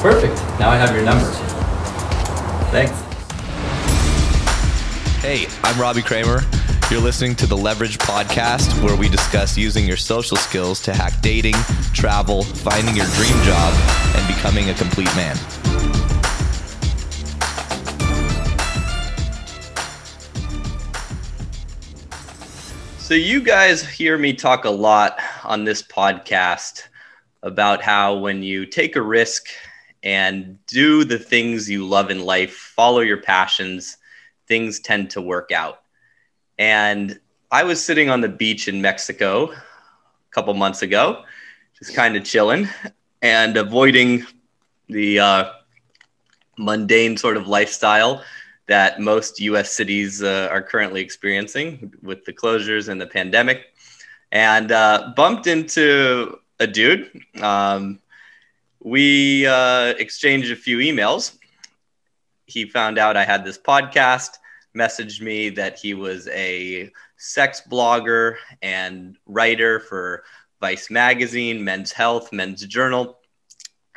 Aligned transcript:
Perfect. 0.00 0.34
Now 0.58 0.70
I 0.70 0.76
have 0.76 0.94
your 0.94 1.04
number. 1.04 1.26
Thanks. 2.70 2.90
Hey, 5.20 5.46
I'm 5.62 5.78
Robbie 5.78 6.00
Kramer. 6.00 6.40
You're 6.90 7.02
listening 7.02 7.34
to 7.34 7.46
the 7.46 7.54
Leverage 7.54 7.98
Podcast, 7.98 8.82
where 8.82 8.96
we 8.96 9.10
discuss 9.10 9.58
using 9.58 9.86
your 9.86 9.98
social 9.98 10.38
skills 10.38 10.80
to 10.84 10.94
hack 10.94 11.12
dating, 11.20 11.52
travel, 11.92 12.44
finding 12.44 12.96
your 12.96 13.04
dream 13.08 13.42
job, 13.42 13.74
and 14.16 14.26
becoming 14.26 14.70
a 14.70 14.74
complete 14.74 15.14
man. 15.14 15.36
So, 22.96 23.12
you 23.12 23.42
guys 23.42 23.86
hear 23.86 24.16
me 24.16 24.32
talk 24.32 24.64
a 24.64 24.70
lot 24.70 25.20
on 25.44 25.64
this 25.64 25.82
podcast 25.82 26.84
about 27.42 27.82
how 27.82 28.16
when 28.16 28.42
you 28.42 28.64
take 28.64 28.96
a 28.96 29.02
risk 29.02 29.48
and 30.02 30.58
do 30.66 31.04
the 31.04 31.18
things 31.18 31.68
you 31.68 31.86
love 31.86 32.10
in 32.10 32.20
life, 32.20 32.54
follow 32.54 33.00
your 33.00 33.20
passions, 33.20 33.98
things 34.48 34.80
tend 34.80 35.10
to 35.10 35.20
work 35.20 35.52
out. 35.52 35.82
And 36.58 37.18
I 37.50 37.64
was 37.64 37.84
sitting 37.84 38.10
on 38.10 38.20
the 38.20 38.28
beach 38.28 38.68
in 38.68 38.80
Mexico 38.80 39.50
a 39.50 39.62
couple 40.30 40.54
months 40.54 40.82
ago, 40.82 41.24
just 41.78 41.94
kind 41.94 42.16
of 42.16 42.24
chilling 42.24 42.68
and 43.22 43.56
avoiding 43.56 44.26
the 44.88 45.18
uh, 45.18 45.50
mundane 46.58 47.16
sort 47.16 47.36
of 47.36 47.48
lifestyle 47.48 48.22
that 48.66 49.00
most 49.00 49.40
US 49.40 49.72
cities 49.72 50.22
uh, 50.22 50.48
are 50.50 50.62
currently 50.62 51.00
experiencing 51.00 51.92
with 52.02 52.24
the 52.24 52.32
closures 52.32 52.88
and 52.88 53.00
the 53.00 53.06
pandemic. 53.06 53.66
And 54.32 54.70
uh, 54.70 55.12
bumped 55.16 55.48
into 55.48 56.38
a 56.60 56.66
dude. 56.66 57.10
Um, 57.42 57.98
we 58.80 59.46
uh, 59.46 59.94
exchanged 59.98 60.50
a 60.50 60.56
few 60.56 60.78
emails. 60.78 61.36
He 62.46 62.64
found 62.64 62.98
out 62.98 63.16
I 63.16 63.24
had 63.24 63.44
this 63.44 63.58
podcast, 63.58 64.30
messaged 64.76 65.20
me 65.20 65.50
that 65.50 65.78
he 65.78 65.94
was 65.94 66.28
a 66.28 66.90
sex 67.16 67.62
blogger 67.68 68.36
and 68.62 69.16
writer 69.26 69.80
for 69.80 70.24
Vice 70.60 70.90
Magazine, 70.90 71.62
Men's 71.62 71.92
Health, 71.92 72.32
Men's 72.32 72.64
Journal. 72.66 73.18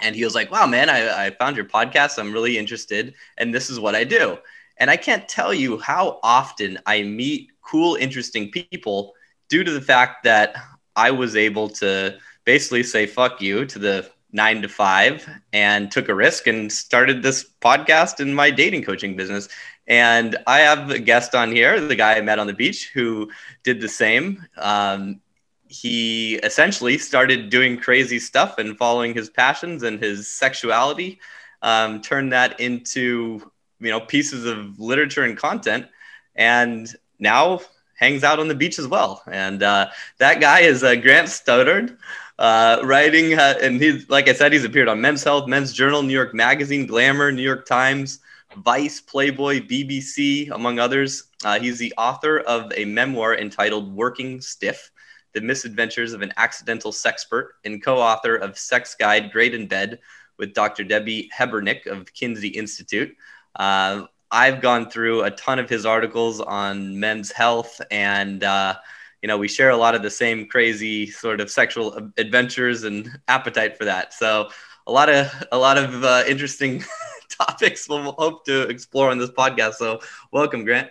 And 0.02 0.16
he 0.16 0.24
was 0.24 0.36
like, 0.36 0.52
wow, 0.52 0.66
man, 0.66 0.90
I, 0.90 1.28
I 1.28 1.32
found 1.32 1.56
your 1.56 1.66
podcast. 1.66 2.20
I'm 2.20 2.34
really 2.34 2.58
interested. 2.58 3.14
And 3.38 3.54
this 3.54 3.70
is 3.70 3.80
what 3.80 3.96
I 3.96 4.04
do. 4.04 4.38
And 4.78 4.90
I 4.90 4.98
can't 4.98 5.28
tell 5.30 5.54
you 5.54 5.78
how 5.78 6.20
often 6.24 6.80
I 6.86 7.04
meet 7.04 7.52
cool, 7.62 7.96
interesting 7.96 8.52
people 8.52 9.14
due 9.50 9.64
to 9.64 9.72
the 9.72 9.82
fact 9.82 10.24
that 10.24 10.56
I 10.96 11.12
was 11.12 11.36
able 11.36 11.70
to 11.70 12.18
basically 12.44 12.84
say 12.84 13.06
fuck 13.06 13.42
you 13.42 13.66
to 13.66 13.80
the 13.80 14.10
nine 14.34 14.62
to 14.64 14.68
five 14.68 15.30
and 15.54 15.92
took 15.92 16.10
a 16.10 16.16
risk 16.16 16.48
and 16.48 16.72
started 16.72 17.22
this 17.22 17.46
podcast 17.62 18.20
in 18.20 18.34
my 18.34 18.50
dating 18.50 18.84
coaching 18.84 19.16
business. 19.16 19.48
And 19.88 20.36
I 20.48 20.60
have 20.60 20.90
a 20.90 21.00
guest 21.00 21.36
on 21.36 21.52
here, 21.52 21.80
the 21.80 21.96
guy 21.96 22.16
I 22.16 22.22
met 22.22 22.40
on 22.40 22.48
the 22.48 22.54
beach 22.54 22.92
who 22.94 23.30
did 23.64 23.80
the 23.80 23.88
same. 23.88 24.46
Um, 24.58 25.22
he 25.68 26.36
essentially 26.36 26.98
started 26.98 27.50
doing 27.50 27.78
crazy 27.78 28.20
stuff 28.20 28.58
and 28.58 28.78
following 28.78 29.14
his 29.14 29.30
passions 29.30 29.84
and 29.84 30.00
his 30.00 30.30
sexuality, 30.30 31.20
um, 31.62 32.02
turned 32.02 32.32
that 32.34 32.60
into 32.60 33.52
you 33.80 33.90
know 33.90 34.00
pieces 34.00 34.46
of 34.46 34.80
literature 34.80 35.24
and 35.24 35.38
content, 35.38 35.88
and 36.36 36.94
now 37.20 37.60
hangs 37.96 38.24
out 38.24 38.40
on 38.40 38.48
the 38.48 38.56
beach 38.56 38.80
as 38.80 38.88
well. 38.88 39.24
And 39.28 39.64
uh, 39.64 39.90
that 40.20 40.40
guy 40.40 40.62
is 40.62 40.84
uh, 40.84 40.96
Grant 40.96 41.30
Stoddard 41.30 41.98
uh, 42.40 42.80
writing, 42.84 43.34
uh, 43.34 43.56
and 43.62 43.82
he's 43.82 44.10
like 44.10 44.28
I 44.28 44.34
said, 44.34 44.54
he's 44.54 44.64
appeared 44.64 44.88
on 44.88 45.02
Men's 45.02 45.24
Health, 45.24 45.48
Men's 45.48 45.74
Journal, 45.74 46.02
New 46.02 46.14
York 46.14 46.34
Magazine, 46.34 46.86
Glamour, 46.86 47.32
New 47.32 47.42
York 47.42 47.66
Times, 47.66 48.20
Vice, 48.58 49.00
Playboy, 49.02 49.62
BBC, 49.62 50.50
among 50.52 50.80
others. 50.80 51.24
Uh, 51.44 51.60
he's 51.60 51.80
the 51.80 51.94
author 51.98 52.40
of 52.40 52.72
a 52.76 52.86
memoir 52.86 53.38
entitled 53.38 53.94
"Working 53.94 54.42
Stiff." 54.42 54.92
The 55.34 55.42
Misadventures 55.42 56.14
of 56.14 56.22
an 56.22 56.32
Accidental 56.38 56.92
Sexpert, 56.92 57.48
and 57.66 57.84
co 57.84 57.98
author 57.98 58.36
of 58.36 58.58
Sex 58.58 58.96
Guide 58.96 59.32
Great 59.32 59.56
in 59.56 59.68
Bed 59.68 60.00
with 60.38 60.54
Dr. 60.54 60.84
Debby 60.84 61.30
Herbenick 61.36 61.88
of 61.88 62.12
Kinsey 62.14 62.50
Institute. 62.50 63.16
Uh, 63.56 64.04
I've 64.34 64.62
gone 64.62 64.90
through 64.90 65.24
a 65.24 65.32
ton 65.32 65.60
of 65.60 65.70
his 65.70 65.86
articles 65.86 66.42
on 66.42 67.00
men's 67.00 67.32
health 67.32 67.80
and 67.92 68.44
uh, 68.44 68.76
you 69.24 69.28
know, 69.28 69.38
we 69.38 69.48
share 69.48 69.70
a 69.70 69.78
lot 69.78 69.96
of 69.96 70.04
the 70.04 70.12
same 70.12 70.46
crazy 70.48 71.10
sort 71.10 71.40
of 71.40 71.50
sexual 71.50 72.12
adventures 72.18 72.84
and 72.84 73.10
appetite 73.30 73.78
for 73.78 73.86
that. 73.86 74.14
So 74.14 74.50
a 74.86 74.92
lot 74.92 75.08
of 75.10 75.34
a 75.54 75.58
lot 75.58 75.78
of 75.78 76.04
uh, 76.04 76.24
interesting 76.28 76.84
topics 77.30 77.88
we'll 77.88 78.12
hope 78.12 78.46
to 78.46 78.64
explore 78.64 79.10
on 79.10 79.18
this 79.18 79.32
podcast. 79.32 79.76
So 79.76 80.02
welcome, 80.34 80.66
Grant. 80.66 80.90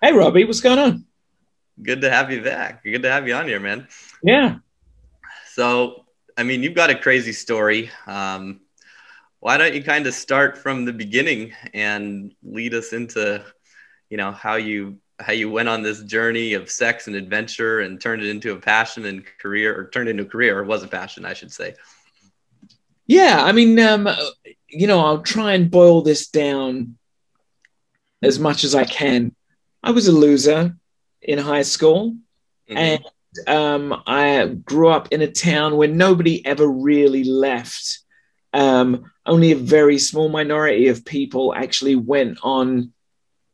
Hey, 0.00 0.12
Robbie, 0.12 0.44
what's 0.44 0.60
going 0.60 0.78
on? 0.78 1.04
Good 1.82 2.00
to 2.02 2.10
have 2.10 2.30
you 2.30 2.42
back. 2.42 2.84
Good 2.84 3.02
to 3.02 3.10
have 3.10 3.26
you 3.26 3.34
on 3.34 3.48
here, 3.48 3.58
man. 3.58 3.88
Yeah. 4.22 4.58
So, 5.50 6.04
I 6.38 6.44
mean, 6.44 6.62
you've 6.62 6.74
got 6.74 6.90
a 6.90 6.94
crazy 6.94 7.32
story. 7.32 7.90
Um, 8.06 8.60
why 9.40 9.56
don't 9.56 9.74
you 9.74 9.82
kind 9.82 10.06
of 10.06 10.14
start 10.14 10.58
from 10.58 10.84
the 10.84 10.92
beginning 10.92 11.52
and 11.72 12.32
lead 12.44 12.72
us 12.72 12.92
into, 12.92 13.44
you 14.10 14.16
know, 14.16 14.30
how 14.30 14.54
you 14.54 14.98
how 15.20 15.32
you 15.32 15.50
went 15.50 15.68
on 15.68 15.82
this 15.82 16.02
journey 16.02 16.54
of 16.54 16.70
sex 16.70 17.06
and 17.06 17.14
adventure 17.14 17.80
and 17.80 18.00
turned 18.00 18.22
it 18.22 18.28
into 18.28 18.52
a 18.52 18.56
passion 18.56 19.04
and 19.04 19.24
career 19.40 19.78
or 19.78 19.88
turned 19.88 20.08
into 20.08 20.24
a 20.24 20.26
career 20.26 20.58
or 20.58 20.64
was 20.64 20.82
a 20.82 20.88
passion 20.88 21.24
i 21.24 21.34
should 21.34 21.52
say. 21.52 21.74
Yeah 23.06 23.42
i 23.42 23.52
mean 23.52 23.78
um, 23.78 24.08
you 24.68 24.86
know 24.86 25.00
i'll 25.00 25.22
try 25.22 25.52
and 25.52 25.70
boil 25.70 26.02
this 26.02 26.28
down 26.28 26.96
as 28.22 28.38
much 28.38 28.64
as 28.64 28.74
i 28.74 28.84
can. 28.84 29.34
I 29.82 29.90
was 29.92 30.08
a 30.08 30.12
loser 30.12 30.76
in 31.22 31.38
high 31.38 31.62
school 31.62 32.16
mm-hmm. 32.68 32.76
and 32.76 33.04
um, 33.46 34.02
i 34.06 34.46
grew 34.64 34.88
up 34.88 35.08
in 35.12 35.22
a 35.22 35.30
town 35.30 35.76
where 35.76 35.88
nobody 35.88 36.44
ever 36.44 36.66
really 36.66 37.24
left. 37.24 38.00
Um, 38.52 39.10
only 39.26 39.50
a 39.50 39.56
very 39.56 39.98
small 39.98 40.28
minority 40.28 40.86
of 40.86 41.04
people 41.04 41.52
actually 41.52 41.96
went 41.96 42.38
on 42.42 42.92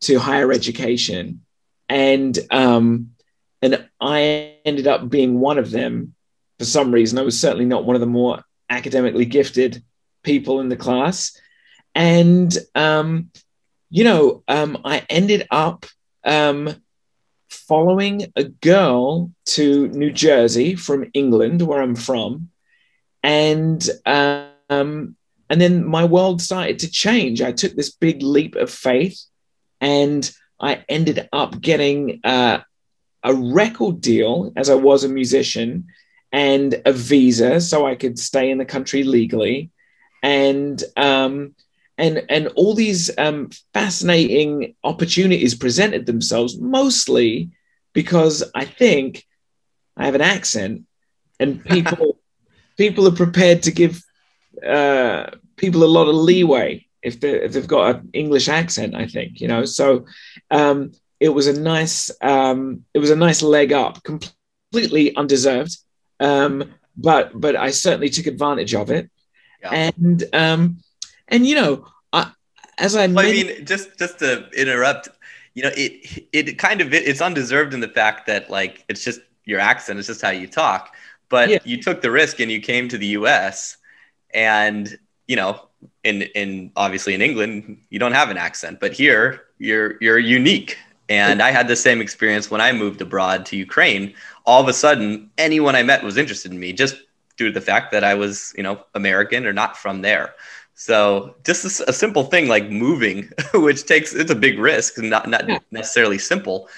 to 0.03 0.19
higher 0.19 0.53
education 0.53 1.41
and 1.90 2.38
um, 2.50 3.10
and 3.60 3.86
I 4.00 4.54
ended 4.64 4.86
up 4.86 5.10
being 5.10 5.40
one 5.40 5.58
of 5.58 5.70
them 5.70 6.14
for 6.58 6.64
some 6.64 6.92
reason. 6.92 7.18
I 7.18 7.22
was 7.22 7.38
certainly 7.38 7.66
not 7.66 7.84
one 7.84 7.96
of 7.96 8.00
the 8.00 8.06
more 8.06 8.42
academically 8.70 9.26
gifted 9.26 9.82
people 10.22 10.60
in 10.60 10.68
the 10.68 10.76
class, 10.76 11.38
and 11.94 12.56
um, 12.76 13.30
you 13.90 14.04
know, 14.04 14.44
um, 14.46 14.78
I 14.84 15.04
ended 15.10 15.48
up 15.50 15.84
um, 16.24 16.76
following 17.50 18.32
a 18.36 18.44
girl 18.44 19.32
to 19.46 19.88
New 19.88 20.12
Jersey 20.12 20.76
from 20.76 21.10
England, 21.12 21.60
where 21.60 21.82
I'm 21.82 21.96
from, 21.96 22.50
and 23.24 23.86
um, 24.06 25.16
and 25.50 25.60
then 25.60 25.84
my 25.84 26.04
world 26.04 26.40
started 26.40 26.78
to 26.78 26.90
change. 26.90 27.42
I 27.42 27.50
took 27.50 27.74
this 27.74 27.90
big 27.90 28.22
leap 28.22 28.54
of 28.54 28.70
faith, 28.70 29.20
and 29.80 30.30
I 30.60 30.84
ended 30.88 31.28
up 31.32 31.60
getting 31.60 32.21
uh, 32.25 32.60
a 33.22 33.34
record 33.34 34.00
deal 34.00 34.53
as 34.56 34.71
I 34.71 34.75
was 34.75 35.04
a 35.04 35.09
musician 35.09 35.87
and 36.32 36.81
a 36.84 36.93
visa 36.93 37.60
so 37.60 37.87
I 37.87 37.94
could 37.94 38.19
stay 38.19 38.50
in 38.50 38.59
the 38.59 38.65
country 38.65 39.03
legally. 39.03 39.71
And 40.22 40.82
um, 40.97 41.54
and 41.97 42.25
and 42.28 42.48
all 42.48 42.75
these 42.75 43.10
um, 43.19 43.50
fascinating 43.72 44.75
opportunities 44.84 45.54
presented 45.54 46.06
themselves 46.06 46.59
mostly 46.59 47.50
because 47.92 48.42
I 48.54 48.65
think 48.65 49.27
I 49.97 50.04
have 50.04 50.15
an 50.15 50.21
accent 50.21 50.84
and 51.38 51.65
people 51.75 52.19
people 52.77 53.06
are 53.09 53.12
prepared 53.12 53.62
to 53.65 53.71
give 53.71 54.03
uh, 54.66 55.31
people 55.56 55.84
a 55.84 55.94
lot 55.97 56.09
of 56.09 56.15
leeway 56.15 56.86
if, 57.02 57.20
they, 57.20 57.42
if 57.42 57.52
they've 57.52 57.66
got 57.66 57.97
an 57.97 58.10
English 58.12 58.48
accent, 58.48 58.94
I 58.94 59.06
think, 59.06 59.41
you 59.41 59.48
know. 59.48 59.64
So 59.64 60.06
um, 60.50 60.92
it 61.20 61.28
was 61.28 61.47
a 61.47 61.60
nice 61.60 62.10
um, 62.22 62.84
it 62.94 62.98
was 62.98 63.10
a 63.10 63.16
nice 63.16 63.42
leg 63.42 63.72
up, 63.72 64.02
completely 64.02 65.14
undeserved, 65.14 65.76
um, 66.18 66.74
but 66.97 67.38
but 67.38 67.56
I 67.56 67.70
certainly 67.70 68.08
took 68.08 68.26
advantage 68.26 68.74
of 68.74 68.91
it, 68.91 69.10
yeah. 69.62 69.91
and 69.92 70.24
um, 70.32 70.78
and 71.28 71.47
you 71.47 71.54
know, 71.54 71.86
I, 72.12 72.32
as 72.78 72.97
I, 72.97 73.06
well, 73.06 73.26
I 73.26 73.30
mean, 73.32 73.66
just 73.66 73.98
just 73.98 74.18
to 74.20 74.48
interrupt, 74.56 75.08
you 75.54 75.62
know, 75.62 75.72
it 75.76 76.26
it 76.32 76.58
kind 76.58 76.80
of 76.80 76.92
it's 76.92 77.20
undeserved 77.20 77.74
in 77.74 77.80
the 77.80 77.88
fact 77.88 78.26
that 78.26 78.50
like 78.50 78.84
it's 78.88 79.04
just 79.04 79.20
your 79.44 79.60
accent, 79.60 79.98
it's 79.98 80.08
just 80.08 80.22
how 80.22 80.30
you 80.30 80.46
talk, 80.46 80.94
but 81.28 81.50
yeah. 81.50 81.58
you 81.64 81.82
took 81.82 82.00
the 82.00 82.10
risk 82.10 82.41
and 82.41 82.50
you 82.50 82.60
came 82.60 82.88
to 82.88 82.98
the 82.98 83.06
U.S. 83.08 83.76
and 84.32 84.98
you 85.28 85.36
know 85.36 85.69
in 86.04 86.22
in 86.22 86.72
obviously 86.77 87.15
in 87.15 87.22
England 87.22 87.78
you 87.91 87.98
don't 87.98 88.12
have 88.12 88.30
an 88.30 88.36
accent, 88.36 88.80
but 88.80 88.92
here 88.92 89.42
you're 89.59 89.97
you're 90.00 90.18
unique. 90.18 90.78
And 91.09 91.42
I 91.42 91.50
had 91.50 91.66
the 91.66 91.74
same 91.77 92.00
experience 92.00 92.50
when 92.50 92.60
I 92.60 92.72
moved 92.72 93.00
abroad 93.00 93.44
to 93.47 93.56
Ukraine. 93.56 94.15
All 94.47 94.62
of 94.62 94.68
a 94.68 94.72
sudden, 94.72 95.30
anyone 95.38 95.74
I 95.74 95.82
met 95.82 96.04
was 96.04 96.16
interested 96.16 96.53
in 96.53 96.60
me 96.60 96.72
just 96.72 96.97
due 97.36 97.47
to 97.47 97.53
the 97.53 97.60
fact 97.60 97.91
that 97.92 98.04
I 98.04 98.15
was, 98.15 98.53
you 98.56 98.62
know, 98.62 98.84
American 98.94 99.44
or 99.47 99.53
not 99.53 99.77
from 99.77 100.03
there. 100.03 100.34
So 100.74 101.34
just 101.44 101.65
a 101.80 101.92
simple 101.92 102.24
thing 102.24 102.48
like 102.48 102.71
moving, 102.71 103.28
which 103.54 103.86
takes 103.86 104.15
it's 104.15 104.30
a 104.30 104.34
big 104.36 104.59
risk, 104.59 104.98
not 104.98 105.28
not 105.28 105.44
Yeah. 105.47 105.59
necessarily 105.71 106.18
simple, 106.18 106.68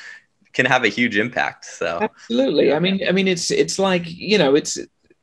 can 0.54 0.66
have 0.66 0.84
a 0.84 0.88
huge 0.88 1.16
impact. 1.18 1.64
So 1.66 1.90
Absolutely. 2.00 2.72
I 2.72 2.78
mean, 2.78 3.00
I 3.08 3.12
mean, 3.12 3.28
it's 3.28 3.50
it's 3.50 3.78
like 3.78 4.02
you 4.06 4.38
know, 4.38 4.54
it's 4.54 4.78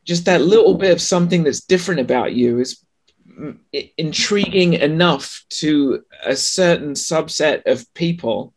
just 0.06 0.26
that 0.26 0.42
little 0.42 0.76
bit 0.76 0.92
of 0.92 1.02
something 1.02 1.44
that's 1.44 1.62
different 1.62 2.02
about 2.02 2.34
you 2.34 2.60
is 2.60 2.84
intriguing 3.98 4.74
enough 4.74 5.44
to 5.50 6.04
a 6.26 6.36
certain 6.36 6.94
subset 6.94 7.66
of 7.66 7.92
people, 7.94 8.54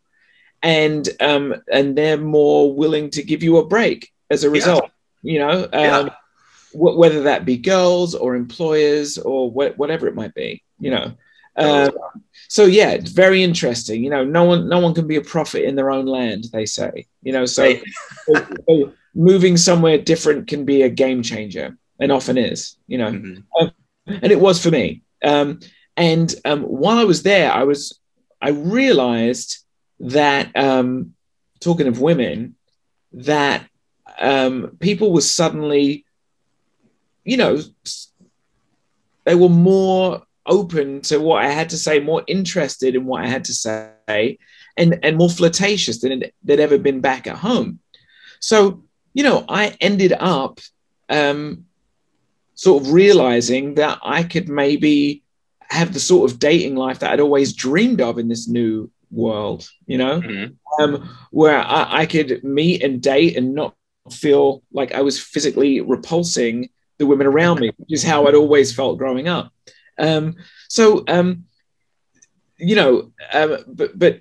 and 0.62 1.08
um, 1.20 1.54
and 1.72 1.96
they're 1.96 2.16
more 2.18 2.74
willing 2.74 3.10
to 3.10 3.22
give 3.22 3.42
you 3.42 3.58
a 3.58 3.66
break 3.66 4.10
as 4.30 4.44
a 4.44 4.46
Yeah. 4.48 4.52
result. 4.52 4.90
You 5.22 5.38
know, 5.38 5.62
um, 5.64 5.70
Yeah. 5.72 6.08
wh- 6.72 6.96
whether 6.98 7.22
that 7.24 7.44
be 7.44 7.56
girls 7.56 8.14
or 8.14 8.34
employers 8.34 9.18
or 9.18 9.50
wh- 9.50 9.78
whatever 9.78 10.06
it 10.08 10.14
might 10.14 10.34
be. 10.34 10.62
You 10.80 10.90
know. 10.90 11.12
Um, 11.54 11.90
so 12.48 12.64
yeah, 12.64 12.92
it's 12.92 13.10
very 13.12 13.42
interesting. 13.42 14.02
You 14.02 14.10
know, 14.10 14.24
no 14.24 14.44
one 14.44 14.68
no 14.68 14.78
one 14.80 14.94
can 14.94 15.06
be 15.06 15.16
a 15.16 15.20
prophet 15.34 15.64
in 15.68 15.76
their 15.76 15.90
own 15.90 16.06
land. 16.06 16.46
They 16.52 16.66
say. 16.66 17.06
You 17.22 17.32
know, 17.32 17.44
so 17.46 17.74
so- 18.26 18.46
so 18.68 18.92
moving 19.14 19.56
somewhere 19.58 19.98
different 19.98 20.46
can 20.48 20.64
be 20.64 20.82
a 20.82 20.88
game 20.88 21.22
changer 21.22 21.76
and 22.00 22.10
often 22.10 22.38
is 22.38 22.76
you 22.86 22.96
know 22.96 23.10
Mhm. 23.12 23.44
And 24.06 24.32
it 24.32 24.40
was 24.40 24.62
for 24.62 24.70
me. 24.70 25.02
Um, 25.24 25.60
and 25.96 26.34
um, 26.44 26.62
while 26.62 26.98
i 26.98 27.04
was 27.04 27.22
there 27.22 27.52
i 27.52 27.64
was 27.64 28.00
i 28.40 28.48
realized 28.48 29.58
that 30.00 30.50
um, 30.56 31.14
talking 31.60 31.86
of 31.86 32.00
women 32.00 32.56
that 33.12 33.68
um, 34.18 34.76
people 34.80 35.12
were 35.12 35.20
suddenly 35.20 36.04
you 37.24 37.36
know 37.36 37.60
they 39.24 39.34
were 39.34 39.50
more 39.50 40.22
open 40.46 41.02
to 41.02 41.18
what 41.18 41.44
i 41.44 41.48
had 41.48 41.68
to 41.70 41.76
say 41.76 42.00
more 42.00 42.24
interested 42.26 42.94
in 42.94 43.04
what 43.04 43.22
i 43.22 43.28
had 43.28 43.44
to 43.44 43.52
say 43.54 44.38
and 44.76 44.98
and 45.02 45.16
more 45.16 45.30
flirtatious 45.30 46.00
than 46.00 46.24
they'd 46.42 46.60
ever 46.60 46.78
been 46.78 47.00
back 47.00 47.26
at 47.26 47.36
home. 47.36 47.80
So, 48.40 48.84
you 49.14 49.22
know, 49.22 49.44
I 49.48 49.76
ended 49.80 50.12
up 50.18 50.60
um, 51.08 51.66
sort 52.62 52.80
of 52.84 52.92
realizing 52.92 53.74
that 53.74 53.98
I 54.04 54.22
could 54.22 54.48
maybe 54.48 55.24
have 55.68 55.92
the 55.92 55.98
sort 55.98 56.30
of 56.30 56.38
dating 56.38 56.76
life 56.76 57.00
that 57.00 57.10
I'd 57.10 57.18
always 57.18 57.52
dreamed 57.52 58.00
of 58.00 58.20
in 58.20 58.28
this 58.28 58.46
new 58.46 58.88
world, 59.10 59.68
you 59.88 59.98
know, 59.98 60.20
Mhm. 60.20 60.54
um, 60.78 61.08
where 61.32 61.58
I, 61.58 62.02
I 62.02 62.06
could 62.06 62.44
meet 62.44 62.84
and 62.84 63.02
date 63.02 63.36
and 63.36 63.52
not 63.52 63.74
feel 64.12 64.62
like 64.72 64.92
I 64.94 65.02
was 65.02 65.18
physically 65.18 65.80
repulsing 65.80 66.70
the 66.98 67.06
women 67.06 67.26
around 67.26 67.58
me, 67.58 67.72
which 67.78 67.92
is 67.92 68.04
how 68.04 68.26
I'd 68.26 68.36
always 68.36 68.72
felt 68.72 68.96
growing 68.96 69.26
up. 69.26 69.52
Um, 69.98 70.36
so, 70.68 71.02
um, 71.08 71.46
you 72.58 72.76
know, 72.76 73.10
um, 73.32 73.56
but, 73.66 73.98
but 73.98 74.20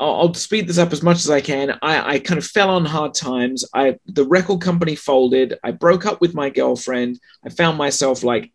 I'll, 0.00 0.14
I'll 0.14 0.34
speed 0.34 0.66
this 0.66 0.78
up 0.78 0.92
as 0.92 1.02
much 1.02 1.18
as 1.18 1.30
I 1.30 1.40
can. 1.40 1.78
I, 1.82 2.14
I 2.14 2.18
kind 2.18 2.38
of 2.38 2.46
fell 2.46 2.70
on 2.70 2.84
hard 2.84 3.14
times. 3.14 3.64
I 3.74 3.98
the 4.06 4.24
record 4.24 4.60
company 4.60 4.96
folded. 4.96 5.58
I 5.62 5.70
broke 5.70 6.06
up 6.06 6.20
with 6.20 6.34
my 6.34 6.50
girlfriend. 6.50 7.20
I 7.44 7.50
found 7.50 7.78
myself 7.78 8.24
like 8.24 8.52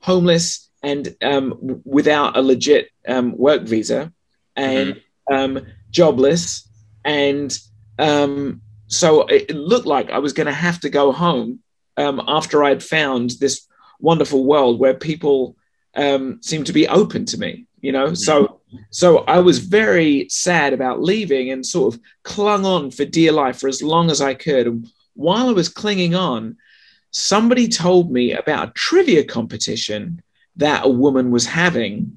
homeless 0.00 0.70
and 0.82 1.16
um, 1.22 1.80
without 1.84 2.36
a 2.36 2.42
legit 2.42 2.90
um, 3.08 3.36
work 3.36 3.62
visa 3.62 4.12
and 4.56 5.00
um, 5.30 5.66
jobless. 5.90 6.68
And 7.04 7.56
um, 7.98 8.60
so 8.88 9.22
it, 9.22 9.50
it 9.50 9.56
looked 9.56 9.86
like 9.86 10.10
I 10.10 10.18
was 10.18 10.32
going 10.32 10.46
to 10.46 10.52
have 10.52 10.80
to 10.80 10.90
go 10.90 11.12
home 11.12 11.60
um, 11.96 12.20
after 12.26 12.62
I'd 12.64 12.82
found 12.82 13.30
this 13.40 13.66
wonderful 14.00 14.44
world 14.44 14.78
where 14.80 14.94
people 14.94 15.56
um, 15.94 16.40
seemed 16.42 16.66
to 16.66 16.72
be 16.72 16.88
open 16.88 17.24
to 17.26 17.38
me. 17.38 17.66
You 17.80 17.92
know, 17.92 18.14
so 18.14 18.60
so 18.90 19.18
I 19.18 19.38
was 19.38 19.58
very 19.58 20.28
sad 20.28 20.72
about 20.72 21.02
leaving 21.02 21.50
and 21.50 21.64
sort 21.64 21.94
of 21.94 22.00
clung 22.22 22.64
on 22.64 22.90
for 22.90 23.04
dear 23.04 23.32
life 23.32 23.60
for 23.60 23.68
as 23.68 23.82
long 23.82 24.10
as 24.10 24.20
I 24.20 24.34
could. 24.34 24.66
And 24.66 24.90
while 25.14 25.48
I 25.48 25.52
was 25.52 25.68
clinging 25.68 26.14
on, 26.14 26.56
somebody 27.10 27.68
told 27.68 28.10
me 28.10 28.32
about 28.32 28.68
a 28.68 28.72
trivia 28.72 29.24
competition 29.24 30.22
that 30.56 30.84
a 30.84 30.88
woman 30.88 31.30
was 31.30 31.46
having. 31.46 32.12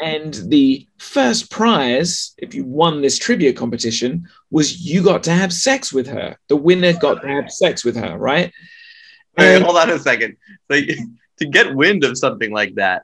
And 0.00 0.32
the 0.46 0.86
first 0.98 1.50
prize, 1.50 2.32
if 2.38 2.54
you 2.54 2.64
won 2.64 3.02
this 3.02 3.18
trivia 3.18 3.52
competition, 3.52 4.26
was 4.50 4.80
you 4.80 5.02
got 5.02 5.22
to 5.24 5.32
have 5.32 5.52
sex 5.52 5.92
with 5.92 6.06
her. 6.06 6.38
The 6.48 6.56
winner 6.56 6.94
got 6.94 7.20
to 7.22 7.28
have 7.28 7.50
sex 7.52 7.84
with 7.84 7.96
her, 7.96 8.16
right? 8.16 8.52
Wait, 9.36 9.56
And- 9.56 9.64
hold 9.64 9.76
on 9.76 9.90
a 9.90 9.98
second. 9.98 10.36
Like 10.68 10.88
to 11.38 11.46
get 11.46 11.74
wind 11.74 12.04
of 12.04 12.16
something 12.16 12.50
like 12.50 12.76
that, 12.76 13.02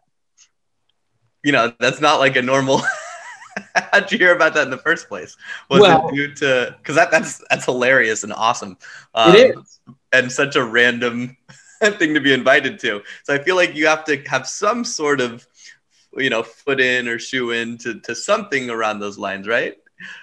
you 1.44 1.52
know, 1.52 1.72
that's 1.78 2.00
not 2.00 2.18
like 2.18 2.36
a 2.36 2.42
normal. 2.42 2.80
How'd 3.92 4.10
you 4.12 4.18
hear 4.18 4.34
about 4.34 4.54
that 4.54 4.64
in 4.64 4.70
the 4.70 4.78
first 4.78 5.08
place? 5.08 5.36
Was 5.70 5.80
Well- 5.80 6.08
it 6.08 6.14
due 6.14 6.34
to 6.34 6.74
because 6.78 6.96
that, 6.96 7.10
that's 7.10 7.42
that's 7.50 7.64
hilarious 7.64 8.22
and 8.24 8.32
awesome. 8.32 8.76
Um, 9.14 9.34
It 9.34 9.56
is. 9.56 9.80
and 10.12 10.30
such 10.30 10.56
a 10.56 10.64
random 10.64 11.36
thing 11.82 12.14
to 12.14 12.20
be 12.20 12.32
invited 12.32 12.78
to. 12.80 13.02
So 13.24 13.34
I 13.34 13.38
feel 13.38 13.56
like 13.56 13.74
you 13.74 13.86
have 13.86 14.04
to 14.04 14.16
have 14.28 14.46
some 14.46 14.84
sort 14.84 15.20
of, 15.20 15.46
you 16.16 16.30
know, 16.30 16.42
foot 16.42 16.80
in 16.80 17.08
or 17.08 17.18
shoe 17.18 17.50
in 17.50 17.78
to, 17.78 18.00
to 18.00 18.14
something 18.14 18.70
around 18.70 19.00
those 19.00 19.18
lines, 19.18 19.46
right? 19.46 19.74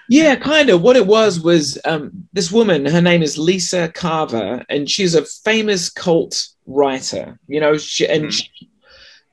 Yeah, 0.08 0.36
kind 0.36 0.70
of. 0.70 0.82
What 0.82 0.94
it 0.96 1.04
was 1.06 1.40
was 1.40 1.78
um, 1.84 2.28
this 2.32 2.52
woman. 2.52 2.86
Her 2.86 3.00
name 3.02 3.24
is 3.24 3.36
Lisa 3.36 3.88
Carver, 3.88 4.64
and 4.68 4.88
she's 4.88 5.16
a 5.16 5.24
famous 5.24 5.90
cult 5.90 6.46
writer. 6.66 7.38
You 7.48 7.58
know, 7.58 7.76
she, 7.76 8.06
and 8.06 8.26
Mhm. 8.26 8.32
she, 8.32 8.68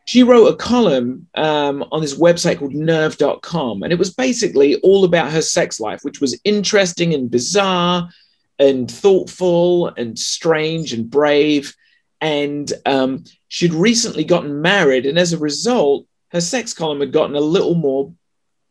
she 0.05 0.23
wrote 0.23 0.47
a 0.47 0.55
column 0.55 1.27
um, 1.35 1.85
on 1.91 2.01
this 2.01 2.17
website 2.17 2.59
called 2.59 2.73
Nerve.com, 2.73 3.83
and 3.83 3.93
it 3.93 3.99
was 3.99 4.13
basically 4.13 4.75
all 4.77 5.03
about 5.03 5.31
her 5.31 5.41
sex 5.41 5.79
life, 5.79 6.01
which 6.03 6.19
was 6.19 6.39
interesting 6.43 7.13
and 7.13 7.29
bizarre, 7.29 8.09
and 8.59 8.89
thoughtful 8.89 9.87
and 9.87 10.17
strange 10.17 10.93
and 10.93 11.09
brave. 11.09 11.75
And 12.19 12.71
um, 12.85 13.23
she'd 13.47 13.73
recently 13.73 14.23
gotten 14.23 14.61
married, 14.61 15.05
and 15.05 15.17
as 15.17 15.33
a 15.33 15.37
result, 15.37 16.05
her 16.29 16.41
sex 16.41 16.73
column 16.73 16.99
had 16.99 17.11
gotten 17.11 17.35
a 17.35 17.41
little 17.41 17.75
more 17.75 18.13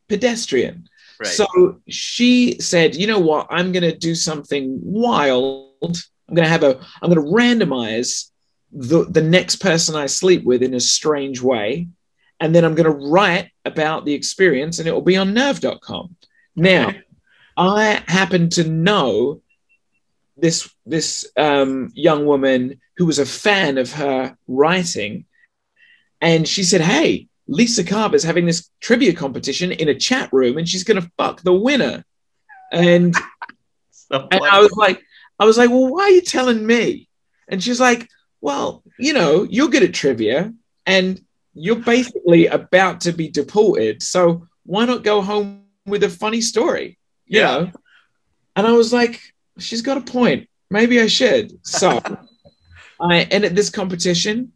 pedestrian. 0.08 0.88
Right. 1.18 1.28
So 1.28 1.80
she 1.88 2.58
said, 2.60 2.96
you 2.96 3.06
know 3.06 3.18
what? 3.20 3.46
I'm 3.50 3.72
going 3.72 3.82
to 3.82 3.96
do 3.96 4.14
something 4.14 4.78
wild. 4.82 5.74
I'm 5.82 6.34
going 6.34 6.46
to 6.46 6.48
have 6.48 6.62
a, 6.62 6.80
I'm 7.02 7.12
going 7.12 7.26
to 7.26 7.32
randomize 7.32 8.29
the, 8.72 9.04
the 9.04 9.22
next 9.22 9.56
person 9.56 9.96
I 9.96 10.06
sleep 10.06 10.44
with 10.44 10.62
in 10.62 10.74
a 10.74 10.80
strange 10.80 11.40
way. 11.40 11.88
And 12.38 12.54
then 12.54 12.64
I'm 12.64 12.74
going 12.74 12.90
to 12.90 13.06
write 13.08 13.50
about 13.64 14.04
the 14.04 14.14
experience 14.14 14.78
and 14.78 14.88
it 14.88 14.92
will 14.92 15.02
be 15.02 15.16
on 15.16 15.34
nerve.com. 15.34 16.16
Now, 16.56 16.92
I 17.56 18.02
happen 18.06 18.48
to 18.50 18.64
know 18.64 19.42
this, 20.36 20.70
this 20.86 21.26
um, 21.36 21.92
young 21.94 22.24
woman 22.24 22.80
who 22.96 23.06
was 23.06 23.18
a 23.18 23.26
fan 23.26 23.76
of 23.76 23.92
her 23.92 24.36
writing. 24.48 25.26
And 26.20 26.48
she 26.48 26.64
said, 26.64 26.80
Hey, 26.80 27.28
Lisa 27.46 27.84
Carver's 27.84 28.22
having 28.22 28.46
this 28.46 28.70
trivia 28.80 29.12
competition 29.12 29.72
in 29.72 29.88
a 29.88 29.94
chat 29.94 30.32
room 30.32 30.56
and 30.56 30.68
she's 30.68 30.84
going 30.84 31.02
to 31.02 31.10
fuck 31.18 31.42
the 31.42 31.52
winner. 31.52 32.04
And, 32.72 33.14
So 34.10 34.26
and. 34.30 34.42
I 34.42 34.60
was 34.60 34.72
like, 34.72 35.02
I 35.38 35.44
was 35.44 35.56
like, 35.56 35.70
well, 35.70 35.88
why 35.88 36.02
are 36.02 36.10
you 36.10 36.20
telling 36.20 36.66
me? 36.66 37.08
And 37.48 37.62
she's 37.62 37.80
like, 37.80 38.08
well, 38.40 38.82
you 38.98 39.12
know, 39.12 39.44
you're 39.44 39.68
good 39.68 39.82
at 39.82 39.94
trivia 39.94 40.52
and 40.86 41.20
you're 41.54 41.76
basically 41.76 42.46
about 42.46 43.02
to 43.02 43.12
be 43.12 43.28
deported. 43.28 44.02
So 44.02 44.46
why 44.64 44.84
not 44.84 45.04
go 45.04 45.20
home 45.20 45.64
with 45.86 46.02
a 46.04 46.08
funny 46.08 46.40
story? 46.40 46.98
You 47.26 47.40
Yeah. 47.40 47.46
know? 47.46 47.72
And 48.56 48.66
I 48.66 48.72
was 48.72 48.92
like, 48.92 49.20
she's 49.58 49.82
got 49.82 49.98
a 49.98 50.00
point. 50.00 50.48
Maybe 50.70 51.00
I 51.00 51.06
should. 51.06 51.64
So 51.66 52.00
I 53.00 53.22
entered 53.22 53.56
this 53.56 53.70
competition. 53.70 54.52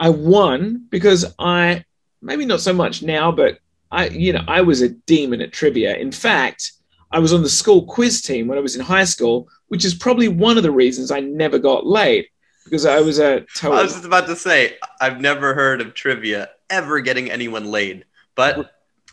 I 0.00 0.08
won 0.10 0.86
because 0.90 1.34
I 1.38 1.84
maybe 2.20 2.44
not 2.46 2.60
so 2.60 2.72
much 2.72 3.02
now, 3.02 3.30
but 3.30 3.58
I, 3.90 4.08
you 4.08 4.32
know, 4.32 4.42
I 4.48 4.62
was 4.62 4.82
a 4.82 4.88
demon 4.88 5.40
at 5.40 5.52
trivia. 5.52 5.96
In 5.96 6.10
fact, 6.10 6.72
I 7.12 7.20
was 7.20 7.32
on 7.32 7.42
the 7.42 7.48
school 7.48 7.84
quiz 7.84 8.22
team 8.22 8.48
when 8.48 8.58
I 8.58 8.62
was 8.62 8.74
in 8.74 8.82
high 8.82 9.04
school, 9.04 9.48
which 9.68 9.84
is 9.84 9.94
probably 9.94 10.28
one 10.28 10.56
of 10.56 10.62
the 10.64 10.72
reasons 10.72 11.10
I 11.10 11.20
never 11.20 11.58
got 11.58 11.86
laid 11.86 12.26
because 12.64 12.86
I 12.86 13.00
was 13.00 13.18
a 13.18 13.44
I 13.62 13.68
was 13.68 13.92
just 13.92 14.04
about 14.04 14.26
to 14.26 14.36
say, 14.36 14.76
I've 15.00 15.20
never 15.20 15.54
heard 15.54 15.80
of 15.80 15.94
trivia 15.94 16.50
ever 16.70 17.00
getting 17.00 17.30
anyone 17.30 17.66
laid, 17.70 18.04
but 18.34 18.70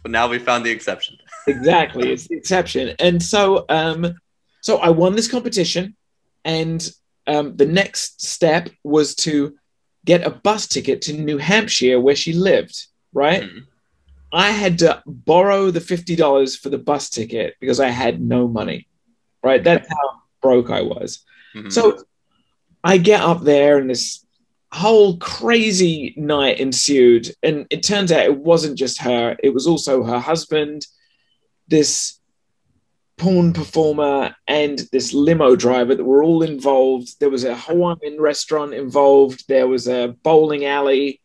now 0.08 0.28
we 0.28 0.40
found 0.40 0.66
the 0.66 0.72
exception. 0.72 1.18
exactly 1.48 2.12
it's 2.12 2.28
the 2.28 2.36
exception 2.38 2.96
and 3.00 3.22
so 3.22 3.66
um 3.70 4.14
so 4.62 4.78
i 4.78 4.90
won 4.90 5.16
this 5.16 5.28
competition 5.28 5.96
and 6.46 6.92
um 7.26 7.56
the 7.58 7.66
next 7.66 8.22
step 8.22 8.70
was 8.84 9.16
to 9.16 9.56
get 10.06 10.24
a 10.26 10.30
bus 10.30 10.68
ticket 10.68 11.02
to 11.02 11.14
new 11.14 11.40
hampshire 11.40 12.00
where 12.00 12.16
she 12.16 12.32
lived 12.34 12.86
right 13.12 13.42
Mhm. 13.42 13.62
i 14.32 14.52
had 14.52 14.78
to 14.80 15.02
borrow 15.08 15.72
the 15.72 15.80
$50 15.80 16.56
for 16.60 16.70
the 16.70 16.78
bus 16.78 17.10
ticket 17.10 17.56
because 17.60 17.80
i 17.80 17.90
had 17.90 18.22
no 18.22 18.48
money 18.48 18.88
right 19.44 19.64
that's 19.64 19.88
how 19.90 20.22
broke 20.44 20.70
i 20.70 20.82
was 20.84 21.26
Mhm. 21.56 21.72
so 21.72 22.04
I 22.84 22.98
get 22.98 23.22
up 23.22 23.42
there 23.42 23.78
and 23.78 23.90
this 23.90 24.26
whole 24.72 25.18
crazy 25.18 26.14
night 26.18 26.60
ensued. 26.60 27.34
And 27.44 27.68
it 27.70 27.84
turns 27.84 28.12
out 28.12 28.26
it 28.26 28.38
wasn't 28.38 28.78
just 28.78 29.02
her, 29.02 29.36
it 29.44 29.54
was 29.54 29.68
also 29.68 30.04
her 30.04 30.20
husband, 30.20 30.88
this 31.68 32.20
porn 33.18 33.54
performer, 33.54 34.36
and 34.48 34.80
this 34.92 35.14
limo 35.14 35.56
driver 35.56 35.94
that 35.94 36.04
were 36.04 36.24
all 36.24 36.42
involved. 36.42 37.20
There 37.20 37.30
was 37.30 37.44
a 37.44 37.56
Hawaiian 37.56 38.20
restaurant 38.20 38.74
involved, 38.74 39.48
there 39.48 39.68
was 39.68 39.88
a 39.88 40.16
bowling 40.24 40.66
alley. 40.66 41.22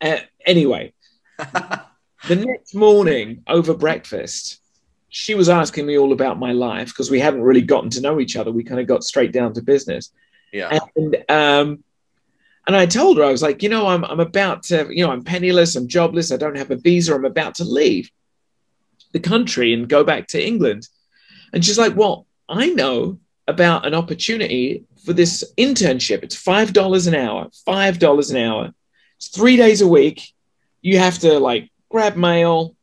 Uh, 0.00 0.18
anyway, 0.44 0.92
the 1.38 2.36
next 2.36 2.74
morning 2.74 3.44
over 3.46 3.74
breakfast, 3.74 4.60
she 5.08 5.34
was 5.34 5.48
asking 5.48 5.86
me 5.86 5.96
all 5.96 6.12
about 6.12 6.38
my 6.38 6.52
life 6.52 6.88
because 6.88 7.10
we 7.10 7.20
hadn't 7.20 7.42
really 7.42 7.62
gotten 7.62 7.90
to 7.90 8.00
know 8.00 8.20
each 8.20 8.36
other. 8.36 8.52
We 8.52 8.64
kind 8.64 8.80
of 8.80 8.86
got 8.86 9.04
straight 9.04 9.32
down 9.32 9.54
to 9.54 9.62
business. 9.62 10.12
Yeah. 10.52 10.78
And 10.96 11.16
um, 11.28 11.84
and 12.66 12.76
I 12.76 12.86
told 12.86 13.16
her 13.18 13.24
I 13.24 13.30
was 13.30 13.42
like, 13.42 13.62
you 13.62 13.68
know, 13.68 13.86
I'm 13.86 14.04
I'm 14.04 14.20
about 14.20 14.62
to, 14.64 14.86
you 14.90 15.04
know, 15.04 15.10
I'm 15.10 15.24
penniless, 15.24 15.76
I'm 15.76 15.88
jobless, 15.88 16.32
I 16.32 16.36
don't 16.36 16.56
have 16.56 16.70
a 16.70 16.76
visa, 16.76 17.14
I'm 17.14 17.24
about 17.24 17.54
to 17.56 17.64
leave 17.64 18.10
the 19.12 19.20
country 19.20 19.72
and 19.72 19.88
go 19.88 20.04
back 20.04 20.26
to 20.28 20.44
England. 20.44 20.88
And 21.52 21.64
she's 21.64 21.78
like, 21.78 21.96
well, 21.96 22.26
I 22.48 22.68
know 22.68 23.18
about 23.46 23.86
an 23.86 23.94
opportunity 23.94 24.84
for 25.04 25.14
this 25.14 25.42
internship. 25.56 26.22
It's 26.22 26.36
five 26.36 26.72
dollars 26.72 27.06
an 27.06 27.14
hour. 27.14 27.48
Five 27.64 27.98
dollars 27.98 28.30
an 28.30 28.36
hour. 28.36 28.74
It's 29.16 29.28
three 29.28 29.56
days 29.56 29.80
a 29.80 29.88
week. 29.88 30.32
You 30.82 30.98
have 30.98 31.18
to 31.20 31.38
like 31.38 31.70
grab 31.88 32.16
mail, 32.16 32.76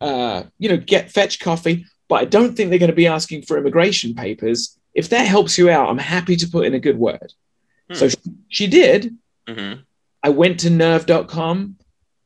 uh, 0.00 0.44
you 0.58 0.68
know, 0.68 0.76
get 0.76 1.10
fetch 1.10 1.40
coffee. 1.40 1.86
But 2.08 2.16
I 2.16 2.24
don't 2.26 2.54
think 2.54 2.70
they're 2.70 2.78
going 2.78 2.90
to 2.90 2.96
be 2.96 3.06
asking 3.06 3.42
for 3.42 3.58
immigration 3.58 4.14
papers. 4.14 4.78
If 4.94 5.08
that 5.10 5.26
helps 5.26 5.58
you 5.58 5.70
out, 5.70 5.88
I'm 5.88 5.98
happy 5.98 6.36
to 6.36 6.48
put 6.48 6.66
in 6.66 6.74
a 6.74 6.78
good 6.80 6.98
word. 6.98 7.32
Hmm. 7.88 7.94
So 7.94 8.08
she, 8.08 8.16
she 8.48 8.66
did. 8.66 9.16
Mhm. 9.48 9.82
I 10.22 10.28
went 10.30 10.60
to 10.60 10.70
nerve.com. 10.70 11.76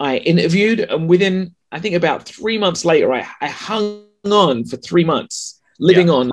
I 0.00 0.18
interviewed, 0.18 0.80
and 0.80 1.08
within, 1.08 1.54
I 1.72 1.80
think 1.80 1.96
about 1.96 2.25
three 2.28 2.58
months 2.58 2.84
later, 2.84 3.12
I, 3.12 3.26
I 3.40 3.48
hung 3.48 4.04
on 4.30 4.64
for 4.64 4.76
three 4.76 5.04
months, 5.04 5.60
living 5.80 6.08
on 6.08 6.32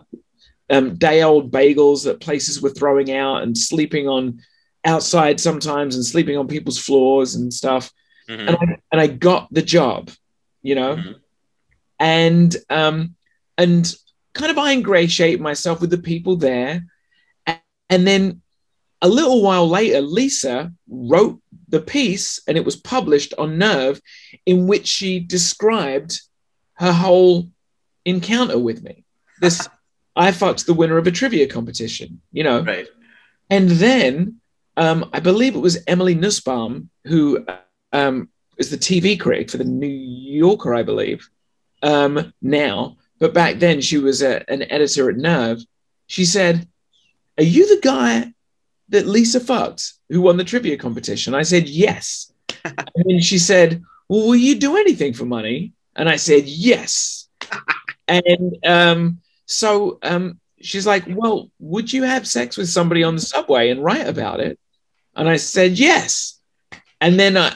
um, 0.69 0.95
day 0.95 1.23
old 1.23 1.51
bagels 1.51 2.03
that 2.03 2.19
places 2.19 2.61
were 2.61 2.69
throwing 2.69 3.11
out 3.11 3.41
and 3.43 3.57
sleeping 3.57 4.07
on 4.07 4.39
outside 4.83 5.39
sometimes 5.39 5.95
and 5.95 6.05
sleeping 6.05 6.37
on 6.37 6.47
people's 6.47 6.77
floors 6.77 7.33
and 7.35 7.51
stuff. 7.51 7.91
Mhm. 8.29 8.47
And, 8.47 8.49
I, 8.51 8.77
and 8.91 9.01
I 9.01 9.07
got 9.07 9.47
the 9.51 9.61
job, 9.63 10.11
you 10.61 10.75
know, 10.75 10.95
Mhm. 10.97 11.15
and 11.99 12.55
um, 12.69 13.15
and 13.57 13.91
kind 14.35 14.51
of 14.51 14.57
I 14.59 14.73
ingratiate 14.73 15.41
myself 15.41 15.81
with 15.81 15.89
the 15.89 15.97
people 15.97 16.35
there. 16.35 16.85
And 17.89 18.05
then 18.05 18.41
a 19.01 19.07
little 19.07 19.41
while 19.41 19.67
later, 19.67 20.01
Lisa 20.01 20.71
wrote 20.87 21.39
the 21.69 21.81
piece 21.81 22.39
and 22.47 22.57
it 22.57 22.65
was 22.65 22.75
published 22.75 23.33
on 23.37 23.57
Nerve, 23.57 23.99
in 24.45 24.67
which 24.67 24.87
she 24.87 25.19
described 25.19 26.21
her 26.73 26.91
whole 26.91 27.49
encounter 28.05 28.59
with 28.59 28.83
me. 28.83 29.03
This 29.41 29.67
I 30.15 30.31
fucked 30.31 30.65
the 30.65 30.73
winner 30.73 30.97
of 30.97 31.07
a 31.07 31.11
trivia 31.11 31.47
competition, 31.47 32.21
you 32.31 32.43
know. 32.43 32.61
Right. 32.61 32.87
And 33.49 33.69
then 33.69 34.39
um, 34.77 35.09
I 35.13 35.19
believe 35.19 35.55
it 35.55 35.59
was 35.59 35.83
Emily 35.87 36.15
Nussbaum, 36.15 36.89
who 37.05 37.45
um, 37.91 38.29
is 38.57 38.69
the 38.69 38.77
TV 38.77 39.19
critic 39.19 39.49
for 39.49 39.57
the 39.57 39.65
New 39.65 39.87
Yorker, 39.87 40.73
I 40.75 40.83
believe, 40.83 41.29
um, 41.81 42.33
now. 42.41 42.97
But 43.19 43.33
back 43.33 43.59
then 43.59 43.81
she 43.81 43.97
was 43.97 44.21
a, 44.21 44.49
an 44.49 44.69
editor 44.71 45.09
at 45.09 45.17
Nerve. 45.17 45.59
She 46.07 46.25
said, 46.25 46.67
Are 47.37 47.43
you 47.43 47.67
the 47.67 47.81
guy 47.81 48.33
that 48.89 49.07
Lisa 49.07 49.39
fucked 49.39 49.93
who 50.09 50.21
won 50.21 50.37
the 50.37 50.43
trivia 50.43 50.77
competition? 50.77 51.33
I 51.33 51.43
said, 51.43 51.67
Yes. 51.67 52.31
and 52.65 53.05
then 53.05 53.21
she 53.21 53.37
said, 53.37 53.83
Well, 54.09 54.27
will 54.27 54.35
you 54.35 54.55
do 54.55 54.77
anything 54.77 55.13
for 55.13 55.25
money? 55.25 55.73
And 55.95 56.09
I 56.09 56.17
said, 56.17 56.45
Yes. 56.45 57.29
and 58.07 58.57
um, 58.65 59.21
so 59.45 59.99
um, 60.03 60.39
she's 60.61 60.85
like, 60.85 61.05
Well, 61.07 61.49
would 61.59 61.91
you 61.91 62.03
have 62.03 62.27
sex 62.27 62.57
with 62.57 62.69
somebody 62.69 63.03
on 63.03 63.15
the 63.15 63.21
subway 63.21 63.69
and 63.69 63.83
write 63.83 64.07
about 64.07 64.39
it? 64.39 64.59
And 65.15 65.29
I 65.29 65.37
said, 65.37 65.79
Yes. 65.79 66.39
And 66.99 67.19
then 67.19 67.37
uh, 67.37 67.55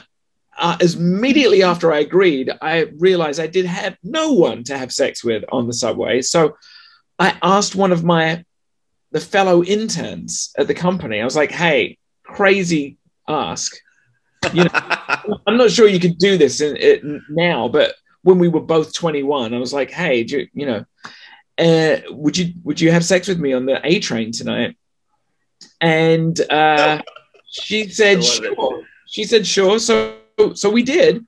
uh, 0.60 0.76
as 0.80 0.94
immediately 0.94 1.62
after 1.62 1.92
I 1.92 2.00
agreed, 2.00 2.50
I 2.60 2.90
realized 2.98 3.40
I 3.40 3.46
did 3.46 3.64
have 3.64 3.96
no 4.04 4.32
one 4.32 4.62
to 4.64 4.76
have 4.76 4.92
sex 4.92 5.24
with 5.24 5.42
on 5.50 5.66
the 5.66 5.72
subway. 5.72 6.20
So 6.20 6.56
I 7.18 7.36
asked 7.42 7.74
one 7.74 7.92
of 7.92 8.04
my 8.04 8.44
the 9.12 9.20
fellow 9.20 9.64
interns 9.64 10.52
at 10.56 10.68
the 10.68 10.74
company. 10.74 11.20
I 11.20 11.24
was 11.24 11.34
like, 11.34 11.50
"Hey, 11.50 11.98
crazy 12.22 12.98
ask. 13.26 13.74
You 14.52 14.64
know, 14.64 14.70
I'm 15.46 15.56
not 15.56 15.70
sure 15.70 15.88
you 15.88 15.98
could 15.98 16.18
do 16.18 16.36
this 16.36 16.60
in, 16.60 16.76
it 16.76 17.02
now, 17.30 17.66
but 17.66 17.94
when 18.22 18.38
we 18.38 18.48
were 18.48 18.60
both 18.60 18.92
21, 18.92 19.54
I 19.54 19.58
was 19.58 19.72
like, 19.72 19.90
"Hey, 19.90 20.24
do 20.24 20.40
you, 20.40 20.48
you 20.52 20.66
know, 20.66 20.84
uh, 21.58 22.00
would 22.10 22.36
you 22.36 22.52
would 22.64 22.80
you 22.80 22.90
have 22.92 23.04
sex 23.04 23.28
with 23.28 23.40
me 23.40 23.54
on 23.54 23.64
the 23.64 23.80
A 23.82 23.98
train 23.98 24.30
tonight?" 24.30 24.76
And 25.80 26.38
uh, 26.50 27.00
she 27.46 27.88
said, 27.88 28.18
I 28.18 28.20
love 28.20 28.44
it. 28.44 28.54
"Sure." 28.54 28.82
She 29.06 29.24
said, 29.24 29.46
"Sure." 29.46 29.78
So 29.78 30.19
so 30.54 30.70
we 30.70 30.82
did, 30.82 31.26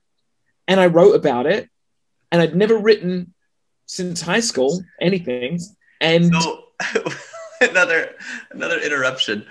and 0.67 0.79
I 0.79 0.87
wrote 0.87 1.15
about 1.15 1.45
it, 1.45 1.69
and 2.31 2.41
I'd 2.41 2.55
never 2.55 2.77
written 2.77 3.33
since 3.85 4.21
high 4.21 4.39
school 4.41 4.83
anything, 5.01 5.59
and 6.01 6.33
So 6.33 6.63
another 7.61 8.15
another 8.51 8.79
interruption. 8.79 9.45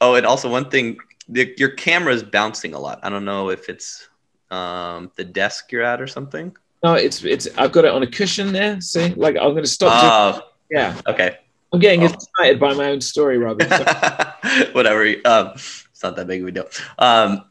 Oh, 0.00 0.14
and 0.14 0.24
also 0.26 0.48
one 0.50 0.70
thing, 0.70 0.98
the, 1.28 1.52
your 1.58 1.70
camera 1.70 2.14
is 2.14 2.22
bouncing 2.22 2.72
a 2.74 2.78
lot. 2.78 3.00
I 3.02 3.08
don't 3.08 3.24
know 3.24 3.50
if 3.50 3.68
it's 3.68 4.08
um, 4.50 5.10
the 5.16 5.24
desk 5.24 5.72
you're 5.72 5.82
at 5.82 6.00
or 6.00 6.06
something. 6.06 6.56
no, 6.84 6.94
it's 6.94 7.24
it's 7.24 7.48
I've 7.58 7.72
got 7.72 7.84
it 7.84 7.90
on 7.92 8.02
a 8.02 8.06
cushion 8.06 8.52
there. 8.52 8.80
See, 8.80 9.08
like 9.14 9.36
I'm 9.36 9.50
going 9.52 9.64
to 9.64 9.68
stop. 9.68 9.92
Oh, 10.04 10.48
yeah, 10.70 11.00
okay. 11.06 11.38
I'm 11.72 11.80
getting 11.80 12.02
Oh. 12.02 12.06
excited 12.06 12.58
by 12.60 12.72
my 12.74 12.90
own 12.92 13.00
story. 13.00 13.36
So- 13.38 14.32
Whatever. 14.72 15.04
Um, 15.24 15.52
it's 15.54 16.02
not 16.02 16.16
that 16.16 16.26
big 16.26 16.42
of 16.42 16.48
a 16.48 16.52
deal. 16.52 16.68
Um, 16.98 17.44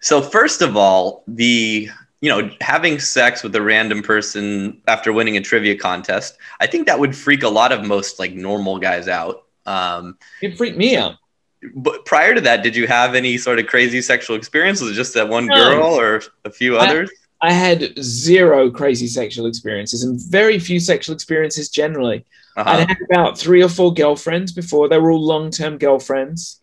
so 0.00 0.20
first 0.22 0.62
of 0.62 0.76
all, 0.76 1.22
the 1.26 1.88
you 2.20 2.28
know 2.28 2.50
having 2.60 2.98
sex 2.98 3.42
with 3.42 3.54
a 3.54 3.62
random 3.62 4.02
person 4.02 4.80
after 4.88 5.12
winning 5.12 5.36
a 5.36 5.40
trivia 5.40 5.76
contest, 5.76 6.36
I 6.60 6.66
think 6.66 6.86
that 6.86 6.98
would 6.98 7.14
freak 7.16 7.42
a 7.42 7.48
lot 7.48 7.72
of 7.72 7.84
most 7.86 8.18
like 8.18 8.32
normal 8.34 8.78
guys 8.78 9.08
out. 9.08 9.44
Um, 9.66 10.18
it 10.42 10.56
freaked 10.56 10.76
me 10.78 10.96
out. 10.96 11.14
but 11.74 12.04
prior 12.06 12.34
to 12.34 12.40
that, 12.40 12.62
did 12.62 12.74
you 12.74 12.86
have 12.86 13.14
any 13.14 13.36
sort 13.38 13.58
of 13.58 13.66
crazy 13.66 14.00
sexual 14.02 14.36
experience? 14.36 14.80
Was 14.80 14.92
it 14.92 14.94
just 14.94 15.14
that 15.14 15.28
one 15.28 15.46
No. 15.46 15.54
girl 15.54 15.84
or 15.98 16.22
a 16.44 16.50
few 16.50 16.76
I- 16.76 16.86
others? 16.88 17.10
I 17.42 17.52
had 17.52 17.94
zero 18.02 18.70
crazy 18.70 19.06
sexual 19.06 19.46
experiences 19.46 20.02
and 20.04 20.20
very 20.20 20.58
few 20.58 20.78
sexual 20.78 21.14
experiences 21.14 21.70
generally. 21.70 22.26
Uh-huh. 22.54 22.68
I'd 22.70 22.88
had 22.88 22.98
about 23.10 23.38
three 23.38 23.62
or 23.62 23.68
four 23.70 23.94
girlfriends 23.94 24.52
before. 24.52 24.90
They 24.90 24.98
were 24.98 25.10
all 25.10 25.24
long 25.24 25.50
term 25.50 25.78
girlfriends. 25.78 26.60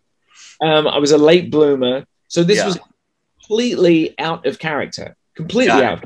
Um, 0.61 0.87
I 0.87 0.99
was 0.99 1.11
a 1.11 1.17
late 1.17 1.49
bloomer. 1.49 2.05
So 2.27 2.43
this 2.43 2.57
Yeah. 2.57 2.67
was 2.67 2.77
completely 3.47 4.13
out 4.19 4.45
of 4.45 4.59
character, 4.59 5.15
completely 5.35 5.71
out. 5.71 6.03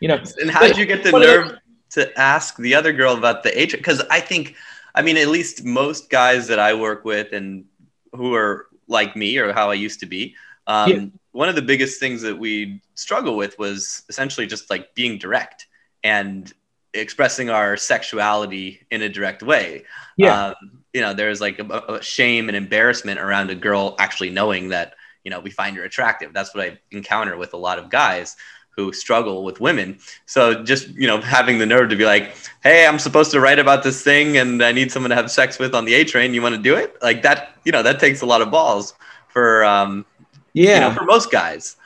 You 0.00 0.08
know, 0.08 0.22
And 0.40 0.50
how 0.50 0.66
did 0.66 0.76
you 0.76 0.86
get 0.86 1.04
the 1.04 1.12
nerve 1.12 1.58
to 1.90 2.18
ask 2.18 2.56
the 2.56 2.74
other 2.74 2.92
girl 2.92 3.16
about 3.16 3.42
the 3.42 3.60
age? 3.60 3.72
Because 3.72 4.02
I 4.10 4.20
think, 4.20 4.56
I 4.94 5.02
mean, 5.02 5.16
at 5.16 5.28
least 5.28 5.64
most 5.64 6.10
guys 6.10 6.48
that 6.48 6.58
I 6.58 6.74
work 6.74 7.04
with 7.04 7.32
and 7.32 7.64
who 8.12 8.34
are 8.34 8.66
like 8.88 9.14
me 9.14 9.38
or 9.38 9.52
how 9.52 9.70
I 9.70 9.74
used 9.74 10.00
to 10.00 10.06
be, 10.06 10.34
um, 10.66 10.90
Yeah. 10.90 11.06
one 11.32 11.48
of 11.48 11.54
the 11.54 11.62
biggest 11.62 12.00
things 12.00 12.22
that 12.22 12.36
we 12.36 12.80
struggle 12.94 13.36
with 13.36 13.58
was 13.58 14.02
essentially 14.08 14.46
just 14.46 14.68
like 14.70 14.94
being 14.94 15.18
direct 15.18 15.66
and 16.02 16.52
expressing 16.92 17.50
our 17.50 17.76
sexuality 17.76 18.80
in 18.90 19.02
a 19.02 19.08
direct 19.08 19.42
way. 19.42 19.84
Yeah. 20.16 20.46
Um, 20.46 20.82
you 20.92 21.00
know, 21.02 21.14
there's 21.14 21.40
like 21.40 21.58
a, 21.60 21.64
a 21.64 22.02
shame 22.02 22.48
and 22.48 22.56
embarrassment 22.56 23.20
around 23.20 23.50
a 23.50 23.54
girl 23.54 23.94
actually 23.98 24.30
knowing 24.30 24.70
that, 24.70 24.94
you 25.24 25.30
know, 25.30 25.40
we 25.40 25.50
find 25.50 25.76
her 25.76 25.84
attractive. 25.84 26.32
That's 26.32 26.54
what 26.54 26.64
I 26.64 26.78
encounter 26.90 27.36
with 27.36 27.52
a 27.54 27.56
lot 27.56 27.78
of 27.78 27.90
guys 27.90 28.36
who 28.70 28.92
struggle 28.92 29.44
with 29.44 29.60
women. 29.60 29.98
So 30.26 30.62
just, 30.62 30.88
you 30.88 31.06
know, 31.06 31.20
having 31.20 31.58
the 31.58 31.66
nerve 31.66 31.90
to 31.90 31.96
be 31.96 32.04
like, 32.04 32.34
hey, 32.62 32.86
I'm 32.86 32.98
supposed 32.98 33.30
to 33.32 33.40
write 33.40 33.58
about 33.58 33.82
this 33.82 34.02
thing 34.02 34.38
and 34.38 34.62
I 34.62 34.72
need 34.72 34.90
someone 34.92 35.10
to 35.10 35.16
have 35.16 35.30
sex 35.30 35.58
with 35.58 35.74
on 35.74 35.84
the 35.84 35.94
A 35.94 36.04
train. 36.04 36.32
You 36.32 36.40
want 36.40 36.54
to 36.54 36.62
do 36.62 36.76
it? 36.76 36.96
Like 37.02 37.22
that, 37.22 37.56
you 37.64 37.72
know, 37.72 37.82
that 37.82 38.00
takes 38.00 38.22
a 38.22 38.26
lot 38.26 38.40
of 38.40 38.50
balls 38.50 38.94
for, 39.28 39.64
um, 39.64 40.06
yeah. 40.52 40.74
you 40.74 40.80
know, 40.80 40.94
for 40.94 41.04
most 41.04 41.30
guys. 41.30 41.76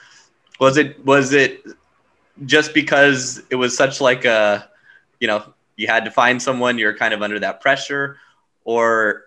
Was 0.60 0.76
it, 0.76 1.04
was 1.04 1.32
it 1.32 1.64
just 2.44 2.74
because 2.74 3.42
it 3.50 3.56
was 3.56 3.76
such 3.76 4.00
like 4.00 4.24
a, 4.24 4.68
you 5.20 5.26
know, 5.26 5.54
you 5.76 5.88
had 5.88 6.04
to 6.04 6.10
find 6.10 6.40
someone, 6.40 6.78
you're 6.78 6.96
kind 6.96 7.14
of 7.14 7.22
under 7.22 7.40
that 7.40 7.60
pressure 7.60 8.18
or 8.64 9.24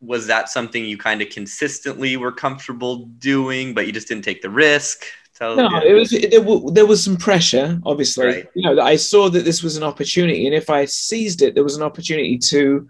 was 0.00 0.26
that 0.26 0.48
something 0.48 0.84
you 0.84 0.98
kind 0.98 1.22
of 1.22 1.28
consistently 1.30 2.16
were 2.16 2.32
comfortable 2.32 3.06
doing, 3.18 3.74
but 3.74 3.86
you 3.86 3.92
just 3.92 4.08
didn't 4.08 4.24
take 4.24 4.42
the 4.42 4.50
risk? 4.50 5.04
Tell, 5.36 5.54
No, 5.54 5.68
it 5.80 5.92
was 5.92 6.10
there, 6.10 6.40
w- 6.40 6.70
there 6.72 6.86
was 6.86 7.02
some 7.02 7.16
pressure, 7.16 7.78
obviously. 7.86 8.26
Right. 8.26 8.48
You 8.54 8.62
know, 8.74 8.82
I 8.82 8.96
saw 8.96 9.28
that 9.30 9.44
this 9.44 9.62
was 9.62 9.76
an 9.76 9.84
opportunity, 9.84 10.46
and 10.46 10.54
if 10.54 10.68
I 10.68 10.84
seized 10.86 11.42
it, 11.42 11.54
there 11.54 11.62
was 11.62 11.76
an 11.76 11.82
opportunity 11.84 12.38
to 12.38 12.88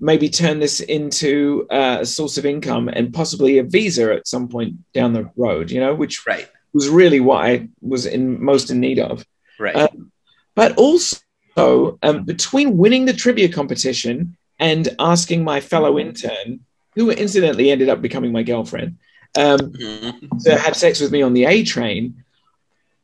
maybe 0.00 0.28
turn 0.28 0.60
this 0.60 0.80
into 0.80 1.66
uh, 1.70 1.98
a 2.00 2.06
source 2.06 2.36
of 2.38 2.44
income 2.46 2.88
and 2.88 3.12
possibly 3.12 3.58
a 3.58 3.62
visa 3.64 4.12
at 4.14 4.28
some 4.28 4.48
point 4.48 4.74
down 4.92 5.12
the 5.14 5.30
road, 5.36 5.70
you 5.70 5.80
know, 5.80 5.94
which 5.94 6.26
Right. 6.26 6.48
was 6.74 6.88
really 6.88 7.20
what 7.20 7.44
I 7.44 7.68
was 7.80 8.04
in 8.06 8.42
most 8.42 8.70
in 8.70 8.80
need 8.80 8.98
of. 9.00 9.24
Right. 9.58 9.74
Um, 9.74 10.12
but 10.54 10.76
also 10.76 11.98
um, 12.02 12.24
between 12.24 12.76
winning 12.76 13.06
the 13.06 13.12
trivia 13.12 13.48
competition 13.48 14.36
and 14.58 14.88
asking 14.98 15.44
my 15.44 15.60
fellow 15.60 15.98
intern, 15.98 16.60
who 16.94 17.10
incidentally 17.10 17.70
ended 17.70 17.88
up 17.88 18.02
becoming 18.02 18.32
my 18.32 18.42
girlfriend, 18.42 18.96
um, 19.36 19.58
Mhm. 19.72 20.42
to 20.44 20.58
have 20.58 20.76
sex 20.76 21.00
with 21.00 21.12
me 21.12 21.22
on 21.22 21.34
the 21.34 21.44
A 21.44 21.62
train, 21.62 22.24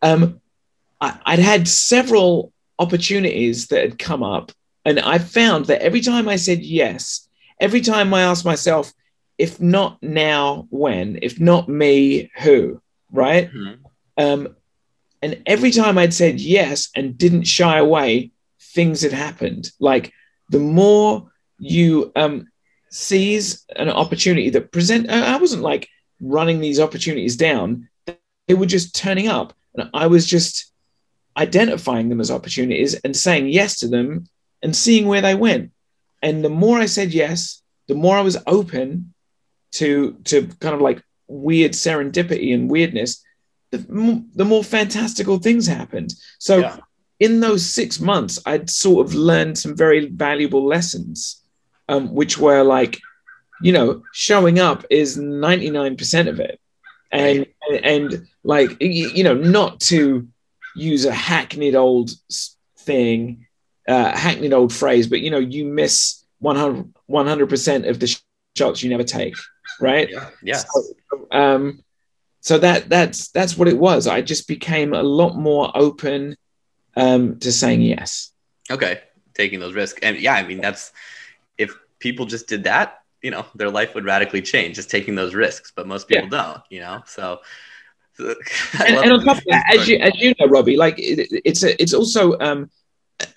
um, 0.03 0.41
I, 1.01 1.19
I'd 1.27 1.39
had 1.39 1.69
several 1.69 2.53
opportunities 2.79 3.69
that 3.69 3.83
had 3.83 3.99
come 3.99 4.23
up, 4.23 4.53
and 4.85 4.99
I 4.99 5.19
found 5.19 5.67
that 5.67 5.83
every 5.83 6.01
time 6.01 6.29
I 6.29 6.37
said 6.37 6.63
yes, 6.63 7.29
every 7.61 7.81
time 7.81 8.13
I 8.13 8.23
asked 8.23 8.45
myself, 8.45 8.93
if 9.39 9.61
not 9.61 10.03
now, 10.03 10.67
when? 10.71 11.19
If 11.23 11.41
not 11.41 11.69
me, 11.69 12.31
who? 12.39 12.81
Right? 13.13 13.51
Mhm. 13.53 13.79
Um, 14.17 14.57
and 15.23 15.43
every 15.47 15.71
time 15.71 15.99
I'd 15.99 16.15
said 16.15 16.41
yes 16.41 16.89
and 16.95 17.17
didn't 17.17 17.45
shy 17.45 17.79
away, 17.79 18.31
things 18.61 19.03
had 19.03 19.13
happened. 19.13 19.71
Like 19.81 20.13
the 20.51 20.59
more 20.59 21.31
you 21.59 22.13
um, 22.17 22.49
seize 22.91 23.65
an 23.77 23.89
opportunity 23.89 24.51
that 24.51 24.73
present, 24.73 25.11
I 25.11 25.37
wasn't 25.37 25.63
like 25.63 25.89
running 26.21 26.61
these 26.61 26.81
opportunities 26.81 27.37
down; 27.37 27.89
they 28.49 28.55
were 28.55 28.67
just 28.67 28.95
turning 28.95 29.29
up, 29.29 29.53
and 29.75 29.91
I 29.95 30.07
was 30.07 30.27
just 30.27 30.73
identifying 31.37 32.09
them 32.09 32.21
as 32.21 32.31
opportunities 32.31 32.95
and 32.95 33.17
saying 33.17 33.49
yes 33.49 33.79
to 33.81 33.89
them 33.89 34.29
and 34.63 34.75
seeing 34.75 35.07
where 35.09 35.21
they 35.21 35.35
went. 35.35 35.73
And 36.23 36.45
the 36.45 36.49
more 36.49 36.79
I 36.79 36.87
said 36.87 37.13
yes, 37.13 37.61
the 37.89 37.95
more 37.95 38.17
I 38.17 38.23
was 38.23 38.37
open 38.47 39.13
to 39.73 40.17
to 40.25 40.47
kind 40.61 40.75
of 40.75 40.81
like 40.81 41.03
weird 41.27 41.73
serendipity 41.73 42.55
and 42.55 42.71
weirdness 42.71 43.23
the, 43.73 43.79
m- 43.91 44.31
the 44.35 44.45
more 44.45 44.63
fantastical 44.63 45.39
things 45.39 45.67
happened. 45.67 46.15
So 46.39 46.59
Yeah. 46.59 46.77
in 47.19 47.41
those 47.41 47.67
six 47.67 47.99
months, 48.01 48.39
I'd 48.47 48.71
sort 48.71 49.07
of 49.07 49.15
learned 49.15 49.59
some 49.59 49.75
very 49.77 50.07
valuable 50.07 50.65
lessons, 50.65 51.43
um, 51.89 52.15
which 52.15 52.39
were 52.39 52.63
like, 52.63 53.01
you 53.61 53.73
know, 53.73 54.03
showing 54.13 54.59
up 54.59 54.85
is 54.91 55.17
99% 55.17 56.29
of 56.29 56.41
it. 56.41 56.61
And, 57.11 57.47
and 57.83 58.27
like, 58.43 58.77
you 58.81 59.23
know, 59.23 59.35
not 59.35 59.81
to 59.83 60.27
use 60.75 61.05
a 61.05 61.13
hackneyed 61.13 61.77
old 61.77 62.11
thing, 62.79 63.47
uh, 63.87 64.17
hackneyed 64.17 64.53
old 64.53 64.73
phrase, 64.73 65.07
but, 65.07 65.21
you 65.21 65.31
know, 65.31 65.39
you 65.39 65.65
miss 65.65 66.25
100, 66.41 66.93
100% 67.09 67.89
of 67.89 68.01
the 68.01 68.09
sh- 68.09 68.21
shots 68.57 68.83
you 68.83 68.91
never 68.91 69.05
take, 69.05 69.35
right? 69.81 70.11
Yeah. 70.11 70.31
Yeah. 70.43 70.57
So, 70.57 71.29
um, 71.31 71.85
so 72.45 72.59
that 72.59 72.91
that's 72.91 73.29
that's 73.29 73.57
what 73.57 73.69
it 73.69 73.79
was. 73.79 74.07
I 74.07 74.21
just 74.21 74.47
became 74.47 74.93
a 74.93 75.03
lot 75.03 75.35
more 75.35 75.73
open 75.75 76.37
um, 76.95 77.39
to 77.39 77.51
saying 77.51 77.81
yes. 77.81 78.33
Okay. 78.71 79.01
Taking 79.33 79.61
those 79.61 79.75
risks. 79.75 79.99
And 80.03 80.19
yeah, 80.21 80.35
I 80.35 80.47
mean, 80.47 80.61
that's 80.61 80.93
people 82.07 82.25
just 82.35 82.47
did 82.53 82.63
that, 82.73 82.87
you 83.27 83.31
know, 83.35 83.45
their 83.59 83.71
life 83.79 83.91
would 83.95 84.05
radically 84.13 84.43
change 84.53 84.73
just 84.81 84.91
taking 84.97 85.15
those 85.21 85.35
risks. 85.47 85.73
But 85.77 85.87
most 85.95 86.05
people 86.11 86.29
don't, 86.39 86.63
you 86.75 86.81
know, 86.85 86.97
so. 87.17 87.25
so 88.19 88.35
And, 88.87 88.97
and 89.05 89.13
on 89.15 89.21
top 89.25 89.39
of 89.39 89.47
that, 89.53 89.65
as 89.75 89.89
you 89.89 89.97
as 90.09 90.13
you 90.23 90.35
know, 90.39 90.47
Robbie, 90.57 90.77
like 90.85 90.97
it, 90.99 91.19
it's 91.51 91.63
a, 91.69 91.71
it's 91.83 91.95
also 92.01 92.23
um, 92.49 92.61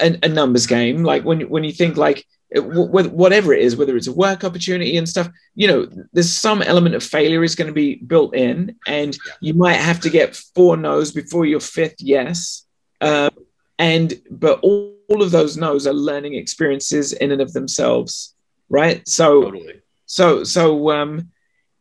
a, 0.05 0.09
a 0.27 0.29
numbers 0.39 0.67
game. 0.67 0.97
Like 1.11 1.23
when 1.29 1.39
when 1.53 1.63
you 1.67 1.73
think 1.81 1.97
like 2.07 2.19
it- 2.55 2.61
wh- 2.61 3.13
whatever 3.23 3.49
it 3.57 3.61
is, 3.67 3.75
whether 3.75 3.95
it's 3.97 4.11
a 4.13 4.17
work 4.25 4.41
opportunity 4.49 4.93
and 4.99 5.07
stuff, 5.13 5.27
you 5.61 5.67
know, 5.69 5.79
there's 6.13 6.31
some 6.47 6.61
element 6.71 6.95
of 6.95 7.03
failure 7.17 7.43
is 7.43 7.55
going 7.59 7.71
to 7.73 7.79
be 7.85 7.95
built 8.13 8.31
in, 8.47 8.75
and 8.99 9.11
Yeah. 9.15 9.33
you 9.47 9.53
might 9.65 9.81
have 9.89 9.99
to 10.01 10.09
get 10.09 10.35
four 10.55 10.77
no's 10.77 11.11
before 11.21 11.45
your 11.53 11.63
fifth 11.77 11.99
yes. 12.15 12.37
Um, 13.01 13.31
and 13.79 14.07
but 14.29 14.55
all, 14.65 14.95
all 15.09 15.21
of 15.25 15.31
those 15.31 15.57
no's 15.57 15.85
are 15.87 15.93
learning 16.11 16.33
experiences 16.35 17.13
in 17.13 17.31
and 17.31 17.41
of 17.41 17.51
themselves, 17.53 18.35
right? 18.69 19.07
So 19.07 19.43
totally. 19.43 19.81
so 20.05 20.43
so 20.43 20.91
um 20.91 21.31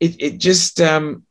it, 0.00 0.20
it 0.20 0.38
just 0.38 0.80
um 0.80 1.24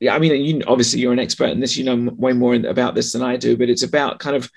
yeah 0.00 0.14
i 0.14 0.18
mean 0.18 0.44
you 0.44 0.62
obviously 0.66 1.00
you're 1.00 1.12
an 1.12 1.18
expert 1.18 1.50
in 1.50 1.60
this 1.60 1.76
you 1.76 1.84
know 1.84 2.12
way 2.16 2.32
more 2.32 2.54
about 2.54 2.94
this 2.94 3.12
than 3.12 3.22
i 3.22 3.36
do 3.36 3.56
but 3.56 3.70
it's 3.70 3.84
about 3.84 4.18
kind 4.18 4.34
of 4.34 4.50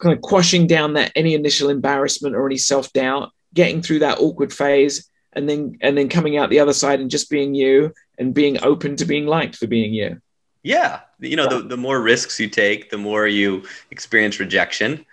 kind 0.00 0.14
of 0.14 0.22
quashing 0.22 0.66
down 0.66 0.94
that 0.94 1.12
any 1.14 1.34
initial 1.34 1.68
embarrassment 1.68 2.34
or 2.34 2.46
any 2.46 2.56
self-doubt 2.56 3.30
getting 3.52 3.82
through 3.82 3.98
that 3.98 4.18
awkward 4.18 4.52
phase 4.52 5.10
and 5.34 5.48
then 5.48 5.76
and 5.82 5.96
then 5.96 6.08
coming 6.08 6.36
out 6.36 6.50
the 6.50 6.60
other 6.60 6.72
side 6.72 7.00
and 7.00 7.10
just 7.10 7.28
being 7.30 7.54
you 7.54 7.92
and 8.18 8.32
being 8.34 8.62
open 8.62 8.96
to 8.96 9.04
being 9.04 9.26
liked 9.26 9.56
for 9.56 9.66
being 9.66 9.92
you 9.92 10.20
Yeah. 10.62 11.00
You 11.20 11.36
know, 11.36 11.46
the, 11.46 11.62
the 11.62 11.76
more 11.76 12.00
risks 12.00 12.40
you 12.40 12.48
take, 12.48 12.90
the 12.90 12.98
more 12.98 13.28
you 13.28 13.62
experience 13.92 14.40
rejection. 14.40 15.06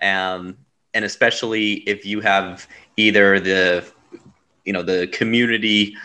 Um, 0.00 0.56
and 0.94 1.04
especially 1.04 1.72
if 1.88 2.06
you 2.06 2.20
have 2.20 2.68
either 3.00 3.40
the, 3.40 3.84
you 4.64 4.72
know, 4.72 4.82
the 4.82 5.06
community 5.08 5.96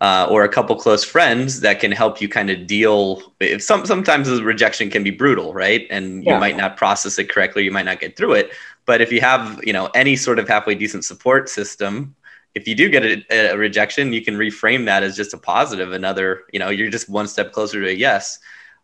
uh, 0.00 0.26
or 0.30 0.44
a 0.44 0.48
couple 0.48 0.76
close 0.76 1.04
friends 1.04 1.60
that 1.60 1.80
can 1.80 1.92
help 1.92 2.20
you 2.20 2.28
kind 2.28 2.50
of 2.50 2.66
deal 2.66 3.22
if 3.40 3.62
some, 3.62 3.86
sometimes 3.86 4.28
the 4.28 4.42
rejection 4.42 4.90
can 4.90 5.02
be 5.02 5.10
brutal, 5.10 5.54
right? 5.54 5.86
And 5.90 6.24
you 6.24 6.38
might 6.38 6.56
not 6.56 6.76
process 6.76 7.18
it 7.18 7.28
correctly. 7.30 7.64
You 7.64 7.72
might 7.72 7.86
not 7.86 8.00
get 8.00 8.16
through 8.16 8.34
it. 8.34 8.52
But 8.86 9.00
if 9.00 9.10
you 9.10 9.20
have, 9.20 9.60
you 9.64 9.72
know, 9.72 9.86
any 9.94 10.16
sort 10.16 10.38
of 10.38 10.48
halfway 10.48 10.74
decent 10.74 11.04
support 11.04 11.48
system, 11.48 12.14
if 12.54 12.68
you 12.68 12.74
do 12.74 12.88
get 12.88 13.04
a, 13.04 13.52
a 13.52 13.56
rejection, 13.56 14.12
you 14.12 14.22
can 14.22 14.36
reframe 14.36 14.84
that 14.86 15.02
as 15.02 15.16
just 15.16 15.34
a 15.34 15.38
positive. 15.38 15.92
Another, 15.92 16.42
you 16.52 16.58
know, 16.58 16.68
you're 16.68 16.90
just 16.90 17.08
one 17.08 17.26
step 17.26 17.52
closer 17.52 17.80
to 17.80 17.88
a 17.88 17.92
yes. 17.92 18.38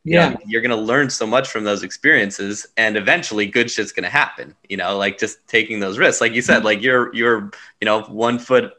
You 0.05 0.15
yeah 0.15 0.31
know, 0.31 0.37
you're 0.47 0.63
going 0.63 0.71
to 0.71 0.77
learn 0.77 1.11
so 1.11 1.27
much 1.27 1.49
from 1.49 1.65
those 1.65 1.83
experiences, 1.83 2.67
and 2.77 2.97
eventually, 2.97 3.47
good 3.47 3.71
shit's 3.71 3.93
going 3.93 4.05
to 4.05 4.11
happen. 4.11 4.55
You 4.69 4.77
know, 4.79 4.97
like 4.97 5.19
just 5.19 5.47
taking 5.47 5.81
those 5.81 5.99
risks. 5.99 6.21
Like 6.21 6.33
you 6.33 6.43
said, 6.43 6.65
like 6.65 6.83
you're 6.83 7.15
you're 7.15 7.51
you 7.81 7.85
know 7.85 8.03
one 8.03 8.39
foot 8.39 8.73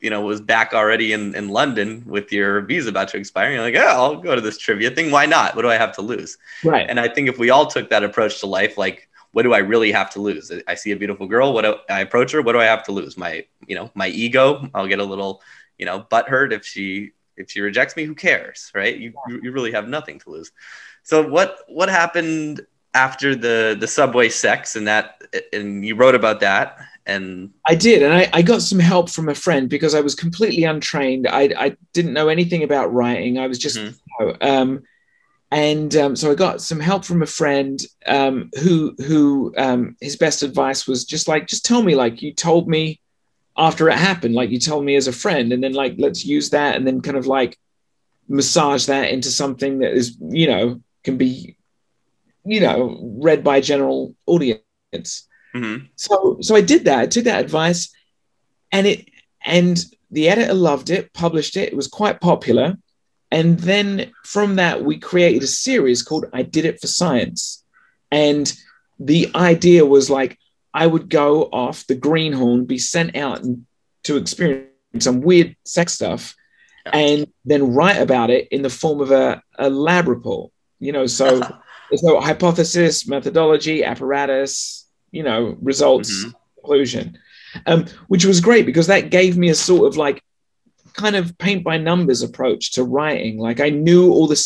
you 0.00 0.10
know 0.10 0.20
was 0.22 0.40
back 0.40 0.72
already 0.72 1.12
in 1.12 1.34
in 1.34 1.48
London 1.48 2.02
with 2.06 2.32
your 2.32 2.62
visa 2.62 2.90
about 2.90 3.08
to 3.08 3.16
expire. 3.16 3.52
You're 3.52 3.62
like, 3.62 3.74
oh, 3.76 3.86
I'll 3.86 4.16
go 4.16 4.34
to 4.34 4.40
this 4.40 4.58
trivia 4.58 4.90
thing. 4.90 5.10
Why 5.10 5.26
not? 5.26 5.54
What 5.56 5.62
do 5.62 5.70
I 5.70 5.76
have 5.76 5.94
to 5.96 6.02
lose? 6.02 6.38
right 6.62 6.86
And 6.88 6.98
I 7.00 7.08
think 7.08 7.28
if 7.28 7.38
we 7.38 7.50
all 7.50 7.66
took 7.66 7.90
that 7.90 8.04
approach 8.04 8.40
to 8.40 8.46
life, 8.46 8.78
like, 8.78 9.08
what 9.32 9.42
do 9.42 9.52
I 9.52 9.58
really 9.58 9.92
have 9.92 10.10
to 10.10 10.20
lose? 10.20 10.50
I 10.66 10.74
see 10.74 10.92
a 10.92 10.96
beautiful 10.96 11.26
girl. 11.26 11.52
What 11.52 11.62
do 11.62 11.76
I 11.88 12.00
approach 12.00 12.32
her? 12.32 12.42
What 12.42 12.52
do 12.52 12.60
I 12.60 12.64
have 12.64 12.84
to 12.84 12.92
lose? 12.92 13.16
My, 13.16 13.44
you 13.66 13.74
know, 13.74 13.90
my 13.94 14.08
ego. 14.08 14.68
I'll 14.74 14.86
get 14.86 15.00
a 15.00 15.04
little, 15.04 15.42
you 15.78 15.86
know, 15.86 16.06
butthurt 16.10 16.52
if 16.52 16.64
she 16.64 17.12
if 17.38 17.50
she 17.50 17.60
rejects 17.60 17.96
me. 17.96 18.04
Who 18.04 18.14
cares, 18.14 18.70
right? 18.74 18.96
You 18.96 19.12
you 19.42 19.52
really 19.52 19.72
have 19.72 19.88
nothing 19.88 20.18
to 20.20 20.30
lose. 20.30 20.52
So 21.02 21.26
what 21.26 21.58
what 21.68 21.88
happened 21.88 22.66
after 22.94 23.34
the 23.34 23.76
the 23.78 23.86
subway 23.86 24.28
sex 24.28 24.76
and 24.76 24.86
that 24.88 25.22
and 25.52 25.84
you 25.84 25.94
wrote 25.94 26.14
about 26.14 26.40
that 26.40 26.78
and 27.08 27.50
I 27.64 27.74
did, 27.74 28.02
and 28.02 28.12
I, 28.12 28.28
I 28.34 28.42
got 28.42 28.60
some 28.60 28.78
help 28.78 29.08
from 29.08 29.30
a 29.30 29.34
friend 29.34 29.68
because 29.68 29.94
I 29.94 30.02
was 30.02 30.14
completely 30.14 30.64
untrained. 30.64 31.26
I, 31.26 31.50
I 31.56 31.76
didn't 31.94 32.12
know 32.12 32.28
anything 32.28 32.62
about 32.62 32.92
writing. 32.92 33.38
I 33.38 33.46
was 33.46 33.58
just, 33.58 33.78
Mhm. 33.78 33.94
you 34.20 34.26
know, 34.26 34.36
um, 34.42 34.82
and 35.50 35.96
um, 35.96 36.16
so 36.16 36.30
I 36.30 36.34
got 36.34 36.60
some 36.60 36.78
help 36.80 37.06
from 37.06 37.22
a 37.22 37.26
friend 37.26 37.82
um, 38.06 38.50
who 38.62 38.94
who 38.98 39.54
um, 39.56 39.96
his 40.02 40.16
best 40.16 40.42
advice 40.42 40.86
was 40.86 41.06
just 41.06 41.26
like, 41.26 41.46
just 41.46 41.64
tell 41.64 41.82
me 41.82 41.94
like 41.94 42.20
you 42.20 42.34
told 42.34 42.68
me 42.68 43.00
after 43.58 43.88
it 43.90 43.98
happened, 43.98 44.34
like 44.34 44.50
you 44.50 44.60
told 44.60 44.84
me 44.84 44.94
as 44.96 45.08
a 45.08 45.12
friend, 45.12 45.52
and 45.52 45.62
then 45.62 45.72
like 45.72 45.96
let's 45.98 46.24
use 46.24 46.50
that, 46.50 46.76
and 46.76 46.86
then 46.86 47.00
kind 47.02 47.16
of 47.16 47.26
like 47.26 47.58
massage 48.28 48.86
that 48.86 49.10
into 49.10 49.30
something 49.30 49.78
that 49.80 49.92
is 49.92 50.16
you 50.20 50.46
know 50.46 50.80
can 51.02 51.16
be 51.16 51.56
you 52.44 52.60
know 52.60 52.98
read 53.18 53.42
by 53.42 53.56
a 53.56 53.62
general 53.62 54.14
audience 54.26 55.26
Mhm. 55.54 55.88
so 55.96 56.36
so 56.40 56.54
I 56.54 56.60
did 56.60 56.84
that. 56.84 56.98
I 57.00 57.06
took 57.06 57.24
that 57.24 57.44
advice, 57.44 57.90
and 58.70 58.86
it 58.86 59.08
and 59.44 59.82
the 60.10 60.28
editor 60.28 60.54
loved 60.54 60.90
it, 60.90 61.12
published 61.12 61.56
it. 61.56 61.68
It 61.72 61.76
was 61.76 61.88
quite 61.88 62.20
popular, 62.20 62.76
and 63.30 63.58
then 63.58 64.12
from 64.24 64.56
that 64.56 64.84
we 64.84 64.98
created 64.98 65.42
a 65.42 65.46
series 65.46 66.02
called 66.02 66.26
"I 66.32 66.42
Did 66.42 66.64
It 66.64 66.80
for 66.80 66.86
Science," 66.86 67.64
and 68.10 68.52
the 68.98 69.30
idea 69.34 69.86
was 69.86 70.10
like 70.10 70.38
I 70.82 70.86
would 70.86 71.08
go 71.08 71.44
off 71.52 71.86
the 71.86 71.94
greenhorn, 71.96 72.64
be 72.64 72.78
sent 72.78 73.16
out 73.16 73.44
to 74.04 74.16
experience 74.16 74.68
some 75.00 75.20
weird 75.20 75.56
sex 75.64 75.92
stuff, 75.94 76.34
and 76.92 77.26
then 77.44 77.74
write 77.74 78.00
about 78.00 78.30
it 78.30 78.48
in 78.50 78.62
the 78.62 78.70
form 78.70 79.00
of 79.00 79.10
a, 79.10 79.42
a 79.58 79.68
lab 79.68 80.06
report. 80.08 80.52
You 80.78 80.92
know, 80.92 81.06
so 81.06 81.28
so 81.96 82.20
hypothesis, 82.20 83.08
methodology, 83.08 83.82
apparatus, 83.84 84.86
you 85.10 85.22
know, 85.22 85.56
results, 85.60 86.10
Mhm. 86.12 86.34
conclusion, 86.56 87.18
um, 87.66 87.86
which 88.06 88.24
was 88.24 88.40
great 88.40 88.66
because 88.66 88.86
that 88.86 89.10
gave 89.10 89.36
me 89.36 89.48
a 89.50 89.54
sort 89.54 89.88
of 89.88 89.96
like 89.96 90.22
kind 90.94 91.16
of 91.16 91.36
paint 91.38 91.64
by 91.64 91.76
numbers 91.78 92.22
approach 92.22 92.72
to 92.72 92.84
writing. 92.84 93.38
Like 93.38 93.60
I 93.60 93.70
knew 93.70 94.12
all 94.12 94.26
the 94.28 94.36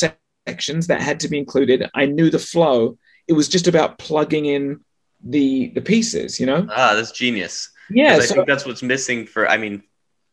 sections 0.47 0.87
that 0.87 1.01
had 1.03 1.21
to 1.21 1.29
be 1.29 1.39
included. 1.39 1.79
I 1.95 2.07
knew 2.07 2.31
the 2.31 2.39
flow. 2.53 2.99
It 3.29 3.35
was 3.35 3.49
just 3.49 3.69
about 3.69 3.99
plugging 3.99 4.47
in 4.47 4.81
the 5.25 5.69
the 5.75 5.81
pieces, 5.81 6.41
you 6.41 6.47
know. 6.47 6.67
ah, 6.71 6.95
that's 6.95 7.13
genius. 7.13 7.71
Yeah, 7.91 8.15
'Cause 8.15 8.31
I 8.31 8.35
think 8.35 8.47
that's 8.47 8.67
what's 8.67 8.83
missing 8.83 9.27
for. 9.27 9.49
I 9.49 9.57
mean, 9.57 9.83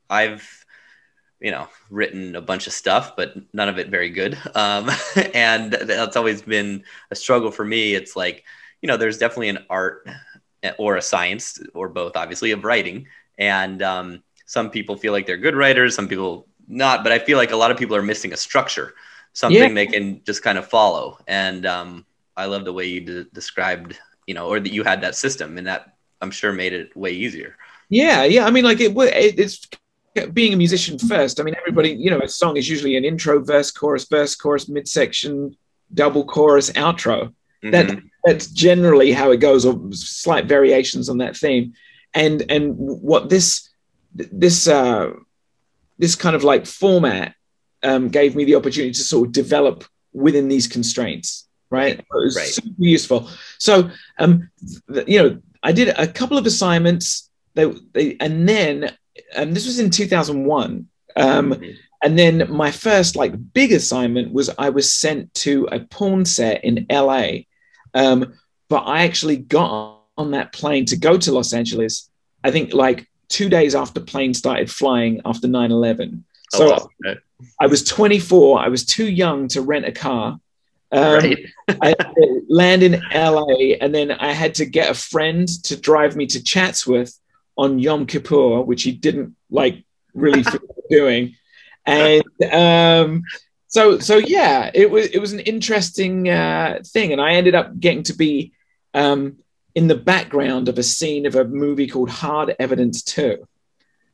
I've 0.10 0.66
you 1.40 1.52
know 1.52 1.68
written 1.90 2.36
a 2.36 2.42
bunch 2.42 2.68
of 2.68 2.74
stuff, 2.74 3.16
but 3.16 3.36
none 3.54 3.70
of 3.70 3.80
it 3.80 3.90
very 3.90 4.10
good. 4.10 4.38
Um, 4.56 4.90
and 5.34 5.72
that's 5.74 6.16
always 6.18 6.42
been 6.42 6.84
a 7.12 7.16
struggle 7.16 7.52
for 7.52 7.66
me. 7.66 7.94
It's 7.96 8.16
like 8.16 8.44
you 8.82 8.88
know, 8.88 8.98
there's 8.98 9.18
definitely 9.18 9.50
an 9.50 9.66
art 9.70 10.08
or 10.78 10.96
a 10.96 11.02
science 11.02 11.60
or 11.74 11.90
both, 11.90 12.16
obviously, 12.16 12.52
of 12.52 12.64
writing. 12.64 13.08
And 13.38 13.82
um, 13.84 14.24
some 14.46 14.70
people 14.70 14.96
feel 14.96 15.12
like 15.12 15.26
they're 15.26 15.38
good 15.38 15.56
writers, 15.56 15.96
some 15.96 16.08
people 16.08 16.48
not. 16.68 17.04
But 17.04 17.12
I 17.12 17.20
feel 17.20 17.38
like 17.38 17.52
a 17.52 17.58
lot 17.58 17.72
of 17.72 17.78
people 17.78 17.96
are 17.96 18.02
missing 18.02 18.32
a 18.34 18.38
structure, 18.38 18.94
something 19.34 19.62
Yeah. 19.62 19.74
they 19.74 19.88
can 19.88 20.22
just 20.24 20.44
kind 20.44 20.58
of 20.58 20.68
follow. 20.68 21.20
And 21.28 21.66
um, 21.66 22.06
I 22.38 22.46
love 22.46 22.64
the 22.66 22.72
way 22.74 22.86
you 22.88 23.02
de- 23.02 23.24
described, 23.26 24.00
you 24.30 24.36
know, 24.36 24.46
or 24.52 24.60
that 24.60 24.74
you 24.78 24.84
had 24.92 25.00
that 25.02 25.16
system, 25.16 25.58
and 25.58 25.66
that 25.68 25.82
I'm 26.22 26.32
sure 26.40 26.52
made 26.54 26.74
it 26.82 26.96
way 27.04 27.12
easier. 27.26 27.52
Yeah, 28.02 28.20
yeah. 28.36 28.46
I 28.48 28.52
mean, 28.52 28.66
like 28.72 28.80
it, 28.80 28.92
it, 29.26 29.40
it's 29.44 29.68
being 30.40 30.54
a 30.54 30.58
musician 30.66 31.00
first. 31.00 31.40
I 31.40 31.44
mean, 31.44 31.56
everybody, 31.62 31.92
you 32.04 32.12
know, 32.12 32.22
a 32.24 32.28
song 32.28 32.56
is 32.58 32.70
usually 32.70 32.96
an 33.00 33.06
intro, 33.12 33.34
verse, 33.54 33.72
chorus, 33.72 34.06
verse, 34.16 34.36
chorus, 34.36 34.70
midsection, 34.70 35.58
double 36.02 36.24
chorus, 36.36 36.70
outro. 36.86 37.34
That 37.64 37.88
Mhm. 37.88 38.04
that's 38.26 38.48
generally 38.66 39.12
how 39.12 39.32
it 39.32 39.40
goes, 39.48 39.66
or 39.66 39.74
slight 39.92 40.46
variations 40.46 41.10
on 41.10 41.18
that 41.18 41.36
theme. 41.36 41.74
And 42.14 42.38
and 42.56 42.76
what 43.10 43.30
this 43.34 43.70
this 44.16 44.68
uh, 44.68 45.08
this 45.98 46.16
kind 46.24 46.36
of 46.36 46.44
like 46.44 46.66
format 46.84 47.34
um, 47.90 48.10
gave 48.10 48.36
me 48.36 48.44
the 48.46 48.56
opportunity 48.56 48.94
to 48.94 49.04
sort 49.04 49.28
of 49.28 49.34
develop 49.34 49.78
within 50.14 50.48
these 50.48 50.68
constraints. 50.68 51.49
Right, 51.72 52.00
it 52.00 52.06
was 52.12 52.36
Right. 52.36 52.48
super 52.48 52.70
useful. 52.84 53.30
So, 53.60 53.92
um, 54.18 54.50
th- 54.92 55.08
you 55.08 55.22
know, 55.22 55.42
I 55.62 55.72
did 55.72 55.90
a 55.90 56.08
couple 56.08 56.38
of 56.38 56.46
assignments. 56.46 57.30
They, 57.54 57.66
they 57.94 58.18
and 58.20 58.48
then 58.50 58.92
um, 59.36 59.54
this 59.54 59.66
was 59.66 59.80
in 59.80 59.90
2001. 59.90 60.88
Um, 61.16 61.52
Mhm. 61.54 61.76
and 62.04 62.18
then 62.18 62.48
my 62.52 62.72
first 62.72 63.16
like 63.16 63.34
big 63.54 63.72
assignment 63.74 64.32
was 64.34 64.50
I 64.58 64.70
was 64.70 64.92
sent 64.94 65.34
to 65.46 65.68
a 65.72 65.80
porn 65.82 66.26
set 66.26 66.64
in 66.64 66.86
LA. 66.90 67.46
Um, 67.94 68.34
but 68.70 68.84
I 68.86 69.04
actually 69.04 69.38
got 69.38 69.98
on 70.18 70.32
that 70.32 70.54
plane 70.54 70.86
to 70.86 70.98
go 70.98 71.18
to 71.18 71.32
Los 71.32 71.54
Angeles. 71.54 72.10
I 72.44 72.52
think 72.52 72.74
like 72.74 73.08
two 73.28 73.50
days 73.50 73.76
after 73.76 74.00
plane 74.00 74.34
started 74.34 74.72
flying 74.72 75.22
after 75.26 75.48
9 75.48 75.72
11. 75.72 76.24
Oh, 76.54 76.58
So 76.58 76.90
wow. 77.06 77.16
I 77.60 77.68
was 77.68 77.84
24. 77.84 78.60
I 78.60 78.70
was 78.70 78.86
too 78.86 79.10
young 79.10 79.48
to 79.50 79.62
rent 79.62 79.86
a 79.86 79.92
car. 79.92 80.40
Um, 80.92 81.14
right. 81.14 81.38
I 81.82 81.96
land 82.48 82.84
in 82.84 83.02
LA, 83.14 83.76
and 83.80 83.94
then 83.94 84.12
I 84.12 84.32
had 84.32 84.56
to 84.56 84.66
get 84.66 84.90
a 84.90 84.96
friend 84.96 85.48
to 85.66 85.76
drive 85.76 86.16
me 86.16 86.26
to 86.28 86.44
Chatsworth 86.44 87.20
on 87.58 87.80
Yom 87.80 88.06
Kippur, 88.06 88.62
which 88.62 88.84
he 88.84 88.92
didn't 88.92 89.36
like 89.52 89.84
really 90.14 90.44
doing. 90.90 91.36
And 91.86 92.24
um, 92.52 93.24
so, 93.68 94.00
so 94.00 94.18
yeah, 94.18 94.72
it 94.74 94.90
was 94.90 95.08
it 95.08 95.20
was 95.20 95.34
an 95.34 95.42
interesting 95.42 96.30
uh, 96.30 96.80
thing, 96.86 97.12
and 97.12 97.22
I 97.22 97.34
ended 97.34 97.56
up 97.56 97.80
getting 97.80 98.04
to 98.04 98.14
be 98.14 98.54
um, 98.94 99.38
in 99.76 99.88
the 99.88 99.96
background 99.96 100.70
of 100.70 100.80
a 100.80 100.84
scene 100.84 101.26
of 101.26 101.36
a 101.36 101.46
movie 101.46 101.88
called 101.88 102.10
Hard 102.10 102.56
Evidence 102.60 103.04
Two. 103.04 103.48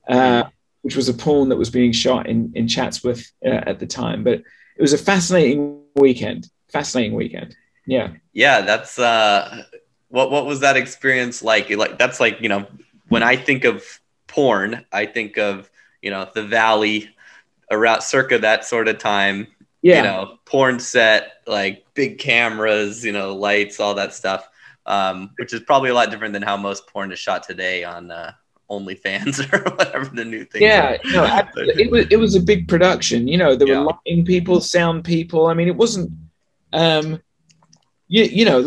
Uh, 0.07 0.43
which 0.85 0.95
was 0.95 1.09
a 1.09 1.13
porn 1.15 1.49
that 1.49 1.57
was 1.57 1.71
being 1.71 1.91
shot 1.91 2.27
in 2.27 2.51
in 2.53 2.67
Chatsworth 2.67 3.31
uh, 3.43 3.49
at 3.49 3.79
the 3.79 3.87
time, 3.87 4.23
but 4.23 4.33
it 4.33 4.81
was 4.81 4.93
a 4.93 4.99
fascinating 4.99 5.81
weekend. 5.95 6.47
Fascinating 6.79 7.13
weekend. 7.15 7.55
Yeah. 7.87 8.13
yeah 8.33 8.61
that's 8.61 8.97
uh 8.97 9.63
what 10.09 10.31
what 10.31 10.45
was 10.47 10.61
that 10.61 10.75
experience 10.75 11.43
like 11.43 11.69
like 11.69 11.99
that's 11.99 12.19
like 12.19 12.41
you 12.41 12.49
know 12.49 12.65
when 13.09 13.21
i 13.21 13.35
think 13.35 13.63
of 13.63 13.83
porn 14.27 14.83
i 14.91 15.05
think 15.05 15.37
of 15.37 15.69
you 16.01 16.09
know 16.09 16.27
the 16.33 16.41
valley 16.41 17.09
around 17.69 18.01
circa 18.01 18.39
that 18.39 18.65
sort 18.65 18.87
of 18.87 18.97
time 18.97 19.45
Yeah. 19.83 19.97
you 19.97 20.01
know 20.03 20.39
porn 20.45 20.79
set 20.79 21.33
like 21.45 21.85
big 21.93 22.17
cameras 22.17 23.05
you 23.05 23.11
know 23.11 23.35
lights 23.35 23.79
all 23.79 23.93
that 23.95 24.15
stuff 24.15 24.49
um 24.87 25.29
which 25.37 25.53
is 25.53 25.59
probably 25.61 25.91
a 25.91 25.93
lot 25.93 26.09
different 26.09 26.33
than 26.33 26.41
how 26.41 26.57
most 26.57 26.87
porn 26.87 27.11
is 27.11 27.19
shot 27.19 27.43
today 27.43 27.83
on 27.83 28.09
uh 28.09 28.31
OnlyFans 28.67 29.35
or 29.53 29.61
whatever 29.75 30.05
the 30.05 30.25
new 30.25 30.43
thing 30.43 30.63
yeah, 30.63 30.97
no, 31.13 31.21
it 31.55 31.91
was 31.91 32.07
it 32.09 32.17
was 32.17 32.33
a 32.33 32.41
big 32.41 32.67
production. 32.67 33.27
You 33.27 33.37
know, 33.37 33.55
there 33.55 33.67
Yeah. 33.67 33.81
were 33.81 33.93
lighting 34.07 34.25
people, 34.25 34.59
sound 34.59 35.03
people. 35.03 35.45
I 35.45 35.53
mean, 35.53 35.67
it 35.67 35.75
wasn't. 35.75 36.09
Um, 36.73 37.21
you, 38.07 38.23
you 38.23 38.45
know, 38.45 38.61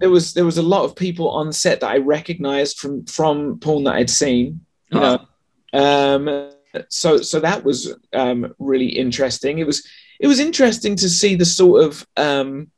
there 0.00 0.10
was 0.10 0.34
there 0.34 0.44
was 0.44 0.58
a 0.58 0.62
lot 0.62 0.84
of 0.84 0.96
people 0.96 1.30
on 1.30 1.52
set 1.52 1.80
that 1.80 1.90
I 1.90 1.98
recognized 1.98 2.78
from 2.78 3.04
from 3.06 3.58
porn 3.58 3.84
that 3.84 3.94
I'd 3.94 4.10
seen. 4.10 4.60
You 4.90 5.00
know, 5.00 5.26
um, 5.72 6.50
so 6.88 7.18
so 7.18 7.40
that 7.40 7.64
was 7.64 7.94
um, 8.12 8.54
really 8.58 8.86
interesting. 8.86 9.58
It 9.58 9.66
was 9.66 9.86
it 10.20 10.26
was 10.26 10.40
interesting 10.40 10.96
to 10.96 11.08
see 11.08 11.34
the 11.34 11.44
sort 11.44 11.84
of 11.84 12.06
um, 12.16 12.70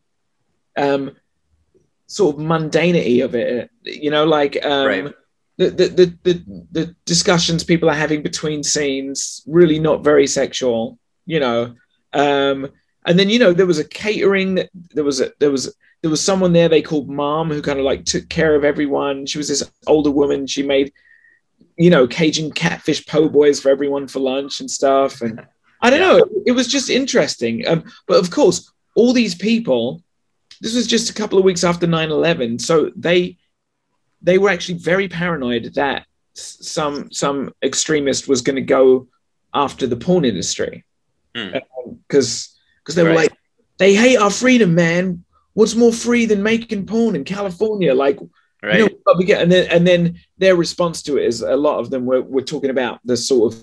um, 0.76 1.16
sort 2.06 2.36
of 2.36 2.42
mundanity 2.42 3.24
of 3.24 3.34
it. 3.34 3.70
You 3.82 4.10
know, 4.10 4.24
like 4.24 4.64
um, 4.64 4.86
Right. 4.86 5.14
the, 5.56 5.70
the, 5.70 5.86
the, 5.88 6.18
the, 6.22 6.64
the 6.70 6.96
discussions 7.04 7.64
people 7.64 7.90
are 7.90 7.94
having 7.94 8.22
between 8.22 8.62
scenes 8.62 9.42
really 9.46 9.80
not 9.80 10.04
very 10.04 10.26
sexual 10.26 10.98
you 11.26 11.40
know 11.40 11.74
um 12.12 12.68
and 13.08 13.18
then 13.18 13.28
you 13.28 13.38
know 13.38 13.52
there 13.52 13.66
was 13.66 13.78
a 13.78 13.88
catering 13.88 14.54
that 14.56 14.70
there 14.94 15.04
was 15.04 15.20
a 15.20 15.32
there 15.40 15.50
was 15.50 15.74
there 16.02 16.10
was 16.10 16.20
someone 16.20 16.52
there 16.52 16.68
they 16.68 16.82
called 16.82 17.08
mom 17.08 17.50
who 17.50 17.60
kind 17.60 17.78
of 17.78 17.84
like 17.84 18.04
took 18.04 18.28
care 18.28 18.54
of 18.54 18.64
everyone. 18.64 19.26
She 19.26 19.38
was 19.38 19.48
this 19.48 19.68
older 19.86 20.10
woman. 20.10 20.46
She 20.46 20.62
made 20.62 20.92
you 21.76 21.90
know 21.90 22.06
cajun 22.06 22.52
catfish 22.52 23.04
po' 23.06 23.28
boys 23.28 23.60
for 23.60 23.70
everyone 23.70 24.06
for 24.06 24.20
lunch 24.20 24.60
and 24.60 24.70
stuff. 24.70 25.22
And 25.22 25.44
i 25.80 25.90
don't 25.90 26.00
know. 26.00 26.24
It 26.46 26.52
was 26.52 26.68
just 26.68 26.90
interesting. 26.90 27.66
Um, 27.66 27.84
but 28.06 28.18
of 28.18 28.30
course 28.30 28.70
all 28.94 29.12
these 29.12 29.34
people 29.34 30.02
this 30.60 30.74
was 30.74 30.86
just 30.86 31.10
a 31.10 31.14
couple 31.14 31.38
of 31.38 31.44
weeks 31.44 31.62
after 31.62 31.86
9-11 31.86 32.60
so 32.60 32.90
they 32.96 33.38
they 34.22 34.38
were 34.38 34.50
actually 34.50 34.78
very 34.78 35.08
paranoid 35.08 35.74
that 35.74 36.04
some 36.34 37.10
some 37.10 37.52
extremist 37.62 38.28
was 38.28 38.42
going 38.42 38.56
to 38.56 38.62
go 38.62 39.08
after 39.54 39.86
the 39.86 39.96
porn 39.96 40.24
industry. 40.24 40.84
Because 42.06 42.57
because 42.88 42.94
they 42.94 43.04
were 43.04 43.14
like 43.14 43.32
they 43.76 43.94
hate 43.94 44.16
our 44.16 44.30
freedom 44.30 44.74
man. 44.74 45.24
What's 45.52 45.74
more 45.74 45.92
free 45.92 46.24
than 46.24 46.42
making 46.42 46.86
porn 46.86 47.16
in 47.16 47.24
california? 47.24 47.94
Like 47.94 48.18
right 48.62 48.78
you 48.78 48.86
know 48.86 48.90
what 49.04 49.18
we 49.18 49.24
get 49.24 49.42
and 49.42 49.52
then 49.52 49.70
and 49.70 49.86
then 49.86 50.18
their 50.38 50.56
response 50.56 51.02
to 51.02 51.16
it 51.16 51.24
is 51.26 51.42
a 51.42 51.56
lot 51.56 51.78
of 51.78 51.90
them 51.90 52.06
were, 52.06 52.22
were 52.22 52.42
talking 52.42 52.70
about 52.70 52.98
the 53.04 53.16
sort 53.16 53.54
of 53.54 53.60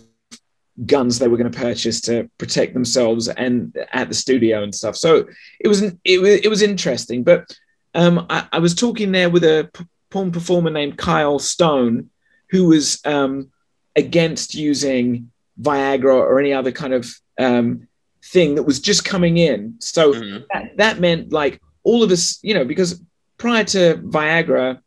guns 0.85 1.17
they 1.17 1.27
were 1.27 1.37
going 1.37 1.51
to 1.51 1.57
purchase 1.57 2.01
to 2.01 2.29
protect 2.37 2.73
themselves 2.73 3.27
and 3.27 3.75
at 3.91 4.07
the 4.07 4.13
studio 4.13 4.63
and 4.63 4.75
stuff. 4.75 4.95
So 4.95 5.27
it 5.59 5.67
was 5.67 5.81
it 5.81 6.21
was 6.21 6.29
it 6.29 6.49
was 6.49 6.61
interesting 6.61 7.23
but 7.23 7.57
um 7.95 8.25
I, 8.29 8.47
I 8.53 8.59
was 8.59 8.75
talking 8.75 9.11
there 9.11 9.29
with 9.29 9.43
a 9.43 9.69
p- 9.73 9.85
porn 10.09 10.31
performer 10.31 10.69
named 10.69 10.97
Kyle 10.97 11.39
Stone 11.39 12.09
who 12.51 12.67
was 12.67 13.01
um 13.05 13.51
against 13.95 14.53
using 14.53 15.31
Viagra 15.59 16.13
or 16.13 16.39
any 16.39 16.53
other 16.53 16.71
kind 16.71 16.93
of 16.93 17.09
um 17.39 17.87
thing 18.31 18.55
that 18.55 18.63
was 18.63 18.79
just 18.79 19.05
coming 19.05 19.37
in 19.37 19.75
so 19.79 20.13
Mhm. 20.13 20.43
that, 20.51 20.77
that 20.77 20.99
meant 20.99 21.31
like 21.31 21.61
all 21.83 22.01
of 22.03 22.11
us, 22.11 22.39
you 22.41 22.53
know, 22.55 22.65
because 22.65 23.01
prior 23.37 23.63
to 23.65 23.97
Viagra, 24.03 24.79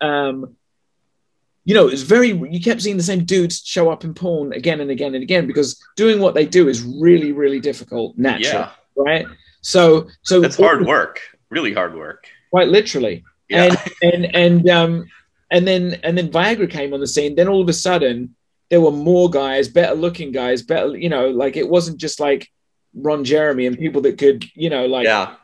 um, 0.00 0.56
you 1.64 1.74
know, 1.74 1.86
it 1.86 1.92
was 1.92 2.02
very, 2.02 2.30
you 2.30 2.60
kept 2.60 2.82
seeing 2.82 2.96
the 2.96 3.02
same 3.02 3.24
dudes 3.24 3.62
show 3.64 3.90
up 3.90 4.02
in 4.02 4.14
porn 4.14 4.52
again 4.52 4.80
and 4.80 4.90
again 4.90 5.14
and 5.14 5.22
again 5.22 5.46
because 5.46 5.80
doing 5.94 6.18
what 6.20 6.34
they 6.34 6.46
do 6.46 6.68
is 6.68 6.82
really, 6.82 7.32
really 7.32 7.60
difficult 7.60 8.16
naturally, 8.18 8.58
yeah 8.58 8.70
right? 8.96 9.26
So, 9.62 10.08
so 10.22 10.42
it's 10.42 10.56
hard 10.56 10.84
work 10.86 11.20
really 11.50 11.72
hard 11.72 11.94
work 11.94 12.26
quite 12.50 12.68
literally. 12.68 13.22
yeah 13.48 13.64
And, 13.64 13.78
and, 14.02 14.36
and, 14.36 14.68
um, 14.70 15.08
and 15.50 15.66
then, 15.66 16.00
and 16.02 16.16
then 16.18 16.28
Viagra 16.30 16.68
came 16.68 16.92
on 16.94 17.00
the 17.00 17.06
scene. 17.06 17.34
Then 17.34 17.48
all 17.48 17.60
of 17.60 17.68
a 17.68 17.72
sudden, 17.72 18.34
there 18.70 18.80
were 18.80 18.92
more 18.92 19.28
guys, 19.28 19.68
better 19.68 19.94
looking 19.94 20.32
guys, 20.32 20.62
better, 20.62 20.96
you 20.96 21.08
know, 21.08 21.28
like 21.28 21.56
it 21.56 21.68
wasn't 21.68 21.98
just 21.98 22.20
like 22.20 22.50
Ron 22.94 23.24
Jeremy 23.24 23.66
and 23.66 23.76
people 23.78 24.00
that 24.02 24.18
could, 24.18 24.44
you 24.54 24.70
know, 24.70 24.86
like 24.86 25.04
yeah 25.04 25.34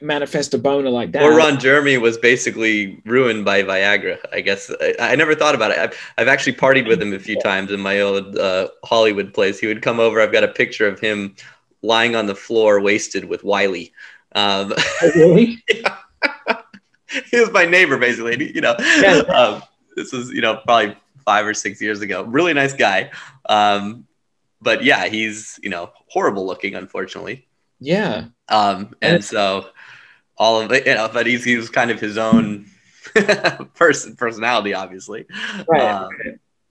manifest 0.00 0.54
a 0.54 0.58
boner 0.58 0.90
like 0.90 1.12
that. 1.12 1.22
Or 1.22 1.36
Ron 1.36 1.58
Jeremy 1.58 1.98
was 1.98 2.18
basically 2.18 3.00
ruined 3.04 3.44
by 3.44 3.62
Viagra. 3.62 4.18
I 4.32 4.40
guess 4.40 4.70
I, 4.80 4.94
I 5.00 5.16
never 5.16 5.34
thought 5.34 5.54
about 5.54 5.70
it. 5.70 5.78
I've, 5.78 5.98
I've 6.18 6.28
actually 6.28 6.54
partied 6.54 6.86
with 6.86 7.00
him 7.00 7.12
a 7.12 7.18
few 7.18 7.40
times 7.40 7.70
in 7.70 7.80
my 7.80 8.00
old 8.00 8.36
uh, 8.36 8.68
Hollywood 8.84 9.32
place. 9.32 9.58
He 9.58 9.66
would 9.66 9.82
come 9.82 10.00
over. 10.00 10.20
I've 10.20 10.32
got 10.32 10.44
a 10.44 10.48
picture 10.48 10.86
of 10.86 11.00
him 11.00 11.34
lying 11.82 12.16
on 12.16 12.26
the 12.26 12.34
floor, 12.34 12.80
wasted 12.80 13.24
with 13.24 13.44
Wiley. 13.44 13.92
Um, 14.34 14.72
Oh, 15.02 15.10
really? 15.14 15.62
he 17.30 17.40
was 17.40 17.50
my 17.52 17.64
neighbor, 17.64 17.96
basically. 17.98 18.52
You 18.54 18.60
know, 18.60 18.76
Yeah. 18.98 19.18
um, 19.28 19.62
this 19.96 20.12
was 20.12 20.30
you 20.30 20.42
know 20.42 20.60
probably 20.64 20.96
five 21.26 21.44
or 21.44 21.52
six 21.52 21.82
years 21.82 22.00
ago. 22.00 22.22
Really 22.22 22.54
nice 22.54 22.72
guy. 22.72 23.10
Um, 23.50 24.06
but 24.62 24.82
yeah, 24.82 25.06
he's 25.08 25.60
you 25.62 25.68
know 25.68 25.90
horrible 26.08 26.46
looking, 26.46 26.74
unfortunately. 26.74 27.46
Yeah. 27.78 28.28
Um, 28.48 28.96
and 29.02 29.22
so 29.22 29.68
all 30.38 30.60
of 30.62 30.72
it, 30.72 30.86
you 30.86 30.94
know, 30.94 31.10
but 31.12 31.26
he's 31.26 31.44
he 31.44 31.56
was 31.56 31.68
kind 31.68 31.90
of 31.90 32.00
his 32.00 32.16
own 32.16 32.66
person 33.74 34.16
personality, 34.16 34.72
obviously. 34.72 35.26
Right. 35.68 35.82
Um, 35.82 36.08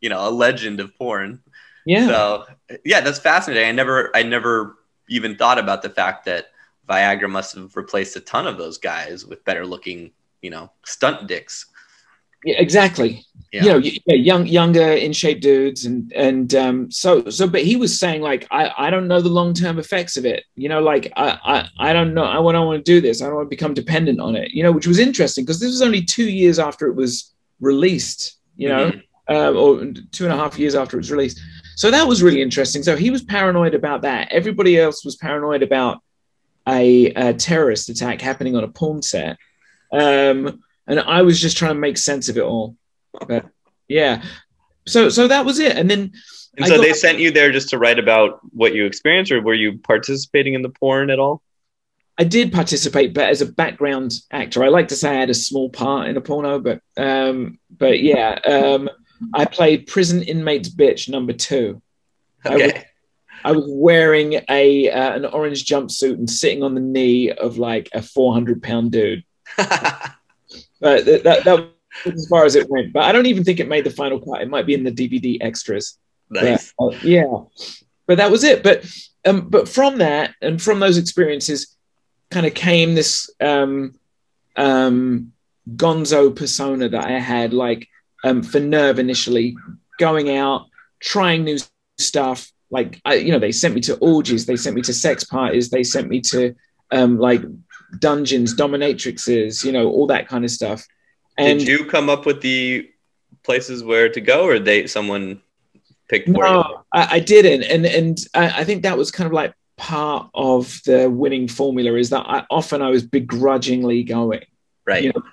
you 0.01 0.09
know, 0.09 0.27
a 0.27 0.31
legend 0.31 0.79
of 0.79 0.97
porn. 0.97 1.41
Yeah. 1.85 2.07
So 2.07 2.45
yeah, 2.83 3.01
that's 3.01 3.19
fascinating. 3.19 3.67
I 3.67 3.71
never 3.71 4.15
I 4.15 4.23
never 4.23 4.77
even 5.07 5.35
thought 5.35 5.59
about 5.59 5.83
the 5.83 5.89
fact 5.89 6.25
that 6.25 6.47
Viagra 6.89 7.29
must 7.29 7.55
have 7.55 7.75
replaced 7.75 8.15
a 8.15 8.19
ton 8.19 8.47
of 8.47 8.57
those 8.57 8.77
guys 8.77 9.25
with 9.25 9.45
better 9.45 9.65
looking, 9.65 10.11
you 10.41 10.49
know, 10.49 10.71
stunt 10.83 11.27
dicks. 11.27 11.67
Yeah, 12.45 12.55
exactly. 12.59 13.25
Yeah. 13.51 13.63
You 13.63 13.69
know, 13.69 13.77
yeah, 13.77 14.15
young, 14.15 14.45
younger, 14.47 14.91
in 14.91 15.13
shape 15.13 15.39
dudes, 15.41 15.85
and 15.85 16.11
and 16.13 16.53
um, 16.55 16.91
so 16.91 17.29
so. 17.29 17.47
But 17.47 17.63
he 17.63 17.75
was 17.77 17.97
saying 17.97 18.21
like, 18.21 18.47
I 18.51 18.71
I 18.77 18.89
don't 18.89 19.07
know 19.07 19.21
the 19.21 19.29
long 19.29 19.53
term 19.53 19.79
effects 19.79 20.17
of 20.17 20.25
it. 20.25 20.43
You 20.55 20.69
know, 20.69 20.81
like 20.81 21.11
I 21.15 21.39
I 21.43 21.89
I 21.89 21.93
don't 21.93 22.13
know. 22.13 22.25
I 22.25 22.39
want 22.39 22.57
I 22.57 22.59
want 22.59 22.83
to 22.83 22.91
do 22.91 22.99
this. 23.01 23.21
I 23.21 23.25
don't 23.27 23.35
want 23.35 23.45
to 23.47 23.55
become 23.57 23.73
dependent 23.73 24.19
on 24.19 24.35
it. 24.35 24.51
You 24.51 24.63
know, 24.63 24.71
which 24.71 24.87
was 24.87 24.99
interesting 24.99 25.43
because 25.45 25.59
this 25.59 25.71
was 25.71 25.81
only 25.81 26.01
two 26.03 26.29
years 26.29 26.59
after 26.59 26.87
it 26.87 26.95
was 26.95 27.33
released. 27.61 28.39
You 28.57 28.69
know, 28.69 28.91
Mhm. 28.91 29.01
um, 29.35 29.57
or 29.57 29.93
two 30.11 30.25
and 30.25 30.33
a 30.33 30.37
half 30.37 30.59
years 30.59 30.75
after 30.75 30.97
it 30.97 31.01
was 31.01 31.11
released. 31.11 31.39
So 31.77 31.91
that 31.91 32.07
was 32.07 32.21
really 32.23 32.41
interesting. 32.41 32.83
So 32.83 32.95
he 32.95 33.09
was 33.09 33.23
paranoid 33.23 33.73
about 33.73 34.01
that. 34.03 34.31
Everybody 34.31 34.77
else 34.79 35.03
was 35.03 35.15
paranoid 35.17 35.61
about 35.63 36.01
a, 36.67 37.07
a 37.07 37.33
terrorist 37.33 37.89
attack 37.89 38.21
happening 38.21 38.55
on 38.55 38.63
a 38.63 38.67
porn 38.69 39.01
set. 39.01 39.37
Um, 39.91 40.61
and 40.87 40.99
I 40.99 41.21
was 41.23 41.39
just 41.41 41.57
trying 41.57 41.73
to 41.73 41.79
make 41.79 41.97
sense 41.97 42.29
of 42.29 42.37
it 42.37 42.43
all. 42.43 42.75
But 43.27 43.45
yeah. 43.87 44.23
So 44.87 45.09
so 45.09 45.27
that 45.27 45.45
was 45.45 45.59
it. 45.59 45.75
And 45.77 45.89
then 45.89 46.11
And 46.57 46.65
I 46.65 46.67
so 46.67 46.75
got- 46.77 46.83
they 46.83 46.93
sent 46.93 47.19
you 47.19 47.31
there 47.31 47.51
just 47.51 47.69
to 47.69 47.77
write 47.77 47.99
about 47.99 48.39
what 48.51 48.73
you 48.75 48.85
experienced, 48.85 49.31
or 49.31 49.41
were 49.41 49.53
you 49.53 49.77
participating 49.79 50.53
in 50.53 50.61
the 50.61 50.69
porn 50.69 51.09
at 51.09 51.19
all? 51.19 51.41
I 52.17 52.23
did 52.23 52.53
participate, 52.53 53.13
but 53.13 53.27
as 53.29 53.41
a 53.41 53.45
background 53.45 54.13
actor, 54.31 54.63
I 54.63 54.69
like 54.69 54.87
to 54.87 54.95
say 54.95 55.09
I 55.09 55.19
had 55.19 55.29
a 55.29 55.33
small 55.33 55.69
part 55.69 56.07
in 56.07 56.15
a 56.15 56.21
porno, 56.21 56.59
but 56.59 56.79
um, 56.95 57.59
but 57.77 57.99
yeah, 58.01 58.39
um, 58.47 58.89
I 59.33 59.43
played 59.45 59.87
prison 59.87 60.21
inmates 60.23 60.69
bitch 60.69 61.09
number 61.09 61.33
two. 61.33 61.81
I 62.45 62.53
Okay. 62.53 62.85
I 63.43 63.51
was 63.51 63.65
wearing 63.67 64.41
a 64.49 64.89
uh, 64.89 65.13
an 65.15 65.25
orange 65.25 65.65
jumpsuit 65.65 66.13
and 66.13 66.29
sitting 66.29 66.63
on 66.63 66.73
the 66.73 66.79
knee 66.81 67.31
of 67.31 67.57
like 67.57 67.89
a 67.93 68.01
400 68.01 68.63
pound 68.63 68.91
dude. 68.93 69.23
But 70.79 71.05
that, 71.05 71.23
that, 71.23 71.43
that 71.45 71.69
was 72.05 72.13
as 72.13 72.27
far 72.27 72.45
as 72.45 72.55
it 72.55 72.69
went. 72.69 72.93
But 72.93 73.03
I 73.03 73.11
don't 73.11 73.25
even 73.25 73.43
think 73.43 73.59
it 73.59 73.67
made 73.67 73.85
the 73.85 73.91
final 73.91 74.19
cut. 74.19 74.41
It 74.41 74.49
might 74.49 74.65
be 74.65 74.73
in 74.73 74.83
the 74.83 74.91
DVD 74.91 75.37
extras. 75.41 75.97
nice. 76.29 76.73
But, 76.77 76.85
uh, 76.85 76.97
yeah. 77.03 77.37
But 78.07 78.17
that 78.17 78.31
was 78.31 78.43
it. 78.43 78.63
But 78.63 78.85
um, 79.25 79.49
but 79.49 79.67
from 79.67 79.97
that 79.99 80.35
and 80.41 80.61
from 80.61 80.79
those 80.79 80.97
experiences, 80.97 81.75
kind 82.29 82.45
of 82.45 82.53
came 82.53 82.95
this 82.95 83.29
um, 83.39 83.95
um, 84.55 85.33
Gonzo 85.75 86.35
persona 86.35 86.89
that 86.89 87.05
I 87.05 87.19
had, 87.19 87.53
like 87.53 87.87
um, 88.23 88.43
for 88.43 88.59
Nerve 88.59 88.99
initially, 88.99 89.55
going 89.99 90.35
out, 90.35 90.67
trying 90.99 91.43
new 91.43 91.57
stuff. 91.97 92.51
Like 92.69 93.01
I, 93.05 93.15
you 93.15 93.31
know, 93.31 93.39
they 93.39 93.51
sent 93.51 93.73
me 93.73 93.81
to 93.81 93.97
orgies, 93.97 94.45
they 94.45 94.57
sent 94.57 94.75
me 94.75 94.81
to 94.83 94.93
sex 94.93 95.23
parties, 95.23 95.69
they 95.69 95.83
sent 95.83 96.07
me 96.07 96.21
to 96.21 96.55
um, 96.91 97.17
like 97.17 97.41
dungeons, 97.99 98.55
dominatrixes, 98.55 99.63
you 99.63 99.71
know, 99.71 99.89
all 99.89 100.07
that 100.07 100.27
kind 100.27 100.43
of 100.43 100.51
stuff. 100.51 100.85
And 101.37 101.59
Did 101.59 101.67
you 101.67 101.85
come 101.85 102.09
up 102.09 102.25
with 102.25 102.41
the 102.41 102.89
places 103.43 103.83
where 103.83 104.09
to 104.09 104.21
go, 104.21 104.45
or 104.45 104.59
they 104.59 104.87
someone 104.87 105.41
picked 106.07 106.27
for? 106.27 106.43
No, 106.43 106.83
I, 106.91 107.15
I 107.15 107.19
didn't, 107.19 107.63
and 107.63 107.85
and 107.85 108.17
I, 108.33 108.61
I 108.61 108.63
think 108.63 108.83
that 108.83 108.97
was 108.97 109.11
kind 109.11 109.27
of 109.27 109.33
like 109.33 109.53
part 109.77 110.29
of 110.33 110.79
the 110.85 111.09
winning 111.09 111.47
formula 111.47 111.97
is 111.97 112.09
that 112.11 112.25
I, 112.25 112.45
often 112.49 112.81
I 112.81 112.89
was 112.89 113.03
begrudgingly 113.03 114.03
going. 114.03 114.45
Right. 114.85 115.03
you 115.03 115.11
know, 115.13 115.23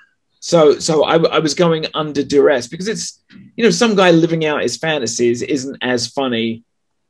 So 0.41 0.79
so 0.79 1.05
I, 1.05 1.17
I 1.17 1.39
was 1.39 1.55
going 1.55 1.87
under 1.95 2.25
duress 2.25 2.67
because 2.67 2.89
it's 2.89 3.23
you 3.55 3.63
know 3.63 3.71
some 3.71 3.95
guy 3.95 4.11
living 4.11 4.45
out 4.45 4.63
his 4.63 4.77
fantasies 4.77 5.43
isn't 5.43 5.79
as 5.83 6.09
funny 6.09 6.65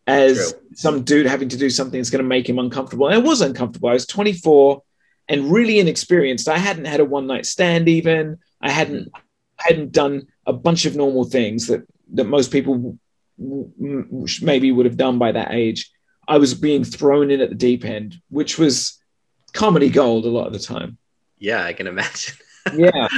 as 0.07 0.53
True. 0.53 0.61
some 0.75 1.03
dude 1.05 1.27
having 1.27 1.49
to 1.49 1.57
do 1.57 1.71
something 1.71 1.99
that's 1.99 2.11
going 2.11 2.23
to 2.23 2.29
make 2.29 2.49
him 2.49 2.59
uncomfortable. 2.59 3.07
And 3.07 3.15
I 3.15 3.19
was 3.19 3.41
uncomfortable. 3.41 3.89
I 3.89 3.95
was 3.95 4.07
24 4.07 4.83
and 5.29 5.51
really 5.51 5.79
inexperienced. 5.79 6.49
I 6.49 6.59
hadn't 6.59 6.87
had 6.87 7.01
a 7.01 7.05
one 7.05 7.27
night 7.27 7.47
stand 7.47 7.89
even. 7.89 8.39
I 8.61 8.71
hadn't 8.71 9.11
hadn't 9.57 9.93
done 9.93 10.27
a 10.47 10.53
bunch 10.53 10.85
of 10.85 10.97
normal 10.97 11.25
things 11.25 11.67
that 11.69 11.87
that 12.15 12.25
most 12.25 12.51
people 12.51 12.99
maybe 13.39 14.73
would 14.73 14.87
have 14.87 14.97
done 14.97 15.19
by 15.19 15.33
that 15.33 15.53
age. 15.53 15.91
I 16.29 16.39
was 16.39 16.55
being 16.55 16.85
thrown 16.85 17.31
in 17.31 17.41
at 17.41 17.49
the 17.49 17.55
deep 17.55 17.85
end, 17.85 18.21
which 18.29 18.59
was 18.59 19.01
comedy 19.53 19.91
gold 19.91 20.25
a 20.25 20.29
lot 20.29 20.47
of 20.47 20.53
the 20.53 20.59
time. 20.59 20.99
Yeah, 21.39 21.65
I 21.65 21.73
can 21.73 21.87
imagine. 21.87 22.35
Yeah. 22.77 23.09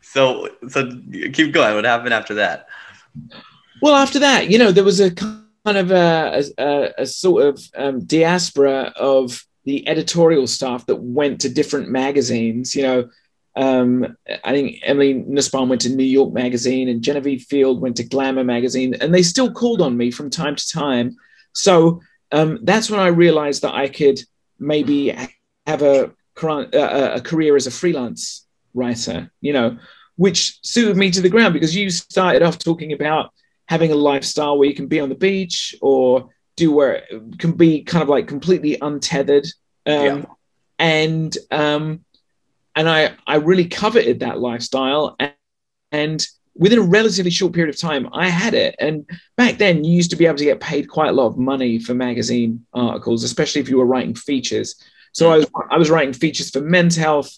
so 0.00 0.48
so 0.68 0.88
keep 1.32 1.52
going. 1.52 1.74
What 1.74 1.84
happened 1.84 2.14
after 2.14 2.34
that? 2.34 2.68
Well, 3.82 3.96
after 3.96 4.20
that, 4.20 4.48
you 4.48 4.58
know, 4.58 4.70
there 4.70 4.84
was 4.84 5.00
a 5.00 5.10
kind 5.10 5.42
of 5.66 5.90
a, 5.90 6.44
a, 6.56 6.90
a 6.98 7.06
sort 7.06 7.46
of 7.46 7.60
um, 7.76 8.04
diaspora 8.04 8.92
of 8.94 9.44
the 9.70 9.86
editorial 9.88 10.48
staff 10.48 10.84
that 10.86 10.96
went 10.96 11.40
to 11.42 11.48
different 11.48 11.88
magazines. 11.88 12.74
You 12.74 12.82
know, 12.82 13.10
um, 13.54 14.16
I 14.42 14.50
think 14.50 14.80
Emily 14.82 15.12
Nussbaum 15.14 15.68
went 15.68 15.82
to 15.82 15.90
New 15.90 16.02
York 16.02 16.34
Magazine 16.34 16.88
and 16.88 17.04
Genevieve 17.04 17.42
Field 17.42 17.80
went 17.80 17.96
to 17.98 18.02
Glamour 18.02 18.42
Magazine, 18.42 18.94
and 18.94 19.14
they 19.14 19.22
still 19.22 19.52
called 19.52 19.80
on 19.80 19.96
me 19.96 20.10
from 20.10 20.28
time 20.28 20.56
to 20.56 20.68
time. 20.68 21.16
So 21.54 22.00
um, 22.32 22.58
that's 22.64 22.90
when 22.90 22.98
I 22.98 23.06
realized 23.06 23.62
that 23.62 23.72
I 23.72 23.86
could 23.86 24.20
maybe 24.58 25.16
have 25.68 25.82
a, 25.82 26.10
a, 26.42 27.20
career 27.20 27.54
as 27.54 27.68
a 27.68 27.70
freelance 27.70 28.44
writer, 28.74 29.30
you 29.40 29.52
know, 29.52 29.78
which 30.16 30.58
suited 30.64 30.96
me 30.96 31.12
to 31.12 31.20
the 31.20 31.28
ground 31.28 31.54
because 31.54 31.76
you 31.76 31.90
started 31.90 32.42
off 32.42 32.58
talking 32.58 32.92
about 32.92 33.30
having 33.68 33.92
a 33.92 34.02
lifestyle 34.10 34.58
where 34.58 34.68
you 34.68 34.74
can 34.74 34.88
be 34.88 34.98
on 34.98 35.10
the 35.10 35.14
beach 35.14 35.76
or 35.80 36.28
do 36.60 36.70
where 36.70 36.94
it 37.08 37.38
can 37.38 37.52
be 37.52 37.82
kind 37.82 38.02
of 38.02 38.08
like 38.08 38.28
completely 38.28 38.76
untethered. 38.82 39.46
Um, 39.86 39.94
Yeah. 39.94 40.24
And 40.78 41.36
um, 41.50 42.04
and 42.74 42.88
I 42.88 43.12
I 43.26 43.36
really 43.36 43.66
coveted 43.66 44.20
that 44.20 44.38
lifestyle 44.38 45.16
and, 45.18 45.34
and 45.92 46.26
within 46.54 46.78
a 46.78 46.82
relatively 46.82 47.30
short 47.30 47.52
period 47.52 47.74
of 47.74 47.80
time 47.80 48.08
I 48.12 48.28
had 48.28 48.54
it. 48.54 48.76
And 48.78 49.08
back 49.36 49.58
then 49.58 49.84
you 49.84 49.92
used 49.94 50.10
to 50.10 50.16
be 50.16 50.26
able 50.26 50.38
to 50.38 50.44
get 50.44 50.60
paid 50.60 50.88
quite 50.88 51.10
a 51.10 51.12
lot 51.12 51.26
of 51.26 51.36
money 51.36 51.78
for 51.78 51.94
magazine 51.94 52.64
articles, 52.72 53.24
especially 53.24 53.60
if 53.60 53.68
you 53.68 53.78
were 53.78 53.84
writing 53.84 54.14
features. 54.14 54.74
So 55.12 55.30
I 55.30 55.38
was 55.38 55.46
I 55.70 55.76
was 55.76 55.90
writing 55.90 56.14
features 56.14 56.50
for 56.50 56.60
Men's 56.60 56.96
Health, 56.96 57.36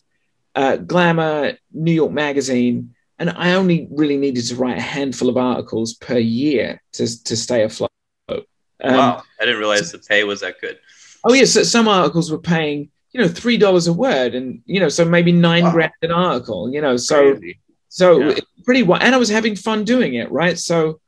uh, 0.54 0.76
Glamour, 0.76 1.54
New 1.72 1.92
York 1.92 2.12
Magazine, 2.12 2.94
and 3.18 3.30
I 3.30 3.54
only 3.54 3.88
really 3.90 4.16
needed 4.16 4.46
to 4.48 4.56
write 4.56 4.78
a 4.78 4.82
handful 4.82 5.28
of 5.28 5.36
articles 5.36 5.94
per 5.94 6.18
year 6.18 6.82
to, 6.92 7.24
to 7.24 7.36
stay 7.36 7.62
afloat. 7.62 7.90
Um, 8.28 8.38
wow, 8.82 9.22
I 9.40 9.44
didn't 9.44 9.60
realize 9.60 9.92
the 9.92 9.98
pay 9.98 10.24
was 10.24 10.40
that 10.40 10.60
good. 10.60 10.78
Oh 11.24 11.34
yes, 11.34 11.52
so 11.52 11.62
some 11.62 11.88
articles 11.88 12.30
were 12.30 12.38
paying 12.38 12.90
you 13.12 13.20
know 13.20 13.28
three 13.28 13.56
dollars 13.58 13.86
a 13.88 13.92
word, 13.92 14.34
and 14.34 14.62
you 14.66 14.80
know 14.80 14.88
so 14.88 15.04
maybe 15.04 15.32
nine 15.32 15.64
Wow. 15.64 15.72
grand 15.72 15.92
an 16.02 16.12
article. 16.12 16.72
You 16.72 16.80
know, 16.80 16.96
so 16.96 17.32
Crazy. 17.32 17.58
so 17.88 18.20
Yeah. 18.28 18.38
pretty 18.64 18.82
well, 18.82 19.00
and 19.02 19.14
I 19.14 19.18
was 19.18 19.28
having 19.28 19.56
fun 19.56 19.84
doing 19.84 20.14
it, 20.14 20.30
right? 20.30 20.58
So 20.58 21.00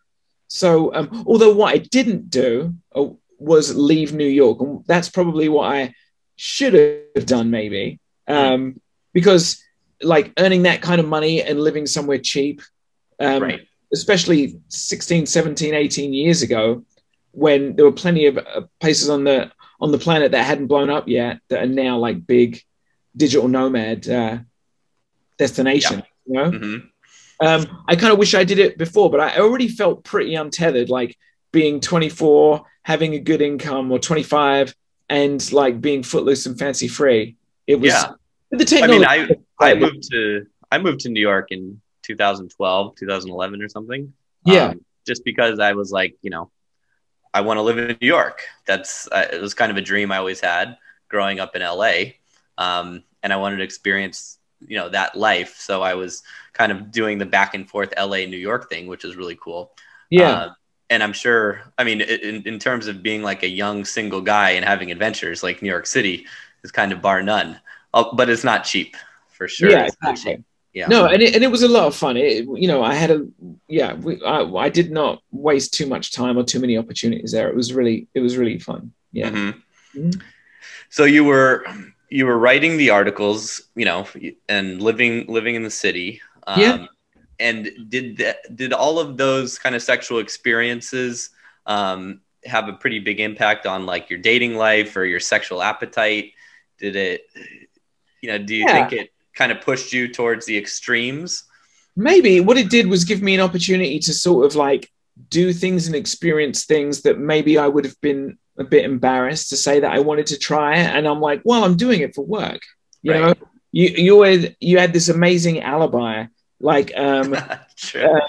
so 0.49 0.95
um, 0.95 1.25
although 1.27 1.53
what 1.55 1.75
I 1.75 1.79
didn't 1.79 2.31
do 2.31 2.75
uh, 2.95 3.07
was 3.39 3.75
leave 3.75 4.13
New 4.13 4.27
York, 4.29 4.61
and 4.61 4.85
that's 4.87 5.09
probably 5.09 5.49
what 5.49 5.73
I 5.73 5.95
should 6.37 6.75
have 7.17 7.27
done 7.27 7.51
maybe, 7.51 7.99
um, 8.29 8.81
because 9.13 9.61
like 10.03 10.33
earning 10.39 10.63
that 10.65 10.83
kind 10.83 11.01
of 11.01 11.07
money 11.09 11.43
and 11.43 11.61
living 11.61 11.87
somewhere 11.87 12.19
cheap, 12.19 12.61
um, 13.21 13.43
right. 13.43 13.61
especially 13.93 14.61
16 14.69 15.27
17 15.27 15.73
18 15.75 16.13
years 16.13 16.43
ago 16.43 16.85
when 17.33 17.75
there 17.75 17.85
were 17.85 17.93
plenty 17.93 18.27
of 18.27 18.37
uh, 18.39 18.63
places 18.81 19.09
on 19.09 19.25
the 19.25 19.51
on 19.85 19.93
the 19.93 19.99
planet 20.07 20.33
that 20.33 20.45
hadn't 20.51 20.67
blown 20.73 20.91
up 20.97 21.07
yet 21.09 21.35
that 21.49 21.63
are 21.63 21.67
now 21.85 21.95
like 22.07 22.27
big 22.27 22.51
digital 23.23 23.49
nomad 23.57 24.01
uh, 24.09 24.39
destination 25.39 26.03
you 26.27 26.33
know 26.35 26.51
hmm 26.51 26.77
um, 27.41 27.63
i 27.89 27.97
kind 27.97 28.13
of 28.13 28.19
wish 28.19 28.33
i 28.35 28.45
did 28.45 28.59
it 28.61 28.79
before 28.79 29.11
but 29.11 29.21
i 29.21 29.39
already 29.39 29.69
felt 29.69 30.05
pretty 30.05 30.35
untethered 30.37 30.89
like 30.89 31.17
being 31.53 31.81
24 31.81 32.65
having 32.83 33.15
a 33.15 33.19
good 33.19 33.43
income 33.43 33.91
or 33.93 33.99
25 33.99 34.73
and 35.09 35.53
like 35.53 35.81
being 35.81 36.03
footloose 36.03 36.47
and 36.47 36.57
fancy 36.59 36.89
free 36.89 37.37
it 37.67 37.77
was 37.81 37.93
Yeah. 37.93 38.13
the 38.51 38.63
I 38.63 38.65
technology 38.65 39.33
mean, 39.33 39.45
I 39.61 39.71
I 39.71 39.75
moved 39.75 40.03
to 40.13 40.47
I 40.71 40.79
moved 40.79 41.01
to 41.01 41.09
New 41.09 41.21
York 41.21 41.49
in 41.51 41.81
2012, 42.03 42.97
2011 42.97 43.63
or 43.63 43.69
something. 43.69 44.13
Yeah. 44.45 44.69
Um, 44.71 44.85
just 45.07 45.25
because 45.25 45.59
I 45.59 45.73
was 45.73 45.91
like, 45.93 46.17
you 46.23 46.31
know, 46.31 46.51
I 47.35 47.43
want 47.43 47.59
to 47.59 47.63
live 47.63 47.79
in 47.79 47.99
New 48.01 48.09
York. 48.09 48.43
That's 48.67 49.09
uh, 49.13 49.29
it 49.33 49.43
was 49.43 49.55
kind 49.55 49.73
of 49.73 49.79
a 49.79 49.83
dream 49.83 50.13
I 50.13 50.19
always 50.19 50.41
had 50.41 50.79
growing 51.11 51.41
up 51.41 51.57
in 51.57 51.63
LA, 51.63 52.15
um, 52.59 53.05
and 53.23 53.33
I 53.33 53.37
wanted 53.37 53.59
to 53.59 53.65
experience 53.65 54.39
you 54.67 54.79
know 54.79 54.89
that 54.91 55.17
life. 55.17 55.57
So 55.59 55.83
I 55.83 55.95
was 55.95 56.23
kind 56.55 56.73
of 56.73 56.93
doing 56.93 57.19
the 57.19 57.27
back 57.27 57.55
and 57.55 57.69
forth 57.69 57.93
LA 57.99 58.27
New 58.27 58.39
York 58.39 58.71
thing, 58.71 58.87
which 58.87 59.05
is 59.05 59.17
really 59.17 59.37
cool. 59.41 59.73
yeah 60.11 60.45
Uh, 60.47 60.51
and 60.91 61.03
I'm 61.03 61.15
sure, 61.15 61.63
I 61.79 61.85
mean, 61.85 62.03
in, 62.03 62.43
in 62.47 62.59
terms 62.59 62.87
of 62.89 63.03
being 63.03 63.23
like 63.23 63.43
a 63.43 63.49
young 63.49 63.85
single 63.87 64.21
guy 64.21 64.51
and 64.51 64.65
having 64.65 64.93
adventures, 64.93 65.43
like 65.43 65.63
New 65.63 65.69
York 65.71 65.87
City 65.87 66.27
is 66.63 66.71
kind 66.73 66.93
of 66.93 67.03
bar 67.03 67.23
none. 67.23 67.61
Oh, 67.95 68.15
but 68.15 68.29
it's 68.31 68.45
not 68.45 68.65
cheap 68.65 68.97
for 69.29 69.49
sure. 69.49 69.71
yeah 69.71 69.87
It's 69.87 69.97
not 70.03 70.17
exactly 70.17 70.17
cheap. 70.17 70.45
Yeah. 70.75 70.89
No, 70.89 71.07
and 71.07 71.23
it, 71.23 71.35
and 71.37 71.45
it 71.45 71.51
was 71.51 71.63
a 71.63 71.69
lot 71.69 71.87
of 71.87 71.95
fun. 71.95 72.17
It, 72.17 72.45
you 72.63 72.67
know, 72.67 72.83
I 72.83 72.95
had 72.95 73.11
a 73.13 73.25
yeah, 73.69 73.95
we, 73.95 74.21
I, 74.25 74.43
I 74.43 74.69
did 74.69 74.91
not 74.91 75.23
waste 75.31 75.73
too 75.73 75.87
much 75.87 76.13
time 76.13 76.37
or 76.37 76.43
too 76.43 76.59
many 76.59 76.77
opportunities 76.77 77.31
there. 77.33 77.49
It 77.49 77.55
was 77.55 77.73
really 77.73 78.09
it 78.13 78.21
was 78.21 78.37
really 78.37 78.59
fun. 78.59 78.93
Yeah. 79.13 79.31
Mhm. 79.31 79.63
Mhm. 79.95 80.23
So 80.91 81.05
you 81.05 81.23
were 81.25 81.65
you 82.11 82.27
were 82.27 82.37
writing 82.39 82.77
the 82.77 82.91
articles, 82.91 83.63
you 83.77 83.85
know, 83.85 84.07
and 84.49 84.83
living 84.83 85.27
living 85.29 85.55
in 85.55 85.63
the 85.63 85.71
city. 85.71 86.21
Um, 86.47 86.61
Yeah. 86.61 86.87
And 87.41 87.71
did 87.89 88.19
that, 88.19 88.55
did 88.55 88.73
all 88.73 88.99
of 89.01 89.17
those 89.17 89.59
kind 89.59 89.75
of 89.75 89.83
sexual 89.83 90.19
experiences 90.21 91.31
um, 91.67 92.21
have 92.45 92.69
a 92.69 92.73
pretty 92.75 93.01
big 93.01 93.19
impact 93.19 93.67
on 93.67 93.87
like 93.87 94.09
your 94.11 94.21
dating 94.21 94.55
life 94.55 94.97
or 94.97 95.05
your 95.05 95.19
sexual 95.21 95.61
appetite? 95.63 96.33
Did 96.79 96.95
it, 96.95 97.27
you 98.21 98.29
know, 98.31 98.39
do 98.39 98.55
you 98.55 98.65
Yeah. 98.67 98.89
think 98.89 98.93
it 99.01 99.11
kind 99.35 99.53
of 99.53 99.61
pushed 99.61 99.93
you 99.93 100.09
towards 100.09 100.47
the 100.47 100.57
extremes? 100.57 101.45
Maybe 101.97 102.41
what 102.41 102.57
it 102.59 102.71
did 102.71 102.87
was 102.87 103.05
give 103.05 103.23
me 103.23 103.35
an 103.35 103.41
opportunity 103.41 103.99
to 104.01 104.13
sort 104.13 104.47
of 104.47 104.57
like 104.57 104.91
do 105.31 105.53
things 105.53 105.87
and 105.87 105.95
experience 105.95 106.65
things 106.65 107.03
that 107.03 107.19
maybe 107.19 107.57
I 107.59 107.69
would 107.69 107.85
have 107.85 108.01
been 108.01 108.37
a 108.59 108.65
bit 108.65 108.85
embarrassed 108.85 109.51
to 109.51 109.57
say 109.57 109.81
that 109.81 109.93
I 109.93 110.01
wanted 110.01 110.27
to 110.29 110.39
try 110.39 110.77
it. 110.77 110.87
And 110.87 111.07
I'm 111.07 111.21
like, 111.21 111.43
well, 111.45 111.65
I'm 111.65 111.77
doing 111.77 112.01
it 112.01 112.15
for 112.15 112.25
work. 112.25 112.61
You 113.03 113.13
Right. 113.13 113.21
know, 113.39 113.47
you 113.73 113.89
you 113.89 114.23
had 114.23 114.57
you 114.61 114.79
had 114.79 114.93
this 114.93 115.09
amazing 115.09 115.61
alibi. 115.61 116.27
Like 116.61 116.93
um, 116.97 117.37
Sure. 117.77 118.23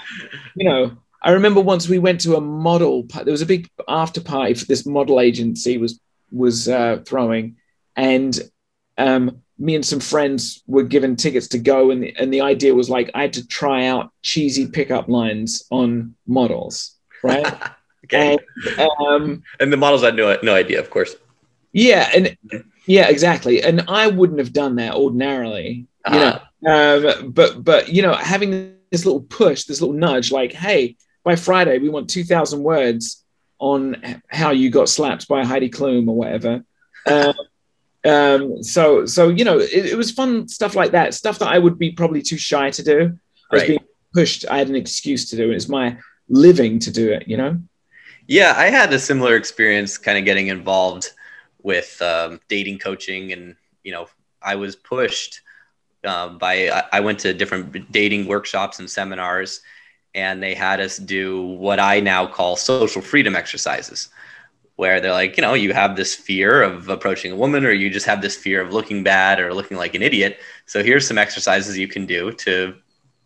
you 0.56 0.68
know, 0.68 0.96
I 1.22 1.30
remember 1.32 1.60
once 1.60 1.88
we 1.88 1.98
went 1.98 2.20
to 2.22 2.36
a 2.36 2.40
model. 2.40 3.04
There 3.04 3.32
was 3.32 3.42
a 3.42 3.46
big 3.46 3.68
after 3.88 4.20
party 4.20 4.54
for 4.54 4.64
this 4.66 4.84
model 4.86 5.20
agency 5.20 5.78
was 5.78 5.98
was 6.30 6.68
uh, 6.68 7.02
throwing, 7.06 7.56
and 7.94 8.38
um, 8.98 9.42
me 9.58 9.74
and 9.74 9.84
some 9.84 10.00
friends 10.00 10.62
were 10.66 10.82
given 10.82 11.16
tickets 11.16 11.48
to 11.48 11.58
go, 11.58 11.90
and 11.90 12.02
the, 12.02 12.14
and 12.16 12.32
the 12.32 12.40
idea 12.42 12.74
was 12.74 12.90
like 12.90 13.10
I 13.14 13.22
had 13.22 13.32
to 13.34 13.46
try 13.46 13.86
out 13.86 14.12
cheesy 14.22 14.66
pickup 14.66 15.08
lines 15.08 15.64
on 15.70 16.14
models, 16.26 16.94
right? 17.22 17.46
okay. 18.04 18.38
and, 18.78 18.90
um, 19.06 19.42
And 19.60 19.72
the 19.72 19.76
models 19.76 20.02
had 20.02 20.16
no 20.16 20.36
no 20.42 20.54
idea, 20.54 20.78
of 20.80 20.90
course. 20.90 21.16
yeah, 21.72 22.10
and 22.14 22.36
yeah, 22.86 23.08
exactly. 23.08 23.62
And 23.62 23.84
I 23.88 24.06
wouldn't 24.08 24.38
have 24.38 24.52
done 24.52 24.76
that 24.76 24.94
ordinarily, 24.94 25.86
you 26.10 26.18
know. 26.18 26.40
Um, 26.66 27.30
but 27.30 27.62
but 27.64 27.88
you 27.88 28.02
know, 28.02 28.14
having 28.14 28.76
this 28.90 29.04
little 29.04 29.22
push, 29.22 29.64
this 29.64 29.80
little 29.80 29.96
nudge, 29.96 30.30
like, 30.32 30.52
hey, 30.52 30.96
by 31.24 31.36
Friday 31.36 31.78
we 31.78 31.88
want 31.88 32.10
two 32.10 32.24
thousand 32.24 32.62
words 32.62 33.24
on 33.58 34.20
how 34.28 34.50
you 34.50 34.68
got 34.70 34.88
slapped 34.88 35.28
by 35.28 35.44
Heidi 35.44 35.70
Klum 35.70 36.08
or 36.08 36.16
whatever. 36.16 36.62
Um, 37.06 37.34
um, 38.06 38.62
so 38.62 39.06
so 39.06 39.28
you 39.28 39.44
know, 39.44 39.58
it, 39.58 39.86
it 39.92 39.96
was 39.96 40.10
fun 40.10 40.48
stuff 40.48 40.74
like 40.74 40.92
that, 40.92 41.14
stuff 41.14 41.38
that 41.40 41.48
I 41.48 41.58
would 41.58 41.78
be 41.78 41.90
probably 41.90 42.22
too 42.22 42.38
shy 42.38 42.70
to 42.70 42.82
do. 42.82 43.18
I 43.50 43.54
was 43.54 43.64
being 43.64 43.84
pushed. 44.14 44.44
I 44.50 44.58
had 44.58 44.68
an 44.68 44.76
excuse 44.76 45.30
to 45.30 45.36
do 45.36 45.50
it. 45.50 45.56
It's 45.56 45.68
my 45.68 45.98
living 46.28 46.78
to 46.80 46.90
do 46.90 47.12
it. 47.12 47.28
You 47.28 47.36
know. 47.36 47.60
Yeah, 48.28 48.54
I 48.56 48.70
had 48.70 48.92
a 48.92 48.98
similar 48.98 49.36
experience 49.36 49.98
kind 49.98 50.18
of 50.18 50.24
getting 50.24 50.48
involved 50.48 51.10
with 51.62 52.00
um, 52.02 52.40
dating 52.48 52.78
coaching. 52.78 53.32
And, 53.32 53.54
you 53.84 53.92
know, 53.92 54.08
I 54.42 54.56
was 54.56 54.74
pushed 54.74 55.42
um, 56.04 56.36
by, 56.38 56.68
I, 56.68 56.84
I 56.94 57.00
went 57.00 57.20
to 57.20 57.32
different 57.32 57.92
dating 57.92 58.26
workshops 58.26 58.80
and 58.80 58.90
seminars, 58.90 59.60
and 60.14 60.42
they 60.42 60.54
had 60.54 60.80
us 60.80 60.96
do 60.96 61.42
what 61.42 61.78
I 61.78 62.00
now 62.00 62.26
call 62.26 62.56
social 62.56 63.00
freedom 63.00 63.36
exercises, 63.36 64.08
where 64.76 65.00
they're 65.00 65.12
like, 65.12 65.36
you 65.36 65.42
know, 65.42 65.54
you 65.54 65.72
have 65.72 65.96
this 65.96 66.14
fear 66.14 66.62
of 66.62 66.88
approaching 66.88 67.32
a 67.32 67.36
woman, 67.36 67.64
or 67.64 67.72
you 67.72 67.90
just 67.90 68.06
have 68.06 68.22
this 68.22 68.36
fear 68.36 68.60
of 68.60 68.72
looking 68.72 69.02
bad 69.02 69.40
or 69.40 69.52
looking 69.52 69.76
like 69.76 69.94
an 69.94 70.02
idiot. 70.02 70.38
So 70.66 70.82
here's 70.82 71.06
some 71.06 71.18
exercises 71.18 71.76
you 71.76 71.88
can 71.88 72.06
do 72.06 72.32
to 72.32 72.74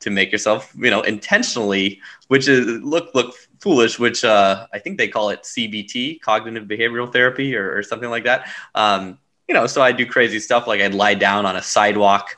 to 0.01 0.11
make 0.11 0.33
yourself, 0.33 0.73
you 0.77 0.91
know, 0.91 1.03
intentionally, 1.03 2.01
which 2.29 2.49
is 2.49 2.67
look 2.83 3.15
look 3.15 3.35
foolish, 3.61 3.99
which 3.99 4.25
uh, 4.25 4.67
I 4.73 4.79
think 4.79 4.97
they 4.97 5.09
call 5.09 5.31
it 5.31 5.43
CBT, 5.43 6.21
cognitive 6.21 6.67
behavioral 6.67 7.13
therapy, 7.13 7.55
or, 7.55 7.77
or 7.77 7.83
something 7.83 8.11
like 8.11 8.25
that. 8.25 8.49
Um, 8.75 9.19
you 9.47 9.55
know, 9.55 9.67
so 9.67 9.83
I 9.83 9.93
do 9.93 10.07
crazy 10.07 10.39
stuff 10.39 10.67
like 10.67 10.81
I'd 10.81 10.95
lie 10.95 11.15
down 11.15 11.45
on 11.45 11.57
a 11.57 11.63
sidewalk, 11.63 12.37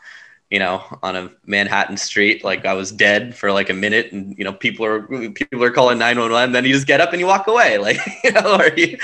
you 0.52 0.58
know, 0.58 0.84
on 1.02 1.16
a 1.16 1.30
Manhattan 1.46 1.96
street, 1.96 2.44
like 2.44 2.66
I 2.66 2.74
was 2.74 2.92
dead 2.92 3.34
for 3.34 3.50
like 3.50 3.70
a 3.70 3.72
minute, 3.72 4.12
and 4.12 4.36
you 4.36 4.44
know, 4.44 4.52
people 4.52 4.84
are 4.84 5.00
people 5.30 5.64
are 5.64 5.70
calling 5.70 5.96
nine 5.96 6.18
one 6.18 6.30
one. 6.30 6.52
Then 6.52 6.66
you 6.66 6.74
just 6.74 6.86
get 6.86 7.00
up 7.00 7.12
and 7.12 7.20
you 7.20 7.26
walk 7.26 7.46
away, 7.46 7.78
like 7.86 7.96
you 8.22 8.32
know, 8.32 8.58
or 8.58 8.68
you, 8.76 8.98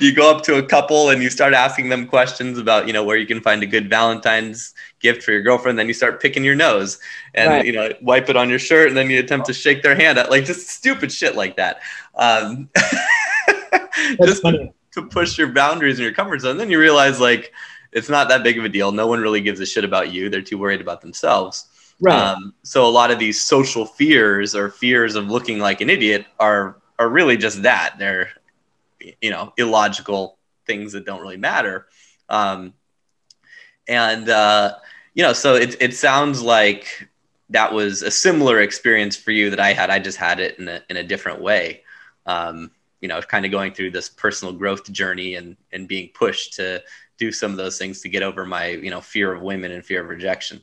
you 0.00 0.14
go 0.14 0.34
up 0.34 0.42
to 0.44 0.56
a 0.56 0.62
couple 0.62 1.10
and 1.10 1.22
you 1.22 1.28
start 1.28 1.52
asking 1.52 1.90
them 1.90 2.06
questions 2.06 2.56
about 2.58 2.86
you 2.86 2.94
know 2.94 3.04
where 3.04 3.18
you 3.18 3.26
can 3.26 3.42
find 3.42 3.62
a 3.62 3.66
good 3.66 3.90
Valentine's 3.90 4.72
gift 4.98 5.22
for 5.22 5.32
your 5.32 5.42
girlfriend. 5.42 5.78
Then 5.78 5.88
you 5.88 5.92
start 5.92 6.22
picking 6.22 6.42
your 6.42 6.54
nose 6.54 6.98
and 7.34 7.50
Right. 7.50 7.66
you 7.66 7.72
know 7.72 7.92
wipe 8.00 8.30
it 8.30 8.36
on 8.36 8.48
your 8.48 8.58
shirt, 8.58 8.88
and 8.88 8.96
then 8.96 9.10
you 9.10 9.20
attempt 9.20 9.44
to 9.48 9.52
shake 9.52 9.82
their 9.82 9.94
hand, 9.94 10.18
at, 10.18 10.30
like 10.30 10.46
just 10.46 10.68
stupid 10.70 11.12
shit 11.12 11.36
like 11.36 11.56
that. 11.56 11.82
Um, 12.14 12.70
just 14.24 14.40
funny. 14.40 14.72
to 14.92 15.02
push 15.02 15.36
your 15.36 15.48
boundaries 15.48 15.98
and 15.98 16.04
your 16.04 16.14
comfort 16.14 16.40
zone. 16.40 16.56
Then 16.56 16.70
you 16.70 16.80
realize 16.80 17.20
like 17.20 17.52
it's 17.94 18.08
not 18.08 18.28
that 18.28 18.42
big 18.42 18.58
of 18.58 18.64
a 18.64 18.68
deal. 18.68 18.92
No 18.92 19.06
one 19.06 19.20
really 19.20 19.40
gives 19.40 19.60
a 19.60 19.66
shit 19.66 19.84
about 19.84 20.12
you. 20.12 20.28
They're 20.28 20.42
too 20.42 20.58
worried 20.58 20.80
about 20.80 21.00
themselves. 21.00 21.66
Right. 22.00 22.18
Um, 22.18 22.54
so 22.64 22.84
a 22.84 22.90
lot 22.90 23.12
of 23.12 23.20
these 23.20 23.42
social 23.42 23.86
fears 23.86 24.54
or 24.54 24.68
fears 24.68 25.14
of 25.14 25.28
looking 25.28 25.60
like 25.60 25.80
an 25.80 25.88
idiot 25.88 26.26
are 26.40 26.76
are 26.98 27.08
really 27.08 27.36
just 27.36 27.62
that. 27.62 27.94
They're 27.98 28.30
you 29.20 29.30
know 29.30 29.52
illogical 29.56 30.38
things 30.66 30.92
that 30.92 31.06
don't 31.06 31.20
really 31.20 31.36
matter. 31.36 31.86
Um, 32.28 32.74
and 33.86 34.28
uh, 34.28 34.76
you 35.14 35.22
know, 35.22 35.32
so 35.32 35.54
it 35.54 35.76
it 35.80 35.94
sounds 35.94 36.42
like 36.42 37.08
that 37.50 37.72
was 37.72 38.02
a 38.02 38.10
similar 38.10 38.60
experience 38.60 39.14
for 39.16 39.30
you 39.30 39.50
that 39.50 39.60
I 39.60 39.72
had. 39.72 39.90
I 39.90 40.00
just 40.00 40.18
had 40.18 40.40
it 40.40 40.58
in 40.58 40.68
a 40.68 40.82
in 40.90 40.96
a 40.96 41.04
different 41.04 41.40
way. 41.40 41.82
Um, 42.26 42.72
you 43.00 43.08
know, 43.08 43.20
kind 43.20 43.44
of 43.44 43.52
going 43.52 43.72
through 43.72 43.90
this 43.90 44.08
personal 44.08 44.52
growth 44.52 44.90
journey 44.90 45.36
and 45.36 45.56
and 45.72 45.86
being 45.86 46.10
pushed 46.14 46.54
to 46.54 46.82
do 47.18 47.30
some 47.32 47.50
of 47.50 47.56
those 47.56 47.78
things 47.78 48.00
to 48.02 48.08
get 48.08 48.22
over 48.22 48.44
my 48.44 48.68
you 48.68 48.90
know 48.90 49.00
fear 49.00 49.32
of 49.32 49.42
women 49.42 49.72
and 49.72 49.84
fear 49.84 50.02
of 50.02 50.08
rejection. 50.08 50.60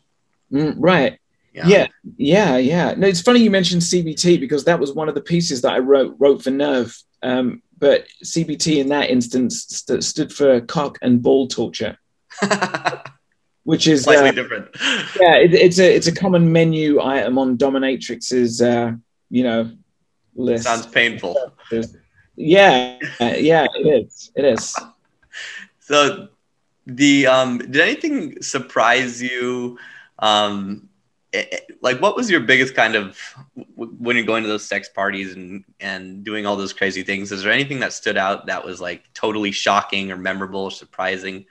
Mm, 0.51 0.75
right. 0.77 1.17
Yeah. 1.53 1.87
yeah, 2.15 2.57
yeah, 2.57 2.93
No, 2.93 3.07
it's 3.07 3.19
funny 3.21 3.41
you 3.41 3.51
mentioned 3.51 3.81
CBT 3.81 4.39
because 4.39 4.63
that 4.63 4.79
was 4.79 4.93
one 4.93 5.09
of 5.09 5.15
the 5.15 5.21
pieces 5.21 5.61
that 5.63 5.73
I 5.73 5.79
wrote 5.79 6.15
wrote 6.17 6.41
for 6.41 6.49
Nerve. 6.49 6.95
Um, 7.23 7.61
but 7.77 8.07
CBT 8.23 8.77
in 8.79 8.87
that 8.89 9.09
instance 9.09 9.65
st- 9.67 10.01
stood 10.03 10.31
for 10.31 10.61
cock 10.61 10.97
and 11.01 11.21
ball 11.21 11.47
torture, 11.49 11.97
which 13.63 13.87
is 13.87 14.03
Slightly 14.03 14.29
uh, 14.29 14.31
different. 14.31 14.69
yeah, 15.19 15.35
it, 15.35 15.53
it's 15.53 15.79
a 15.79 15.93
it's 15.93 16.07
a 16.07 16.15
common 16.15 16.51
menu 16.51 17.01
item 17.01 17.37
on 17.37 17.57
Dominatrix's 17.57 18.61
uh, 18.61 18.93
you 19.29 19.43
know 19.43 19.71
list. 20.35 20.63
Sounds 20.63 20.85
painful. 20.87 21.35
yeah, 22.37 22.97
yeah, 23.19 23.67
it 23.75 24.05
is. 24.05 24.31
It 24.35 24.45
is. 24.45 24.75
So, 25.83 26.29
the 26.85 27.27
um, 27.27 27.57
did 27.59 27.77
anything 27.77 28.41
surprise 28.41 29.21
you? 29.21 29.77
Um, 30.19 30.89
eh, 31.33 31.45
eh, 31.51 31.59
like, 31.81 32.01
what 32.01 32.15
was 32.15 32.29
your 32.29 32.41
biggest 32.41 32.75
kind 32.75 32.95
of 32.95 33.17
when 33.75 34.15
you're 34.15 34.25
going 34.25 34.43
to 34.43 34.49
those 34.49 34.65
sex 34.65 34.89
parties 34.89 35.33
and 35.35 35.63
and 35.79 36.23
doing 36.23 36.45
all 36.45 36.55
those 36.55 36.73
crazy 36.73 37.03
things? 37.03 37.31
Is 37.31 37.43
there 37.43 37.51
anything 37.51 37.79
that 37.79 37.93
stood 37.93 38.17
out 38.17 38.47
that 38.47 38.65
was 38.65 38.81
like 38.81 39.11
totally 39.13 39.51
shocking 39.51 40.11
or 40.11 40.17
memorable 40.17 40.61
or 40.61 40.71
surprising? 40.71 41.45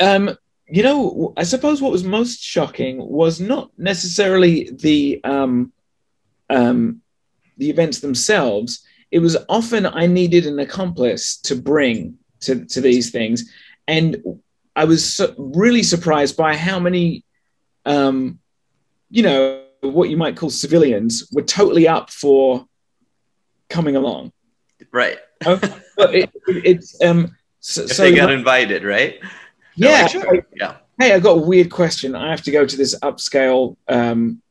Um, 0.00 0.36
you 0.68 0.82
know, 0.82 1.32
I 1.36 1.44
suppose 1.44 1.80
what 1.80 1.92
was 1.92 2.02
most 2.02 2.42
shocking 2.42 2.98
was 2.98 3.40
not 3.40 3.70
necessarily 3.78 4.70
the 4.72 5.20
um, 5.22 5.72
um, 6.50 7.02
the 7.58 7.70
events 7.70 8.00
themselves. 8.00 8.84
It 9.12 9.20
was 9.20 9.36
often 9.48 9.86
I 9.86 10.06
needed 10.06 10.46
an 10.46 10.58
accomplice 10.58 11.36
to 11.42 11.54
bring 11.54 12.18
to, 12.40 12.64
to 12.66 12.80
these 12.80 13.10
things, 13.10 13.52
and 13.86 14.22
I 14.74 14.84
was 14.84 15.20
really 15.38 15.82
surprised 15.82 16.36
by 16.36 16.56
how 16.56 16.78
many, 16.78 17.24
um, 17.84 18.38
you 19.10 19.22
know, 19.22 19.62
what 19.80 20.10
you 20.10 20.16
might 20.16 20.36
call 20.36 20.50
civilians 20.50 21.28
were 21.32 21.42
totally 21.42 21.88
up 21.88 22.10
for 22.10 22.66
coming 23.70 23.96
along. 23.96 24.32
Right. 24.92 25.18
But 25.40 26.14
it, 26.14 26.30
it, 26.46 26.66
it's 26.66 27.02
um, 27.02 27.34
so, 27.60 27.82
If 27.82 27.92
so 27.92 28.02
they 28.02 28.14
got 28.14 28.30
invited, 28.30 28.84
right? 28.84 29.18
Yeah, 29.76 30.02
like, 30.02 30.10
sure. 30.10 30.46
Yeah. 30.54 30.76
hey, 30.98 31.12
I 31.12 31.18
got 31.18 31.38
a 31.38 31.40
weird 31.40 31.70
question. 31.70 32.14
I 32.14 32.30
have 32.30 32.42
to 32.42 32.50
go 32.50 32.66
to 32.66 32.76
this 32.76 32.98
upscale 33.00 33.76
um, 33.88 34.42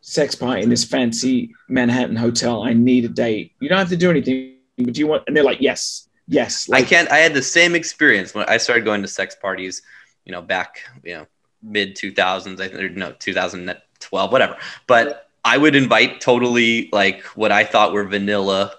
sex 0.00 0.34
party 0.34 0.62
in 0.62 0.68
this 0.68 0.84
fancy 0.84 1.54
Manhattan 1.68 2.16
hotel. 2.16 2.62
I 2.62 2.72
need 2.72 3.04
a 3.04 3.08
date. 3.08 3.52
You 3.60 3.68
don't 3.68 3.78
have 3.78 3.88
to 3.88 3.96
do 3.96 4.10
anything, 4.10 4.56
but 4.78 4.94
do 4.94 5.00
you 5.00 5.06
want? 5.06 5.24
And 5.26 5.36
they're 5.36 5.44
like, 5.44 5.60
yes, 5.60 6.05
yes. 6.28 6.70
I 6.70 6.82
can't. 6.82 7.10
I 7.10 7.18
had 7.18 7.34
the 7.34 7.42
same 7.42 7.74
experience 7.74 8.34
when 8.34 8.46
I 8.48 8.56
started 8.56 8.84
going 8.84 9.02
to 9.02 9.08
sex 9.08 9.34
parties. 9.34 9.82
You 10.24 10.32
know, 10.32 10.42
back 10.42 10.82
you 11.04 11.14
know 11.14 11.26
mid 11.62 11.96
two 11.96 12.12
thousands. 12.12 12.60
I 12.60 12.68
think 12.68 12.96
no 12.96 13.12
two 13.12 13.32
thousand 13.32 13.74
twelve, 14.00 14.32
whatever. 14.32 14.56
But 14.86 15.28
I 15.44 15.56
would 15.56 15.76
invite 15.76 16.20
totally 16.20 16.88
like 16.92 17.22
what 17.36 17.52
I 17.52 17.64
thought 17.64 17.92
were 17.92 18.04
vanilla 18.04 18.74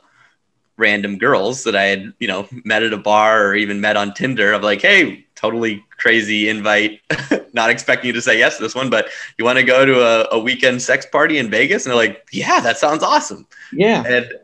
random 0.78 1.18
girls 1.18 1.64
that 1.64 1.76
I 1.76 1.84
had, 1.86 2.14
you 2.20 2.28
know, 2.28 2.48
met 2.64 2.84
at 2.84 2.94
a 2.94 2.98
bar 2.98 3.46
or 3.46 3.56
even 3.56 3.82
met 3.82 3.98
on 3.98 4.14
Tinder 4.14 4.54
of 4.54 4.62
like, 4.62 4.82
hey, 4.82 5.26
totally 5.36 5.84
crazy 5.98 6.50
invite, 6.50 7.02
not 7.54 7.70
expecting 7.70 8.08
you 8.08 8.14
to 8.14 8.22
say 8.22 8.38
yes 8.38 8.58
to 8.58 8.64
this 8.64 8.76
one, 8.76 8.90
but 8.90 9.08
you 9.38 9.46
want 9.46 9.58
to 9.58 9.64
go 9.64 9.86
to 9.86 10.02
a, 10.02 10.28
a, 10.32 10.40
weekend 10.40 10.82
sex 10.82 11.06
party 11.06 11.40
in 11.40 11.50
Vegas? 11.50 11.86
And 11.86 11.92
they're 11.92 11.98
like, 11.98 12.28
yeah, 12.32 12.60
that 12.60 12.78
sounds 12.78 13.04
awesome. 13.04 13.48
Yeah. 13.74 14.04
And 14.06 14.32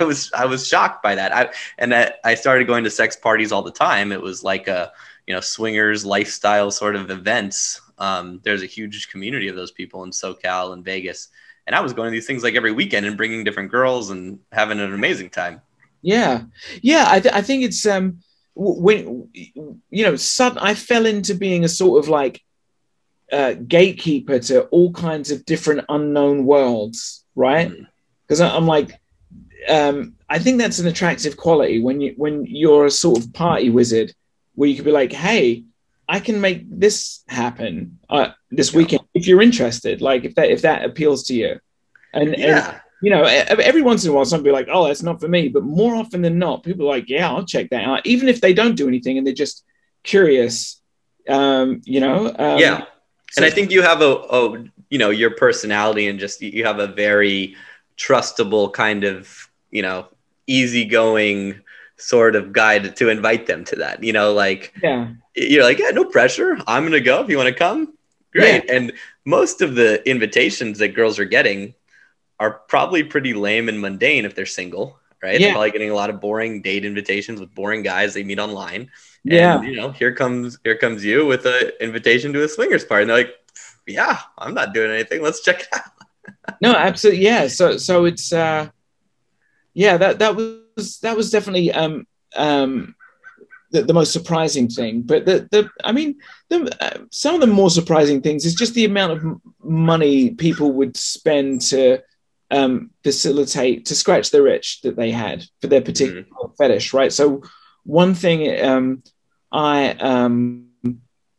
I 0.00 0.04
was, 0.04 0.30
I 0.32 0.44
was 0.44 0.68
shocked 0.68 1.02
by 1.02 1.14
that. 1.14 1.34
I, 1.34 1.48
and 1.78 1.94
I, 1.94 2.12
I 2.24 2.34
started 2.34 2.66
going 2.66 2.84
to 2.84 2.90
sex 2.90 3.16
parties 3.16 3.50
all 3.50 3.62
the 3.62 3.72
time. 3.72 4.12
It 4.12 4.20
was 4.20 4.44
like 4.44 4.68
a, 4.68 4.92
you 5.26 5.34
know, 5.34 5.40
swingers 5.40 6.04
lifestyle 6.04 6.70
sort 6.70 6.96
of 6.96 7.10
events. 7.10 7.80
Um, 7.98 8.40
there's 8.44 8.62
a 8.62 8.66
huge 8.66 9.08
community 9.08 9.48
of 9.48 9.56
those 9.56 9.70
people 9.70 10.04
in 10.04 10.10
SoCal 10.10 10.74
and 10.74 10.84
Vegas 10.84 11.28
and 11.66 11.74
I 11.74 11.80
was 11.80 11.92
going 11.92 12.06
to 12.06 12.12
these 12.12 12.26
things 12.26 12.42
like 12.42 12.54
every 12.54 12.72
weekend 12.72 13.06
and 13.06 13.16
bringing 13.16 13.44
different 13.44 13.70
girls 13.70 14.10
and 14.10 14.38
having 14.52 14.80
an 14.80 14.92
amazing 14.92 15.30
time. 15.30 15.60
Yeah, 16.02 16.42
yeah. 16.82 17.06
I, 17.08 17.20
th- 17.20 17.34
I 17.34 17.40
think 17.42 17.64
it's 17.64 17.86
um 17.86 18.18
when 18.54 19.28
you 19.34 20.04
know 20.04 20.16
sudden 20.16 20.58
I 20.58 20.74
fell 20.74 21.06
into 21.06 21.34
being 21.34 21.64
a 21.64 21.68
sort 21.68 22.04
of 22.04 22.08
like 22.08 22.42
uh, 23.32 23.54
gatekeeper 23.54 24.38
to 24.38 24.62
all 24.64 24.92
kinds 24.92 25.30
of 25.30 25.44
different 25.44 25.86
unknown 25.88 26.44
worlds, 26.44 27.24
right? 27.34 27.72
Because 28.22 28.40
mm. 28.40 28.54
I'm 28.54 28.66
like, 28.66 29.00
um, 29.68 30.14
I 30.28 30.38
think 30.38 30.58
that's 30.58 30.78
an 30.78 30.86
attractive 30.86 31.36
quality 31.36 31.80
when 31.80 32.00
you 32.00 32.14
when 32.16 32.44
you're 32.46 32.86
a 32.86 32.90
sort 32.90 33.18
of 33.18 33.32
party 33.32 33.70
wizard, 33.70 34.14
where 34.54 34.68
you 34.68 34.76
could 34.76 34.84
be 34.84 34.92
like, 34.92 35.12
hey, 35.12 35.64
I 36.08 36.20
can 36.20 36.40
make 36.40 36.64
this 36.68 37.24
happen 37.28 37.98
uh, 38.10 38.32
this 38.56 38.72
yeah. 38.72 38.78
weekend 38.78 39.04
if 39.14 39.26
you're 39.26 39.42
interested. 39.42 40.00
Like 40.00 40.24
if 40.24 40.34
that 40.36 40.50
if 40.50 40.62
that 40.62 40.84
appeals 40.84 41.24
to 41.24 41.34
you, 41.34 41.60
and, 42.12 42.36
yeah. 42.36 42.70
and 42.70 42.80
you 43.02 43.10
know, 43.10 43.24
every 43.24 43.82
once 43.82 44.04
in 44.04 44.10
a 44.10 44.14
while, 44.14 44.24
somebody 44.24 44.52
like, 44.52 44.68
"Oh, 44.70 44.86
that's 44.86 45.02
not 45.02 45.20
for 45.20 45.28
me," 45.28 45.48
but 45.48 45.62
more 45.62 45.94
often 45.94 46.22
than 46.22 46.38
not, 46.38 46.62
people 46.62 46.86
are 46.86 46.96
like, 46.96 47.08
"Yeah, 47.08 47.30
I'll 47.30 47.44
check 47.44 47.70
that 47.70 47.84
out," 47.84 48.06
even 48.06 48.28
if 48.28 48.40
they 48.40 48.54
don't 48.54 48.76
do 48.76 48.88
anything 48.88 49.18
and 49.18 49.26
they're 49.26 49.34
just 49.34 49.64
curious. 50.02 50.80
Um, 51.28 51.82
you 51.84 52.00
know. 52.00 52.28
Um, 52.28 52.58
yeah, 52.58 52.80
so- 52.80 52.86
and 53.36 53.44
I 53.44 53.50
think 53.50 53.70
you 53.70 53.82
have 53.82 54.00
a, 54.00 54.04
a, 54.04 54.64
you 54.90 54.98
know, 54.98 55.10
your 55.10 55.30
personality 55.30 56.08
and 56.08 56.18
just 56.18 56.40
you 56.40 56.64
have 56.64 56.78
a 56.78 56.86
very 56.86 57.56
trustable 57.96 58.72
kind 58.72 59.04
of, 59.04 59.48
you 59.70 59.82
know, 59.82 60.06
easygoing 60.46 61.60
sort 61.96 62.36
of 62.36 62.52
guy 62.52 62.78
to, 62.78 62.90
to 62.90 63.08
invite 63.08 63.46
them 63.46 63.64
to 63.64 63.76
that. 63.76 64.02
You 64.02 64.12
know, 64.12 64.32
like 64.32 64.74
yeah 64.82 65.08
you're 65.34 65.64
like, 65.64 65.78
yeah, 65.78 65.90
no 65.90 66.04
pressure. 66.04 66.56
I'm 66.66 66.84
gonna 66.84 67.00
go 67.00 67.22
if 67.22 67.28
you 67.28 67.36
want 67.36 67.48
to 67.48 67.54
come. 67.54 67.94
Great. 68.34 68.64
Yeah. 68.66 68.74
And 68.74 68.92
most 69.24 69.62
of 69.62 69.74
the 69.74 70.06
invitations 70.08 70.78
that 70.78 70.88
girls 70.88 71.18
are 71.18 71.24
getting 71.24 71.74
are 72.40 72.50
probably 72.50 73.04
pretty 73.04 73.32
lame 73.32 73.68
and 73.68 73.80
mundane 73.80 74.24
if 74.24 74.34
they're 74.34 74.46
single, 74.46 74.98
right? 75.22 75.40
Yeah. 75.40 75.46
They're 75.46 75.54
probably 75.54 75.70
getting 75.70 75.90
a 75.90 75.94
lot 75.94 76.10
of 76.10 76.20
boring 76.20 76.60
date 76.60 76.84
invitations 76.84 77.40
with 77.40 77.54
boring 77.54 77.82
guys 77.82 78.14
they 78.14 78.24
meet 78.24 78.38
online. 78.40 78.90
Yeah. 79.22 79.58
And, 79.58 79.66
you 79.66 79.76
know, 79.76 79.92
here 79.92 80.12
comes 80.12 80.58
here 80.64 80.76
comes 80.76 81.04
you 81.04 81.26
with 81.26 81.46
an 81.46 81.70
invitation 81.80 82.32
to 82.32 82.42
a 82.42 82.48
swingers 82.48 82.84
party. 82.84 83.02
And 83.02 83.10
they're 83.10 83.18
like, 83.18 83.34
yeah, 83.86 84.18
I'm 84.36 84.54
not 84.54 84.74
doing 84.74 84.90
anything. 84.90 85.22
Let's 85.22 85.42
check 85.42 85.60
it 85.60 85.68
out. 85.72 86.56
no, 86.60 86.74
absolutely. 86.74 87.24
Yeah. 87.24 87.46
So 87.46 87.76
so 87.76 88.04
it's 88.04 88.32
uh 88.32 88.68
yeah, 89.74 89.96
that 89.96 90.18
that 90.18 90.34
was 90.34 90.98
that 91.00 91.16
was 91.16 91.30
definitely 91.30 91.72
um 91.72 92.06
um 92.36 92.96
the, 93.74 93.82
the 93.82 93.92
most 93.92 94.12
surprising 94.12 94.68
thing. 94.68 95.02
But 95.02 95.26
the, 95.26 95.48
the 95.50 95.68
I 95.84 95.92
mean, 95.92 96.16
the, 96.48 96.74
uh, 96.80 97.04
some 97.10 97.34
of 97.34 97.40
the 97.40 97.48
more 97.48 97.70
surprising 97.70 98.22
things 98.22 98.46
is 98.46 98.54
just 98.54 98.74
the 98.74 98.84
amount 98.84 99.12
of 99.12 99.40
money 99.62 100.30
people 100.30 100.72
would 100.72 100.96
spend 100.96 101.60
to 101.62 102.00
um, 102.50 102.90
facilitate 103.02 103.86
to 103.86 103.96
scratch 103.96 104.30
the 104.30 104.42
rich 104.42 104.80
that 104.82 104.96
they 104.96 105.10
had 105.10 105.44
for 105.60 105.66
their 105.66 105.80
particular 105.80 106.22
mm. 106.22 106.56
fetish, 106.56 106.94
right? 106.94 107.12
So 107.12 107.42
one 107.82 108.14
thing 108.14 108.64
um, 108.64 109.02
I 109.50 109.90
um, 109.94 110.68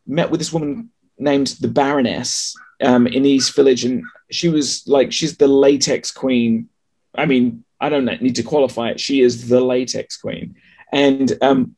met 0.06 0.30
with 0.30 0.42
this 0.42 0.52
woman 0.52 0.92
named 1.18 1.48
the 1.62 1.70
Baroness 1.70 2.54
um, 2.84 3.08
in 3.08 3.26
East 3.26 3.56
Village, 3.56 3.86
and 3.86 4.04
she 4.30 4.50
was 4.50 4.86
like, 4.88 5.14
she's 5.14 5.38
the 5.38 5.48
latex 5.48 6.12
queen. 6.12 6.68
I 7.16 7.26
mean, 7.26 7.64
I 7.80 7.88
don't 7.88 8.06
need 8.22 8.36
to 8.36 8.44
qualify 8.44 8.90
it. 8.90 9.00
She 9.00 9.22
is 9.22 9.48
the 9.48 9.62
latex 9.62 10.18
queen, 10.18 10.56
and 10.92 11.32
um, 11.42 11.78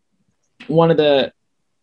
one 0.67 0.91
of 0.91 0.97
the 0.97 1.31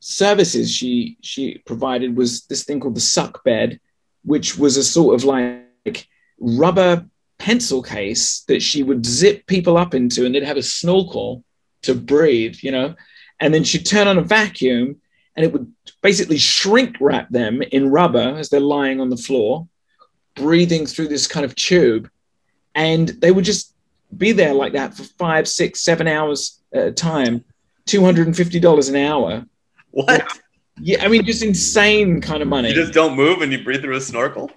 services 0.01 0.71
she 0.71 1.17
she 1.23 1.59
provided 1.65 2.17
was 2.17 2.45
this 2.47 2.65
thing 2.65 2.81
called 2.81 2.97
the 2.97 3.01
suck 3.01 3.43
bed, 3.45 3.81
which 4.25 4.59
was 4.59 4.77
a 4.77 4.85
sort 4.85 5.15
of 5.15 5.25
like 5.25 6.07
rubber 6.39 7.07
pencil 7.39 7.83
case 7.83 8.41
that 8.49 8.63
she 8.63 8.83
would 8.83 9.07
zip 9.07 9.47
people 9.47 9.77
up 9.77 9.95
into, 9.95 10.27
and 10.27 10.35
they'd 10.35 10.43
have 10.43 10.57
a 10.57 10.63
snorkel 10.63 11.45
to 11.83 11.95
breathe, 11.95 12.57
you 12.61 12.71
know, 12.71 12.95
and 13.41 13.53
then 13.53 13.65
she'd 13.65 13.87
turn 13.87 14.09
on 14.09 14.19
a 14.19 14.23
vacuum, 14.23 14.97
and 15.37 15.45
it 15.45 15.53
would 15.53 15.73
basically 16.03 16.39
shrink 16.39 16.97
wrap 17.01 17.29
them 17.31 17.63
in 17.63 17.91
rubber 17.91 18.37
as 18.39 18.49
they're 18.49 18.61
lying 18.61 19.01
on 19.01 19.11
the 19.11 19.17
floor, 19.17 19.67
breathing 20.35 20.87
through 20.87 21.09
this 21.09 21.27
kind 21.27 21.45
of 21.45 21.55
tube, 21.55 22.11
and 22.75 23.09
they 23.09 23.31
would 23.31 23.45
just 23.45 23.75
be 24.17 24.33
there 24.33 24.55
like 24.55 24.75
that 24.75 24.95
for 24.95 25.03
five, 25.03 25.49
six, 25.49 25.81
seven 25.81 26.07
hours 26.07 26.61
at 26.73 26.89
a 26.89 26.93
time 26.93 27.45
$250 27.87 28.89
an 28.89 28.97
hour. 28.97 29.45
What? 29.91 30.27
Yeah, 30.81 31.05
I 31.05 31.09
mean, 31.09 31.25
just 31.25 31.43
insane 31.43 32.21
kind 32.21 32.43
of 32.43 32.49
money. 32.49 32.69
You 32.69 32.75
just 32.75 32.93
don't 32.93 33.15
move 33.15 33.43
and 33.43 33.53
you 33.53 33.63
breathe 33.63 33.83
through 33.83 33.97
a 33.97 34.01
snorkel? 34.01 34.51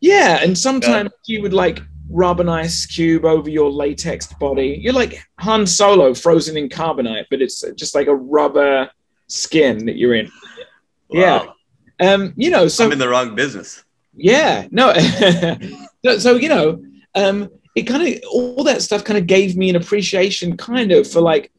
Yeah, 0.00 0.38
and 0.42 0.56
sometimes 0.56 1.10
yeah. 1.24 1.36
you 1.36 1.42
would 1.42 1.52
like 1.52 1.80
rub 2.10 2.40
an 2.40 2.48
ice 2.48 2.86
cube 2.86 3.24
over 3.24 3.48
your 3.48 3.70
latex 3.70 4.32
body. 4.34 4.78
You're 4.80 4.92
like 4.92 5.22
Han 5.40 5.66
Solo 5.66 6.14
frozen 6.14 6.56
in 6.56 6.68
carbonite, 6.68 7.24
but 7.30 7.42
it's 7.42 7.64
just 7.74 7.94
like 7.94 8.06
a 8.06 8.14
rubber 8.14 8.90
skin 9.26 9.86
that 9.86 9.96
you're 9.96 10.14
in. 10.14 10.30
Wow. 11.08 11.54
Yeah. 12.00 12.12
Um, 12.12 12.34
you 12.36 12.50
know, 12.50 12.68
so 12.68 12.84
I'm 12.84 12.92
in 12.92 12.98
the 12.98 13.08
wrong 13.08 13.34
business. 13.34 13.84
Yeah, 14.16 14.68
no. 14.70 14.92
so, 16.04 16.18
so, 16.18 16.36
you 16.36 16.48
know, 16.48 16.84
um, 17.14 17.50
it 17.74 17.84
kind 17.84 18.06
of 18.06 18.22
all 18.30 18.64
that 18.64 18.82
stuff 18.82 19.04
kind 19.04 19.18
of 19.18 19.26
gave 19.26 19.56
me 19.56 19.70
an 19.70 19.76
appreciation 19.76 20.56
kind 20.56 20.92
of 20.92 21.10
for 21.10 21.20
like 21.20 21.50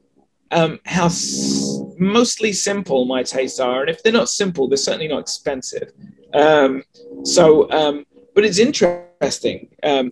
um, 0.56 0.80
how 0.86 1.08
s- 1.08 1.82
mostly 2.00 2.54
simple 2.54 3.06
my 3.06 3.24
tastes 3.24 3.60
are, 3.60 3.82
and 3.82 3.90
if 3.90 4.02
they're 4.02 4.14
not 4.14 4.30
simple, 4.30 4.68
they're 4.70 4.78
certainly 4.78 5.10
not 5.10 5.20
expensive. 5.20 5.92
Um, 6.34 6.84
so, 7.24 7.70
um, 7.72 8.06
but 8.34 8.46
it's 8.46 8.58
interesting, 8.58 9.68
um, 9.84 10.12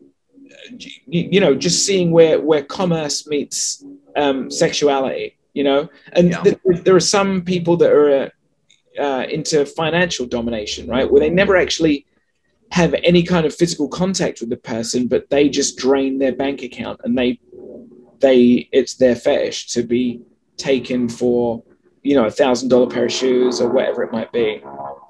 you, 0.78 1.30
you, 1.32 1.40
know, 1.40 1.56
just 1.56 1.86
seeing 1.86 2.12
where 2.12 2.42
where 2.42 2.64
commerce 2.64 3.26
meets 3.26 3.86
um, 4.18 4.52
sexuality. 4.52 5.38
You 5.54 5.64
know, 5.64 5.90
and 6.14 6.32
yeah. 6.32 6.42
th- 6.42 6.84
there 6.84 6.96
are 6.96 7.00
some 7.18 7.44
people 7.44 7.78
that 7.78 7.92
are 7.92 8.24
uh, 8.24 8.30
uh, 9.00 9.26
into 9.30 9.66
financial 9.66 10.26
domination, 10.26 10.88
right, 10.88 11.10
where 11.10 11.22
they 11.22 11.30
never 11.30 11.56
actually 11.56 12.06
have 12.72 12.96
any 13.04 13.22
kind 13.22 13.46
of 13.46 13.54
physical 13.54 13.88
contact 13.88 14.42
with 14.42 14.50
the 14.50 14.58
person, 14.58 15.08
but 15.08 15.30
they 15.30 15.48
just 15.48 15.78
drain 15.78 16.18
their 16.18 16.36
bank 16.36 16.64
account 16.64 17.00
and 17.04 17.16
they 17.16 17.40
they 18.20 18.68
it's 18.72 18.96
their 18.96 19.16
fetish 19.16 19.68
to 19.68 19.84
be 19.84 20.22
taken 20.58 21.10
for 21.10 21.64
you 22.02 22.16
know 22.16 22.26
a 22.26 22.32
thousand 22.32 22.70
dollar 22.70 22.88
pair 22.88 23.06
of 23.06 23.12
shoes 23.12 23.62
or 23.62 23.70
whatever 23.70 24.04
it 24.04 24.12
might 24.12 24.32
be 24.32 24.62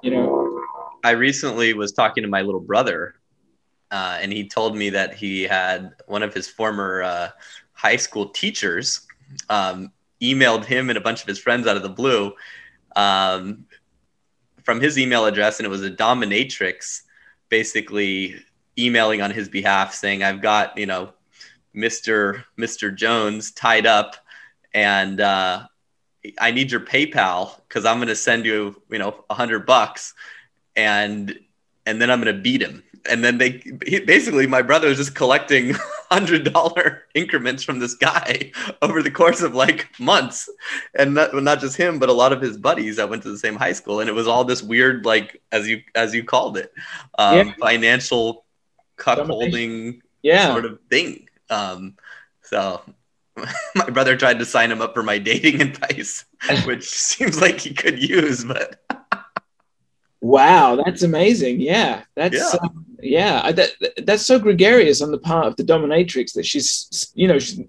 you 0.02 0.10
know 0.10 0.60
i 1.02 1.10
recently 1.10 1.74
was 1.74 1.92
talking 1.92 2.22
to 2.22 2.28
my 2.28 2.42
little 2.42 2.60
brother 2.60 3.14
uh, 3.90 4.18
and 4.20 4.32
he 4.32 4.48
told 4.48 4.76
me 4.76 4.90
that 4.90 5.14
he 5.14 5.42
had 5.42 5.92
one 6.06 6.22
of 6.22 6.34
his 6.34 6.48
former 6.48 7.02
uh, 7.02 7.28
high 7.72 7.96
school 7.96 8.30
teachers 8.30 9.06
um, 9.50 9.92
emailed 10.20 10.64
him 10.64 10.88
and 10.88 10.98
a 10.98 11.00
bunch 11.00 11.20
of 11.20 11.28
his 11.28 11.38
friends 11.38 11.66
out 11.66 11.76
of 11.76 11.82
the 11.82 11.88
blue 11.88 12.32
um, 12.96 13.66
from 14.64 14.80
his 14.80 14.98
email 14.98 15.26
address 15.26 15.58
and 15.58 15.66
it 15.66 15.70
was 15.70 15.82
a 15.82 15.90
dominatrix 15.90 17.02
basically 17.48 18.34
emailing 18.78 19.20
on 19.20 19.30
his 19.30 19.48
behalf 19.48 19.94
saying 19.94 20.22
i've 20.22 20.40
got 20.40 20.76
you 20.78 20.86
know 20.86 21.12
Mr. 21.74 22.44
Mr. 22.58 22.94
Jones 22.94 23.50
tied 23.50 23.86
up, 23.86 24.16
and 24.74 25.20
uh, 25.20 25.66
I 26.38 26.50
need 26.50 26.70
your 26.70 26.80
PayPal 26.80 27.60
because 27.68 27.86
I'm 27.86 27.98
going 27.98 28.08
to 28.08 28.16
send 28.16 28.44
you, 28.44 28.82
you 28.90 28.98
know, 28.98 29.24
a 29.30 29.34
hundred 29.34 29.64
bucks, 29.66 30.14
and 30.76 31.38
and 31.86 32.02
then 32.02 32.10
I'm 32.10 32.20
going 32.20 32.34
to 32.34 32.42
beat 32.42 32.60
him. 32.60 32.82
And 33.06 33.22
then 33.22 33.36
they 33.36 33.62
he, 33.86 34.00
basically 34.00 34.46
my 34.46 34.62
brother 34.62 34.88
was 34.88 34.96
just 34.96 35.14
collecting 35.14 35.74
hundred 36.10 36.50
dollar 36.52 37.02
increments 37.14 37.62
from 37.62 37.78
this 37.78 37.94
guy 37.94 38.50
over 38.82 39.02
the 39.02 39.10
course 39.10 39.42
of 39.42 39.54
like 39.54 39.88
months, 40.00 40.48
and 40.94 41.14
not, 41.14 41.34
not 41.34 41.60
just 41.60 41.76
him, 41.76 41.98
but 41.98 42.08
a 42.08 42.14
lot 42.14 42.32
of 42.32 42.40
his 42.40 42.56
buddies 42.56 42.96
that 42.96 43.08
went 43.08 43.22
to 43.22 43.30
the 43.30 43.38
same 43.38 43.56
high 43.56 43.74
school, 43.74 44.00
and 44.00 44.08
it 44.08 44.14
was 44.14 44.26
all 44.26 44.44
this 44.44 44.62
weird, 44.62 45.04
like 45.04 45.40
as 45.52 45.68
you 45.68 45.82
as 45.94 46.14
you 46.14 46.24
called 46.24 46.56
it, 46.56 46.72
um, 47.18 47.48
yeah. 47.48 47.54
financial 47.60 48.44
cuckolding 48.96 50.00
yeah. 50.22 50.52
sort 50.52 50.64
of 50.64 50.78
thing. 50.88 51.28
Um, 51.50 51.96
so 52.42 52.80
my 53.74 53.90
brother 53.90 54.16
tried 54.16 54.38
to 54.38 54.44
sign 54.44 54.70
him 54.70 54.80
up 54.80 54.94
for 54.94 55.02
my 55.02 55.18
dating 55.18 55.60
advice, 55.68 56.24
which 56.64 56.88
seems 56.88 57.40
like 57.40 57.60
he 57.60 57.74
could 57.74 58.00
use, 58.02 58.44
but 58.44 58.80
wow, 60.20 60.76
that's 60.84 61.02
amazing. 61.02 61.60
Yeah, 61.60 62.02
that's 62.14 62.36
yeah, 62.36 62.58
um, 62.62 62.86
yeah 63.00 63.52
that, 63.52 63.70
that's 64.04 64.26
so 64.26 64.38
gregarious 64.38 65.02
on 65.02 65.10
the 65.10 65.18
part 65.18 65.46
of 65.46 65.56
the 65.56 65.64
dominatrix 65.64 66.32
that 66.34 66.46
she's 66.46 67.12
you 67.14 67.28
know 67.28 67.38
she's 67.38 67.60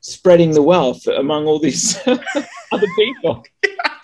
spreading 0.00 0.52
the 0.52 0.62
wealth 0.62 1.06
among 1.08 1.46
all 1.46 1.58
these 1.58 1.98
other 2.06 2.86
people. 2.96 3.44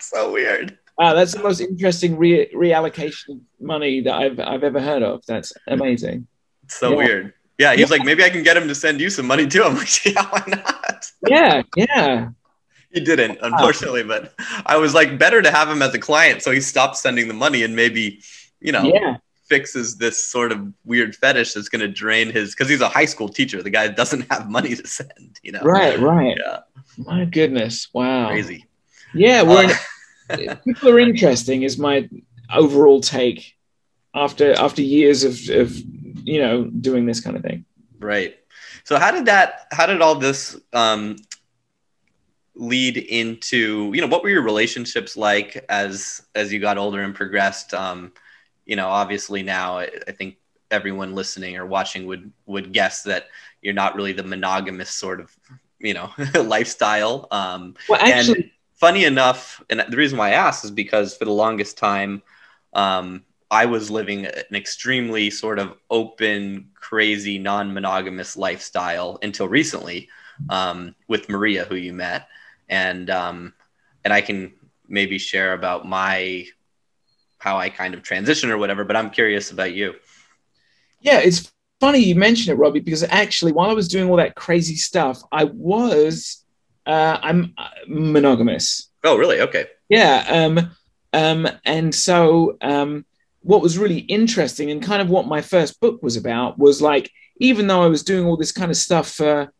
so 0.01 0.31
weird. 0.31 0.77
Wow, 0.97 1.13
that's 1.13 1.33
the 1.33 1.43
most 1.43 1.59
interesting 1.59 2.17
re- 2.17 2.49
reallocation 2.53 3.29
of 3.29 3.39
money 3.59 4.01
that 4.01 4.13
I've 4.13 4.39
I've 4.39 4.63
ever 4.63 4.79
heard 4.81 5.03
of. 5.03 5.25
That's 5.25 5.53
amazing. 5.67 6.27
So 6.67 6.91
Yeah. 6.91 6.95
weird. 6.97 7.33
Yeah, 7.57 7.73
he's 7.75 7.89
Yeah. 7.89 7.97
like, 7.97 8.05
maybe 8.05 8.23
I 8.23 8.29
can 8.29 8.43
get 8.43 8.57
him 8.57 8.67
to 8.67 8.75
send 8.75 8.99
you 8.99 9.09
some 9.09 9.25
money 9.27 9.47
too. 9.47 9.63
I'm 9.63 9.75
like, 9.75 10.05
yeah, 10.05 10.27
why 10.29 10.43
not? 10.47 11.11
Yeah, 11.21 11.61
yeah, 11.75 12.29
He 12.91 12.99
didn't, 12.99 13.39
unfortunately, 13.41 14.03
but 14.03 14.33
I 14.65 14.77
was 14.77 14.93
like, 14.93 15.17
better 15.19 15.41
to 15.41 15.51
have 15.51 15.69
him 15.69 15.81
as 15.81 15.93
a 15.93 15.99
client 15.99 16.41
so 16.41 16.51
he 16.51 16.61
stops 16.61 17.01
sending 17.01 17.27
the 17.27 17.33
money 17.33 17.63
and 17.63 17.75
maybe, 17.75 18.21
you 18.59 18.71
know, 18.71 18.83
yeah, 18.93 19.17
fixes 19.47 19.97
this 19.97 20.23
sort 20.25 20.51
of 20.51 20.73
weird 20.85 21.15
fetish 21.15 21.53
that's 21.53 21.69
going 21.69 21.81
to 21.81 21.87
drain 21.87 22.31
his 22.31 22.55
because 22.55 22.67
he's 22.69 22.81
a 22.81 22.89
high 22.89 23.05
school 23.05 23.29
teacher. 23.29 23.61
The 23.61 23.69
guy 23.69 23.87
doesn't 23.89 24.21
have 24.31 24.49
money 24.49 24.75
to 24.75 24.87
send, 24.87 25.39
you 25.43 25.51
know. 25.51 25.61
right, 25.61 25.99
right. 25.99 26.35
Yeah, 26.37 26.59
My 26.97 27.25
goodness, 27.25 27.89
wow. 27.93 28.29
crazy. 28.29 28.65
Yeah, 29.13 29.43
we're 29.43 29.71
Uh, 30.29 30.55
people 30.65 30.89
are 30.89 30.99
interesting. 30.99 31.63
Is 31.63 31.77
my 31.77 32.09
overall 32.53 33.01
take 33.01 33.55
after 34.13 34.53
after 34.53 34.81
years 34.81 35.23
of 35.23 35.33
of 35.49 35.69
you 36.23 36.41
know 36.41 36.65
doing 36.65 37.05
this 37.05 37.19
kind 37.19 37.35
of 37.35 37.43
thing. 37.43 37.65
right. 37.99 38.35
So 38.83 38.99
how 38.99 39.11
did 39.11 39.25
that? 39.25 39.67
How 39.71 39.85
did 39.85 40.01
all 40.01 40.15
this 40.15 40.59
um, 40.73 41.15
lead 42.55 42.97
into? 42.97 43.91
You 43.93 44.01
know, 44.01 44.07
what 44.07 44.23
were 44.23 44.29
your 44.29 44.43
relationships 44.43 45.17
like 45.17 45.65
as 45.69 46.21
as 46.35 46.53
you 46.53 46.59
got 46.59 46.77
older 46.77 47.01
and 47.01 47.15
progressed? 47.15 47.73
Um, 47.73 48.13
you 48.65 48.75
know, 48.75 48.87
obviously 48.87 49.43
now 49.43 49.79
I, 49.79 49.89
I 50.07 50.11
think 50.11 50.37
everyone 50.71 51.13
listening 51.13 51.57
or 51.57 51.65
watching 51.65 52.05
would 52.05 52.31
would 52.45 52.73
guess 52.73 53.03
that 53.03 53.27
you're 53.61 53.73
not 53.73 53.95
really 53.95 54.13
the 54.13 54.23
monogamous 54.23 54.89
sort 54.89 55.19
of 55.19 55.35
you 55.79 55.93
know 55.93 56.11
lifestyle. 56.35 57.27
Um, 57.31 57.75
Well, 57.89 57.99
actually, 58.01 58.51
funny 58.73 59.05
enough, 59.05 59.63
and 59.69 59.83
the 59.89 59.97
reason 59.97 60.17
why 60.17 60.29
I 60.29 60.33
asked 60.33 60.65
is 60.65 60.71
because 60.71 61.15
for 61.15 61.25
the 61.25 61.31
longest 61.31 61.77
time, 61.77 62.21
um, 62.73 63.23
I 63.55 63.65
was 63.67 63.89
living 63.89 64.25
an 64.25 64.53
extremely 64.53 65.29
sort 65.29 65.59
of 65.59 65.77
open, 65.89 66.71
crazy, 66.73 67.39
non-monogamous 67.39 68.35
lifestyle 68.35 69.17
until 69.23 69.47
recently 69.47 70.09
um, 70.49 70.93
with 71.07 71.29
Maria, 71.29 71.63
who 71.63 71.75
you 71.75 71.93
met, 71.93 72.27
and 72.67 73.09
um, 73.09 73.53
and 74.03 74.13
I 74.13 74.19
can 74.19 74.51
maybe 74.89 75.17
share 75.17 75.53
about 75.53 75.87
my 75.87 76.47
how 77.37 77.55
I 77.57 77.69
kind 77.69 77.93
of 77.93 78.03
transition 78.03 78.51
or 78.51 78.57
whatever. 78.57 78.83
But 78.83 78.97
I'm 78.97 79.09
curious 79.09 79.51
about 79.51 79.73
you. 79.73 79.93
yeah, 80.99 81.19
it's 81.19 81.49
funny 81.79 81.99
you 81.99 82.15
mention 82.15 82.51
it, 82.51 82.57
Robbie, 82.57 82.81
because 82.81 83.03
actually, 83.03 83.53
while 83.53 83.69
I 83.69 83.73
was 83.73 83.87
doing 83.87 84.09
all 84.09 84.17
that 84.17 84.35
crazy 84.35 84.75
stuff, 84.75 85.21
I 85.31 85.45
was 85.45 86.43
uh, 86.85 87.19
I'm 87.21 87.53
uh, 87.57 87.69
monogamous. 87.87 88.89
Oh, 89.05 89.15
really? 89.15 89.39
Okay. 89.39 89.67
Yeah. 89.87 90.25
Um, 90.27 90.71
um, 91.13 91.47
and 91.63 91.95
so 91.95 92.57
um, 92.59 93.05
what 93.45 93.61
was 93.61 93.77
really 93.77 93.99
interesting 93.99 94.71
and 94.71 94.81
kind 94.81 95.01
of 95.03 95.09
what 95.09 95.27
my 95.27 95.39
first 95.39 95.79
book 95.79 96.01
was 96.01 96.17
about 96.17 96.57
was 96.57 96.81
like, 96.81 97.11
even 97.37 97.67
though 97.67 97.83
I 97.83 97.87
was 97.87 98.01
doing 98.01 98.25
all 98.25 98.37
this 98.37 98.51
kind 98.51 98.71
of 98.71 98.77
stuff 98.77 99.07
for, 99.11 99.51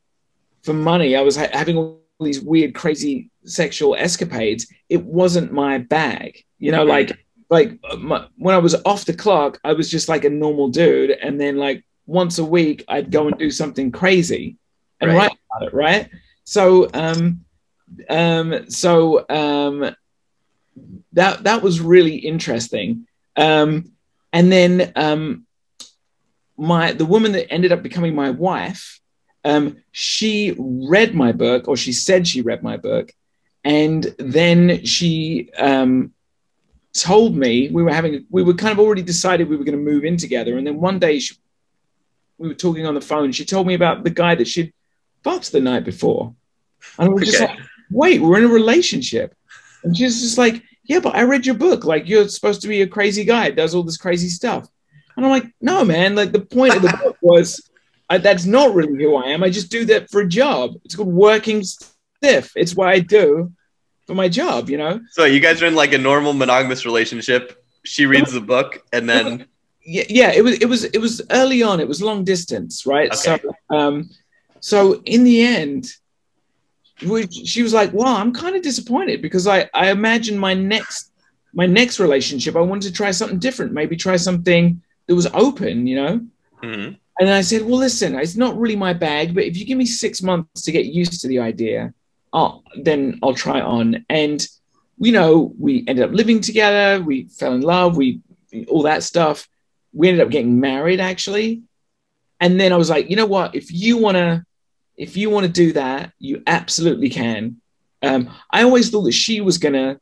for 0.63 0.73
money, 0.73 1.15
I 1.15 1.21
was 1.21 1.36
ha- 1.38 1.53
having 1.53 1.77
all 1.77 2.01
these 2.19 2.41
weird, 2.41 2.73
crazy 2.73 3.29
sexual 3.43 3.93
escapades. 3.95 4.65
It 4.89 5.03
wasn't 5.03 5.51
my 5.51 5.77
bag, 5.77 6.43
you 6.57 6.71
know, 6.71 6.83
like, 6.83 7.11
like 7.51 7.77
uh, 7.83 7.97
my, 7.97 8.25
when 8.38 8.55
I 8.55 8.57
was 8.57 8.75
off 8.86 9.05
the 9.05 9.13
clock, 9.13 9.59
I 9.63 9.73
was 9.73 9.91
just 9.91 10.09
like 10.09 10.25
a 10.25 10.31
normal 10.31 10.69
dude. 10.69 11.11
And 11.11 11.39
then 11.39 11.57
like 11.57 11.86
once 12.07 12.39
a 12.39 12.45
week, 12.45 12.83
I'd 12.88 13.11
go 13.11 13.27
and 13.27 13.38
do 13.38 13.51
something 13.51 13.91
crazy 13.91 14.57
and 14.99 15.11
Right. 15.11 15.17
write 15.17 15.38
about 15.51 15.67
it. 15.67 15.73
Right. 15.75 16.09
So, 16.43 16.89
um, 16.95 17.45
um, 18.09 18.67
so, 18.67 19.25
um, 19.29 19.95
that 21.13 21.43
that 21.43 21.61
was 21.61 21.79
really 21.79 22.15
interesting. 22.15 23.05
Um, 23.36 23.91
and 24.31 24.51
then 24.51 24.91
um, 24.95 25.45
my 26.57 26.91
the 26.91 27.05
woman 27.05 27.33
that 27.33 27.51
ended 27.51 27.71
up 27.71 27.83
becoming 27.83 28.15
my 28.15 28.31
wife, 28.31 28.99
um, 29.43 29.77
she 29.91 30.55
read 30.57 31.13
my 31.13 31.31
book, 31.31 31.67
or 31.67 31.77
she 31.77 31.93
said 31.93 32.27
she 32.27 32.41
read 32.41 32.63
my 32.63 32.77
book, 32.77 33.13
and 33.63 34.03
then 34.17 34.86
she 34.86 35.49
um, 35.57 36.13
told 36.93 37.36
me 37.36 37.69
we 37.69 37.83
were 37.83 37.93
having 37.93 38.25
we 38.29 38.43
were 38.43 38.53
kind 38.53 38.71
of 38.71 38.79
already 38.79 39.01
decided 39.01 39.49
we 39.49 39.57
were 39.57 39.65
going 39.65 39.77
to 39.77 39.91
move 39.91 40.03
in 40.03 40.17
together, 40.17 40.57
and 40.57 40.65
then 40.65 40.79
one 40.79 40.99
day 40.99 41.19
she, 41.19 41.36
we 42.38 42.47
were 42.47 42.55
talking 42.55 42.86
on 42.86 42.95
the 42.95 43.01
phone. 43.01 43.31
She 43.31 43.45
told 43.45 43.67
me 43.67 43.73
about 43.73 44.03
the 44.03 44.09
guy 44.09 44.36
that 44.36 44.47
she'd 44.47 44.73
fucked 45.23 45.51
the 45.51 45.61
night 45.61 45.86
before, 45.86 46.33
and 46.97 47.09
I 47.09 47.11
was 47.11 47.23
just 47.23 47.41
like, 47.41 47.57
"Wait, 47.91 48.21
we're 48.21 48.38
in 48.38 48.45
a 48.45 48.47
relationship." 48.53 49.36
And 49.83 49.95
she's 49.95 50.19
just 50.19 50.38
like, 50.39 50.63
yeah, 50.86 50.99
but 50.99 51.15
I 51.15 51.23
read 51.23 51.45
your 51.45 51.55
book. 51.55 51.86
Like, 51.86 52.07
you're 52.07 52.27
supposed 52.27 52.61
to 52.61 52.67
be 52.67 52.81
a 52.81 52.88
crazy 52.88 53.25
guy, 53.25 53.47
It 53.47 53.55
does 53.55 53.73
all 53.73 53.83
this 53.83 53.97
crazy 53.97 54.29
stuff. 54.29 54.67
And 55.15 55.25
I'm 55.25 55.31
like, 55.31 55.45
no, 55.61 55.83
man. 55.86 56.15
Like, 56.15 56.31
the 56.31 56.41
point 56.41 56.75
of 56.75 56.81
the 56.81 56.97
book 57.03 57.17
was 57.21 57.69
I, 58.09 58.17
that's 58.17 58.45
not 58.45 58.73
really 58.73 59.01
who 59.01 59.15
I 59.15 59.29
am. 59.29 59.43
I 59.43 59.49
just 59.49 59.71
do 59.71 59.86
that 59.86 60.09
for 60.09 60.21
a 60.21 60.27
job. 60.27 60.75
It's 60.83 60.95
called 60.95 61.07
working 61.07 61.63
stiff. 61.63 62.51
It's 62.55 62.75
what 62.75 62.88
I 62.88 62.99
do 62.99 63.51
for 64.05 64.13
my 64.13 64.29
job, 64.29 64.69
you 64.69 64.77
know? 64.77 64.99
So 65.11 65.25
you 65.25 65.39
guys 65.39 65.61
are 65.61 65.65
in 65.65 65.75
like 65.75 65.93
a 65.93 65.97
normal 65.97 66.33
monogamous 66.33 66.86
relationship. 66.86 67.63
She 67.83 68.05
reads 68.05 68.31
the 68.31 68.41
book, 68.41 68.83
and 68.91 69.07
then 69.07 69.45
yeah, 69.83 70.05
yeah, 70.09 70.31
it 70.31 70.43
was 70.43 70.57
it 70.59 70.67
was 70.67 70.86
it 70.86 70.97
was 70.97 71.21
early 71.29 71.61
on. 71.61 71.79
It 71.79 71.88
was 71.88 72.01
long 72.01 72.23
distance, 72.23 72.86
right? 72.88 73.11
Okay. 73.13 73.39
So, 73.39 73.55
um, 73.75 74.09
so 74.59 75.01
in 75.05 75.23
the 75.23 75.45
end, 75.45 75.88
she 76.97 77.63
was 77.63 77.73
like, 77.73 77.93
"Well, 77.93 78.15
I'm 78.15 78.33
kind 78.33 78.55
of 78.55 78.61
disappointed 78.61 79.21
because 79.21 79.47
I 79.47 79.69
I 79.73 79.91
imagine 79.91 80.37
my 80.37 80.53
next 80.53 81.11
my 81.53 81.65
next 81.65 81.99
relationship, 81.99 82.55
I 82.55 82.61
wanted 82.61 82.87
to 82.89 82.93
try 82.93 83.11
something 83.11 83.39
different, 83.39 83.71
maybe 83.71 83.95
try 83.95 84.17
something 84.17 84.81
that 85.07 85.15
was 85.15 85.27
open, 85.33 85.87
you 85.87 85.95
know." 85.95 86.21
Mhm. 86.63 86.97
And 87.19 87.29
I 87.29 87.41
said, 87.41 87.61
"Well, 87.63 87.79
listen, 87.79 88.15
it's 88.15 88.35
not 88.35 88.57
really 88.57 88.75
my 88.75 88.93
bag, 88.93 89.33
but 89.33 89.43
if 89.43 89.57
you 89.57 89.65
give 89.65 89.77
me 89.77 89.85
six 89.85 90.21
months 90.21 90.61
to 90.63 90.71
get 90.71 90.85
used 90.85 91.21
to 91.21 91.27
the 91.27 91.39
idea, 91.39 91.93
I'll, 92.33 92.63
then 92.81 93.19
I'll 93.21 93.33
try 93.33 93.59
it 93.59 93.65
on." 93.65 94.05
And 94.09 94.45
you 94.97 95.11
know, 95.11 95.53
we 95.59 95.83
ended 95.87 96.05
up 96.05 96.13
living 96.13 96.39
together. 96.39 97.03
We 97.03 97.25
fell 97.25 97.53
in 97.53 97.61
love. 97.61 97.97
We 97.97 98.21
all 98.69 98.83
that 98.83 99.03
stuff. 99.03 99.47
We 99.93 100.07
ended 100.07 100.25
up 100.25 100.31
getting 100.31 100.59
married, 100.59 100.99
actually. 100.99 101.63
And 102.39 102.59
then 102.59 102.71
I 102.71 102.77
was 102.77 102.89
like, 102.89 103.09
you 103.09 103.15
know 103.15 103.25
what? 103.25 103.55
If 103.55 103.71
you 103.71 103.97
wanna, 103.97 104.45
if 104.97 105.17
you 105.17 105.29
wanna 105.29 105.47
do 105.47 105.73
that, 105.73 106.11
you 106.19 106.43
absolutely 106.47 107.09
can. 107.09 107.61
Um, 108.01 108.29
I 108.51 108.63
always 108.63 108.89
thought 108.89 109.03
that 109.03 109.13
she 109.13 109.41
was 109.41 109.57
gonna 109.57 109.99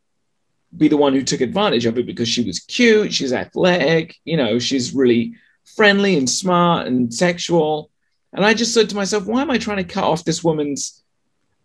be 0.76 0.88
the 0.88 0.98
one 0.98 1.14
who 1.14 1.24
took 1.24 1.42
advantage 1.42 1.86
of 1.86 1.98
it 1.98 2.06
because 2.06 2.28
she 2.28 2.44
was 2.44 2.60
cute, 2.60 3.14
she's 3.14 3.34
athletic, 3.34 4.18
you 4.26 4.38
know, 4.38 4.60
she's 4.60 4.94
really 4.94 5.36
friendly 5.76 6.18
and 6.18 6.30
smart 6.30 6.88
and 6.88 7.14
sexual. 7.14 7.90
And 8.34 8.46
I 8.46 8.54
just 8.54 8.74
said 8.74 8.90
to 8.90 8.96
myself, 8.96 9.26
why 9.26 9.42
am 9.42 9.52
I 9.52 9.58
trying 9.58 9.78
to 9.78 9.84
cut 9.84 10.04
off 10.04 10.26
this 10.26 10.44
woman's? 10.44 11.04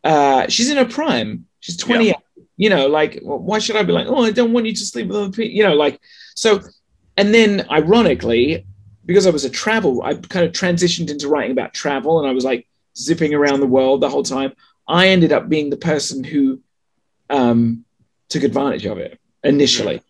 Uh, 0.05 0.47
she's 0.49 0.71
in 0.71 0.77
her 0.77 0.85
prime. 0.85 1.47
She's 1.61 1.77
28. 1.77 2.15
You 2.57 2.71
know, 2.71 2.89
like, 2.89 3.21
why 3.23 3.59
should 3.59 3.77
I 3.77 3.83
be 3.83 3.93
like, 3.93 4.07
oh, 4.09 4.25
I 4.25 4.33
don't 4.33 4.53
want 4.53 4.67
you 4.67 4.75
to 4.75 4.85
sleep 4.85 5.09
with 5.09 5.17
other 5.17 5.31
people? 5.31 5.57
You 5.57 5.65
know, 5.65 5.75
like, 5.75 6.01
so. 6.35 6.61
And 7.17 7.35
then, 7.35 7.67
ironically, 7.71 8.65
because 9.07 9.27
I 9.27 9.31
was 9.31 9.45
a 9.45 9.51
travel, 9.51 10.03
I 10.03 10.15
kind 10.15 10.45
of 10.45 10.53
transitioned 10.53 11.11
into 11.11 11.29
writing 11.29 11.51
about 11.51 11.75
travel, 11.75 12.21
and 12.21 12.29
I 12.29 12.33
was 12.33 12.45
like 12.45 12.68
zipping 12.99 13.35
around 13.35 13.61
the 13.61 13.67
world 13.67 14.01
the 14.01 14.09
whole 14.11 14.23
time. 14.23 14.53
I 14.87 15.09
ended 15.09 15.33
up 15.33 15.49
being 15.49 15.71
the 15.71 15.77
person 15.77 16.25
who 16.25 16.61
um, 17.31 17.85
took 18.29 18.43
advantage 18.43 18.87
of 18.87 18.99
it 18.99 19.19
initially 19.45 20.03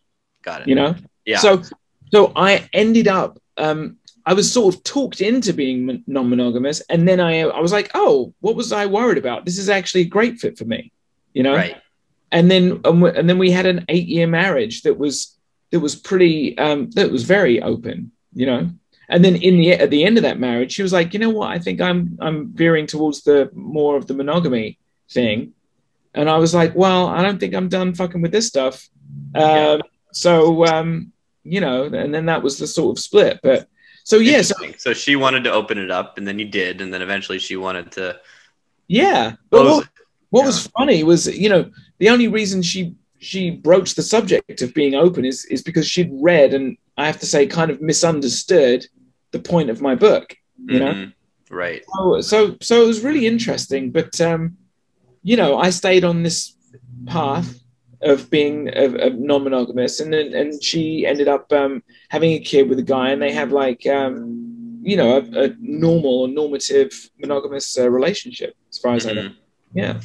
got 0.43 0.63
it. 0.63 0.69
you 0.69 0.75
know 0.75 0.95
Yeah. 1.25 1.39
so 1.39 1.63
so 2.11 2.33
i 2.35 2.67
ended 2.73 3.07
up 3.07 3.39
um 3.59 3.99
i 4.25 4.33
was 4.33 4.51
sort 4.51 4.75
of 4.75 4.83
talked 4.83 5.21
into 5.21 5.53
being 5.53 6.03
non-monogamous 6.07 6.81
and 6.89 7.07
then 7.07 7.21
i 7.21 7.41
i 7.41 7.61
was 7.61 7.73
like 7.73 7.91
oh 7.95 8.33
what 8.41 8.57
was 8.57 8.73
i 8.73 8.87
worried 8.87 9.19
about 9.19 9.45
this 9.45 9.59
is 9.59 9.69
actually 9.69 10.01
a 10.03 10.07
great 10.07 10.39
fit 10.41 10.57
for 10.57 10.65
me 10.65 10.91
you 11.35 11.43
know 11.43 11.55
right. 11.55 11.77
and 12.33 12.51
then 12.51 12.81
and 12.85 13.29
then 13.29 13.39
we 13.39 13.51
had 13.51 13.67
an 13.67 13.85
eight 13.89 14.07
year 14.09 14.27
marriage 14.27 14.83
that 14.83 14.97
was 14.99 15.37
that 15.71 15.81
was 15.81 15.95
pretty 15.95 16.57
um 16.57 16.91
that 16.93 17.11
was 17.11 17.25
very 17.25 17.61
open 17.63 18.11
you 18.33 18.47
know 18.47 18.71
and 19.09 19.25
then 19.25 19.37
in 19.37 19.57
the 19.57 19.73
at 19.73 19.91
the 19.91 20.05
end 20.05 20.17
of 20.19 20.23
that 20.23 20.39
marriage 20.39 20.73
she 20.73 20.83
was 20.83 20.93
like 20.93 21.13
you 21.15 21.19
know 21.21 21.31
what 21.31 21.51
i 21.51 21.59
think 21.59 21.81
i'm 21.81 22.17
i'm 22.21 22.49
veering 22.53 22.87
towards 22.87 23.23
the 23.23 23.51
more 23.55 23.97
of 23.97 24.07
the 24.07 24.15
monogamy 24.15 24.79
thing 25.11 25.53
and 26.15 26.29
i 26.29 26.37
was 26.37 26.55
like 26.55 26.75
well 26.75 27.07
i 27.09 27.23
don't 27.23 27.39
think 27.41 27.55
i'm 27.55 27.69
done 27.69 27.95
fucking 27.95 28.21
with 28.23 28.33
this 28.33 28.47
stuff 28.47 28.89
Yeah. 29.35 29.79
um 29.79 29.83
so 30.13 30.65
um 30.67 31.13
you 31.45 31.61
know 31.61 31.85
and 31.85 32.15
then 32.15 32.27
that 32.27 32.43
was 32.43 32.59
the 32.59 32.67
sort 32.67 32.99
of 32.99 33.03
split 33.03 33.41
but 33.43 33.69
so 34.05 34.17
yeah 34.19 34.43
so 34.43 34.55
So 34.79 34.93
she 34.95 35.17
wanted 35.17 35.45
to 35.45 35.53
open 35.53 35.77
it 35.77 35.91
up, 35.91 36.17
and 36.17 36.27
then 36.27 36.39
you 36.39 36.47
did, 36.49 36.81
and 36.81 36.93
then 36.93 37.03
eventually 37.03 37.39
she 37.39 37.57
wanted 37.57 37.93
to. 37.93 38.19
yeah 38.87 39.35
but 39.51 39.65
what, 39.67 39.85
it. 39.85 39.91
what 40.31 40.47
was 40.47 40.67
funny 40.69 41.05
was 41.05 41.27
you 41.27 41.49
know 41.51 41.71
the 41.99 42.09
only 42.09 42.29
reason 42.29 42.63
she 42.63 42.95
she 43.19 43.51
broached 43.51 43.97
the 43.97 44.03
subject 44.03 44.63
of 44.63 44.73
being 44.73 44.95
open 44.95 45.25
is 45.27 45.45
is 45.47 45.61
because 45.63 45.87
she'd 45.87 46.11
read 46.31 46.55
and 46.55 46.77
i 46.97 47.05
have 47.07 47.19
to 47.21 47.27
say 47.27 47.47
kind 47.47 47.71
of 47.71 47.83
misunderstood 47.83 48.87
the 49.33 49.39
point 49.39 49.71
of 49.71 49.81
my 49.81 49.95
book 49.95 50.37
you 50.67 50.79
know 50.81 50.93
Mhm. 50.93 51.13
Right. 51.51 51.83
So, 51.97 52.21
so, 52.21 52.57
so 52.61 52.83
it 52.83 52.87
was 52.87 53.03
really 53.03 53.27
interesting. 53.27 53.91
But 53.91 54.21
um, 54.21 54.59
you 55.23 55.37
know, 55.37 55.57
I 55.59 55.71
stayed 55.71 56.05
on 56.05 56.23
this 56.23 56.55
path 57.07 57.61
of 58.03 58.31
being 58.31 58.69
of, 58.77 58.95
of 58.97 59.19
non-monogamous, 59.19 60.01
and 60.01 60.13
then 60.13 60.35
and 60.35 60.63
she 60.63 61.07
ended 61.07 61.27
up 61.29 61.51
um, 61.53 61.83
having 62.11 62.33
a 62.33 62.39
kid 62.39 62.69
with 62.69 62.79
a 62.79 62.83
guy, 62.83 63.11
and 63.11 63.23
they 63.23 63.33
have 63.33 63.51
like 63.51 63.87
um, 63.87 64.79
you 64.83 64.97
know 64.97 65.17
a, 65.17 65.45
a 65.45 65.55
normal 65.59 66.23
or 66.23 66.29
normative 66.29 66.93
monogamous 67.19 67.79
uh, 67.79 67.91
relationship, 67.91 68.55
as 68.71 68.79
far 68.79 68.95
as 68.95 69.07
I 69.07 69.13
know. 69.13 69.23
Mhm. 69.23 69.35
Yeah. 69.73 70.01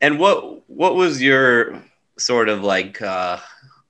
And 0.00 0.18
what 0.18 0.68
what 0.68 0.94
was 0.96 1.22
your 1.22 1.82
sort 2.18 2.48
of 2.48 2.62
like 2.62 3.00
uh, 3.00 3.38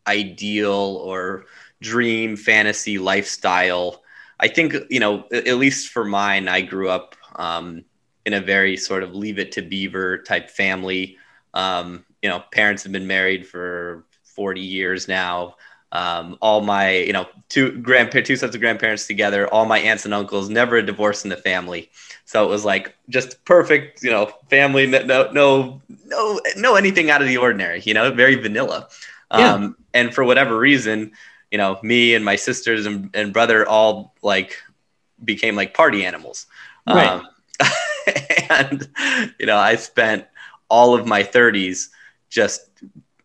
ideal 0.06 1.02
or 1.04 1.46
dream 1.80 2.36
fantasy 2.36 2.98
lifestyle? 2.98 4.02
I 4.40 4.48
think 4.48 4.74
you 4.88 5.00
know, 5.00 5.24
at 5.32 5.56
least 5.56 5.88
for 5.88 6.04
mine, 6.04 6.48
I 6.48 6.60
grew 6.60 6.88
up 6.88 7.16
um, 7.36 7.84
in 8.24 8.34
a 8.34 8.40
very 8.40 8.76
sort 8.76 9.02
of 9.02 9.14
leave 9.14 9.38
it 9.38 9.52
to 9.52 9.62
Beaver 9.62 10.18
type 10.18 10.50
family. 10.50 11.16
Um, 11.54 12.04
you 12.22 12.28
know, 12.28 12.42
parents 12.52 12.82
have 12.82 12.92
been 12.92 13.06
married 13.06 13.46
for 13.46 14.04
forty 14.22 14.60
years 14.60 15.08
now. 15.08 15.56
Um, 15.90 16.36
all 16.42 16.60
my, 16.60 16.98
you 16.98 17.14
know, 17.14 17.26
two 17.48 17.72
grandpa, 17.78 18.20
two 18.20 18.36
sets 18.36 18.54
of 18.54 18.60
grandparents 18.60 19.06
together, 19.06 19.48
all 19.48 19.64
my 19.64 19.78
aunts 19.78 20.04
and 20.04 20.12
uncles, 20.12 20.50
never 20.50 20.76
a 20.76 20.82
divorce 20.84 21.24
in 21.24 21.30
the 21.30 21.36
family. 21.38 21.90
So 22.26 22.44
it 22.44 22.48
was 22.50 22.62
like 22.62 22.94
just 23.08 23.42
perfect, 23.46 24.02
you 24.02 24.10
know, 24.10 24.30
family, 24.50 24.86
no, 24.86 25.02
no, 25.04 25.30
no, 25.32 25.80
no, 26.04 26.40
no 26.58 26.74
anything 26.74 27.10
out 27.10 27.22
of 27.22 27.28
the 27.28 27.38
ordinary, 27.38 27.80
you 27.86 27.94
know, 27.94 28.10
very 28.10 28.34
vanilla. 28.34 28.88
Yeah. 29.32 29.54
Um, 29.54 29.76
and 29.94 30.14
for 30.14 30.24
whatever 30.24 30.58
reason, 30.58 31.12
you 31.50 31.58
know, 31.58 31.78
me 31.82 32.14
and 32.14 32.24
my 32.24 32.36
sisters 32.36 32.86
and, 32.86 33.10
and 33.14 33.32
brother 33.32 33.66
all 33.66 34.14
like 34.22 34.56
became 35.24 35.56
like 35.56 35.74
party 35.74 36.04
animals. 36.04 36.46
Right. 36.86 37.08
Um, 37.08 37.28
and, 38.50 38.88
you 39.38 39.46
know, 39.46 39.56
I 39.56 39.76
spent 39.76 40.26
all 40.68 40.94
of 40.94 41.06
my 41.06 41.22
30s 41.22 41.88
just, 42.30 42.68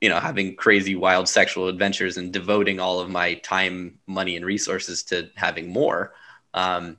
you 0.01 0.09
know, 0.09 0.19
having 0.19 0.55
crazy, 0.55 0.95
wild 0.95 1.29
sexual 1.29 1.67
adventures 1.67 2.17
and 2.17 2.31
devoting 2.31 2.79
all 2.79 2.99
of 2.99 3.09
my 3.09 3.35
time, 3.35 3.99
money, 4.07 4.35
and 4.35 4.45
resources 4.45 5.03
to 5.03 5.29
having 5.35 5.71
more. 5.71 6.13
Um, 6.53 6.97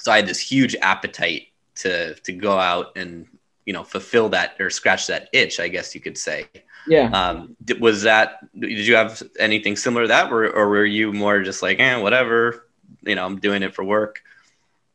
so 0.00 0.12
I 0.12 0.16
had 0.16 0.26
this 0.26 0.40
huge 0.40 0.76
appetite 0.76 1.48
to 1.76 2.14
to 2.14 2.32
go 2.32 2.58
out 2.58 2.96
and 2.96 3.26
you 3.64 3.72
know 3.72 3.84
fulfill 3.84 4.28
that 4.30 4.56
or 4.60 4.70
scratch 4.70 5.06
that 5.08 5.28
itch, 5.32 5.60
I 5.60 5.68
guess 5.68 5.94
you 5.94 6.00
could 6.00 6.18
say. 6.18 6.46
Yeah. 6.88 7.10
Um, 7.10 7.56
was 7.80 8.02
that 8.02 8.38
did 8.58 8.86
you 8.86 8.96
have 8.96 9.22
anything 9.38 9.76
similar 9.76 10.04
to 10.04 10.08
that, 10.08 10.32
or, 10.32 10.48
or 10.50 10.68
were 10.68 10.84
you 10.84 11.12
more 11.12 11.42
just 11.42 11.62
like, 11.62 11.78
eh, 11.80 11.96
whatever, 11.98 12.66
you 13.02 13.14
know, 13.14 13.24
I'm 13.26 13.38
doing 13.38 13.62
it 13.62 13.74
for 13.74 13.84
work? 13.84 14.20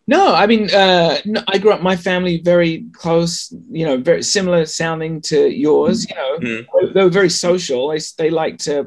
No, 0.06 0.34
I 0.36 0.48
mean, 0.48 0.70
uh, 0.74 1.18
no, 1.24 1.42
I 1.48 1.58
grew 1.60 1.72
up. 1.72 1.82
My 1.82 1.96
family 1.96 2.42
very 2.42 2.86
close. 2.92 3.54
You 3.72 3.86
know, 3.86 3.98
very 3.98 4.22
similar 4.24 4.66
sounding 4.66 5.22
to 5.22 5.48
yours. 5.50 6.06
You 6.10 6.16
know, 6.16 6.38
Mhm. 6.40 6.66
they, 6.74 6.94
they 6.94 7.04
were 7.04 7.10
very 7.10 7.30
social. 7.30 7.88
They 7.88 8.00
they 8.18 8.30
like 8.30 8.58
to, 8.68 8.82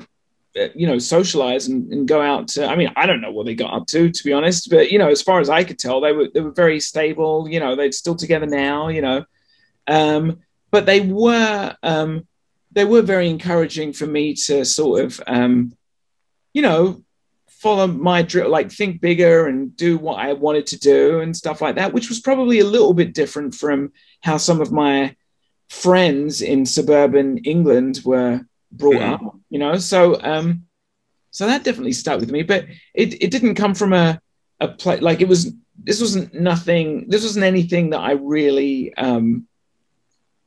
uh, 0.60 0.68
you 0.74 0.86
know, 0.86 0.98
socialize 0.98 1.68
and, 1.68 1.90
and 1.90 2.06
go 2.06 2.20
out. 2.20 2.48
To, 2.48 2.66
I 2.66 2.76
mean, 2.76 2.92
I 2.96 3.06
don't 3.06 3.22
know 3.22 3.32
what 3.32 3.46
they 3.46 3.54
got 3.54 3.72
up 3.72 3.86
to, 3.88 4.10
to 4.10 4.24
be 4.24 4.34
honest. 4.34 4.68
But 4.68 4.90
you 4.92 4.98
know, 4.98 5.08
as 5.08 5.22
far 5.22 5.40
as 5.40 5.48
I 5.48 5.64
could 5.64 5.78
tell, 5.78 6.02
they 6.02 6.12
were 6.12 6.28
they 6.34 6.40
were 6.42 6.50
very 6.64 6.80
stable. 6.80 7.48
You 7.48 7.60
know, 7.60 7.76
they're 7.76 7.92
still 7.92 8.16
together 8.16 8.46
now. 8.46 8.88
You 8.88 9.00
know, 9.00 9.24
um, 9.86 10.40
but 10.70 10.84
they 10.84 11.00
were 11.00 11.74
um, 11.82 12.26
they 12.76 12.84
were 12.84 13.00
very 13.02 13.28
encouraging 13.30 13.94
for 13.94 14.06
me 14.06 14.34
to 14.34 14.62
sort 14.64 15.02
of, 15.02 15.20
um, 15.26 15.72
you 16.52 16.60
know, 16.60 17.02
follow 17.48 17.86
my 17.86 18.20
drill, 18.20 18.50
like 18.50 18.70
think 18.70 19.00
bigger 19.00 19.46
and 19.46 19.74
do 19.76 19.96
what 19.96 20.20
I 20.20 20.34
wanted 20.34 20.66
to 20.68 20.78
do 20.78 21.20
and 21.20 21.34
stuff 21.34 21.62
like 21.62 21.76
that, 21.76 21.94
which 21.94 22.10
was 22.10 22.20
probably 22.20 22.60
a 22.60 22.66
little 22.66 22.92
bit 22.92 23.14
different 23.14 23.54
from 23.54 23.92
how 24.20 24.36
some 24.36 24.60
of 24.60 24.72
my 24.72 25.16
friends 25.70 26.42
in 26.42 26.66
suburban 26.66 27.38
England 27.38 28.02
were 28.04 28.42
brought 28.70 29.00
Mhm. 29.00 29.14
up, 29.14 29.36
you 29.48 29.58
know. 29.58 29.78
So, 29.78 30.20
um, 30.22 30.66
so 31.30 31.46
that 31.46 31.64
definitely 31.64 31.94
stuck 31.94 32.20
with 32.20 32.30
me, 32.30 32.42
but 32.42 32.66
it, 32.94 33.22
it 33.22 33.30
didn't 33.30 33.54
come 33.54 33.74
from 33.74 33.94
a, 33.94 34.20
a 34.60 34.68
play 34.68 34.98
like 35.00 35.22
it 35.22 35.28
was. 35.28 35.50
This 35.82 36.00
wasn't 36.00 36.34
nothing. 36.34 37.06
This 37.08 37.22
wasn't 37.22 37.44
anything 37.44 37.90
that 37.90 38.00
I 38.00 38.12
really, 38.12 38.94
um, 38.94 39.46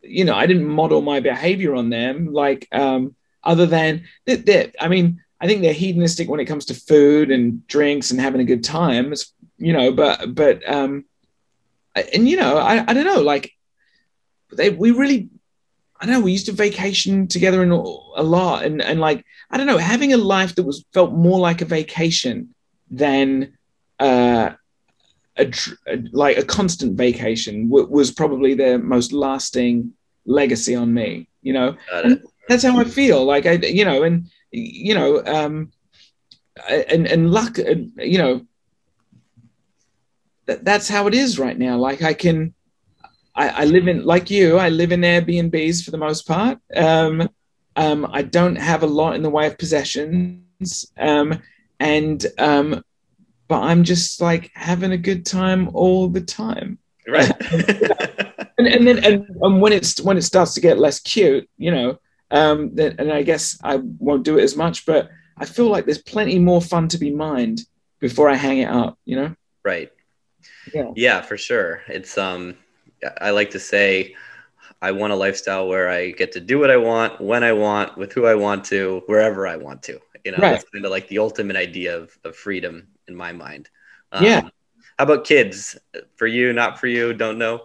you 0.02 0.26
know, 0.26 0.36
I 0.36 0.46
didn't 0.46 0.68
model 0.68 1.02
my 1.02 1.20
behavior 1.20 1.76
on 1.76 1.90
them. 1.90 2.34
Like, 2.34 2.68
um, 2.72 3.16
other 3.44 3.66
than 3.66 4.06
that, 4.26 4.46
that 4.46 4.76
I 4.80 4.88
mean, 4.88 5.22
I 5.42 5.48
think 5.48 5.62
they're 5.62 5.74
hedonistic 5.74 6.30
when 6.30 6.40
it 6.40 6.46
comes 6.46 6.66
to 6.66 6.74
food 6.74 7.32
and 7.32 7.66
drinks 7.68 8.12
and 8.12 8.20
having 8.20 8.42
a 8.42 8.46
good 8.46 8.64
time. 8.64 9.14
You 9.58 9.74
know, 9.74 9.92
but 9.92 10.36
but 10.36 10.68
um, 10.70 11.06
and 12.14 12.28
you 12.28 12.38
know, 12.38 12.58
I, 12.58 12.84
I 12.88 12.94
don't 12.94 13.06
know, 13.06 13.22
like 13.22 13.52
they 14.52 14.70
we 14.70 14.92
really 14.92 15.30
I 16.00 16.06
don't 16.06 16.16
know, 16.16 16.22
we 16.22 16.32
used 16.32 16.46
to 16.46 16.54
vacation 16.54 17.28
together 17.28 17.62
in 17.62 17.72
a 17.72 18.24
lot 18.24 18.64
and 18.64 18.82
and 18.82 19.00
like 19.00 19.26
I 19.50 19.58
don't 19.58 19.68
know, 19.68 19.78
having 19.78 20.14
a 20.14 20.18
life 20.18 20.56
that 20.56 20.64
was 20.64 20.86
felt 20.94 21.14
more 21.14 21.40
like 21.40 21.62
a 21.62 21.66
vacation 21.66 22.54
than 22.90 23.58
uh 24.00 24.52
a, 25.40 25.52
a 25.88 26.04
like 26.12 26.38
a 26.38 26.44
constant 26.44 26.98
vacation 26.98 27.70
w- 27.70 27.88
was 27.88 28.12
probably 28.12 28.54
their 28.54 28.78
most 28.78 29.14
lasting 29.14 29.94
legacy 30.26 30.76
on 30.76 30.94
me, 30.94 31.28
you 31.42 31.54
know 31.54 31.76
that's 32.50 32.64
how 32.64 32.78
I 32.80 32.84
feel. 32.84 33.24
Like 33.24 33.46
I, 33.46 33.54
you 33.54 33.86
know, 33.86 34.04
and 34.04 34.28
you 34.52 34.96
know, 34.96 35.24
um, 35.26 35.72
and 36.68 37.08
and 37.08 37.32
luck, 37.32 37.60
and 37.60 37.94
you 37.98 38.18
know, 38.18 38.46
that, 40.48 40.66
that's 40.66 40.90
how 40.90 41.08
it 41.08 41.14
is 41.14 41.40
right 41.40 41.58
now. 41.58 41.78
Like 41.78 42.02
I 42.02 42.14
can, 42.14 42.56
I, 43.36 43.50
I 43.50 43.66
live 43.66 43.88
in 43.88 44.04
like 44.04 44.30
you. 44.32 44.58
I 44.58 44.70
live 44.70 44.92
in 44.92 45.02
Airbnbs 45.02 45.86
for 45.86 45.92
the 45.92 45.98
most 45.98 46.28
part. 46.28 46.58
Um, 46.76 47.30
um, 47.76 48.10
I 48.12 48.24
don't 48.24 48.58
have 48.58 48.82
a 48.82 48.88
lot 48.88 49.16
in 49.16 49.22
the 49.22 49.30
way 49.30 49.46
of 49.46 49.58
possessions, 49.58 50.92
um, 50.98 51.40
and 51.80 52.26
um, 52.40 52.84
but 53.50 53.62
I'm 53.62 53.84
just 53.84 54.22
like 54.22 54.52
having 54.56 54.94
a 54.94 54.98
good 54.98 55.26
time 55.26 55.70
all 55.74 56.08
the 56.08 56.22
time 56.22 56.80
Right. 57.08 57.34
and, 58.58 58.68
and 58.68 58.88
then 58.88 59.04
and, 59.04 59.26
and 59.42 59.62
when 59.62 59.74
it's 59.74 60.00
when 60.02 60.18
it 60.18 60.22
starts 60.22 60.54
to 60.56 60.62
get 60.62 60.78
less 60.78 61.00
cute, 61.00 61.50
you 61.58 61.72
know, 61.72 62.00
um, 62.32 62.76
then, 62.76 62.96
and 63.00 63.12
I 63.12 63.24
guess 63.24 63.58
I 63.64 63.78
won't 63.78 64.24
do 64.24 64.38
it 64.38 64.44
as 64.44 64.56
much, 64.56 64.86
but 64.86 65.10
I 65.38 65.46
feel 65.46 65.70
like 65.70 65.86
there's 65.86 66.02
plenty 66.04 66.38
more 66.40 66.62
fun 66.62 66.88
to 66.90 67.00
be 67.00 67.12
mined 67.12 67.62
before 68.00 68.30
I 68.30 68.36
hang 68.36 68.60
it 68.60 68.70
up, 68.70 69.00
you 69.06 69.16
know. 69.16 69.36
right. 69.64 69.92
Yeah. 70.74 70.92
Yeah, 70.96 71.22
for 71.22 71.38
sure. 71.38 71.82
It's 71.88 72.18
um 72.18 72.58
I 73.22 73.32
like 73.32 73.52
to 73.52 73.60
say 73.60 74.16
I 74.82 74.92
want 74.92 75.14
a 75.14 75.18
lifestyle 75.18 75.68
where 75.68 75.90
I 75.90 76.12
get 76.12 76.34
to 76.34 76.40
do 76.42 76.60
what 76.60 76.72
I 76.72 76.78
want, 76.78 77.22
when 77.22 77.44
I 77.44 77.54
want, 77.54 77.98
with 77.98 78.14
who 78.14 78.26
I 78.26 78.36
want 78.36 78.66
to, 78.66 79.04
wherever 79.08 79.48
I 79.48 79.58
want 79.58 79.84
to. 79.84 80.00
You 80.26 80.34
know, 80.34 80.38
Right. 80.38 80.52
that's 80.52 80.66
kind 80.70 80.86
of 80.86 80.92
like 80.92 81.08
the 81.08 81.20
ultimate 81.20 81.56
idea 81.58 81.98
of, 81.98 82.18
of 82.26 82.36
freedom 82.36 82.88
in 83.10 83.16
my 83.16 83.32
mind. 83.34 83.70
Um, 84.14 84.24
Yeah. 84.24 84.42
How 84.98 85.06
about 85.06 85.26
kids? 85.26 85.78
For 86.18 86.28
you, 86.28 86.54
not 86.54 86.80
for 86.80 86.88
you, 86.88 87.14
don't 87.14 87.38
know? 87.38 87.62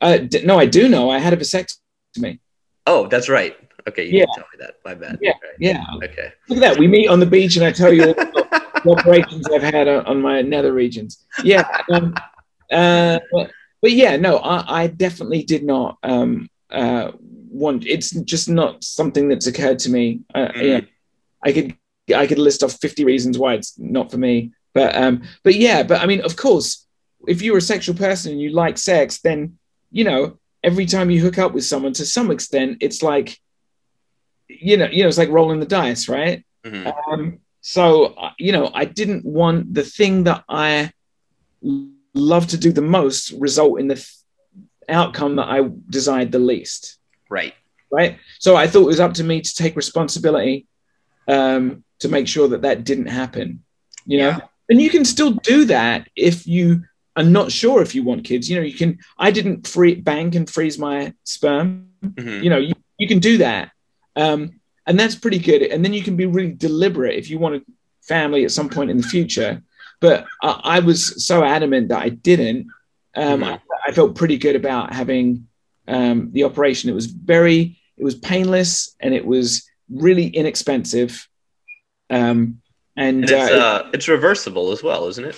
Uh, 0.00 0.18
d- 0.18 0.44
no, 0.44 0.58
I 0.58 0.66
do 0.66 0.88
know. 0.88 1.10
I 1.10 1.18
had 1.18 1.32
a 1.32 1.36
vasectomy. 1.36 2.38
Oh, 2.86 3.06
that's 3.08 3.28
right. 3.28 3.56
Okay, 3.88 4.04
you 4.06 4.18
Yeah. 4.20 4.26
tell 4.34 4.44
me 4.52 4.58
that. 4.64 4.74
My 4.84 4.94
bad. 4.94 5.18
Yeah. 5.20 5.30
Right. 5.30 5.56
Yeah, 5.58 5.84
Okay. 5.96 6.32
look 6.48 6.58
at 6.58 6.60
that. 6.60 6.78
We 6.78 6.86
meet 6.88 7.08
on 7.08 7.20
the 7.20 7.26
beach, 7.26 7.56
and 7.56 7.64
I 7.64 7.72
tell 7.72 7.92
you 7.92 8.02
all 8.08 8.14
the 8.14 8.30
the 8.84 8.90
operations 8.90 9.46
I've 9.48 9.62
had 9.62 9.86
on, 9.88 10.04
on 10.06 10.20
my 10.20 10.42
nether 10.42 10.72
regions. 10.72 11.24
Yeah. 11.44 11.64
Um, 11.92 12.14
uh, 12.72 13.18
but, 13.32 13.50
but 13.82 13.92
yeah, 13.92 14.16
no, 14.16 14.38
I, 14.38 14.82
I 14.82 14.86
definitely 14.88 15.42
did 15.44 15.62
not 15.64 15.98
um, 16.02 16.48
uh, 16.70 17.12
want. 17.50 17.86
It's 17.86 18.10
just 18.10 18.48
not 18.48 18.82
something 18.82 19.28
that's 19.28 19.46
occurred 19.46 19.78
to 19.80 19.90
me. 19.90 20.20
Uh, 20.34 20.48
Mm. 20.48 20.62
yeah, 20.68 20.80
I 21.44 21.52
could 21.52 21.76
I 22.14 22.26
could 22.26 22.38
list 22.38 22.62
off 22.62 22.78
fifty 22.80 23.04
reasons 23.04 23.38
why 23.38 23.54
it's 23.54 23.78
not 23.78 24.10
for 24.10 24.18
me. 24.18 24.52
But 24.74 24.94
um, 24.94 25.22
but 25.42 25.54
yeah, 25.54 25.82
but 25.82 26.00
I 26.00 26.06
mean, 26.06 26.20
of 26.20 26.36
course, 26.36 26.86
if 27.26 27.42
you're 27.42 27.58
a 27.58 27.62
sexual 27.62 27.94
person 27.96 28.32
and 28.32 28.40
you 28.40 28.50
like 28.50 28.78
sex, 28.78 29.20
then 29.20 29.58
you 29.90 30.04
know 30.04 30.38
every 30.62 30.86
time 30.86 31.10
you 31.10 31.20
hook 31.20 31.38
up 31.38 31.52
with 31.52 31.64
someone, 31.64 31.92
to 31.94 32.04
some 32.04 32.30
extent, 32.30 32.78
it's 32.80 33.02
like 33.02 33.38
you 34.48 34.76
know, 34.76 34.86
you 34.86 35.02
know, 35.02 35.08
it's 35.08 35.18
like 35.18 35.30
rolling 35.30 35.60
the 35.60 35.66
dice, 35.66 36.08
right? 36.08 36.44
Mhm. 36.64 36.92
Um, 37.08 37.38
so 37.60 38.06
uh, 38.14 38.32
you 38.38 38.52
know, 38.52 38.70
I 38.74 38.84
didn't 38.84 39.24
want 39.24 39.74
the 39.74 39.84
thing 39.84 40.24
that 40.24 40.44
I 40.48 40.92
love 42.14 42.46
to 42.48 42.56
do 42.56 42.72
the 42.72 42.82
most 42.82 43.32
result 43.32 43.80
in 43.80 43.88
the 43.88 43.94
th- 43.94 44.08
outcome 44.88 45.36
that 45.36 45.48
I 45.48 45.68
desired 45.88 46.32
the 46.32 46.38
least 46.38 46.98
Right. 47.28 47.54
right? 47.92 48.18
So 48.40 48.56
I 48.56 48.66
thought 48.66 48.82
it 48.82 48.86
was 48.86 49.00
up 49.00 49.14
to 49.14 49.24
me 49.24 49.40
to 49.40 49.54
take 49.54 49.76
responsibility 49.76 50.66
um, 51.34 51.84
to 52.02 52.08
make 52.08 52.26
sure 52.34 52.48
that 52.48 52.62
that 52.62 52.84
didn't 52.84 53.10
happen, 53.20 53.48
you 54.10 54.18
know. 54.18 54.32
Yeah. 54.32 54.40
And 54.70 54.80
you 54.80 54.90
can 54.90 55.04
still 55.04 55.32
do 55.52 55.58
that 55.76 56.08
if 56.14 56.46
you 56.46 56.64
are 57.16 57.28
not 57.38 57.50
sure 57.60 57.82
if 57.82 57.94
you 57.94 58.02
want 58.04 58.24
kids. 58.30 58.48
You 58.48 58.56
know, 58.56 58.66
you 58.70 58.78
can. 58.82 58.98
I 59.26 59.30
didn't 59.36 59.66
free 59.66 59.94
bank 60.10 60.34
and 60.36 60.48
freeze 60.48 60.78
my 60.78 61.12
sperm. 61.24 61.88
Mhm. 62.04 62.42
You 62.44 62.50
know, 62.52 62.60
you, 62.68 62.74
you 62.98 63.08
can 63.12 63.20
do 63.30 63.34
that, 63.38 63.64
um, 64.16 64.40
and 64.86 64.98
that's 64.98 65.16
pretty 65.24 65.38
good. 65.48 65.62
And 65.72 65.80
then 65.84 65.92
you 65.92 66.02
can 66.02 66.16
be 66.16 66.26
really 66.26 66.52
deliberate 66.68 67.16
if 67.18 67.26
you 67.30 67.38
want 67.38 67.56
a 67.56 67.62
family 68.02 68.44
at 68.44 68.52
some 68.58 68.68
point 68.68 68.90
in 68.90 68.96
the 68.96 69.08
future. 69.16 69.62
But 70.00 70.26
I, 70.42 70.50
I 70.76 70.78
was 70.80 71.00
so 71.26 71.36
adamant 71.44 71.88
that 71.88 72.02
I 72.06 72.10
didn't 72.10 72.62
Um, 73.16 73.40
Mhm. 73.40 73.46
I, 73.50 73.60
I 73.88 73.92
felt 73.92 74.14
pretty 74.20 74.38
good 74.38 74.56
about 74.56 74.94
having 74.94 75.48
um, 75.88 76.30
the 76.32 76.44
operation. 76.44 76.90
It 76.90 76.94
was 76.94 77.06
very, 77.34 77.58
it 77.98 78.04
was 78.04 78.14
painless 78.14 78.94
and 79.02 79.12
it 79.14 79.26
was 79.26 79.68
really 79.92 80.26
inexpensive. 80.28 81.28
Um, 82.08 82.60
and 82.96 83.24
And 83.24 83.24
it's 83.24 83.32
uh, 83.32 83.54
uh, 83.54 83.90
it's 83.92 84.08
reversible 84.08 84.72
as 84.72 84.82
well, 84.82 85.06
isn't 85.08 85.24
it? 85.24 85.36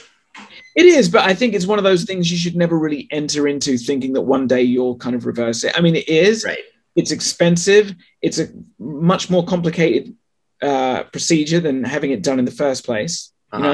it 0.74 0.86
is, 0.86 1.08
but 1.10 1.22
I 1.28 1.34
think 1.34 1.54
it's 1.54 1.66
one 1.66 1.78
of 1.78 1.84
those 1.84 2.04
things 2.04 2.30
you 2.30 2.38
should 2.38 2.56
never 2.56 2.78
really 2.78 3.06
enter 3.10 3.46
into 3.46 3.76
thinking 3.76 4.14
that 4.14 4.22
one 4.22 4.46
day 4.46 4.62
you'll 4.62 4.96
kind 4.96 5.14
of 5.14 5.26
reverse 5.26 5.62
it. 5.64 5.72
I 5.76 5.82
mean, 5.82 5.94
it 5.94 6.08
is, 6.08 6.44
Right. 6.44 6.58
it's 6.96 7.10
expensive, 7.10 7.94
it's 8.22 8.38
a 8.38 8.48
much 8.78 9.28
more 9.28 9.44
complicated 9.44 10.14
uh, 10.62 11.02
procedure 11.04 11.60
than 11.60 11.84
having 11.84 12.12
it 12.12 12.22
done 12.22 12.38
in 12.38 12.46
the 12.46 12.50
first 12.50 12.84
place. 12.86 13.32
You 13.52 13.58
know? 13.58 13.72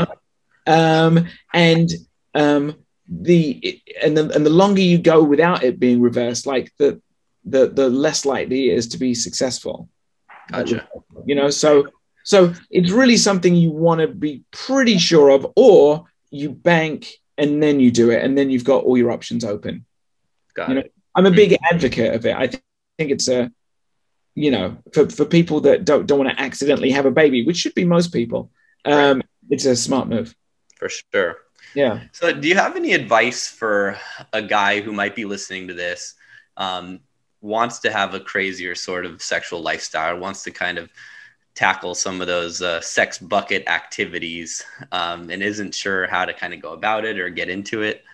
Uh-huh. 0.67 1.07
um, 1.07 1.27
and 1.55 1.89
um, 2.35 2.75
the 3.09 3.81
and 4.03 4.17
the 4.17 4.35
and 4.35 4.45
the 4.45 4.51
longer 4.51 4.83
you 4.83 4.99
go 4.99 5.23
without 5.23 5.63
it 5.63 5.79
being 5.79 6.01
reversed, 6.01 6.47
like 6.47 6.73
the 6.79 7.01
the 7.45 7.69
the 7.69 7.89
less 7.89 8.25
likely 8.27 8.71
it 8.71 8.75
is 8.79 8.89
to 8.89 8.99
be 8.99 9.15
successful. 9.15 9.89
Gotcha. 10.51 10.89
You 11.27 11.35
know, 11.35 11.51
so 11.51 11.89
so 12.25 12.53
it's 12.71 12.91
really 12.91 13.17
something 13.17 13.55
you 13.55 13.71
want 13.71 14.01
to 14.01 14.09
be 14.09 14.43
pretty 14.51 14.99
sure 14.99 15.31
of, 15.31 15.47
or 15.57 16.05
you 16.31 16.51
bank 16.51 17.15
and 17.37 17.63
then 17.63 17.81
you 17.81 17.91
do 17.91 18.11
it, 18.11 18.23
and 18.25 18.37
then 18.37 18.51
you've 18.51 18.65
got 18.65 18.85
all 18.85 18.99
your 18.99 19.11
options 19.11 19.45
open. 19.45 19.85
Got 20.55 20.69
You 20.69 20.75
know, 20.75 20.81
it. 20.81 20.93
I'm 21.15 21.27
a 21.27 21.31
big 21.31 21.57
advocate 21.71 22.15
of 22.15 22.27
it. 22.27 22.37
I 22.37 22.47
th- 22.49 22.63
think 22.99 23.11
it's 23.11 23.29
a 23.29 23.51
you 24.35 24.51
know 24.51 24.77
for, 24.93 25.09
for 25.09 25.25
people 25.25 25.61
that 25.63 25.85
don't 25.85 26.07
don't 26.07 26.19
want 26.19 26.31
to 26.31 26.41
accidentally 26.41 26.91
have 26.91 27.07
a 27.07 27.11
baby, 27.11 27.45
which 27.45 27.57
should 27.59 27.75
be 27.75 27.85
most 27.85 28.13
people. 28.13 28.51
Um, 28.85 29.23
It's 29.51 29.65
a 29.65 29.75
smart 29.75 30.09
move. 30.09 30.35
For 30.77 30.89
sure. 30.89 31.37
Yeah. 31.75 32.01
So, 32.13 32.33
do 32.33 32.49
you 32.49 32.55
have 32.55 32.77
any 32.77 32.93
advice 32.93 33.49
for 33.49 33.99
a 34.33 34.43
guy 34.43 34.81
who 34.81 34.93
might 34.93 35.15
be 35.17 35.25
listening 35.25 35.69
to 35.69 35.75
this, 35.75 36.15
um, 36.57 37.01
wants 37.41 37.79
to 37.81 37.91
have 37.91 38.15
a 38.15 38.21
crazier 38.21 38.75
sort 38.75 39.07
of 39.07 39.23
sexual 39.23 39.61
lifestyle, 39.61 40.19
wants 40.19 40.43
to 40.45 40.51
kind 40.51 40.79
of 40.79 40.91
tackle 41.55 41.95
some 41.95 42.21
of 42.21 42.27
those 42.27 42.63
uh, 42.63 42.81
sex 42.81 43.19
bucket 43.19 43.67
activities, 43.69 44.65
um, 44.93 45.29
and 45.31 45.43
isn't 45.43 45.75
sure 45.75 46.07
how 46.07 46.25
to 46.25 46.33
kind 46.33 46.55
of 46.55 46.61
go 46.61 46.73
about 46.73 47.05
it 47.05 47.19
or 47.19 47.29
get 47.29 47.49
into 47.49 47.83
it? 47.83 48.05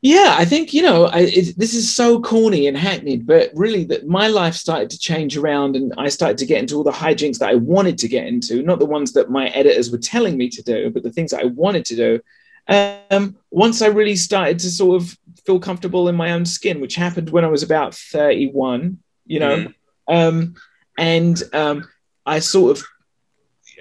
Yeah, 0.00 0.34
I 0.36 0.44
think 0.44 0.74
you 0.74 0.82
know 0.82 1.06
I, 1.06 1.20
it, 1.20 1.56
this 1.56 1.74
is 1.74 1.94
so 1.94 2.20
corny 2.20 2.66
and 2.66 2.76
hackneyed, 2.76 3.24
but 3.24 3.50
really, 3.54 3.84
that 3.84 4.06
my 4.06 4.26
life 4.26 4.54
started 4.54 4.90
to 4.90 4.98
change 4.98 5.36
around, 5.36 5.76
and 5.76 5.92
I 5.96 6.08
started 6.08 6.38
to 6.38 6.46
get 6.46 6.58
into 6.58 6.74
all 6.74 6.82
the 6.82 6.90
hijinks 6.90 7.38
that 7.38 7.50
I 7.50 7.54
wanted 7.54 7.98
to 7.98 8.08
get 8.08 8.26
into, 8.26 8.62
not 8.62 8.80
the 8.80 8.86
ones 8.86 9.12
that 9.12 9.30
my 9.30 9.48
editors 9.48 9.92
were 9.92 9.98
telling 9.98 10.36
me 10.36 10.48
to 10.50 10.62
do, 10.62 10.90
but 10.90 11.04
the 11.04 11.12
things 11.12 11.30
that 11.30 11.42
I 11.42 11.46
wanted 11.46 11.84
to 11.86 11.96
do. 11.96 12.20
Um, 12.68 13.36
once 13.50 13.82
I 13.82 13.88
really 13.88 14.16
started 14.16 14.58
to 14.60 14.70
sort 14.70 15.02
of 15.02 15.16
feel 15.44 15.58
comfortable 15.58 16.08
in 16.08 16.14
my 16.14 16.32
own 16.32 16.44
skin, 16.46 16.80
which 16.80 16.94
happened 16.94 17.30
when 17.30 17.44
I 17.44 17.48
was 17.48 17.62
about 17.62 17.94
thirty-one, 17.94 18.98
you 19.26 19.40
know, 19.40 19.56
Mhm. 19.56 19.74
um, 20.08 20.54
and 20.98 21.42
um, 21.52 21.88
I 22.24 22.38
sort 22.38 22.78
of 22.78 22.84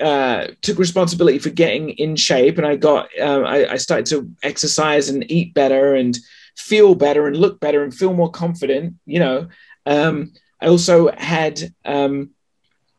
uh, 0.02 0.48
took 0.62 0.80
responsibility 0.80 1.38
for 1.38 1.50
getting 1.52 1.90
in 1.92 2.16
shape, 2.16 2.58
and 2.58 2.66
I 2.66 2.76
got 2.76 3.10
uh, 3.20 3.42
I, 3.42 3.74
I 3.74 3.78
started 3.78 4.08
to 4.08 4.30
exercise 4.44 5.10
and 5.10 5.30
eat 5.32 5.54
better 5.54 5.96
and 5.96 6.18
feel 6.56 6.96
better 6.96 7.28
and 7.28 7.38
look 7.38 7.60
better 7.60 7.84
and 7.84 7.94
feel 7.94 8.14
more 8.14 8.32
confident. 8.32 8.96
You 9.06 9.20
know, 9.20 9.48
um, 9.86 10.34
I 10.60 10.68
also 10.68 11.12
had 11.12 11.74
um, 11.86 12.32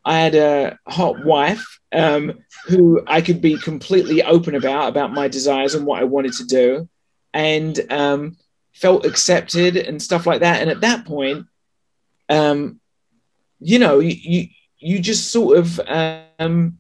I 0.04 0.18
had 0.18 0.34
a 0.34 0.78
hot 0.86 1.24
wife 1.24 1.80
um, 1.92 2.40
who 2.66 3.02
I 3.06 3.20
could 3.20 3.40
be 3.40 3.56
completely 3.56 4.22
open 4.22 4.54
about 4.54 4.88
about 4.88 5.12
my 5.12 5.28
desires 5.28 5.74
and 5.74 5.86
what 5.86 6.00
I 6.00 6.04
wanted 6.04 6.32
to 6.34 6.44
do, 6.44 6.88
and 7.32 7.78
um, 7.90 8.36
felt 8.72 9.06
accepted 9.06 9.76
and 9.76 10.02
stuff 10.02 10.26
like 10.26 10.40
that. 10.40 10.60
And 10.60 10.70
at 10.70 10.80
that 10.80 11.04
point, 11.04 11.46
um, 12.28 12.80
you 13.60 13.78
know, 13.78 14.00
you, 14.00 14.16
you 14.20 14.48
you 14.78 14.98
just 14.98 15.30
sort 15.30 15.58
of 15.58 15.80
um, 16.38 16.78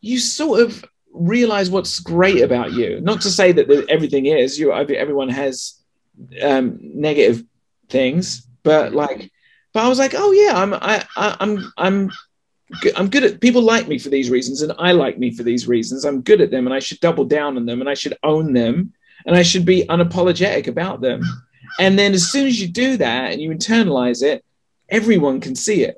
you 0.00 0.18
sort 0.18 0.60
of 0.60 0.84
realize 1.12 1.70
what's 1.70 2.00
great 2.00 2.42
about 2.42 2.72
you. 2.72 3.00
Not 3.00 3.20
to 3.22 3.30
say 3.30 3.52
that 3.52 3.86
everything 3.88 4.26
is. 4.26 4.58
You 4.58 4.72
everyone 4.72 5.28
has 5.28 5.74
um, 6.42 6.78
negative 6.80 7.44
things, 7.88 8.46
but 8.62 8.92
like, 8.92 9.30
but 9.72 9.84
I 9.84 9.88
was 9.88 9.98
like, 9.98 10.14
oh 10.16 10.32
yeah, 10.32 10.52
I'm 10.54 10.74
I, 10.74 11.04
I 11.16 11.36
I'm 11.40 11.72
I'm 11.76 12.10
I'm 12.96 13.08
good 13.08 13.24
at 13.24 13.40
people 13.40 13.62
like 13.62 13.88
me 13.88 13.98
for 13.98 14.08
these 14.08 14.30
reasons, 14.30 14.62
and 14.62 14.72
I 14.78 14.92
like 14.92 15.18
me 15.18 15.30
for 15.30 15.42
these 15.42 15.68
reasons. 15.68 16.04
I'm 16.04 16.20
good 16.22 16.40
at 16.40 16.50
them, 16.50 16.66
and 16.66 16.74
I 16.74 16.78
should 16.78 17.00
double 17.00 17.24
down 17.24 17.56
on 17.56 17.66
them, 17.66 17.80
and 17.80 17.88
I 17.88 17.94
should 17.94 18.16
own 18.22 18.52
them, 18.52 18.92
and 19.26 19.36
I 19.36 19.42
should 19.42 19.64
be 19.64 19.84
unapologetic 19.84 20.66
about 20.68 21.00
them. 21.00 21.22
And 21.78 21.98
then 21.98 22.12
as 22.12 22.30
soon 22.30 22.46
as 22.46 22.60
you 22.60 22.68
do 22.68 22.98
that 22.98 23.32
and 23.32 23.40
you 23.40 23.48
internalize 23.50 24.22
it, 24.22 24.44
everyone 24.90 25.40
can 25.40 25.54
see 25.56 25.84
it 25.84 25.96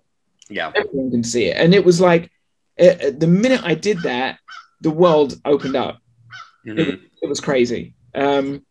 Yeah. 0.49 0.71
everyone 0.73 1.11
can 1.11 1.25
see 1.25 1.47
it. 1.47 1.57
And 1.57 1.75
it 1.75 1.85
was 1.85 2.01
like 2.01 2.31
uh, 2.81 2.85
uh, 2.85 3.11
the 3.19 3.27
minute 3.27 3.61
I 3.65 3.75
did 3.75 3.99
that, 4.03 4.39
the 4.83 4.91
world 4.91 5.41
opened 5.45 5.75
up. 5.75 5.99
Mhm. 6.65 7.01
It 7.23 7.29
was 7.29 7.41
crazy. 7.41 7.95
Um, 8.15 8.65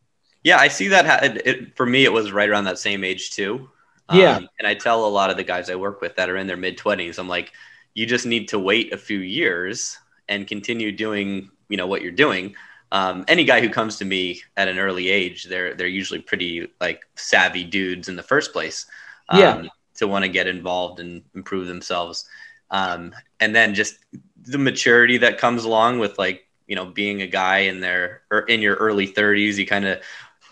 Yeah, 0.46 0.60
I 0.60 0.70
see 0.70 0.88
that. 0.90 1.06
Ha- 1.06 1.20
it, 1.24 1.48
it, 1.48 1.76
for 1.76 1.86
me, 1.86 2.06
it 2.06 2.14
was 2.14 2.32
right 2.32 2.50
around 2.50 2.66
that 2.66 2.80
same 2.80 3.04
age 3.04 3.32
too. 3.32 3.70
Um, 4.08 4.20
Yeah. 4.20 4.40
and 4.60 4.66
I 4.66 4.74
tell 4.74 5.06
a 5.06 5.12
lot 5.20 5.30
of 5.30 5.36
the 5.36 5.44
guys 5.44 5.70
I 5.70 5.76
work 5.76 6.00
with 6.00 6.16
that 6.16 6.30
are 6.30 6.38
in 6.38 6.48
their 6.48 6.56
mid 6.66 6.78
twenties, 6.78 7.18
I'm 7.20 7.28
like, 7.28 7.52
you 7.94 8.06
just 8.06 8.26
need 8.26 8.48
to 8.50 8.60
wait 8.60 8.94
a 8.94 8.98
few 8.98 9.20
years 9.20 9.98
and 10.28 10.48
continue 10.48 10.92
doing, 10.92 11.50
you 11.70 11.78
know, 11.78 11.88
what 11.88 12.02
you're 12.02 12.12
doing. 12.12 12.56
Um, 12.92 13.26
any 13.28 13.44
guy 13.44 13.62
who 13.62 13.70
comes 13.70 13.98
to 13.98 14.06
me 14.06 14.42
at 14.58 14.68
an 14.68 14.80
early 14.80 15.10
age, 15.10 15.46
they're 15.46 15.74
they're 15.74 15.88
usually 15.88 16.22
pretty 16.22 16.68
like 16.80 17.02
savvy 17.16 17.64
dudes 17.64 18.10
in 18.10 18.16
the 18.16 18.24
first 18.24 18.54
place. 18.54 18.86
Um, 19.30 19.64
Yeah. 19.64 19.70
To 19.98 20.08
want 20.08 20.26
to 20.26 20.30
get 20.30 20.48
involved 20.48 21.00
and 21.00 21.22
improve 21.36 21.68
themselves, 21.68 22.28
um, 22.72 23.14
and 23.40 23.56
then 23.56 23.76
just 23.76 23.96
the 24.44 24.58
maturity 24.58 25.18
that 25.20 25.38
comes 25.38 25.66
along 25.66 26.00
with 26.00 26.18
like 26.18 26.48
you 26.68 26.76
know 26.76 26.86
being 26.86 27.22
a 27.22 27.28
guy 27.28 27.60
in 27.60 27.80
their 27.80 28.24
or 28.32 28.40
in 28.42 28.60
your 28.60 28.76
early 28.76 29.06
30s, 29.06 29.60
you 29.60 29.68
kind 29.68 29.86
of 29.86 30.02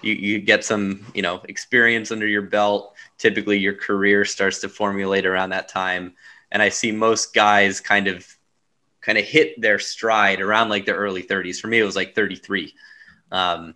you, 0.01 0.13
you 0.13 0.39
get 0.39 0.63
some 0.63 1.05
you 1.13 1.21
know 1.21 1.41
experience 1.49 2.11
under 2.11 2.27
your 2.27 2.41
belt 2.43 2.95
typically 3.17 3.57
your 3.57 3.73
career 3.73 4.25
starts 4.25 4.59
to 4.59 4.69
formulate 4.69 5.25
around 5.25 5.49
that 5.51 5.67
time 5.69 6.13
and 6.51 6.61
i 6.61 6.69
see 6.69 6.91
most 6.91 7.33
guys 7.33 7.79
kind 7.79 8.07
of 8.07 8.25
kind 9.01 9.17
of 9.17 9.25
hit 9.25 9.59
their 9.59 9.79
stride 9.79 10.41
around 10.41 10.69
like 10.69 10.85
their 10.85 10.95
early 10.97 11.23
30s 11.23 11.59
for 11.59 11.67
me 11.67 11.79
it 11.79 11.83
was 11.83 11.95
like 11.95 12.13
33 12.15 12.73
um, 13.31 13.75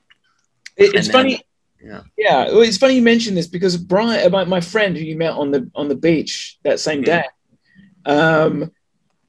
it- 0.78 0.94
it's 0.96 1.08
then- 1.08 1.14
funny. 1.14 1.42
yeah. 1.82 2.02
Yeah, 2.18 2.46
it's 2.50 2.78
funny 2.78 2.96
you 2.96 3.02
mentioned 3.02 3.38
this 3.38 3.48
because 3.48 3.78
Brian, 3.78 4.32
my, 4.32 4.44
my 4.44 4.60
friend 4.60 4.98
who 4.98 5.04
you 5.04 5.16
met 5.16 5.32
on 5.34 5.52
the 5.52 5.70
on 5.76 5.88
the 5.88 5.96
beach 5.96 6.58
that 6.64 6.80
same 6.80 7.02
Mhm. 7.02 7.06
day, 7.06 7.24
um, 8.06 8.72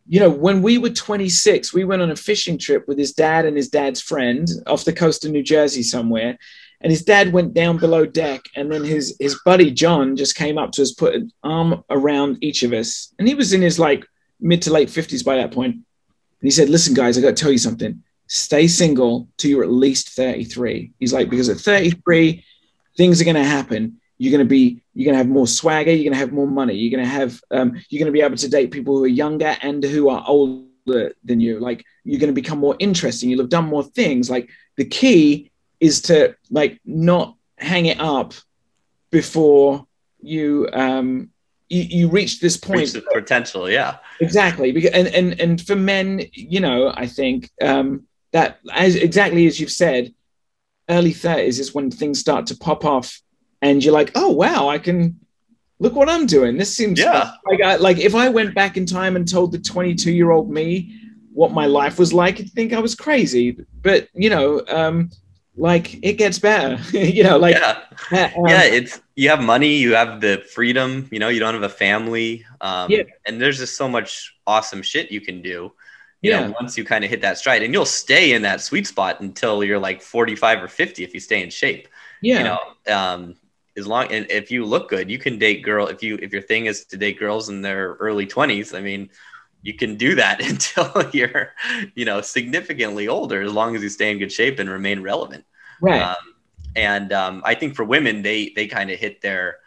you 0.08 0.20
know, 0.20 0.30
when 0.30 0.62
we 0.62 0.78
were 0.78 0.90
26, 0.90 1.72
we 1.72 1.84
went 1.84 2.02
on 2.02 2.10
a 2.10 2.16
fishing 2.16 2.58
trip 2.58 2.86
with 2.88 2.98
his 2.98 3.12
dad 3.12 3.44
and 3.44 3.56
his 3.56 3.68
dad's 3.68 4.00
friend 4.00 4.48
off 4.66 4.84
the 4.84 4.92
coast 4.92 5.24
of 5.24 5.30
New 5.32 5.42
Jersey 5.42 5.82
somewhere. 5.82 6.38
And 6.86 6.92
his 6.92 7.02
dad 7.02 7.32
went 7.32 7.52
down 7.52 7.78
below 7.78 8.06
deck, 8.06 8.44
and 8.54 8.70
then 8.70 8.84
his 8.84 9.16
his 9.18 9.40
buddy 9.44 9.72
John 9.72 10.14
just 10.14 10.36
came 10.36 10.56
up 10.56 10.70
to 10.70 10.82
us, 10.82 10.92
put 10.92 11.16
an 11.16 11.32
arm 11.42 11.82
around 11.90 12.38
each 12.42 12.62
of 12.62 12.72
us, 12.72 13.12
and 13.18 13.26
he 13.26 13.34
was 13.34 13.52
in 13.52 13.60
his 13.60 13.80
like 13.80 14.06
mid 14.38 14.62
to 14.62 14.72
late 14.72 14.86
50s 14.86 15.24
by 15.24 15.34
that 15.34 15.50
point. 15.50 15.74
And 15.74 15.84
he 16.42 16.52
said, 16.52 16.68
"Listen, 16.68 16.94
guys, 16.94 17.18
I 17.18 17.22
got 17.22 17.36
to 17.36 17.42
tell 17.42 17.50
you 17.50 17.58
something. 17.58 18.04
Stay 18.28 18.68
single 18.68 19.26
till 19.36 19.50
you're 19.50 19.64
at 19.64 19.72
least 19.72 20.10
33." 20.10 20.92
He's 21.00 21.12
like, 21.12 21.28
because 21.28 21.48
at 21.48 21.56
33, 21.56 22.44
things 22.96 23.20
are 23.20 23.24
going 23.24 23.34
to 23.34 23.42
happen. 23.42 24.00
You're 24.18 24.30
going 24.30 24.46
to 24.46 24.48
be, 24.48 24.80
you're 24.94 25.06
going 25.06 25.14
to 25.14 25.24
have 25.24 25.28
more 25.28 25.48
swagger. 25.48 25.90
You're 25.90 26.04
going 26.04 26.12
to 26.12 26.20
have 26.20 26.32
more 26.32 26.46
money. 26.46 26.74
You're 26.74 26.96
going 26.96 27.04
to 27.04 27.10
have, 27.10 27.40
um, 27.50 27.82
you're 27.88 27.98
going 27.98 28.12
to 28.12 28.16
be 28.16 28.22
able 28.22 28.36
to 28.36 28.48
date 28.48 28.70
people 28.70 28.96
who 28.96 29.02
are 29.02 29.08
younger 29.08 29.56
and 29.60 29.82
who 29.82 30.08
are 30.08 30.24
older 30.24 31.16
than 31.24 31.40
you. 31.40 31.58
Like 31.58 31.84
you're 32.04 32.20
going 32.20 32.32
to 32.32 32.40
become 32.40 32.60
more 32.60 32.76
interesting. 32.78 33.28
You'll 33.28 33.40
have 33.40 33.50
done 33.50 33.66
more 33.66 33.82
things. 33.82 34.30
Like 34.30 34.50
the 34.76 34.84
key 34.84 35.50
is 35.80 36.02
to 36.02 36.34
like 36.50 36.80
not 36.84 37.36
hang 37.58 37.86
it 37.86 38.00
up 38.00 38.34
before 39.10 39.86
you 40.20 40.68
um 40.72 41.30
you, 41.68 41.82
you 41.82 42.08
reach 42.08 42.38
this 42.40 42.56
point. 42.56 42.94
Reach 42.94 43.04
potential 43.12 43.68
yeah. 43.68 43.96
Exactly 44.20 44.72
because 44.72 44.92
and, 44.92 45.08
and 45.08 45.40
and 45.40 45.60
for 45.66 45.74
men 45.76 46.22
you 46.32 46.60
know 46.60 46.92
i 46.96 47.06
think 47.06 47.50
um 47.60 48.06
that 48.32 48.58
as 48.72 48.94
exactly 48.96 49.46
as 49.46 49.58
you've 49.60 49.70
said 49.70 50.12
early 50.88 51.12
30s 51.12 51.58
is 51.58 51.74
when 51.74 51.90
things 51.90 52.18
start 52.20 52.46
to 52.46 52.56
pop 52.56 52.84
off 52.84 53.20
and 53.62 53.82
you're 53.82 53.92
like 53.94 54.12
oh 54.14 54.30
wow 54.30 54.68
i 54.68 54.78
can 54.78 55.18
look 55.78 55.94
what 55.94 56.08
i'm 56.08 56.24
doing. 56.26 56.56
This 56.56 56.74
seems 56.74 56.98
Yeah. 56.98 57.32
like 57.46 57.60
I, 57.60 57.76
like 57.76 57.98
if 57.98 58.14
i 58.14 58.28
went 58.28 58.54
back 58.54 58.76
in 58.76 58.86
time 58.86 59.16
and 59.16 59.28
told 59.28 59.52
the 59.52 59.58
22 59.58 60.10
year 60.12 60.30
old 60.30 60.50
me 60.50 60.98
what 61.32 61.52
my 61.52 61.66
life 61.66 61.98
was 61.98 62.12
like 62.14 62.40
i'd 62.40 62.50
think 62.52 62.72
i 62.72 62.78
was 62.80 62.94
crazy. 62.94 63.58
But 63.82 64.08
you 64.14 64.30
know 64.30 64.62
um 64.68 65.10
like 65.56 65.98
it 66.04 66.14
gets 66.14 66.38
better 66.38 66.76
you 66.98 67.22
know 67.22 67.38
like 67.38 67.56
yeah 67.56 67.78
uh, 68.12 68.28
um, 68.36 68.44
yeah 68.46 68.62
it's 68.64 69.00
you 69.14 69.28
have 69.28 69.42
money 69.42 69.76
you 69.76 69.94
have 69.94 70.20
the 70.20 70.42
freedom 70.54 71.08
you 71.10 71.18
know 71.18 71.28
you 71.28 71.40
don't 71.40 71.54
have 71.54 71.62
a 71.62 71.68
family 71.68 72.44
um, 72.60 72.90
Yeah. 72.90 73.02
and 73.26 73.40
there's 73.40 73.58
just 73.58 73.76
so 73.76 73.88
much 73.88 74.34
awesome 74.46 74.82
shit 74.82 75.10
you 75.10 75.20
can 75.20 75.42
do 75.42 75.72
You 76.22 76.30
Yeah. 76.30 76.46
know, 76.48 76.54
once 76.60 76.76
you 76.78 76.84
kind 76.84 77.04
of 77.04 77.10
hit 77.10 77.20
that 77.22 77.38
stride, 77.38 77.62
and 77.62 77.72
you'll 77.74 77.84
stay 78.04 78.32
in 78.32 78.42
that 78.42 78.60
sweet 78.60 78.86
spot 78.86 79.20
until 79.20 79.62
you're 79.64 79.78
like 79.78 80.02
45 80.02 80.62
or 80.64 80.68
50 80.68 81.04
if 81.04 81.14
you 81.14 81.20
stay 81.20 81.42
in 81.42 81.50
shape. 81.50 81.88
Yeah. 82.22 82.38
You 82.38 82.44
know, 82.44 82.58
um, 82.98 83.34
as 83.76 83.86
long 83.86 84.10
and 84.10 84.26
if 84.30 84.50
you 84.50 84.64
look 84.64 84.88
good, 84.88 85.10
you 85.10 85.18
can 85.18 85.38
date 85.38 85.62
girl. 85.62 85.86
If 85.88 86.02
you 86.02 86.18
if 86.22 86.32
your 86.32 86.42
thing 86.42 86.66
is 86.66 86.84
to 86.86 86.96
date 86.96 87.18
girls 87.18 87.48
in 87.48 87.62
their 87.62 87.94
early 88.00 88.26
20s, 88.26 88.74
I 88.74 88.80
mean, 88.80 89.10
you 89.66 89.74
can 89.74 89.96
do 89.96 90.14
that 90.14 90.40
until 90.48 91.10
you're, 91.12 91.52
you 91.94 92.04
know, 92.04 92.20
significantly 92.20 93.08
older, 93.08 93.42
as 93.42 93.52
long 93.52 93.74
as 93.74 93.82
you 93.82 93.88
stay 93.88 94.10
in 94.10 94.18
good 94.18 94.32
shape 94.32 94.58
and 94.58 94.70
remain 94.70 95.02
relevant. 95.02 95.44
right. 95.80 96.02
Um, 96.02 96.16
and 96.74 97.12
um, 97.12 97.42
I 97.44 97.54
think 97.54 97.74
for 97.74 97.84
women, 97.84 98.22
they 98.22 98.52
they 98.54 98.66
kind 98.66 98.90
of 98.90 98.98
hit 98.98 99.22
their 99.22 99.58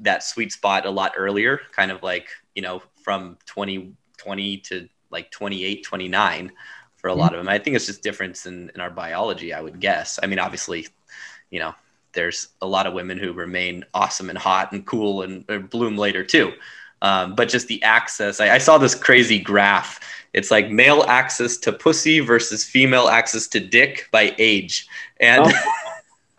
that 0.00 0.22
sweet 0.22 0.52
spot 0.52 0.86
a 0.86 0.90
lot 0.90 1.14
earlier, 1.16 1.60
kind 1.72 1.90
of 1.90 2.02
like 2.02 2.28
you 2.54 2.62
know 2.62 2.82
from 3.02 3.38
20, 3.46 3.94
20 4.18 4.58
to 4.58 4.88
like 5.10 5.30
28, 5.30 5.82
29 5.84 6.52
for 6.96 7.08
a 7.08 7.14
lot 7.14 7.34
of 7.34 7.38
them. 7.38 7.48
I 7.48 7.58
think 7.58 7.76
it's 7.76 7.86
just 7.86 8.02
difference 8.02 8.46
in, 8.46 8.70
in 8.74 8.80
our 8.80 8.90
biology, 8.90 9.52
I 9.52 9.60
would 9.60 9.78
guess. 9.78 10.18
I 10.22 10.26
mean, 10.26 10.38
obviously, 10.38 10.88
you 11.50 11.60
know, 11.60 11.74
there's 12.12 12.48
a 12.62 12.66
lot 12.66 12.86
of 12.86 12.94
women 12.94 13.18
who 13.18 13.32
remain 13.32 13.84
awesome 13.92 14.30
and 14.30 14.38
hot 14.38 14.72
and 14.72 14.86
cool 14.86 15.22
and 15.22 15.44
or 15.48 15.60
bloom 15.60 15.96
later 15.96 16.24
too. 16.24 16.52
Um, 17.02 17.34
but 17.34 17.48
just 17.48 17.68
the 17.68 17.82
access, 17.82 18.40
I, 18.40 18.54
I 18.54 18.58
saw 18.58 18.78
this 18.78 18.94
crazy 18.94 19.38
graph. 19.38 20.00
It's 20.32 20.50
like 20.50 20.70
male 20.70 21.04
access 21.06 21.56
to 21.58 21.72
pussy 21.72 22.20
versus 22.20 22.64
female 22.64 23.08
access 23.08 23.46
to 23.48 23.60
dick 23.60 24.08
by 24.10 24.34
age. 24.38 24.88
And 25.20 25.52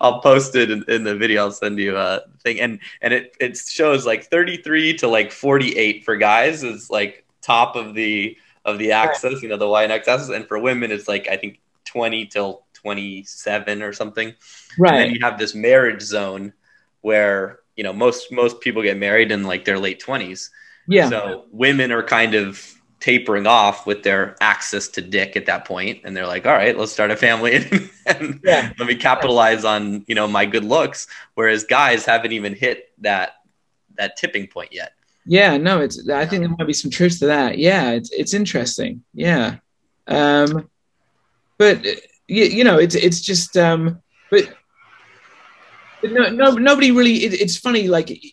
I'll 0.00 0.20
post 0.20 0.54
it 0.54 0.70
in, 0.70 0.84
in 0.88 1.04
the 1.04 1.16
video. 1.16 1.44
I'll 1.44 1.50
send 1.50 1.78
you 1.78 1.96
a 1.96 2.22
thing. 2.42 2.60
And 2.60 2.78
and 3.02 3.12
it, 3.12 3.34
it 3.40 3.56
shows 3.56 4.06
like 4.06 4.24
33 4.24 4.94
to 4.98 5.08
like 5.08 5.32
48 5.32 6.04
for 6.04 6.16
guys 6.16 6.62
is 6.62 6.90
like 6.90 7.24
top 7.42 7.76
of 7.76 7.94
the 7.94 8.36
of 8.64 8.78
the 8.78 8.92
axis, 8.92 9.42
you 9.42 9.48
know, 9.48 9.56
the 9.56 9.68
Y 9.68 9.82
and 9.82 9.92
X 9.92 10.08
axis. 10.08 10.28
And 10.30 10.46
for 10.46 10.58
women, 10.58 10.92
it's 10.92 11.08
like 11.08 11.28
I 11.28 11.36
think 11.36 11.60
20 11.86 12.26
till 12.26 12.64
27 12.74 13.82
or 13.82 13.92
something. 13.92 14.34
Right. 14.78 14.92
And 14.92 15.00
then 15.00 15.10
you 15.10 15.20
have 15.22 15.38
this 15.38 15.54
marriage 15.54 16.02
zone 16.02 16.52
where 17.00 17.60
you 17.76 17.84
know 17.84 17.92
most 17.92 18.32
most 18.32 18.60
people 18.60 18.82
get 18.82 18.96
married 18.96 19.30
in 19.32 19.44
like 19.44 19.64
their 19.64 19.78
late 19.78 20.02
20s. 20.02 20.50
Yeah. 20.86 21.08
So 21.08 21.46
women 21.50 21.92
are 21.92 22.02
kind 22.02 22.34
of 22.34 22.70
tapering 23.00 23.46
off 23.46 23.86
with 23.86 24.02
their 24.02 24.34
access 24.40 24.88
to 24.88 25.02
dick 25.02 25.36
at 25.36 25.46
that 25.46 25.66
point, 25.66 26.00
and 26.04 26.16
they're 26.16 26.26
like, 26.26 26.46
"All 26.46 26.52
right, 26.52 26.76
let's 26.76 26.92
start 26.92 27.10
a 27.10 27.16
family 27.16 27.56
and, 27.56 27.90
and 28.06 28.40
Yeah. 28.44 28.72
let 28.78 28.88
me 28.88 28.94
capitalize 28.94 29.64
on 29.64 30.04
you 30.06 30.14
know 30.14 30.26
my 30.28 30.46
good 30.46 30.64
looks." 30.64 31.06
Whereas 31.34 31.64
guys 31.64 32.04
haven't 32.04 32.32
even 32.32 32.54
hit 32.54 32.90
that 32.98 33.32
that 33.96 34.16
tipping 34.16 34.46
point 34.46 34.72
yet. 34.72 34.92
Yeah, 35.26 35.56
no, 35.56 35.80
it's. 35.80 36.08
I 36.08 36.26
think 36.26 36.42
there 36.42 36.50
might 36.50 36.66
be 36.66 36.72
some 36.74 36.90
truth 36.90 37.18
to 37.20 37.26
that. 37.26 37.58
Yeah, 37.58 37.92
it's 37.92 38.10
it's 38.12 38.34
interesting. 38.34 39.02
Yeah, 39.14 39.56
um, 40.06 40.68
but 41.56 41.84
you, 42.28 42.44
you 42.44 42.64
know, 42.64 42.78
it's 42.78 42.94
it's 42.94 43.20
just. 43.20 43.56
Um, 43.56 44.02
but 44.30 44.54
no, 46.10 46.30
no, 46.30 46.50
nobody 46.52 46.90
really. 46.90 47.24
It, 47.24 47.34
it's 47.34 47.56
funny, 47.56 47.88
like 47.88 48.10
you, 48.10 48.30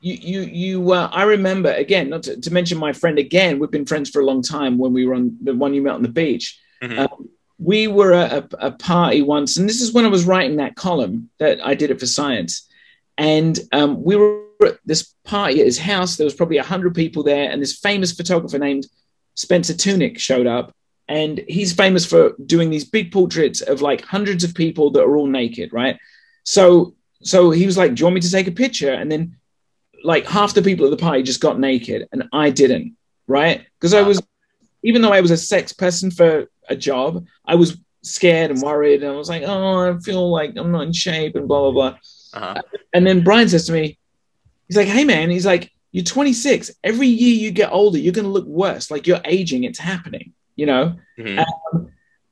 you, 0.00 0.40
you. 0.42 0.92
Uh, 0.92 1.08
I 1.12 1.24
remember 1.24 1.72
again, 1.72 2.10
not 2.10 2.22
to, 2.24 2.40
to 2.40 2.52
mention 2.52 2.78
my 2.78 2.92
friend 2.92 3.18
again. 3.18 3.58
We've 3.58 3.70
been 3.70 3.86
friends 3.86 4.10
for 4.10 4.20
a 4.20 4.24
long 4.24 4.42
time. 4.42 4.78
When 4.78 4.92
we 4.92 5.06
were 5.06 5.14
on 5.14 5.36
the 5.42 5.54
one 5.54 5.74
you 5.74 5.82
met 5.82 5.94
on 5.94 6.02
the 6.02 6.08
beach, 6.08 6.58
Mhm. 6.82 6.98
um, 6.98 7.28
we 7.58 7.88
were 7.88 8.12
at 8.12 8.32
a, 8.32 8.66
a 8.66 8.70
party 8.70 9.22
once, 9.22 9.56
and 9.56 9.68
this 9.68 9.80
is 9.80 9.92
when 9.92 10.04
I 10.04 10.08
was 10.08 10.26
writing 10.26 10.56
that 10.56 10.76
column 10.76 11.30
that 11.38 11.58
I 11.64 11.74
did 11.74 11.90
it 11.90 11.98
for 11.98 12.06
Science, 12.06 12.68
and 13.16 13.58
um, 13.72 14.02
we 14.02 14.16
were 14.16 14.42
at 14.62 14.78
this 14.84 15.14
party 15.24 15.60
at 15.60 15.66
his 15.66 15.78
house. 15.78 16.16
There 16.16 16.24
was 16.26 16.34
probably 16.34 16.58
a 16.58 16.62
hundred 16.62 16.94
people 16.94 17.22
there, 17.22 17.50
and 17.50 17.60
this 17.62 17.78
famous 17.78 18.12
photographer 18.12 18.58
named 18.58 18.86
Spencer 19.34 19.72
Tunick 19.74 20.18
showed 20.18 20.46
up, 20.46 20.74
and 21.08 21.42
he's 21.48 21.72
famous 21.72 22.04
for 22.04 22.34
doing 22.44 22.68
these 22.70 22.84
big 22.84 23.10
portraits 23.10 23.60
of 23.62 23.80
like 23.80 24.02
hundreds 24.02 24.44
of 24.44 24.54
people 24.54 24.90
that 24.90 25.02
are 25.02 25.16
all 25.16 25.26
naked, 25.26 25.72
right? 25.72 25.98
So, 26.44 26.94
so 27.26 27.50
he 27.50 27.66
was 27.66 27.76
like, 27.76 27.94
"Do 27.94 28.00
you 28.00 28.06
want 28.06 28.14
me 28.14 28.20
to 28.20 28.30
take 28.30 28.46
a 28.46 28.52
picture?" 28.52 28.92
And 28.92 29.10
then, 29.10 29.36
like 30.04 30.26
half 30.26 30.54
the 30.54 30.62
people 30.62 30.86
at 30.86 30.90
the 30.90 30.96
party 30.96 31.22
just 31.22 31.40
got 31.40 31.58
naked, 31.58 32.08
and 32.12 32.28
I 32.32 32.50
didn't, 32.50 32.96
right? 33.26 33.66
Because 33.78 33.94
I 33.94 34.02
was, 34.02 34.20
even 34.82 35.02
though 35.02 35.12
I 35.12 35.20
was 35.20 35.30
a 35.30 35.36
sex 35.36 35.72
person 35.72 36.10
for 36.10 36.48
a 36.68 36.76
job, 36.76 37.26
I 37.44 37.54
was 37.56 37.78
scared 38.02 38.50
and 38.50 38.62
worried, 38.62 39.02
and 39.02 39.12
I 39.12 39.16
was 39.16 39.28
like, 39.28 39.42
"Oh, 39.42 39.90
I 39.90 39.98
feel 39.98 40.30
like 40.30 40.56
I'm 40.56 40.72
not 40.72 40.86
in 40.86 40.92
shape," 40.92 41.36
and 41.36 41.48
blah 41.48 41.70
blah 41.70 41.72
blah. 41.72 41.98
Uh-huh. 42.36 42.62
And 42.92 43.06
then 43.06 43.24
Brian 43.24 43.48
says 43.48 43.66
to 43.66 43.72
me, 43.72 43.98
he's 44.68 44.76
like, 44.76 44.88
hey 44.88 45.04
man, 45.04 45.30
he's 45.30 45.46
like, 45.46 45.72
you're 45.92 46.04
26. 46.04 46.70
Every 46.84 47.06
year 47.06 47.34
you 47.34 47.50
get 47.50 47.72
older, 47.72 47.98
you're 47.98 48.12
going 48.12 48.26
to 48.26 48.30
look 48.30 48.46
worse. 48.46 48.90
Like 48.90 49.06
you're 49.06 49.20
aging. 49.24 49.64
It's 49.64 49.78
happening, 49.78 50.34
you 50.54 50.66
know? 50.66 50.96
Mhm. 51.18 51.44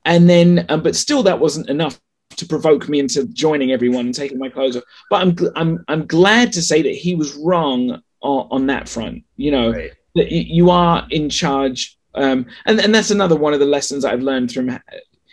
And 0.05 0.29
then, 0.29 0.67
um, 0.69 0.83
but 0.83 0.95
still 0.95 1.23
that 1.23 1.39
wasn't 1.39 1.69
enough 1.69 1.99
to 2.37 2.45
provoke 2.45 2.87
me 2.89 2.99
into 2.99 3.25
joining 3.27 3.71
everyone 3.71 4.05
and 4.07 4.15
taking 4.15 4.37
my 4.37 4.49
clothes 4.49 4.77
off. 4.77 4.83
But 5.09 5.21
I'm, 5.21 5.35
I'm, 5.55 5.85
I'm 5.87 6.05
glad 6.07 6.51
to 6.53 6.61
say 6.61 6.81
that 6.81 6.93
he 6.93 7.15
was 7.15 7.35
wrong 7.35 8.01
on, 8.21 8.47
on 8.51 8.67
that 8.67 8.89
front, 8.89 9.23
you 9.37 9.51
know, 9.51 9.71
Right. 9.71 9.91
that 10.15 10.31
you 10.31 10.69
are 10.69 11.05
in 11.09 11.29
charge. 11.29 11.97
Um, 12.13 12.45
and, 12.65 12.79
and 12.79 12.93
that's 12.95 13.11
another 13.11 13.35
one 13.35 13.53
of 13.53 13.59
the 13.59 13.65
lessons 13.65 14.05
I've 14.05 14.21
learned 14.21 14.51
from, 14.51 14.79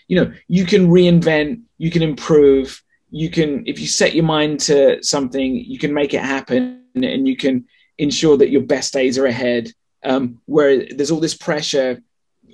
you 0.08 0.16
know, 0.16 0.32
you 0.48 0.64
can 0.64 0.88
reinvent, 0.88 1.62
you 1.78 1.90
can 1.90 2.02
improve, 2.02 2.82
you 3.10 3.30
can, 3.30 3.62
if 3.66 3.78
you 3.78 3.86
set 3.86 4.14
your 4.14 4.24
mind 4.24 4.60
to 4.60 5.02
something, 5.02 5.56
you 5.56 5.78
can 5.78 5.94
make 5.94 6.12
it 6.14 6.22
happen 6.22 6.84
and 6.94 7.28
you 7.28 7.36
can 7.36 7.66
ensure 7.98 8.36
that 8.36 8.50
your 8.50 8.62
best 8.62 8.92
days 8.92 9.16
are 9.18 9.26
ahead. 9.26 9.72
Um, 10.04 10.40
where 10.46 10.84
there's 10.92 11.12
all 11.12 11.20
this 11.20 11.36
pressure, 11.36 12.02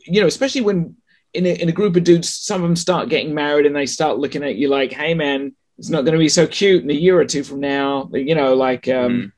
you 0.05 0.21
know, 0.21 0.27
especially 0.27 0.61
when 0.61 0.97
in 1.35 1.47
a, 1.47 1.55
in 1.61 1.69
a 1.69 1.73
group 1.73 1.97
of 1.97 2.05
dudes, 2.05 2.33
some 2.33 2.63
of 2.63 2.69
them 2.69 2.77
start 2.77 3.09
getting 3.09 3.35
married 3.35 3.67
and 3.67 3.77
they 3.77 3.87
start 3.87 4.19
looking 4.19 4.43
at 4.43 4.57
you 4.57 4.69
like, 4.69 4.93
hey 4.93 5.15
man, 5.15 5.55
it's 5.79 5.91
not 5.91 6.03
going 6.03 6.13
to 6.15 6.19
be 6.19 6.29
so 6.29 6.47
cute 6.47 6.83
in 6.83 6.91
a 6.91 6.95
year 6.95 7.19
or 7.19 7.25
two 7.25 7.45
from 7.45 7.61
now, 7.61 8.09
you 8.13 8.35
know, 8.35 8.55
like, 8.55 8.89
um, 8.89 9.13
Mhm. 9.13 9.33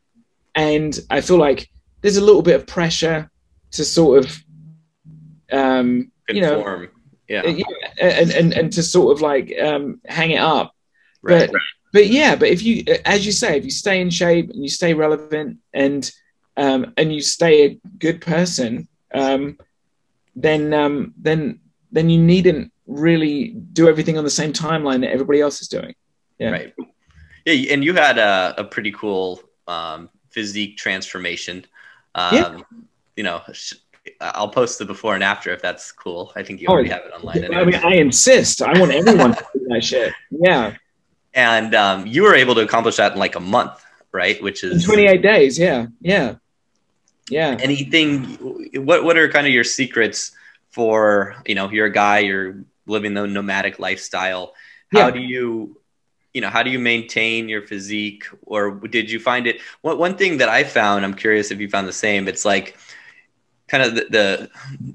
and 0.55 1.01
I 1.11 1.21
feel 1.21 1.37
like 1.37 1.69
there's 2.01 2.17
a 2.17 2.25
little 2.25 2.43
bit 2.43 2.57
of 2.57 2.67
pressure 2.67 3.31
to 3.73 3.85
sort 3.85 4.25
of, 4.25 4.45
um, 5.53 6.11
you 6.29 6.41
know, 6.41 6.87
yeah. 7.29 7.47
yeah, 7.47 7.65
and, 8.01 8.31
and 8.31 8.53
and 8.53 8.73
to 8.73 8.83
sort 8.83 9.13
of 9.17 9.21
like 9.21 9.53
um, 9.61 10.01
hang 10.07 10.31
it 10.31 10.41
up. 10.41 10.75
Right. 11.23 11.51
But 11.51 11.61
but 11.93 12.07
yeah, 12.07 12.37
but 12.37 12.49
if 12.49 12.63
you, 12.63 12.85
as 13.05 13.27
you 13.27 13.33
say, 13.33 13.59
if 13.59 13.65
you 13.65 13.71
stay 13.71 14.01
in 14.01 14.11
shape 14.11 14.51
and 14.51 14.63
you 14.63 14.69
stay 14.69 14.95
relevant 14.95 15.59
and 15.73 16.11
um, 16.57 16.93
and 16.97 17.13
you 17.13 17.21
stay 17.21 17.65
a 17.65 17.81
good 17.99 18.21
person, 18.21 18.89
um, 19.13 19.59
then 20.37 20.73
um, 20.73 21.15
then 21.17 21.61
then 21.93 22.09
you 22.11 22.21
needn't 22.21 22.73
really 22.87 23.49
do 23.73 23.89
everything 23.89 24.19
on 24.19 24.25
the 24.25 24.31
same 24.31 24.53
timeline 24.53 25.01
that 25.01 25.11
everybody 25.11 25.41
else 25.41 25.61
is 25.63 25.69
doing. 25.69 25.95
Yeah. 26.39 26.51
Right. 26.51 26.75
Yeah, 27.45 27.73
and 27.73 27.85
you 27.85 27.95
had 27.95 28.19
a, 28.19 28.55
a 28.59 28.65
pretty 28.65 28.93
cool 28.93 29.43
um, 29.69 30.09
physique 30.31 30.77
transformation. 30.77 31.65
Um, 32.15 32.35
Yeah. 32.35 32.59
You 33.17 33.25
know, 33.25 33.43
sh- 33.53 33.75
I'll 34.21 34.49
post 34.49 34.79
the 34.79 34.85
before 34.87 35.15
and 35.15 35.23
after 35.23 35.53
if 35.53 35.61
that's 35.61 35.93
cool. 35.93 36.33
I 36.35 36.43
think 36.43 36.61
you 36.61 36.69
Oh, 36.69 36.73
already 36.73 36.89
have 36.89 37.03
it 37.05 37.13
online. 37.13 37.55
I 37.55 37.65
mean. 37.65 37.75
I 37.75 37.95
insist. 37.97 38.63
I 38.63 38.79
want 38.79 38.93
everyone 38.93 39.35
to 39.37 39.45
do 39.53 39.67
that 39.69 39.85
shit. 39.85 40.13
Yeah, 40.31 40.75
and 41.35 41.75
um, 41.75 42.07
you 42.07 42.23
were 42.23 42.35
able 42.35 42.55
to 42.55 42.63
accomplish 42.63 42.97
that 42.97 43.13
in 43.13 43.19
like 43.19 43.37
a 43.37 43.41
month, 43.41 43.85
right? 44.13 44.43
Which 44.43 44.65
in 44.65 44.73
is 44.73 44.85
28 44.85 45.21
days. 45.23 45.59
Yeah, 45.59 45.87
yeah, 46.01 46.37
yeah. 47.29 47.57
anything. 47.61 48.25
What 48.87 49.05
What 49.05 49.19
are 49.19 49.29
kind 49.29 49.47
of 49.47 49.53
your 49.53 49.65
secrets 49.65 50.33
for 50.71 51.37
you 51.47 51.55
know 51.55 51.67
if 51.67 51.73
you're 51.73 51.87
a 51.87 51.93
guy 51.93 52.21
you're 52.21 52.65
living 52.87 53.15
the 53.15 53.27
nomadic 53.27 53.79
lifestyle? 53.79 54.55
How 54.89 55.11
Yeah. 55.11 55.11
do 55.11 55.21
you 55.21 55.77
you 56.33 56.41
know 56.41 56.49
how 56.49 56.63
do 56.63 56.71
you 56.71 56.79
maintain 56.79 57.49
your 57.49 57.63
physique 57.63 58.25
or 58.47 58.71
did 58.89 59.11
you 59.11 59.19
find 59.19 59.47
it 59.47 59.61
one, 59.83 59.99
one 59.99 60.17
thing 60.17 60.39
that 60.39 60.49
i 60.49 60.63
found 60.63 61.05
i'm 61.05 61.15
curious 61.15 61.51
if 61.51 61.59
you 61.61 61.69
found 61.69 61.89
the 61.89 61.93
same 61.93 62.29
it's 62.29 62.45
like 62.45 62.77
kind 63.69 63.83
of 63.83 63.95
the 63.95 64.05
the, 64.11 64.51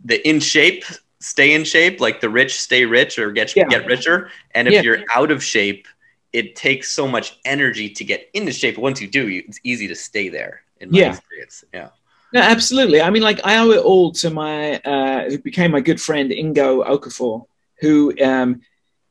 the 0.05 0.27
in 0.27 0.39
shape 0.39 0.83
stay 1.19 1.53
in 1.53 1.63
shape 1.63 1.99
like 1.99 2.21
the 2.21 2.29
rich 2.29 2.59
stay 2.59 2.85
rich 2.85 3.17
or 3.19 3.31
get 3.31 3.53
Yeah. 3.55 3.65
get 3.67 3.85
richer 3.85 4.29
and 4.53 4.67
if 4.67 4.73
Yeah. 4.75 4.81
you're 4.81 4.99
out 5.15 5.31
of 5.31 5.43
shape 5.43 5.87
it 6.33 6.55
takes 6.55 6.89
so 6.89 7.07
much 7.07 7.37
energy 7.45 7.89
to 7.89 8.03
get 8.03 8.29
into 8.33 8.51
shape 8.51 8.77
once 8.77 9.01
you 9.01 9.07
do 9.07 9.27
you, 9.29 9.43
it's 9.47 9.59
easy 9.63 9.87
to 9.87 9.95
stay 9.95 10.29
there 10.29 10.61
in 10.79 10.91
my 10.91 11.03
experience 11.03 11.63
yeah 11.73 11.89
No, 12.33 12.41
absolutely. 12.41 13.01
I 13.01 13.09
mean, 13.09 13.23
like 13.23 13.39
I 13.43 13.57
owe 13.57 13.71
it 13.71 13.83
all 13.83 14.11
to 14.13 14.29
my 14.29 14.77
uh, 14.79 15.29
who 15.29 15.37
became 15.39 15.71
my 15.71 15.81
good 15.81 16.01
friend 16.01 16.31
Ngo 16.31 16.85
Okafor, 16.85 17.45
who 17.79 18.13
um, 18.23 18.61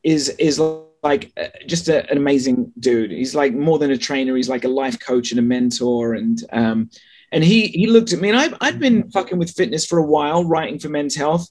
is 0.03 0.29
is 0.29 0.59
like 1.01 1.31
uh, 1.37 1.47
just 1.65 1.87
a, 1.87 2.09
an 2.11 2.17
amazing 2.17 2.71
dude. 2.79 3.11
He's 3.11 3.35
like 3.35 3.53
more 3.53 3.79
than 3.79 3.91
a 3.91 3.97
trainer. 3.97 4.35
He's 4.35 4.49
like 4.49 4.63
a 4.63 4.69
life 4.69 4.99
coach 4.99 5.31
and 5.31 5.39
a 5.39 5.43
mentor. 5.43 6.13
And 6.13 6.43
um, 6.51 6.89
and 7.31 7.43
he 7.43 7.67
he 7.67 7.87
looked 7.87 8.13
at 8.13 8.19
me, 8.19 8.29
and 8.29 8.37
I've 8.37 8.55
I'd 8.61 8.79
been 8.79 9.09
fucking 9.11 9.37
with 9.37 9.51
fitness 9.51 9.85
for 9.85 9.99
a 9.99 10.05
while, 10.05 10.43
writing 10.43 10.79
for 10.79 10.89
Men's 10.89 11.15
Health, 11.15 11.49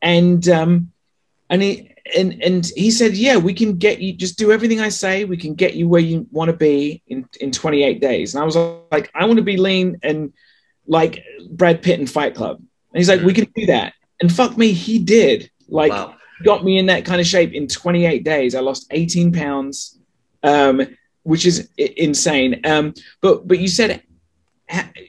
and 0.00 0.48
um, 0.48 0.92
and 1.50 1.60
he 1.60 1.94
and 2.16 2.42
and 2.42 2.70
he 2.76 2.90
said, 2.90 3.16
yeah, 3.16 3.36
we 3.36 3.54
can 3.54 3.76
get 3.76 4.00
you. 4.00 4.12
Just 4.12 4.38
do 4.38 4.52
everything 4.52 4.80
I 4.80 4.88
say. 4.88 5.24
We 5.24 5.36
can 5.36 5.54
get 5.54 5.74
you 5.74 5.88
where 5.88 6.00
you 6.00 6.26
want 6.30 6.50
to 6.50 6.56
be 6.56 7.02
in 7.08 7.28
in 7.40 7.50
28 7.50 8.00
days. 8.00 8.34
And 8.34 8.42
I 8.42 8.44
was 8.44 8.56
like, 8.90 9.10
I 9.14 9.24
want 9.26 9.36
to 9.36 9.44
be 9.44 9.56
lean 9.56 9.98
and 10.02 10.32
like 10.86 11.22
Brad 11.50 11.82
Pitt 11.82 12.00
in 12.00 12.06
Fight 12.06 12.34
Club. 12.34 12.58
And 12.58 12.98
he's 12.98 13.08
like, 13.08 13.22
we 13.22 13.32
can 13.32 13.46
do 13.54 13.66
that. 13.66 13.94
and 14.20 14.32
fuck 14.32 14.56
me, 14.56 14.72
he 14.72 14.98
did. 14.98 15.50
Like, 15.68 15.92
wow. 15.92 16.14
got 16.44 16.64
me 16.64 16.78
in 16.78 16.86
that 16.86 17.04
kind 17.04 17.20
of 17.20 17.26
shape 17.26 17.52
in 17.52 17.68
28 17.68 18.24
days. 18.24 18.54
I 18.54 18.60
lost 18.60 18.86
18 18.90 19.32
pounds, 19.32 19.98
um, 20.42 20.96
which 21.22 21.46
is 21.46 21.68
I- 21.78 21.94
insane. 21.96 22.60
Um, 22.64 22.94
but 23.20 23.46
but 23.46 23.58
you 23.58 23.68
said, 23.68 24.02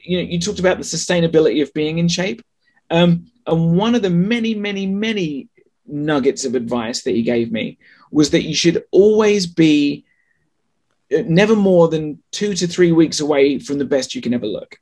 you 0.04 0.18
know, 0.18 0.24
you 0.24 0.38
talked 0.38 0.60
about 0.60 0.78
the 0.78 0.84
sustainability 0.84 1.62
of 1.62 1.72
being 1.74 1.98
in 1.98 2.08
shape, 2.08 2.42
um, 2.90 3.26
and 3.46 3.76
one 3.76 3.94
of 3.94 4.02
the 4.02 4.10
many 4.10 4.54
many 4.54 4.86
many 4.86 5.48
nuggets 5.86 6.44
of 6.44 6.54
advice 6.54 7.02
that 7.02 7.14
he 7.14 7.22
gave 7.22 7.50
me 7.50 7.78
was 8.10 8.30
that 8.30 8.42
you 8.42 8.54
should 8.54 8.84
always 8.90 9.46
be 9.46 10.04
uh, 11.12 11.22
never 11.26 11.56
more 11.56 11.88
than 11.88 12.22
two 12.30 12.54
to 12.54 12.66
three 12.66 12.92
weeks 12.92 13.20
away 13.20 13.58
from 13.58 13.78
the 13.78 13.84
best 13.84 14.14
you 14.14 14.20
can 14.20 14.34
ever 14.34 14.46
look, 14.46 14.78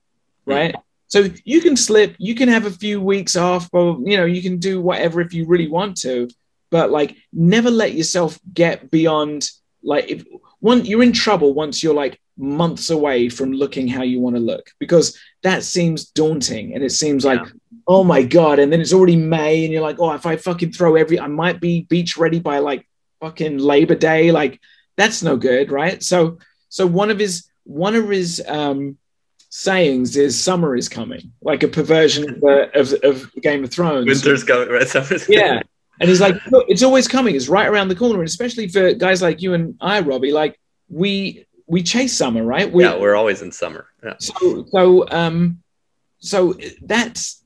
right? 0.47 0.75
So 1.09 1.29
you 1.45 1.61
can 1.61 1.77
slip, 1.77 2.15
you 2.19 2.35
can 2.35 2.49
have 2.49 2.67
a 2.67 2.71
few 2.71 3.01
weeks 3.01 3.37
off, 3.37 3.69
or 3.73 3.99
you 4.05 4.17
know, 4.17 4.25
you 4.25 4.43
can 4.43 4.59
do 4.59 4.81
whatever 4.81 5.21
if 5.21 5.35
you 5.35 5.47
really 5.47 5.69
want 5.69 5.97
to, 5.99 6.29
but 6.71 6.91
like 6.91 7.17
never 7.33 7.71
let 7.71 7.95
yourself 7.95 8.39
get 8.53 8.91
beyond 8.91 9.49
like 9.83 10.09
if 10.11 10.25
one 10.61 10.85
you're 10.85 11.03
in 11.03 11.13
trouble 11.13 11.55
once 11.55 11.83
you're 11.83 11.95
like 11.95 12.21
months 12.37 12.91
away 12.91 13.29
from 13.29 13.53
looking 13.53 13.89
how 13.89 14.03
you 14.03 14.21
want 14.21 14.37
to 14.37 14.41
look 14.41 14.71
because 14.79 15.19
that 15.43 15.63
seems 15.63 16.07
daunting 16.07 16.75
and 16.75 16.85
it 16.85 16.91
seems 16.91 17.25
like 17.25 17.41
oh 17.87 18.05
my 18.05 18.23
god 18.23 18.59
and 18.59 18.71
then 18.71 18.81
it's 18.81 18.93
already 18.93 19.17
may 19.17 19.65
and 19.65 19.73
you're 19.73 19.83
like 19.83 19.99
oh 19.99 20.13
if 20.13 20.27
i 20.27 20.37
fucking 20.37 20.71
throw 20.71 20.97
every 20.97 21.19
i 21.19 21.27
might 21.27 21.61
be 21.61 21.83
beach 21.85 22.19
ready 22.19 22.39
by 22.39 22.59
like 22.59 22.87
fucking 23.21 23.57
labor 23.57 23.95
day 23.95 24.31
like 24.31 24.61
that's 25.01 25.23
no 25.23 25.37
good 25.37 25.73
right? 25.73 26.03
So 26.03 26.39
so 26.69 26.87
one 26.87 27.11
of 27.11 27.19
his 27.19 27.49
one 27.65 27.95
of 27.95 28.09
his 28.09 28.43
um 28.47 28.99
sayings 29.51 30.17
is 30.17 30.41
summer 30.41 30.77
is 30.77 30.89
coming 30.89 31.33
like 31.43 31.63
a 31.65 31.69
perversion 31.69 32.31
of, 32.31 32.41
the, 32.41 32.71
of, 32.79 32.93
of 33.03 33.43
game 33.43 33.65
of 33.65 33.71
thrones 33.71 34.07
Winter's 34.07 34.45
going, 34.45 34.69
right? 34.69 34.89
Summer's- 34.89 35.29
yeah. 35.29 35.61
And 35.99 36.09
he's 36.09 36.21
like, 36.21 36.35
look, 36.47 36.65
it's 36.69 36.83
always 36.83 37.07
coming. 37.07 37.37
It's 37.37 37.49
right 37.49 37.67
around 37.67 37.89
the 37.89 37.95
corner. 37.95 38.21
And 38.21 38.29
especially 38.29 38.69
for 38.69 38.95
guys 38.95 39.21
like 39.21 39.43
you 39.43 39.53
and 39.53 39.77
I, 39.83 40.01
Robbie, 40.01 40.33
like 40.33 40.59
we 40.89 41.47
we 41.67 41.83
chase 41.83 42.17
summer, 42.17 42.43
right? 42.43 42.73
We, 42.73 42.85
yeah, 42.85 42.99
we're 42.99 43.15
always 43.15 43.43
in 43.43 43.53
summer. 43.53 43.87
Yeah. 44.03 44.15
so 44.19 44.65
so 44.71 45.09
um 45.11 45.63
so 46.19 46.55
that's 46.83 47.45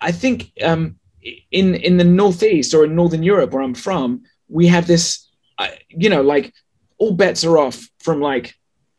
I 0.00 0.12
think 0.12 0.52
um 0.62 0.96
in 1.50 1.74
in 1.74 1.96
the 1.96 2.04
northeast 2.04 2.72
or 2.72 2.84
in 2.84 2.94
northern 2.94 3.22
Europe 3.22 3.52
where 3.52 3.62
I'm 3.62 3.74
from, 3.74 4.22
we 4.48 4.68
have 4.68 4.86
this 4.86 5.28
uh, 5.58 5.68
you 5.88 6.08
know 6.08 6.22
like 6.22 6.54
all 6.98 7.14
bets 7.14 7.42
are 7.44 7.58
off 7.58 7.88
from 7.98 8.20
like 8.20 8.54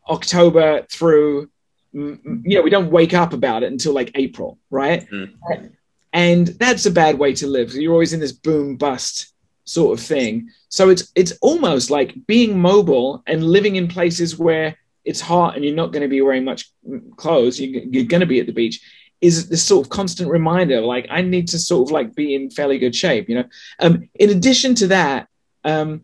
October 0.08 0.84
through 0.90 1.48
you 1.94 2.42
know 2.44 2.62
we 2.62 2.70
don't 2.70 2.90
wake 2.90 3.14
up 3.14 3.32
about 3.32 3.62
it 3.62 3.72
until 3.72 3.92
like 3.92 4.10
April, 4.14 4.58
right? 4.70 5.08
Mm. 5.10 5.72
And 6.12 6.48
that's 6.48 6.86
a 6.86 6.90
bad 6.90 7.18
way 7.18 7.32
to 7.34 7.46
live. 7.46 7.72
You're 7.74 7.92
always 7.92 8.12
in 8.12 8.20
this 8.20 8.32
boom 8.32 8.76
bust 8.76 9.32
sort 9.64 9.98
of 9.98 10.04
thing. 10.04 10.50
So 10.68 10.90
it's 10.90 11.10
it's 11.14 11.32
almost 11.40 11.90
like 11.90 12.14
being 12.26 12.58
mobile 12.58 13.22
and 13.26 13.44
living 13.44 13.76
in 13.76 13.88
places 13.88 14.38
where 14.38 14.76
it's 15.04 15.20
hot 15.20 15.54
and 15.54 15.64
you're 15.64 15.74
not 15.74 15.92
going 15.92 16.02
to 16.02 16.08
be 16.08 16.20
wearing 16.20 16.44
much 16.44 16.70
clothes. 17.16 17.60
You, 17.60 17.88
you're 17.90 18.04
going 18.04 18.20
to 18.20 18.26
be 18.26 18.40
at 18.40 18.46
the 18.46 18.52
beach. 18.52 18.80
Is 19.20 19.48
this 19.48 19.62
sort 19.62 19.86
of 19.86 19.90
constant 19.90 20.30
reminder? 20.30 20.80
Like 20.80 21.06
I 21.10 21.22
need 21.22 21.48
to 21.48 21.58
sort 21.58 21.88
of 21.88 21.92
like 21.92 22.14
be 22.14 22.34
in 22.34 22.50
fairly 22.50 22.78
good 22.78 22.94
shape, 22.94 23.28
you 23.28 23.36
know. 23.36 23.44
Um, 23.78 24.08
in 24.14 24.30
addition 24.30 24.74
to 24.76 24.88
that, 24.88 25.28
um, 25.64 26.02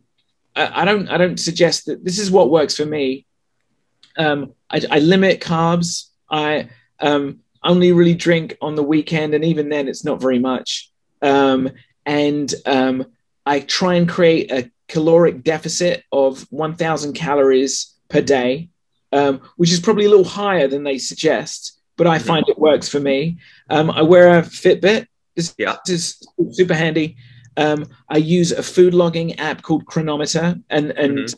I, 0.57 0.83
I 0.83 0.85
don't 0.85 1.09
I 1.09 1.19
don't 1.19 1.39
suggest 1.39 1.87
that 1.87 2.05
this 2.05 2.19
is 2.19 2.31
what 2.31 2.51
works 2.51 2.77
for 2.77 2.87
me. 2.87 3.27
Um, 4.21 4.53
I, 4.71 4.83
I 4.91 4.99
limit 4.99 5.41
carbs. 5.41 6.11
I 6.31 6.69
um, 7.01 7.41
only 7.65 7.93
really 7.93 8.15
drink 8.15 8.57
on 8.61 8.75
the 8.75 8.83
weekend, 8.83 9.35
and 9.35 9.45
even 9.45 9.69
then, 9.71 9.89
it's 9.89 10.05
not 10.05 10.21
very 10.21 10.39
much. 10.39 10.91
Um, 11.23 11.71
and 12.07 12.53
um, 12.67 13.07
I 13.47 13.61
try 13.61 13.95
and 13.95 14.09
create 14.09 14.51
a 14.53 14.71
caloric 14.89 15.43
deficit 15.43 16.05
of 16.13 16.47
1,000 16.51 17.15
calories 17.15 17.95
per 18.09 18.21
day, 18.21 18.69
um, 19.13 19.41
which 19.57 19.73
is 19.73 19.81
probably 19.81 20.05
a 20.05 20.11
little 20.11 20.25
higher 20.25 20.69
than 20.69 20.85
they 20.85 20.99
suggest, 20.99 21.81
but 21.97 22.07
I 22.07 22.19
find 22.19 22.45
it 22.49 22.59
works 22.59 22.89
for 22.89 23.01
me. 23.01 23.39
Um, 23.71 23.91
I 23.91 24.03
wear 24.03 24.39
a 24.39 24.43
Fitbit. 24.43 25.07
This, 25.37 25.55
Yeah. 25.59 25.77
is 25.89 26.17
super 26.51 26.75
handy. 26.75 27.17
Um, 27.57 27.87
I 28.09 28.19
use 28.19 28.53
a 28.53 28.63
food 28.63 28.95
logging 28.95 29.39
app 29.39 29.63
called 29.63 29.87
Cronometer, 29.87 30.59
and 30.71 30.91
and 30.93 31.19
Mhm. 31.19 31.35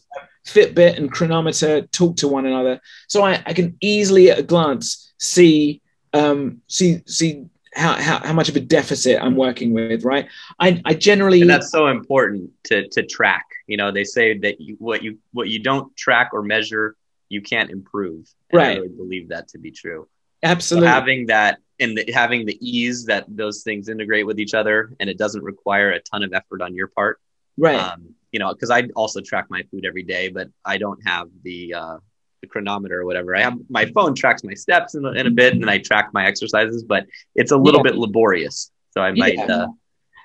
Fitbit 0.46 0.96
and 0.96 1.10
Cronometer 1.10 1.82
talk 1.82 2.16
to 2.16 2.28
one 2.28 2.46
another, 2.46 2.80
so 3.08 3.22
I, 3.22 3.42
I 3.46 3.52
can 3.52 3.76
easily 3.80 4.30
at 4.30 4.38
a 4.38 4.42
glance 4.42 5.12
see 5.18 5.80
um, 6.12 6.60
see 6.66 7.02
see 7.06 7.46
how, 7.74 7.94
how 7.94 8.18
how 8.18 8.32
much 8.32 8.48
of 8.48 8.56
a 8.56 8.60
deficit 8.60 9.22
I'm 9.22 9.36
working 9.36 9.72
with. 9.72 10.04
Right, 10.04 10.28
I 10.58 10.80
I 10.84 10.94
generally 10.94 11.40
and 11.40 11.50
that's 11.50 11.70
so 11.70 11.88
important 11.88 12.50
to 12.64 12.88
to 12.88 13.02
track 13.04 13.46
you 13.66 13.76
know 13.76 13.90
they 13.90 14.04
say 14.04 14.36
that 14.38 14.60
you, 14.60 14.76
what 14.78 15.02
you 15.02 15.18
what 15.32 15.48
you 15.48 15.58
don't 15.58 15.94
track 15.96 16.30
or 16.32 16.42
measure 16.42 16.96
you 17.28 17.40
can't 17.40 17.70
improve 17.70 18.28
and 18.50 18.60
i 18.60 18.64
Right. 18.64 18.76
really 18.76 18.88
believe 18.88 19.28
that 19.30 19.48
to 19.48 19.58
be 19.58 19.70
true 19.70 20.08
absolutely 20.42 20.88
so 20.88 20.92
having 20.92 21.26
that 21.26 21.58
and 21.80 21.96
the, 21.96 22.12
having 22.12 22.44
the 22.46 22.58
ease 22.60 23.06
that 23.06 23.24
those 23.28 23.62
things 23.62 23.88
integrate 23.88 24.26
with 24.26 24.38
each 24.38 24.54
other 24.54 24.92
and 25.00 25.08
it 25.08 25.18
doesn't 25.18 25.42
require 25.42 25.90
a 25.90 26.00
ton 26.00 26.22
of 26.22 26.32
effort 26.34 26.60
on 26.60 26.74
your 26.74 26.88
part 26.88 27.18
right. 27.56 27.80
um, 27.80 28.14
you 28.32 28.38
know 28.38 28.52
because 28.52 28.70
i 28.70 28.82
also 28.96 29.20
track 29.20 29.46
my 29.50 29.62
food 29.70 29.84
every 29.86 30.02
day 30.02 30.28
but 30.28 30.48
i 30.64 30.76
don't 30.76 31.00
have 31.06 31.28
the 31.44 31.72
uh 31.74 31.96
the 32.40 32.48
cronometer 32.48 33.00
or 33.00 33.04
whatever 33.06 33.36
i 33.36 33.40
have 33.40 33.54
my 33.68 33.84
phone 33.86 34.14
tracks 34.14 34.42
my 34.42 34.54
steps 34.54 34.94
in, 34.94 35.04
a- 35.04 35.12
in 35.12 35.26
a 35.26 35.30
bit 35.30 35.52
and 35.54 35.70
i 35.70 35.78
track 35.78 36.10
my 36.12 36.26
exercises 36.26 36.82
but 36.82 37.06
it's 37.36 37.52
a 37.52 37.56
little 37.56 37.80
Yeah. 37.80 37.90
bit 37.92 37.96
laborious 37.96 38.70
so 38.90 39.00
i 39.02 39.12
might 39.12 39.34
Yeah. 39.38 39.46
uh, 39.46 39.66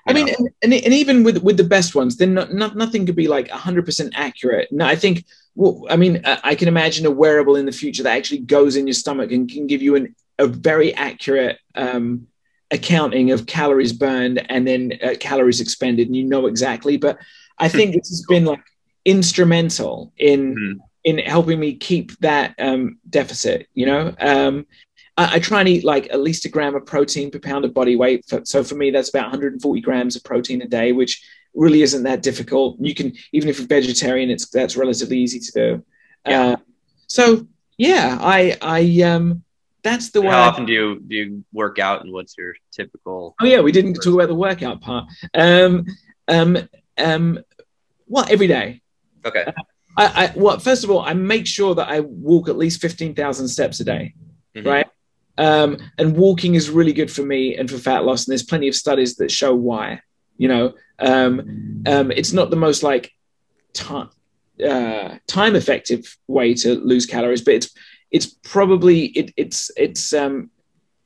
I 0.06 0.14
mean, 0.14 0.28
and, 0.30 0.48
and, 0.62 0.72
and 0.72 0.94
even 0.94 1.22
with 1.22 1.42
with 1.42 1.58
the 1.58 1.64
best 1.64 1.94
ones, 1.94 2.16
then 2.16 2.32
not, 2.32 2.54
not, 2.54 2.74
nothing 2.76 3.04
could 3.04 3.14
be 3.14 3.28
like 3.28 3.48
100% 3.48 4.10
accurate. 4.14 4.72
No, 4.72 4.86
I 4.86 4.96
think, 4.96 5.26
well, 5.54 5.84
I 5.90 5.96
mean, 5.96 6.22
I, 6.24 6.40
I 6.44 6.54
can 6.54 6.66
imagine 6.66 7.04
a 7.04 7.10
wearable 7.10 7.56
in 7.56 7.66
the 7.66 7.72
future 7.72 8.02
that 8.04 8.16
actually 8.16 8.38
goes 8.38 8.76
in 8.76 8.86
your 8.86 8.94
stomach 8.94 9.32
and 9.32 9.50
can 9.50 9.66
give 9.66 9.82
you 9.82 9.96
an, 9.96 10.16
a 10.38 10.46
very 10.46 10.94
accurate 10.94 11.58
um, 11.74 12.26
accounting 12.70 13.32
of 13.32 13.44
calories 13.44 13.92
burned 13.92 14.50
and 14.50 14.66
then 14.66 14.94
uh, 15.02 15.14
calories 15.20 15.60
expended, 15.60 16.06
and 16.06 16.16
you 16.16 16.24
know 16.24 16.46
exactly. 16.46 16.96
But 16.96 17.18
I 17.58 17.68
think 17.68 17.94
this 17.94 18.08
has 18.10 18.24
been 18.28 18.44
like 18.44 18.60
instrumental 19.04 20.12
in 20.16 20.54
Mhm. 20.54 20.74
in 21.04 21.18
helping 21.18 21.58
me 21.58 21.74
keep 21.74 22.16
that 22.20 22.54
um, 22.58 22.98
deficit. 23.08 23.66
You 23.74 23.86
know, 23.86 24.14
um, 24.20 24.66
I, 25.16 25.36
I 25.36 25.38
try 25.38 25.60
and 25.60 25.68
eat 25.68 25.84
like 25.84 26.08
at 26.10 26.20
least 26.20 26.44
a 26.44 26.48
gram 26.48 26.74
of 26.74 26.84
protein 26.86 27.30
per 27.30 27.38
pound 27.38 27.64
of 27.64 27.72
body 27.72 27.96
weight. 27.96 28.24
For, 28.28 28.42
so 28.44 28.62
for 28.62 28.74
me, 28.74 28.90
that's 28.90 29.08
about 29.08 29.24
140 29.24 29.80
grams 29.80 30.16
of 30.16 30.24
protein 30.24 30.60
a 30.62 30.68
day, 30.68 30.92
which 30.92 31.22
really 31.54 31.82
isn't 31.82 32.02
that 32.04 32.22
difficult. 32.22 32.76
You 32.80 32.94
can 32.94 33.12
even 33.32 33.48
if 33.48 33.58
you're 33.58 33.66
vegetarian, 33.66 34.30
it's 34.30 34.48
that's 34.48 34.76
relatively 34.76 35.18
easy 35.18 35.40
to 35.40 35.52
do. 35.52 35.84
Yeah. 36.26 36.42
Uh, 36.42 36.56
so 37.06 37.46
yeah, 37.78 38.18
I 38.20 38.56
I 38.60 39.02
um 39.02 39.42
that's 39.82 40.10
the 40.10 40.20
way. 40.20 40.28
how 40.28 40.42
often 40.42 40.66
do 40.66 40.72
you 40.72 41.00
do 41.06 41.16
you 41.16 41.44
work 41.52 41.78
out 41.78 42.02
and 42.02 42.12
what's 42.12 42.36
your 42.36 42.54
typical 42.72 43.34
Oh 43.40 43.46
yeah, 43.46 43.60
we 43.60 43.72
didn't 43.72 43.94
talk 43.94 44.14
about 44.14 44.28
the 44.28 44.34
workout 44.34 44.80
part. 44.80 45.06
Um, 45.34 45.86
um, 46.26 46.58
um, 46.98 47.38
well, 48.08 48.26
every 48.28 48.46
day. 48.46 48.80
okay 49.24 49.44
I, 49.96 50.04
I 50.26 50.32
well, 50.36 50.58
first 50.60 50.84
of 50.84 50.90
all, 50.90 51.00
I 51.00 51.12
make 51.12 51.46
sure 51.46 51.74
that 51.74 51.88
I 51.88 52.00
walk 52.00 52.48
at 52.48 52.56
least 52.56 52.80
fifteen 52.80 53.14
thousand 53.14 53.48
steps 53.48 53.80
a 53.80 53.84
day, 53.84 54.14
Mhm. 54.56 54.66
right? 54.66 54.86
Um, 55.38 55.76
and 55.98 56.16
walking 56.16 56.54
is 56.54 56.70
really 56.70 56.92
good 56.92 57.10
for 57.10 57.22
me 57.22 57.56
and 57.56 57.68
for 57.70 57.78
fat 57.78 58.04
loss. 58.04 58.24
And 58.26 58.32
there's 58.32 58.42
plenty 58.42 58.68
of 58.68 58.74
studies 58.74 59.16
that 59.16 59.30
show 59.30 59.54
why. 59.54 60.00
You 60.36 60.48
know, 60.48 60.74
um, 61.00 61.82
um, 61.86 62.10
it's 62.12 62.32
not 62.32 62.50
the 62.50 62.56
most 62.56 62.82
like 62.82 63.10
time 63.72 64.10
uh, 64.64 65.16
time 65.26 65.56
effective 65.56 66.16
way 66.28 66.54
to 66.54 66.74
lose 66.76 67.06
calories, 67.06 67.42
but 67.42 67.54
it's 67.54 67.70
it's 68.10 68.26
probably 68.26 69.06
it, 69.06 69.32
it's 69.36 69.70
it's 69.76 70.12
um, 70.12 70.50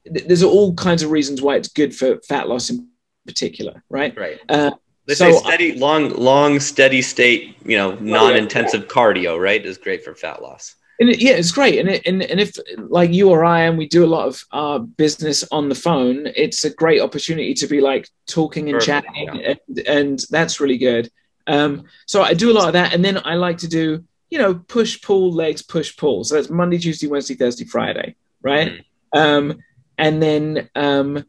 th- 0.05 0.27
there's 0.27 0.43
all 0.43 0.75
kinds 0.75 1.03
of 1.03 1.11
reasons 1.11 1.41
why 1.41 1.57
it's 1.57 1.69
good 1.69 1.95
for 1.95 2.21
fat 2.29 2.47
loss 2.49 2.69
in 2.71 2.89
particular, 3.27 3.83
right? 3.89 4.17
right 4.19 4.39
Uh, 4.49 4.73
they 5.07 5.15
so 5.15 5.33
say 5.33 5.39
steady 5.39 5.75
long 5.75 6.11
long 6.11 6.61
steady 6.61 7.03
state 7.03 7.57
you 7.65 7.77
know 7.77 7.95
non-intensive 7.97 8.89
cardio 8.89 9.41
right 9.41 9.65
is 9.65 9.79
great 9.79 10.05
for 10.05 10.15
fat 10.15 10.43
loss 10.43 10.77
And 11.01 11.11
it, 11.11 11.21
yeah, 11.21 11.33
it's 11.33 11.51
great. 11.51 11.81
And, 11.81 11.89
it, 11.89 12.07
and 12.07 12.23
and 12.23 12.39
if 12.39 12.57
like 12.77 13.13
you 13.13 13.31
or 13.31 13.45
I, 13.45 13.63
and 13.63 13.77
we 13.77 13.89
do 13.89 14.05
a 14.05 14.13
lot 14.17 14.29
of 14.29 14.45
our 14.53 14.79
business 14.79 15.43
on 15.51 15.69
the 15.69 15.75
phone, 15.75 16.29
it's 16.37 16.65
a 16.65 16.71
great 16.71 17.01
opportunity 17.01 17.55
to 17.55 17.67
be 17.67 17.81
like 17.81 18.09
talking 18.27 18.69
and 18.69 18.79
Perfect, 18.79 19.07
chatting, 19.07 19.45
and, 19.45 19.79
and 19.87 20.25
that's 20.31 20.61
really 20.61 20.79
good. 20.79 21.11
Um, 21.47 21.85
so 22.07 22.23
I 22.23 22.35
do 22.35 22.53
a 22.53 22.55
lot 22.55 22.69
of 22.69 22.75
that, 22.75 22.95
and 22.95 23.05
then 23.05 23.19
I 23.25 23.35
like 23.35 23.59
to 23.59 23.69
do 23.69 24.05
you 24.31 24.39
know 24.39 24.55
push 24.55 25.01
pull 25.01 25.33
legs 25.33 25.63
push 25.63 25.97
pull. 25.97 26.23
So 26.25 26.37
that's 26.37 26.51
Monday, 26.51 26.79
Tuesday, 26.79 27.09
Wednesday, 27.09 27.35
Thursday, 27.35 27.65
Friday, 27.65 28.15
right? 28.43 28.85
Um, 29.13 29.59
and 29.99 30.23
then 30.23 30.71
um, 30.75 31.25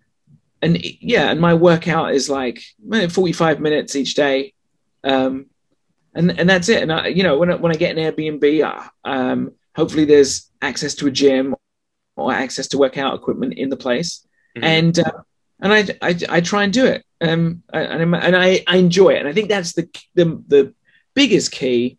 and 0.63 0.77
yeah, 1.13 1.29
and 1.31 1.39
my 1.39 1.53
workout 1.53 2.13
is 2.13 2.29
like 2.29 2.63
eh, 2.93 3.07
forty 3.07 3.33
five 3.33 3.59
minutes 3.59 3.95
each 3.95 4.13
day. 4.15 4.53
Um, 5.03 5.47
and 6.15 6.39
and 6.39 6.49
that's 6.49 6.69
it. 6.69 6.81
And 6.83 6.91
I, 6.91 7.07
you 7.07 7.23
know, 7.23 7.37
when 7.37 7.51
I, 7.51 7.55
when 7.55 7.71
I 7.71 7.75
get 7.75 7.97
an 7.97 8.03
Airbnb, 8.03 8.45
um, 9.03 9.51
hopefully 9.75 10.05
there's 10.05 10.49
access 10.61 10.95
to 10.95 11.07
a 11.07 11.11
gym 11.11 11.55
or 12.15 12.31
access 12.31 12.67
to 12.69 12.77
workout 12.77 13.15
equipment 13.15 13.53
in 13.55 13.69
the 13.69 13.77
place, 13.85 14.25
Mhm. 14.57 14.63
and 14.63 14.99
uh, 14.99 15.21
and 15.63 15.73
I, 15.73 15.79
I, 16.01 16.19
I 16.29 16.41
try 16.41 16.63
and 16.63 16.73
do 16.73 16.85
it. 16.85 17.05
Um, 17.21 17.63
and, 17.71 18.15
and 18.15 18.35
I, 18.35 18.63
I 18.67 18.77
enjoy 18.77 19.11
it. 19.15 19.19
And 19.19 19.29
I 19.29 19.33
think 19.33 19.47
that's 19.47 19.71
the, 19.73 19.87
the, 20.13 20.43
the 20.47 20.73
biggest 21.13 21.53
key 21.53 21.97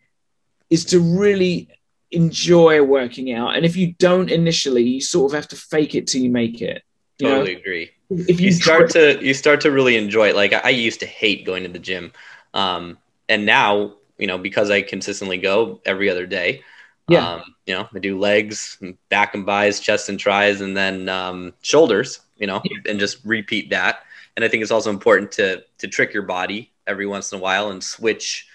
is 0.69 0.85
to 0.87 1.01
really 1.01 1.71
enjoy 2.11 2.83
working 2.83 3.33
out. 3.33 3.57
And 3.57 3.65
if 3.65 3.75
you 3.75 3.95
don't 3.95 4.31
initially, 4.31 4.83
you 4.83 5.01
sort 5.01 5.33
of 5.33 5.37
have 5.37 5.49
to 5.49 5.57
fake 5.57 5.95
it 5.95 6.07
till 6.09 6.21
you 6.21 6.29
make 6.29 6.61
it. 6.61 6.83
You 7.19 7.29
totally 7.29 7.55
know? 7.55 7.61
agree. 7.61 7.91
If 8.29 8.41
you, 8.41 8.53
start 8.53 8.91
to 8.91 9.25
you 9.25 9.35
start 9.35 9.61
to 9.63 9.71
really 9.71 9.97
enjoy 9.97 10.29
it. 10.29 10.37
Like 10.37 10.53
I, 10.53 10.61
I 10.65 10.69
used 10.71 11.01
to 11.01 11.07
hate 11.07 11.45
going 11.45 11.63
to 11.65 11.69
the 11.69 11.79
gym, 11.79 12.13
um, 12.53 12.99
and 13.29 13.47
now 13.47 13.95
you 14.19 14.27
know 14.27 14.39
because 14.39 14.71
I 14.71 14.83
consistently 14.83 15.39
go 15.39 15.81
every 15.85 16.11
other 16.11 16.27
day. 16.27 16.63
Yeah. 17.09 17.35
Um, 17.35 17.55
you 17.67 17.75
know, 17.75 17.87
I 17.95 17.99
do 17.99 18.19
legs, 18.19 18.79
back 19.11 19.35
and 19.35 19.45
bis, 19.45 19.79
chest 19.81 20.09
and 20.09 20.19
tries 20.19 20.63
and 20.63 20.77
then 20.77 21.09
um, 21.09 21.53
shoulders. 21.63 22.21
You 22.39 22.47
know, 22.47 22.61
yeah. 22.65 22.91
and 22.91 22.99
just 22.99 23.25
repeat 23.25 23.71
that. 23.71 24.01
And 24.37 24.45
I 24.45 24.49
think 24.49 24.63
it's 24.63 24.73
also 24.73 24.91
important 24.91 25.33
to 25.33 25.65
to 25.79 25.89
trick 25.89 26.13
your 26.13 26.25
body 26.25 26.73
every 26.87 27.07
once 27.07 27.33
in 27.33 27.39
a 27.39 27.43
while 27.43 27.71
and 27.71 27.83
switch 27.83 28.49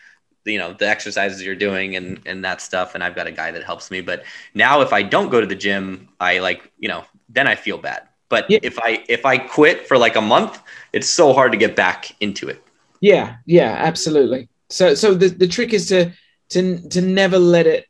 you 0.45 0.57
know 0.57 0.73
the 0.73 0.87
exercises 0.87 1.43
you're 1.43 1.55
doing 1.55 1.95
and 1.95 2.21
and 2.25 2.43
that 2.43 2.61
stuff 2.61 2.95
and 2.95 3.03
i've 3.03 3.15
got 3.15 3.27
a 3.27 3.31
guy 3.31 3.51
that 3.51 3.63
helps 3.63 3.91
me 3.91 4.01
but 4.01 4.23
now 4.53 4.81
if 4.81 4.93
i 4.93 5.03
don't 5.03 5.29
go 5.29 5.41
to 5.41 5.47
the 5.47 5.55
gym 5.55 6.07
i 6.19 6.39
like 6.39 6.71
you 6.79 6.87
know 6.87 7.03
then 7.27 7.47
i 7.47 7.55
feel 7.55 7.77
bad 7.77 8.08
but 8.29 8.49
yeah. 8.49 8.59
if 8.61 8.79
i 8.79 9.03
if 9.09 9.25
i 9.25 9.37
quit 9.37 9.87
for 9.87 9.97
like 9.97 10.15
a 10.15 10.21
month 10.21 10.61
it's 10.93 11.09
so 11.09 11.33
hard 11.33 11.51
to 11.51 11.57
get 11.57 11.75
back 11.75 12.15
into 12.21 12.47
it 12.47 12.63
yeah 13.01 13.35
yeah 13.45 13.75
absolutely 13.79 14.47
so 14.69 14.93
so 14.93 15.13
the, 15.13 15.27
the 15.27 15.47
trick 15.47 15.73
is 15.73 15.87
to 15.87 16.11
to 16.49 16.79
to 16.89 17.01
never 17.01 17.37
let 17.37 17.67
it 17.67 17.85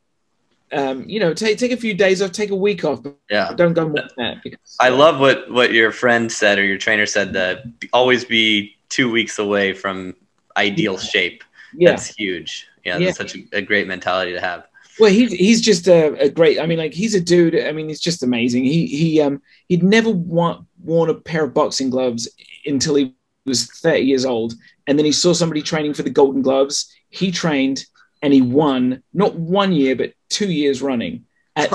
um, 0.72 1.10
you 1.10 1.20
know, 1.20 1.34
take 1.34 1.58
take 1.58 1.72
a 1.72 1.78
few 1.78 1.94
days 1.94 2.22
off, 2.22 2.32
take 2.32 2.52
a 2.52 2.56
week 2.56 2.84
off. 2.84 3.00
yeah, 3.30 3.52
don't 3.56 3.74
go 3.74 3.86
more 3.86 4.02
than 4.02 4.10
that. 4.18 4.44
Because, 4.44 4.78
I 4.80 4.90
love 4.90 5.20
what 5.20 5.50
what 5.52 5.74
your 5.74 5.92
friend 5.92 6.32
said 6.32 6.60
or 6.60 6.64
your 6.64 6.78
trainer 6.78 7.06
said 7.06 7.34
that 7.34 7.64
always 7.92 8.24
be 8.24 8.76
two 8.90 9.10
weeks 9.12 9.40
away 9.40 9.74
from 9.74 10.16
ideal 10.58 10.98
shape. 10.98 11.44
Yeah. 11.74 11.92
That's 11.92 12.08
huge. 12.08 12.68
Yeah, 12.84 12.98
yeah. 12.98 13.06
that's 13.08 13.18
such 13.18 13.36
a, 13.36 13.58
a, 13.58 13.62
great 13.62 13.88
mentality 13.88 14.34
to 14.34 14.42
have. 14.42 14.68
Well, 15.00 15.12
he's 15.12 15.32
he's 15.32 15.62
just 15.62 15.88
a, 15.88 16.14
a, 16.20 16.30
great. 16.30 16.60
I 16.60 16.66
mean, 16.66 16.78
like 16.78 16.94
he's 16.94 17.16
a 17.16 17.22
dude. 17.22 17.58
I 17.58 17.72
mean, 17.72 17.88
he's 17.88 18.02
just 18.02 18.22
amazing. 18.22 18.66
He 18.66 18.86
he 18.86 19.22
um 19.22 19.42
he'd 19.68 19.84
never 19.84 20.10
want, 20.10 20.66
worn 20.84 21.10
a 21.10 21.14
pair 21.14 21.46
of 21.46 21.54
boxing 21.54 21.90
gloves 21.90 22.28
until 22.66 22.96
he 22.96 23.16
was 23.46 23.68
30 23.68 24.02
years 24.02 24.26
old, 24.26 24.54
and 24.88 25.00
then 25.00 25.06
he 25.06 25.12
saw 25.12 25.34
somebody 25.34 25.62
training 25.62 25.94
for 25.94 26.04
the 26.04 26.10
Golden 26.10 26.42
Gloves. 26.42 26.94
He 27.10 27.32
trained 27.32 27.86
and 28.22 28.34
he 28.34 28.42
won 28.42 29.02
not 29.14 29.36
one 29.36 29.72
year 29.72 29.96
but 29.96 30.14
two 30.30 30.52
years 30.52 30.82
running. 30.82 31.26
At 31.56 31.72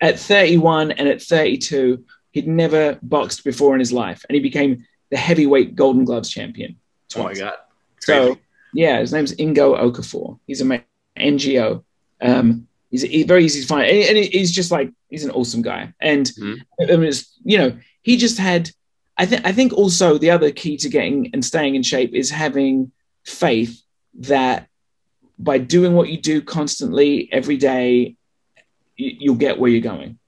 at 0.00 0.18
31 0.18 0.92
and 0.92 1.08
at 1.08 1.22
32, 1.22 2.04
he'd 2.32 2.46
never 2.46 2.98
boxed 3.02 3.44
before 3.44 3.74
in 3.74 3.80
his 3.80 3.92
life, 3.92 4.24
and 4.28 4.34
he 4.34 4.40
became 4.40 4.86
the 5.10 5.16
heavyweight 5.16 5.74
Golden 5.74 6.04
Gloves 6.04 6.28
champion. 6.28 6.76
Twice. 7.08 7.40
Oh 7.40 7.44
my 7.44 7.50
god! 7.50 7.58
So 8.00 8.38
yeah, 8.74 9.00
his 9.00 9.12
name's 9.12 9.34
Ngo 9.34 9.80
Okafor. 9.80 10.38
He's 10.46 10.60
a 10.60 10.84
NGO. 11.16 11.82
Um, 12.20 12.66
he's, 12.90 13.02
he's, 13.02 13.26
very 13.26 13.44
easy 13.44 13.60
to 13.60 13.66
find, 13.66 13.88
and, 13.88 14.16
he's 14.16 14.52
just 14.52 14.70
like 14.70 14.90
he's 15.08 15.24
an 15.24 15.30
awesome 15.30 15.62
guy. 15.62 15.92
And 16.00 16.26
mm-hmm. 16.26 16.92
I 16.92 16.96
mean, 16.96 17.12
you 17.44 17.58
know, 17.58 17.78
he 18.02 18.16
just 18.16 18.38
had. 18.38 18.70
I 19.16 19.26
think. 19.26 19.44
I 19.44 19.52
think 19.52 19.72
also 19.72 20.18
the 20.18 20.30
other 20.30 20.50
key 20.50 20.76
to 20.78 20.88
getting 20.88 21.30
and 21.32 21.44
staying 21.44 21.74
in 21.74 21.82
shape 21.82 22.14
is 22.14 22.30
having 22.30 22.92
faith 23.24 23.82
that 24.14 24.68
by 25.38 25.58
doing 25.58 25.94
what 25.94 26.08
you 26.08 26.20
do 26.20 26.40
constantly 26.40 27.28
every 27.32 27.56
day, 27.56 28.16
you, 28.96 29.16
you'll 29.18 29.34
get 29.34 29.58
where 29.58 29.70
you're 29.70 29.80
going. 29.80 30.18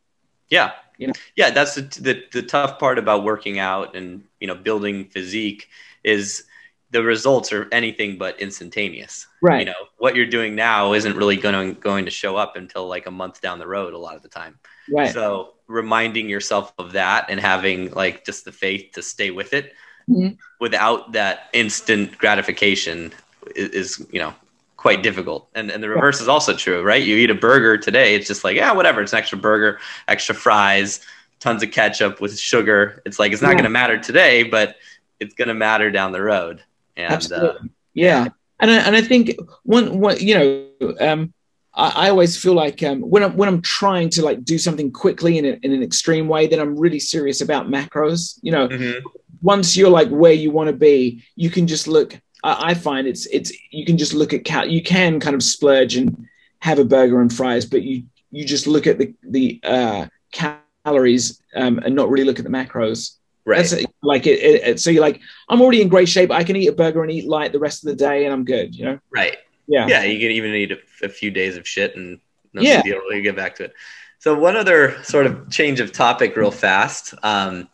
Yeah, 0.48 0.72
you 0.98 1.08
know? 1.08 1.12
yeah. 1.36 1.50
That's 1.50 1.76
the, 1.76 1.82
the 1.82 2.24
the 2.32 2.42
tough 2.42 2.78
part 2.78 2.98
about 2.98 3.24
working 3.24 3.58
out 3.58 3.94
and 3.94 4.24
you 4.40 4.46
know 4.46 4.54
building 4.54 5.04
physique 5.06 5.68
is 6.02 6.44
the 6.90 7.02
results 7.02 7.52
are 7.52 7.68
anything 7.72 8.18
but 8.18 8.40
instantaneous. 8.40 9.26
Right. 9.40 9.60
You 9.60 9.66
know, 9.66 9.88
what 9.98 10.16
you're 10.16 10.26
doing 10.26 10.54
now 10.54 10.92
isn't 10.92 11.16
really 11.16 11.36
going 11.36 11.74
to, 11.74 11.80
going 11.80 12.04
to 12.04 12.10
show 12.10 12.36
up 12.36 12.56
until 12.56 12.88
like 12.88 13.06
a 13.06 13.10
month 13.10 13.40
down 13.40 13.58
the 13.58 13.66
road 13.66 13.94
a 13.94 13.98
lot 13.98 14.16
of 14.16 14.22
the 14.22 14.28
time. 14.28 14.58
Right. 14.90 15.12
So 15.12 15.54
reminding 15.68 16.28
yourself 16.28 16.72
of 16.78 16.92
that 16.92 17.26
and 17.28 17.38
having 17.38 17.90
like 17.92 18.24
just 18.24 18.44
the 18.44 18.52
faith 18.52 18.90
to 18.94 19.02
stay 19.02 19.30
with 19.30 19.52
it 19.52 19.72
mm-hmm. 20.08 20.34
without 20.58 21.12
that 21.12 21.48
instant 21.52 22.18
gratification 22.18 23.12
is, 23.54 23.70
is, 23.70 24.06
you 24.10 24.18
know, 24.18 24.34
quite 24.76 25.02
difficult. 25.02 25.48
And 25.54 25.70
and 25.70 25.82
the 25.82 25.90
reverse 25.90 26.20
is 26.20 26.28
also 26.28 26.56
true, 26.56 26.82
right? 26.82 27.02
You 27.02 27.16
eat 27.16 27.30
a 27.30 27.34
burger 27.34 27.76
today, 27.76 28.14
it's 28.14 28.26
just 28.26 28.44
like, 28.44 28.56
yeah, 28.56 28.72
whatever, 28.72 29.02
it's 29.02 29.12
an 29.12 29.18
extra 29.18 29.38
burger, 29.38 29.78
extra 30.08 30.34
fries, 30.34 31.00
tons 31.38 31.62
of 31.62 31.70
ketchup 31.70 32.20
with 32.20 32.38
sugar. 32.38 33.02
It's 33.04 33.18
like 33.18 33.32
it's 33.32 33.42
not 33.42 33.48
yeah. 33.48 33.54
going 33.54 33.64
to 33.64 33.70
matter 33.70 33.98
today, 33.98 34.42
but 34.42 34.76
it's 35.20 35.34
going 35.34 35.48
to 35.48 35.54
matter 35.54 35.90
down 35.90 36.12
the 36.12 36.22
road. 36.22 36.64
And, 36.96 37.12
Absolutely. 37.12 37.68
Uh, 37.68 37.72
yeah. 37.94 38.28
And 38.58 38.70
I, 38.70 38.76
and 38.78 38.96
I 38.96 39.02
think 39.02 39.36
one, 39.62 40.00
one 40.00 40.18
you 40.18 40.34
know, 40.34 40.94
um, 41.00 41.32
I, 41.74 42.06
I, 42.06 42.10
always 42.10 42.36
feel 42.36 42.54
like 42.54 42.82
um, 42.82 43.00
when 43.00 43.22
I'm 43.22 43.36
when 43.36 43.48
I'm 43.48 43.62
trying 43.62 44.10
to 44.10 44.24
like 44.24 44.44
do 44.44 44.58
something 44.58 44.92
quickly 44.92 45.38
in, 45.38 45.44
a, 45.44 45.58
in 45.62 45.72
an 45.72 45.82
extreme 45.82 46.28
way, 46.28 46.46
then 46.46 46.60
I'm 46.60 46.78
really 46.78 47.00
serious 47.00 47.40
about 47.40 47.68
macros. 47.68 48.38
You 48.42 48.52
know, 48.52 48.68
mm-hmm. 48.68 49.06
once 49.40 49.76
you're 49.76 49.90
like 49.90 50.08
where 50.08 50.32
you 50.32 50.50
want 50.50 50.68
to 50.68 50.76
be, 50.76 51.24
you 51.36 51.50
can 51.50 51.66
just 51.66 51.88
look. 51.88 52.20
I, 52.44 52.70
I 52.70 52.74
find 52.74 53.06
it's 53.06 53.26
it's 53.26 53.52
you 53.70 53.86
can 53.86 53.96
just 53.96 54.14
look 54.14 54.34
at 54.34 54.44
cal. 54.44 54.66
You 54.66 54.82
can 54.82 55.20
kind 55.20 55.34
of 55.34 55.42
splurge 55.42 55.96
and 55.96 56.26
have 56.60 56.78
a 56.78 56.84
burger 56.84 57.20
and 57.20 57.32
fries, 57.32 57.64
but 57.64 57.82
you 57.82 58.04
you 58.30 58.44
just 58.44 58.66
look 58.66 58.86
at 58.86 58.98
the 58.98 59.14
the 59.22 59.60
uh, 59.62 60.06
calories 60.32 61.40
um, 61.54 61.78
and 61.78 61.94
not 61.94 62.10
really 62.10 62.24
look 62.24 62.38
at 62.38 62.44
the 62.44 62.50
macros. 62.50 63.16
Right. 63.46 63.58
That's 63.58 63.84
like 64.02 64.26
it, 64.26 64.38
it, 64.38 64.68
it, 64.68 64.80
So 64.80 64.90
you're 64.90 65.00
like, 65.00 65.20
I'm 65.48 65.60
already 65.60 65.82
in 65.82 65.88
great 65.88 66.08
shape. 66.08 66.30
I 66.30 66.44
can 66.44 66.56
eat 66.56 66.68
a 66.68 66.72
burger 66.72 67.02
and 67.02 67.10
eat 67.10 67.26
light 67.26 67.52
the 67.52 67.58
rest 67.58 67.84
of 67.84 67.90
the 67.90 67.96
day, 67.96 68.24
and 68.24 68.32
I'm 68.32 68.44
good. 68.44 68.74
You 68.74 68.84
know. 68.84 69.00
Right. 69.10 69.38
Yeah. 69.66 69.86
Yeah. 69.86 70.04
You 70.04 70.18
can 70.18 70.30
even 70.30 70.54
eat 70.54 70.72
a, 70.72 70.78
a 71.02 71.08
few 71.08 71.30
days 71.30 71.56
of 71.56 71.66
shit, 71.66 71.96
and 71.96 72.20
no 72.52 72.62
yeah. 72.62 72.82
deal. 72.82 73.00
You 73.10 73.22
get 73.22 73.36
back 73.36 73.56
to 73.56 73.64
it. 73.64 73.74
So 74.18 74.38
one 74.38 74.56
other 74.56 75.02
sort 75.02 75.26
of 75.26 75.50
change 75.50 75.80
of 75.80 75.92
topic, 75.92 76.36
real 76.36 76.50
fast. 76.50 77.14
Um, 77.22 77.68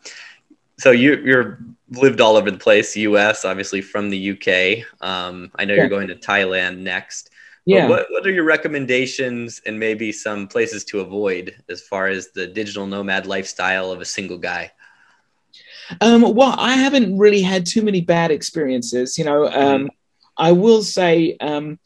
so 0.79 0.91
you 0.91 1.17
you're 1.17 1.59
lived 1.89 2.21
all 2.21 2.37
over 2.37 2.51
the 2.51 2.57
place, 2.57 2.95
U.S. 2.95 3.45
obviously 3.45 3.81
from 3.81 4.09
the 4.09 4.17
U.K. 4.17 4.85
Um, 5.01 5.51
I 5.55 5.65
know 5.65 5.73
yeah. 5.73 5.81
you're 5.81 5.89
going 5.89 6.07
to 6.07 6.15
Thailand 6.15 6.79
next. 6.79 7.31
Yeah. 7.65 7.89
What, 7.89 8.07
what 8.09 8.25
are 8.25 8.31
your 8.31 8.45
recommendations 8.45 9.61
and 9.65 9.77
maybe 9.77 10.13
some 10.13 10.47
places 10.47 10.85
to 10.85 11.01
avoid 11.01 11.61
as 11.67 11.81
far 11.81 12.07
as 12.07 12.29
the 12.31 12.47
digital 12.47 12.87
nomad 12.87 13.25
lifestyle 13.25 13.91
of 13.91 13.99
a 13.99 14.05
single 14.05 14.37
guy? 14.37 14.71
Um, 16.01 16.35
well, 16.35 16.55
I 16.57 16.73
haven't 16.73 17.17
really 17.17 17.41
had 17.41 17.65
too 17.65 17.81
many 17.81 18.01
bad 18.01 18.31
experiences. 18.31 19.17
You 19.17 19.25
know, 19.25 19.47
um, 19.47 19.85
mm. 19.85 19.89
I 20.37 20.51
will 20.51 20.83
say 20.83 21.37
um, 21.39 21.79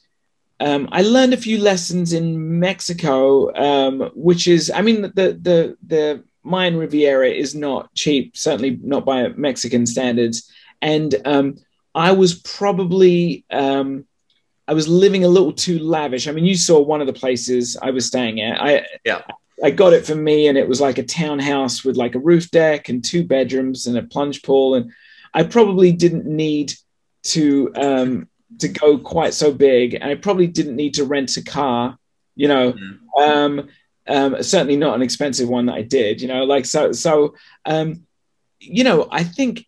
um, 0.61 0.89
I 0.91 1.01
learned 1.01 1.33
a 1.33 1.37
few 1.37 1.59
lessons 1.59 2.13
in 2.13 2.59
Mexico, 2.59 3.53
um, 3.55 4.11
which 4.13 4.47
is, 4.47 4.71
I 4.73 4.81
mean, 4.81 5.01
the 5.01 5.37
the 5.41 5.77
the 5.85 6.23
Mayan 6.43 6.77
Riviera 6.77 7.29
is 7.29 7.55
not 7.55 7.93
cheap, 7.95 8.37
certainly 8.37 8.79
not 8.83 9.03
by 9.03 9.29
Mexican 9.29 9.85
standards, 9.85 10.51
and 10.81 11.15
um, 11.25 11.55
I 11.95 12.11
was 12.11 12.35
probably 12.35 13.43
um, 13.49 14.05
I 14.67 14.73
was 14.73 14.87
living 14.87 15.23
a 15.23 15.27
little 15.27 15.51
too 15.51 15.79
lavish. 15.79 16.27
I 16.27 16.31
mean, 16.31 16.45
you 16.45 16.55
saw 16.55 16.79
one 16.79 17.01
of 17.01 17.07
the 17.07 17.13
places 17.13 17.75
I 17.81 17.89
was 17.89 18.05
staying 18.05 18.39
at. 18.41 18.61
I 18.61 18.85
yeah. 19.03 19.21
I 19.63 19.71
got 19.71 19.93
it 19.93 20.05
for 20.05 20.15
me, 20.15 20.47
and 20.47 20.57
it 20.57 20.67
was 20.67 20.81
like 20.81 20.97
a 20.97 21.03
townhouse 21.03 21.83
with 21.83 21.95
like 21.95 22.15
a 22.15 22.19
roof 22.19 22.49
deck 22.51 22.89
and 22.89 23.03
two 23.03 23.23
bedrooms 23.23 23.87
and 23.87 23.97
a 23.97 24.03
plunge 24.03 24.41
pool. 24.41 24.75
And 24.75 24.91
I 25.33 25.43
probably 25.43 25.91
didn't 25.91 26.25
need 26.25 26.73
to 27.23 27.71
um, 27.75 28.29
to 28.59 28.67
go 28.67 28.97
quite 28.97 29.33
so 29.33 29.51
big, 29.51 29.93
and 29.93 30.05
I 30.05 30.15
probably 30.15 30.47
didn't 30.47 30.75
need 30.75 30.95
to 30.95 31.05
rent 31.05 31.37
a 31.37 31.43
car. 31.43 31.97
You 32.35 32.47
know, 32.47 32.73
mm-hmm. 32.73 33.21
um, 33.21 33.69
um, 34.07 34.43
certainly 34.43 34.77
not 34.77 34.95
an 34.95 35.01
expensive 35.01 35.47
one 35.47 35.67
that 35.67 35.75
I 35.75 35.83
did. 35.83 36.21
You 36.21 36.27
know, 36.27 36.43
like 36.43 36.65
so 36.65 36.91
so. 36.91 37.35
Um, 37.65 38.05
you 38.59 38.83
know, 38.83 39.07
I 39.11 39.23
think 39.23 39.65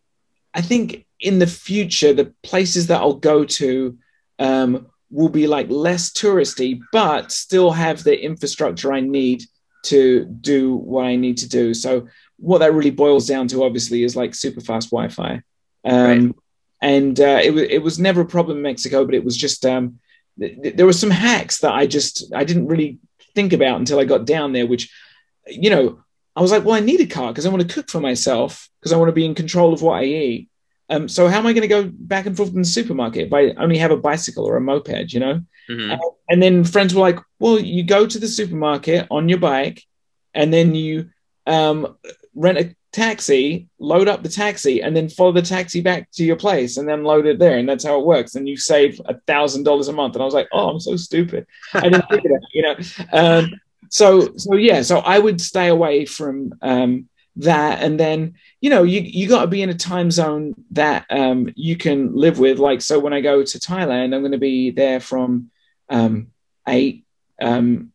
I 0.53 0.61
think 0.61 1.05
in 1.19 1.39
the 1.39 1.47
future 1.47 2.13
the 2.13 2.33
places 2.43 2.87
that 2.87 3.01
I'll 3.01 3.13
go 3.13 3.43
to 3.43 3.97
um, 4.39 4.87
will 5.09 5.29
be 5.29 5.47
like 5.47 5.69
less 5.69 6.11
touristy, 6.11 6.79
but 6.91 7.31
still 7.31 7.71
have 7.71 8.03
the 8.03 8.19
infrastructure 8.19 8.93
I 8.93 8.99
need 8.99 9.43
to 9.83 10.25
do 10.25 10.75
what 10.75 11.05
I 11.05 11.15
need 11.15 11.37
to 11.39 11.49
do. 11.49 11.73
So 11.73 12.07
what 12.37 12.59
that 12.59 12.73
really 12.73 12.91
boils 12.91 13.27
down 13.27 13.47
to, 13.49 13.63
obviously, 13.63 14.03
is 14.03 14.15
like 14.15 14.35
super 14.35 14.61
fast 14.61 14.89
Wi-Fi. 14.89 15.41
Um, 15.85 16.25
right. 16.25 16.35
And 16.81 17.19
uh, 17.19 17.39
it, 17.41 17.49
w- 17.49 17.67
it 17.69 17.81
was 17.81 17.99
never 17.99 18.21
a 18.21 18.25
problem 18.25 18.57
in 18.57 18.63
Mexico, 18.63 19.05
but 19.05 19.15
it 19.15 19.23
was 19.23 19.37
just 19.37 19.65
um, 19.65 19.99
th- 20.39 20.75
there 20.75 20.85
were 20.85 20.93
some 20.93 21.11
hacks 21.11 21.59
that 21.59 21.73
I 21.73 21.87
just 21.87 22.33
I 22.33 22.43
didn't 22.43 22.67
really 22.67 22.99
think 23.35 23.53
about 23.53 23.79
until 23.79 23.99
I 23.99 24.05
got 24.05 24.25
down 24.25 24.51
there. 24.51 24.67
Which, 24.67 24.91
you 25.47 25.69
know, 25.69 26.03
I 26.35 26.41
was 26.41 26.51
like, 26.51 26.65
well, 26.65 26.75
I 26.75 26.81
need 26.81 26.99
a 26.99 27.05
car 27.05 27.31
because 27.31 27.45
I 27.45 27.49
want 27.49 27.67
to 27.67 27.73
cook 27.73 27.89
for 27.89 28.01
myself 28.01 28.69
because 28.79 28.91
I 28.91 28.97
want 28.97 29.09
to 29.09 29.13
be 29.13 29.25
in 29.25 29.35
control 29.35 29.73
of 29.73 29.81
what 29.81 29.99
I 29.99 30.03
eat. 30.03 30.49
Um, 30.89 31.07
so 31.07 31.27
how 31.27 31.39
am 31.39 31.47
I 31.47 31.53
going 31.53 31.61
to 31.61 31.67
go 31.67 31.89
back 31.91 32.25
and 32.25 32.35
forth 32.35 32.53
in 32.53 32.61
the 32.61 32.65
supermarket 32.65 33.27
if 33.27 33.33
I 33.33 33.49
only 33.61 33.77
have 33.77 33.91
a 33.91 33.97
bicycle 33.97 34.45
or 34.45 34.57
a 34.57 34.61
moped? 34.61 35.13
You 35.13 35.19
know. 35.19 35.41
Mm-hmm. 35.69 35.91
Uh, 35.91 35.97
and 36.29 36.41
then 36.43 36.63
friends 36.63 36.93
were 36.93 37.01
like, 37.01 37.19
well, 37.39 37.59
you 37.59 37.83
go 37.83 38.05
to 38.05 38.19
the 38.19 38.27
supermarket 38.27 39.07
on 39.09 39.29
your 39.29 39.39
bike, 39.39 39.83
and 40.33 40.53
then 40.53 40.75
you 40.75 41.09
um, 41.47 41.97
rent 42.35 42.57
a 42.57 42.75
taxi, 42.91 43.67
load 43.79 44.07
up 44.07 44.23
the 44.23 44.29
taxi, 44.29 44.81
and 44.81 44.95
then 44.95 45.09
follow 45.09 45.31
the 45.31 45.41
taxi 45.41 45.81
back 45.81 46.09
to 46.11 46.23
your 46.23 46.35
place 46.35 46.77
and 46.77 46.87
then 46.87 47.03
load 47.03 47.25
it 47.25 47.39
there. 47.39 47.57
And 47.57 47.67
that's 47.67 47.83
how 47.83 47.99
it 47.99 48.05
works. 48.05 48.35
And 48.35 48.47
you 48.47 48.55
save 48.55 49.01
a 49.05 49.19
thousand 49.27 49.63
dollars 49.63 49.87
a 49.87 49.93
month. 49.93 50.15
And 50.15 50.21
I 50.21 50.25
was 50.25 50.33
like, 50.33 50.47
oh, 50.53 50.69
I'm 50.69 50.79
so 50.79 50.95
stupid. 50.95 51.45
I 51.73 51.81
didn't 51.81 52.07
think 52.09 52.23
of 52.25 52.31
that, 52.31 52.47
you 52.53 52.61
know. 52.61 52.75
Um, 53.11 53.51
so 53.89 54.35
so 54.37 54.55
yeah, 54.55 54.81
so 54.83 54.99
I 54.99 55.19
would 55.19 55.41
stay 55.41 55.67
away 55.67 56.05
from 56.05 56.53
um, 56.61 57.09
that. 57.37 57.81
And 57.81 57.99
then, 57.99 58.35
you 58.63 58.69
know, 58.69 58.83
you 58.83 59.01
you 59.01 59.27
gotta 59.27 59.47
be 59.47 59.61
in 59.61 59.69
a 59.69 59.73
time 59.73 60.09
zone 60.09 60.53
that 60.71 61.05
um, 61.09 61.49
you 61.55 61.75
can 61.75 62.15
live 62.15 62.39
with. 62.39 62.59
Like 62.59 62.81
so 62.81 62.97
when 62.97 63.11
I 63.11 63.19
go 63.19 63.43
to 63.43 63.59
Thailand, 63.59 64.15
I'm 64.15 64.23
gonna 64.23 64.37
be 64.37 64.71
there 64.71 65.01
from 65.01 65.51
um, 65.89 66.27
eight 66.67 67.05
um, 67.41 67.91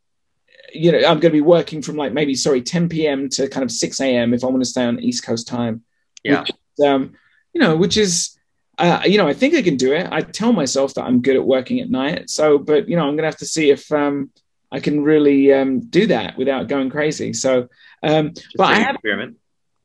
you 0.73 0.93
know, 0.93 0.99
I'm 0.99 1.21
going 1.21 1.21
to 1.21 1.31
be 1.31 1.41
working 1.41 1.83
from 1.83 1.97
like 1.97 2.13
maybe 2.13 2.35
sorry 2.35 2.63
10 2.63 2.89
p.m. 2.89 3.29
to 3.31 3.49
kind 3.49 3.65
of 3.65 3.71
6 3.71 4.01
a.m. 4.01 4.35
if 4.35 4.45
I 4.45 4.49
want 4.49 4.61
to 4.61 4.69
stay 4.69 4.85
on 4.85 5.01
East 5.01 5.25
Coast 5.25 5.49
time. 5.49 5.83
Yeah. 6.23 6.41
Which, 6.43 6.87
um, 6.87 7.15
you 7.53 7.61
know, 7.61 7.77
which 7.77 7.97
is, 7.97 8.39
uh, 8.77 9.03
you 9.05 9.19
know, 9.19 9.27
I 9.27 9.33
think 9.33 9.55
I 9.55 9.63
can 9.63 9.77
do 9.77 9.93
it. 9.93 10.07
I 10.11 10.21
tell 10.21 10.53
myself 10.53 10.95
that 10.95 11.05
I'm 11.05 11.23
good 11.23 11.37
at 11.37 11.45
working 11.45 11.81
at 11.81 11.91
night. 11.91 12.31
So, 12.31 12.59
but 12.59 12.89
you 12.89 12.97
know, 12.97 13.03
I'm 13.03 13.17
going 13.17 13.19
to 13.19 13.25
have 13.25 13.39
to 13.39 13.47
see 13.47 13.71
if 13.71 13.91
um, 13.91 14.31
I 14.71 14.81
can 14.81 15.03
really 15.03 15.53
um, 15.53 15.81
do 15.81 16.07
that 16.09 16.37
without 16.37 16.69
going 16.69 16.91
crazy. 16.91 17.33
So, 17.33 17.69
um, 18.03 18.35
but 18.57 18.65
I 18.65 18.81
have. 18.81 18.97
Experiment. 18.97 19.37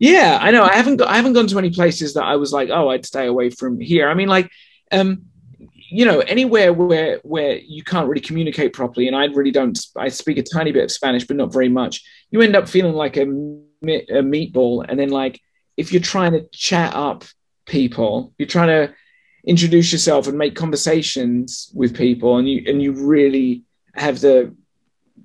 Yeah, 0.03 0.37
I 0.41 0.51
know. 0.51 0.63
I 0.63 0.75
haven't. 0.75 1.01
I 1.01 1.15
haven't 1.15 1.31
gone 1.31 1.47
to 1.47 1.57
any 1.57 1.69
places 1.69 2.13
that 2.15 2.23
I 2.23 2.35
was 2.35 2.51
like, 2.51 2.69
oh, 2.69 2.89
I'd 2.89 3.05
stay 3.05 3.25
away 3.25 3.49
from 3.49 3.79
here. 3.79 4.09
I 4.09 4.13
mean, 4.13 4.27
like, 4.27 4.51
um, 4.91 5.23
you 5.93 6.05
know 6.05 6.19
anywhere 6.21 6.73
where 6.73 7.19
where 7.23 7.57
you 7.57 7.83
can't 7.83 8.09
really 8.09 8.19
communicate 8.19 8.73
properly 8.73 9.05
and 9.05 9.15
i 9.15 9.25
really 9.25 9.51
don't 9.51 9.79
i 9.95 10.09
speak 10.09 10.39
a 10.39 10.41
tiny 10.41 10.71
bit 10.71 10.85
of 10.85 10.91
spanish 10.91 11.23
but 11.27 11.37
not 11.37 11.53
very 11.53 11.69
much 11.69 12.03
you 12.31 12.41
end 12.41 12.55
up 12.55 12.67
feeling 12.67 12.93
like 12.93 13.15
a, 13.15 13.21
a 13.21 14.23
meatball 14.23 14.83
and 14.89 14.99
then 14.99 15.09
like 15.09 15.39
if 15.77 15.91
you're 15.91 16.01
trying 16.01 16.31
to 16.31 16.47
chat 16.51 16.95
up 16.95 17.23
people 17.67 18.33
you're 18.39 18.47
trying 18.47 18.69
to 18.69 18.91
introduce 19.45 19.91
yourself 19.91 20.25
and 20.25 20.35
make 20.35 20.55
conversations 20.55 21.71
with 21.75 21.95
people 21.95 22.37
and 22.37 22.49
you 22.49 22.63
and 22.65 22.81
you 22.81 22.91
really 22.93 23.61
have 23.93 24.19
the 24.19 24.51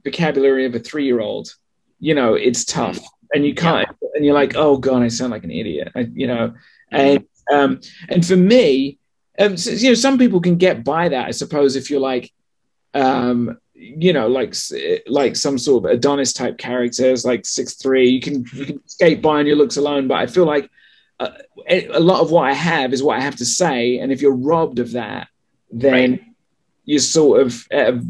vocabulary 0.04 0.66
of 0.66 0.74
a 0.74 0.78
three-year-old 0.78 1.48
you 1.98 2.14
know 2.14 2.34
it's 2.34 2.66
tough 2.66 2.98
and 3.32 3.44
you 3.44 3.54
can't 3.54 3.88
yeah. 4.02 4.08
and 4.14 4.24
you're 4.24 4.34
like 4.34 4.54
oh 4.56 4.76
god 4.76 5.02
i 5.02 5.08
sound 5.08 5.30
like 5.30 5.44
an 5.44 5.50
idiot 5.50 5.92
I, 5.94 6.08
you 6.12 6.26
know 6.26 6.54
and 6.90 7.24
um 7.52 7.80
and 8.08 8.24
for 8.24 8.36
me 8.36 8.98
um, 9.38 9.56
so, 9.56 9.70
you 9.70 9.90
know, 9.90 9.94
some 9.94 10.18
people 10.18 10.40
can 10.40 10.56
get 10.56 10.84
by 10.84 11.08
that, 11.08 11.28
I 11.28 11.30
suppose, 11.30 11.76
if 11.76 11.90
you're 11.90 12.00
like, 12.00 12.32
um, 12.94 13.58
you 13.74 14.12
know, 14.12 14.26
like 14.26 14.54
like 15.06 15.36
some 15.36 15.56
sort 15.56 15.84
of 15.84 15.90
Adonis 15.90 16.32
type 16.32 16.58
characters, 16.58 17.24
like 17.24 17.46
six 17.46 17.74
three. 17.74 18.08
You 18.08 18.20
can 18.20 18.44
you 18.52 18.66
can 18.66 18.88
skate 18.88 19.22
by 19.22 19.38
on 19.38 19.46
your 19.46 19.54
looks 19.54 19.76
alone, 19.76 20.08
but 20.08 20.16
I 20.16 20.26
feel 20.26 20.46
like 20.46 20.68
uh, 21.20 21.30
a 21.68 22.00
lot 22.00 22.20
of 22.20 22.32
what 22.32 22.48
I 22.48 22.52
have 22.52 22.92
is 22.92 23.02
what 23.04 23.18
I 23.18 23.20
have 23.20 23.36
to 23.36 23.44
say, 23.44 23.98
and 23.98 24.10
if 24.10 24.20
you're 24.20 24.34
robbed 24.34 24.80
of 24.80 24.92
that, 24.92 25.28
then 25.70 26.10
right. 26.10 26.24
you're 26.84 26.98
sort 26.98 27.40
of 27.40 27.68
at 27.70 27.94
a 27.94 28.04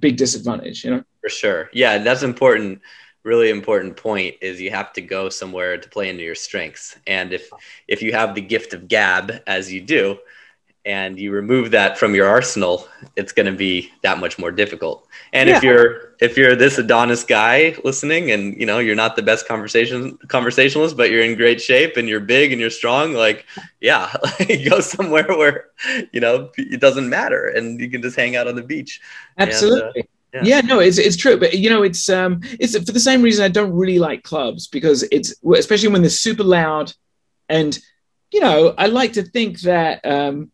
big 0.00 0.16
disadvantage. 0.16 0.84
You 0.84 0.90
know, 0.90 1.04
for 1.20 1.28
sure. 1.28 1.70
Yeah, 1.72 1.98
that's 1.98 2.24
important 2.24 2.82
really 3.26 3.50
important 3.50 3.96
point 3.96 4.36
is 4.40 4.60
you 4.60 4.70
have 4.70 4.92
to 4.92 5.02
go 5.02 5.28
somewhere 5.28 5.76
to 5.76 5.88
play 5.88 6.08
into 6.08 6.22
your 6.22 6.34
strengths 6.34 6.96
and 7.06 7.32
if 7.32 7.50
if 7.88 8.00
you 8.00 8.12
have 8.12 8.34
the 8.34 8.40
gift 8.40 8.72
of 8.72 8.88
gab 8.88 9.42
as 9.46 9.72
you 9.72 9.80
do 9.80 10.16
and 10.86 11.18
you 11.18 11.32
remove 11.32 11.72
that 11.72 11.98
from 11.98 12.14
your 12.14 12.28
arsenal, 12.28 12.86
it's 13.16 13.32
going 13.32 13.46
to 13.46 13.52
be 13.52 13.90
that 14.02 14.20
much 14.20 14.38
more 14.38 14.52
difficult. 14.52 15.08
And 15.32 15.48
yeah. 15.48 15.56
if 15.56 15.64
you're 15.64 16.14
if 16.20 16.38
you're 16.38 16.54
this 16.54 16.78
Adonis 16.78 17.24
guy 17.24 17.76
listening, 17.82 18.30
and 18.30 18.58
you 18.58 18.64
know 18.64 18.78
you're 18.78 18.94
not 18.94 19.16
the 19.16 19.22
best 19.22 19.48
conversation 19.48 20.16
conversationalist, 20.28 20.96
but 20.96 21.10
you're 21.10 21.22
in 21.22 21.34
great 21.34 21.60
shape 21.60 21.96
and 21.96 22.08
you're 22.08 22.20
big 22.20 22.52
and 22.52 22.60
you're 22.60 22.70
strong, 22.70 23.14
like 23.14 23.44
yeah, 23.80 24.14
go 24.70 24.78
somewhere 24.78 25.26
where 25.26 25.70
you 26.12 26.20
know 26.20 26.50
it 26.56 26.80
doesn't 26.80 27.10
matter, 27.10 27.48
and 27.48 27.80
you 27.80 27.90
can 27.90 28.00
just 28.00 28.16
hang 28.16 28.36
out 28.36 28.46
on 28.46 28.54
the 28.54 28.62
beach. 28.62 29.00
Absolutely. 29.38 30.02
And, 30.02 30.04
uh, 30.04 30.15
yeah. 30.42 30.56
yeah. 30.56 30.60
no, 30.62 30.80
it's 30.80 30.98
it's 30.98 31.16
true, 31.16 31.38
but 31.38 31.54
you 31.54 31.70
know, 31.70 31.82
it's 31.82 32.08
um, 32.08 32.40
it's 32.58 32.76
for 32.76 32.92
the 32.92 33.00
same 33.00 33.22
reason 33.22 33.44
I 33.44 33.48
don't 33.48 33.72
really 33.72 33.98
like 33.98 34.22
clubs 34.22 34.68
because 34.68 35.02
it's 35.10 35.34
especially 35.54 35.88
when 35.88 36.02
they're 36.02 36.10
super 36.10 36.44
loud, 36.44 36.92
and 37.48 37.78
you 38.30 38.40
know, 38.40 38.74
I 38.76 38.86
like 38.86 39.14
to 39.14 39.22
think 39.22 39.60
that 39.60 40.04
um, 40.04 40.50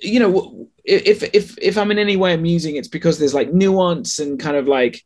you 0.00 0.20
know, 0.20 0.68
if 0.84 1.22
if 1.34 1.56
if 1.58 1.78
I'm 1.78 1.90
in 1.90 1.98
any 1.98 2.16
way 2.16 2.34
amusing, 2.34 2.76
it's 2.76 2.88
because 2.88 3.18
there's 3.18 3.34
like 3.34 3.52
nuance 3.52 4.18
and 4.18 4.38
kind 4.38 4.56
of 4.56 4.68
like 4.68 5.02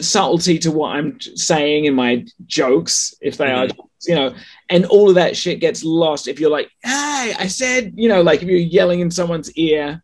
subtlety 0.00 0.58
to 0.60 0.70
what 0.70 0.96
I'm 0.96 1.20
saying 1.20 1.86
in 1.86 1.94
my 1.94 2.26
jokes, 2.46 3.14
if 3.20 3.36
they 3.36 3.46
mm-hmm. 3.46 3.80
are, 3.80 3.84
you 4.06 4.14
know, 4.14 4.34
and 4.68 4.84
all 4.86 5.08
of 5.08 5.14
that 5.16 5.36
shit 5.36 5.60
gets 5.60 5.82
lost 5.82 6.28
if 6.28 6.38
you're 6.38 6.50
like, 6.50 6.70
hey, 6.82 7.34
I 7.38 7.46
said, 7.48 7.94
you 7.96 8.08
know, 8.08 8.22
like 8.22 8.42
if 8.42 8.48
you're 8.48 8.58
yelling 8.58 9.00
in 9.00 9.10
someone's 9.10 9.50
ear 9.52 10.02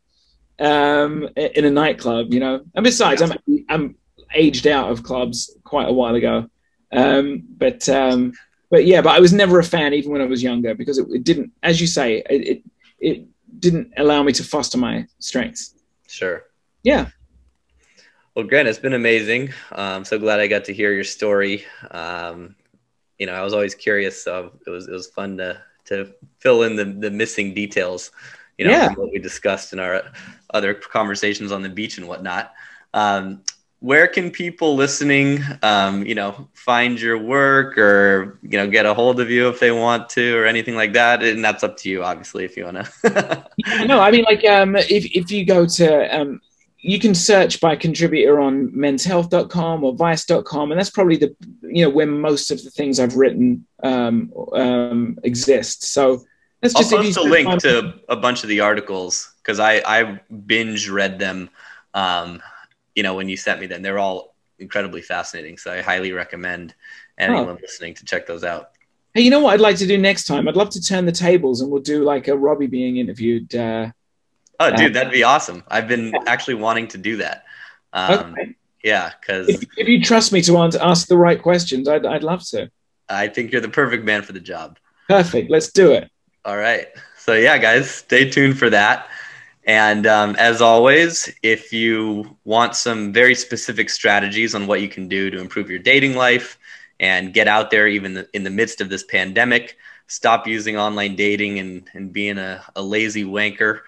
um, 0.59 1.28
in 1.36 1.64
a 1.64 1.70
nightclub, 1.70 2.32
you 2.32 2.40
know. 2.40 2.64
And 2.74 2.85
besides, 2.85 3.22
I'm 3.22 3.32
I'm 3.68 3.97
aged 4.35 4.66
out 4.66 4.90
of 4.90 5.02
clubs 5.02 5.56
quite 5.64 5.89
a 5.89 5.93
while 5.93 6.14
ago, 6.14 6.48
um, 6.93 7.44
but 7.56 7.89
um, 7.89 8.32
but 8.70 8.86
yeah, 8.86 9.01
but 9.01 9.14
I 9.14 9.20
was 9.20 9.32
never 9.32 9.59
a 9.59 9.64
fan 9.64 9.94
even 9.94 10.12
when 10.12 10.20
I 10.20 10.26
was 10.26 10.43
younger 10.43 10.74
because 10.74 10.98
it, 10.98 11.06
it 11.10 11.24
didn't, 11.24 11.52
as 11.62 11.81
you 11.81 11.86
say, 11.86 12.24
it, 12.28 12.48
it, 12.48 12.62
it 12.98 13.26
didn't 13.60 13.93
allow 13.97 14.22
me 14.22 14.32
to 14.32 14.44
foster 14.44 14.78
my 14.78 15.06
strengths. 15.18 15.74
Sure. 16.09 16.44
Yeah. 16.82 17.09
Well, 18.35 18.44
Grant, 18.44 18.66
it's 18.66 18.81
been 18.81 18.94
amazing. 18.94 19.52
I'm 19.70 19.98
um, 19.98 20.05
so 20.05 20.18
glad 20.18 20.40
I 20.40 20.48
got 20.48 20.64
to 20.64 20.74
hear 20.74 20.93
your 20.93 21.05
story. 21.05 21.64
Um, 21.93 22.56
you 23.18 23.26
know, 23.26 23.35
I 23.35 23.43
was 23.43 23.55
always 23.55 23.76
curious, 23.76 24.22
so 24.22 24.52
it 24.66 24.70
was 24.70 24.89
it 24.89 24.93
was 24.93 25.06
fun 25.06 25.36
to 25.36 25.62
to 25.86 26.12
fill 26.39 26.64
in 26.64 26.74
the 26.74 26.85
the 26.85 27.10
missing 27.10 27.55
details. 27.55 28.10
You 28.59 28.66
know, 28.66 28.70
yeah. 28.70 28.93
what 28.93 29.12
we 29.12 29.18
discussed 29.18 29.72
in 29.72 29.78
our 29.78 30.02
other 30.51 30.74
conversations 30.74 31.52
on 31.52 31.62
the 31.62 31.68
beach 31.68 31.98
and 31.98 32.06
whatnot. 32.06 32.52
Um, 32.93 33.43
where 33.81 34.06
can 34.06 34.31
people 34.31 34.76
listening, 34.76 35.40
um, 35.62 36.06
you 36.06 36.14
know, 36.14 36.48
find 36.55 36.98
your 36.98 37.18
work 37.18 37.76
or 37.76 38.39
you 38.43 38.56
know 38.56 38.68
get 38.68 38.86
a 38.86 38.94
hold 38.94 39.20
of 39.20 39.31
you 39.31 39.48
if 39.48 39.60
they 39.60 39.72
want 39.72 40.09
to 40.10 40.39
or 40.39 40.47
anything 40.47 40.74
like 40.74 40.93
that? 40.94 41.22
And 41.22 41.44
that's 41.44 41.62
up 41.62 41.76
to 41.78 41.90
you, 41.90 42.02
obviously, 42.02 42.44
if 42.44 42.56
you 42.56 42.64
want 42.64 42.86
to. 43.02 43.47
no, 43.86 44.01
I 44.01 44.10
mean, 44.10 44.24
like, 44.24 44.44
um, 44.47 44.76
if 44.76 45.05
if 45.14 45.31
you 45.31 45.44
go 45.44 45.66
to 45.66 46.18
um, 46.18 46.40
you 46.85 46.98
can 46.98 47.14
search 47.14 47.60
by 47.62 47.74
contributor 47.74 48.40
on 48.40 48.68
menshealth.com 48.68 49.82
or 49.82 49.94
vice.com 49.94 50.70
and 50.70 50.78
that's 50.78 50.90
probably 50.90 51.16
the 51.16 51.35
you 51.62 51.82
know 51.82 51.89
where 51.89 52.06
most 52.06 52.51
of 52.51 52.62
the 52.62 52.70
things 52.70 53.01
i've 53.01 53.16
written 53.16 53.66
um, 53.82 54.31
um, 54.52 55.18
exist 55.24 55.82
so 55.82 56.22
I'll 56.65 56.89
post 56.89 57.16
a 57.16 57.23
link 57.23 57.61
to 57.62 57.95
a 58.09 58.16
bunch 58.16 58.43
of 58.43 58.49
the 58.49 58.61
articles 58.61 59.32
because 59.43 59.61
I, 59.61 59.82
I 59.85 60.20
binge 60.47 60.89
read 60.89 61.19
them 61.19 61.51
um, 61.95 62.43
you 62.95 63.03
know, 63.03 63.15
when 63.15 63.28
you 63.28 63.36
sent 63.36 63.61
me 63.61 63.66
them, 63.66 63.82
they're 63.82 63.99
all 63.99 64.35
incredibly 64.59 65.01
fascinating. 65.01 65.59
So 65.59 65.73
I 65.73 65.81
highly 65.81 66.12
recommend 66.12 66.74
anyone 67.19 67.49
oh. 67.49 67.59
listening 67.61 67.95
to 67.95 68.05
check 68.05 68.27
those 68.27 68.45
out. 68.45 68.70
Hey, 69.15 69.23
you 69.23 69.31
know 69.31 69.41
what 69.41 69.55
I'd 69.55 69.61
like 69.61 69.77
to 69.77 69.86
do 69.86 69.97
next 69.97 70.24
time? 70.24 70.49
I'd 70.49 70.57
love 70.57 70.70
to 70.70 70.82
turn 70.82 71.07
the 71.07 71.12
tables 71.12 71.61
and 71.61 71.70
we'll 71.70 71.82
do 71.82 72.03
like 72.03 72.27
a 72.27 72.36
Robbie 72.36 72.66
being 72.66 72.97
interviewed. 72.97 73.55
Uh, 73.55 73.91
oh, 74.59 74.70
dude, 74.77 74.91
uh, 74.91 74.95
that'd 74.95 75.12
be 75.12 75.23
awesome. 75.23 75.62
I've 75.69 75.86
been 75.86 76.12
yeah. 76.12 76.20
actually 76.27 76.55
wanting 76.55 76.89
to 76.89 76.99
do 76.99 77.16
that. 77.19 77.45
Um, 77.93 78.32
okay. 78.32 78.57
Yeah, 78.82 79.12
because 79.19 79.49
if, 79.49 79.62
if, 79.78 79.89
you 79.89 80.03
trust 80.03 80.31
me 80.32 80.43
to 80.43 80.59
ask 80.59 81.07
the 81.07 81.16
right 81.16 81.41
questions, 81.41 81.89
I'd, 81.89 82.05
I'd 82.05 82.23
love 82.23 82.45
to. 82.49 82.70
I 83.09 83.28
think 83.28 83.53
you're 83.53 83.61
the 83.61 83.69
perfect 83.69 84.05
man 84.05 84.23
for 84.23 84.32
the 84.32 84.41
job. 84.41 84.78
Perfect. 85.09 85.51
Let's 85.51 85.70
do 85.70 85.93
it. 85.93 86.11
All 86.44 86.56
right. 86.56 86.88
So, 87.16 87.34
yeah, 87.34 87.56
guys, 87.56 87.90
stay 87.90 88.28
tuned 88.28 88.58
for 88.58 88.68
that. 88.68 89.08
And 89.66 90.06
um, 90.06 90.36
as 90.36 90.60
always, 90.60 91.32
if 91.42 91.72
you 91.72 92.36
want 92.44 92.76
some 92.76 93.14
very 93.14 93.34
specific 93.34 93.88
strategies 93.88 94.54
on 94.54 94.66
what 94.66 94.82
you 94.82 94.88
can 94.90 95.08
do 95.08 95.30
to 95.30 95.40
improve 95.40 95.70
your 95.70 95.78
dating 95.78 96.16
life 96.16 96.58
and 97.00 97.32
get 97.32 97.48
out 97.48 97.70
there 97.70 97.88
even 97.88 98.26
in 98.34 98.44
the 98.44 98.50
midst 98.50 98.82
of 98.82 98.90
this 98.90 99.04
pandemic, 99.04 99.78
stop 100.06 100.46
using 100.46 100.76
online 100.76 101.16
dating 101.16 101.58
and, 101.60 101.88
and 101.94 102.12
being 102.12 102.36
a, 102.36 102.62
a 102.76 102.82
lazy 102.82 103.24
wanker 103.24 103.80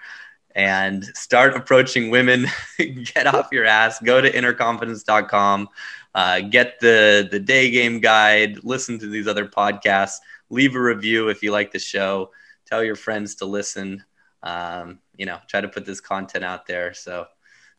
and 0.55 1.05
start 1.15 1.55
approaching 1.55 2.09
women, 2.09 2.47
get 3.13 3.27
off 3.27 3.49
your 3.51 3.65
ass, 3.65 3.99
go 3.99 4.19
to 4.19 4.31
innerconfidence.com, 4.31 5.69
uh, 6.15 6.39
get 6.39 6.79
the, 6.79 7.27
the 7.29 7.39
day 7.39 7.69
game 7.69 7.99
guide, 7.99 8.63
listen 8.63 8.97
to 8.97 9.05
these 9.05 9.27
other 9.27 9.45
podcasts, 9.47 10.15
leave 10.49 10.75
a 10.75 10.81
review 10.81 11.29
if 11.29 11.43
you 11.43 11.51
like 11.51 11.71
the 11.71 11.77
show, 11.77 12.31
tell 12.67 12.83
your 12.83 12.95
friends 12.95 13.35
to 13.35 13.45
listen 13.45 14.03
um, 14.43 14.99
you 15.17 15.25
know, 15.25 15.39
try 15.47 15.61
to 15.61 15.67
put 15.67 15.85
this 15.85 15.99
content 15.99 16.43
out 16.43 16.65
there. 16.65 16.93
So 16.93 17.21
it 17.21 17.27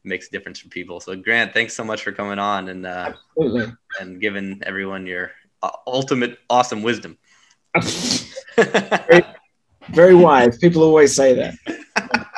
makes 0.09 0.28
a 0.28 0.31
difference 0.31 0.60
for 0.60 0.69
people. 0.69 1.01
So 1.01 1.16
Grant, 1.16 1.52
thanks 1.52 1.74
so 1.74 1.85
much 1.85 2.02
for 2.02 2.12
coming 2.12 2.39
on 2.39 2.69
and, 2.69 2.86
uh, 2.86 3.12
Absolutely. 3.36 3.74
and 4.01 4.20
giving 4.20 4.60
everyone 4.65 5.06
your 5.06 5.32
uh, 5.62 5.70
ultimate 5.86 6.39
awesome 6.51 6.82
wisdom. 6.82 7.16
very, 8.56 9.24
very, 9.90 10.15
wise. 10.15 10.59
People 10.59 10.82
always 10.82 11.15
say 11.15 11.35
that. 11.35 12.35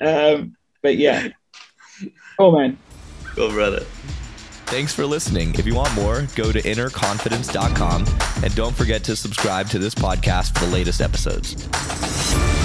um, 0.36 0.56
but 0.82 0.96
yeah. 0.96 1.28
Cool, 2.38 2.58
man. 2.58 2.78
Cool, 3.34 3.50
brother. 3.50 3.84
Thanks 4.70 4.94
for 4.94 5.04
listening. 5.04 5.52
If 5.56 5.66
you 5.66 5.74
want 5.74 5.92
more, 5.94 6.28
go 6.36 6.52
to 6.52 6.62
innerconfidence.com 6.62 8.06
and 8.44 8.54
don't 8.54 8.74
forget 8.76 9.02
to 9.02 9.16
subscribe 9.16 9.68
to 9.70 9.80
this 9.80 9.96
podcast 9.96 10.56
for 10.56 10.66
the 10.66 10.70
latest 10.70 11.00
episodes. 11.00 12.59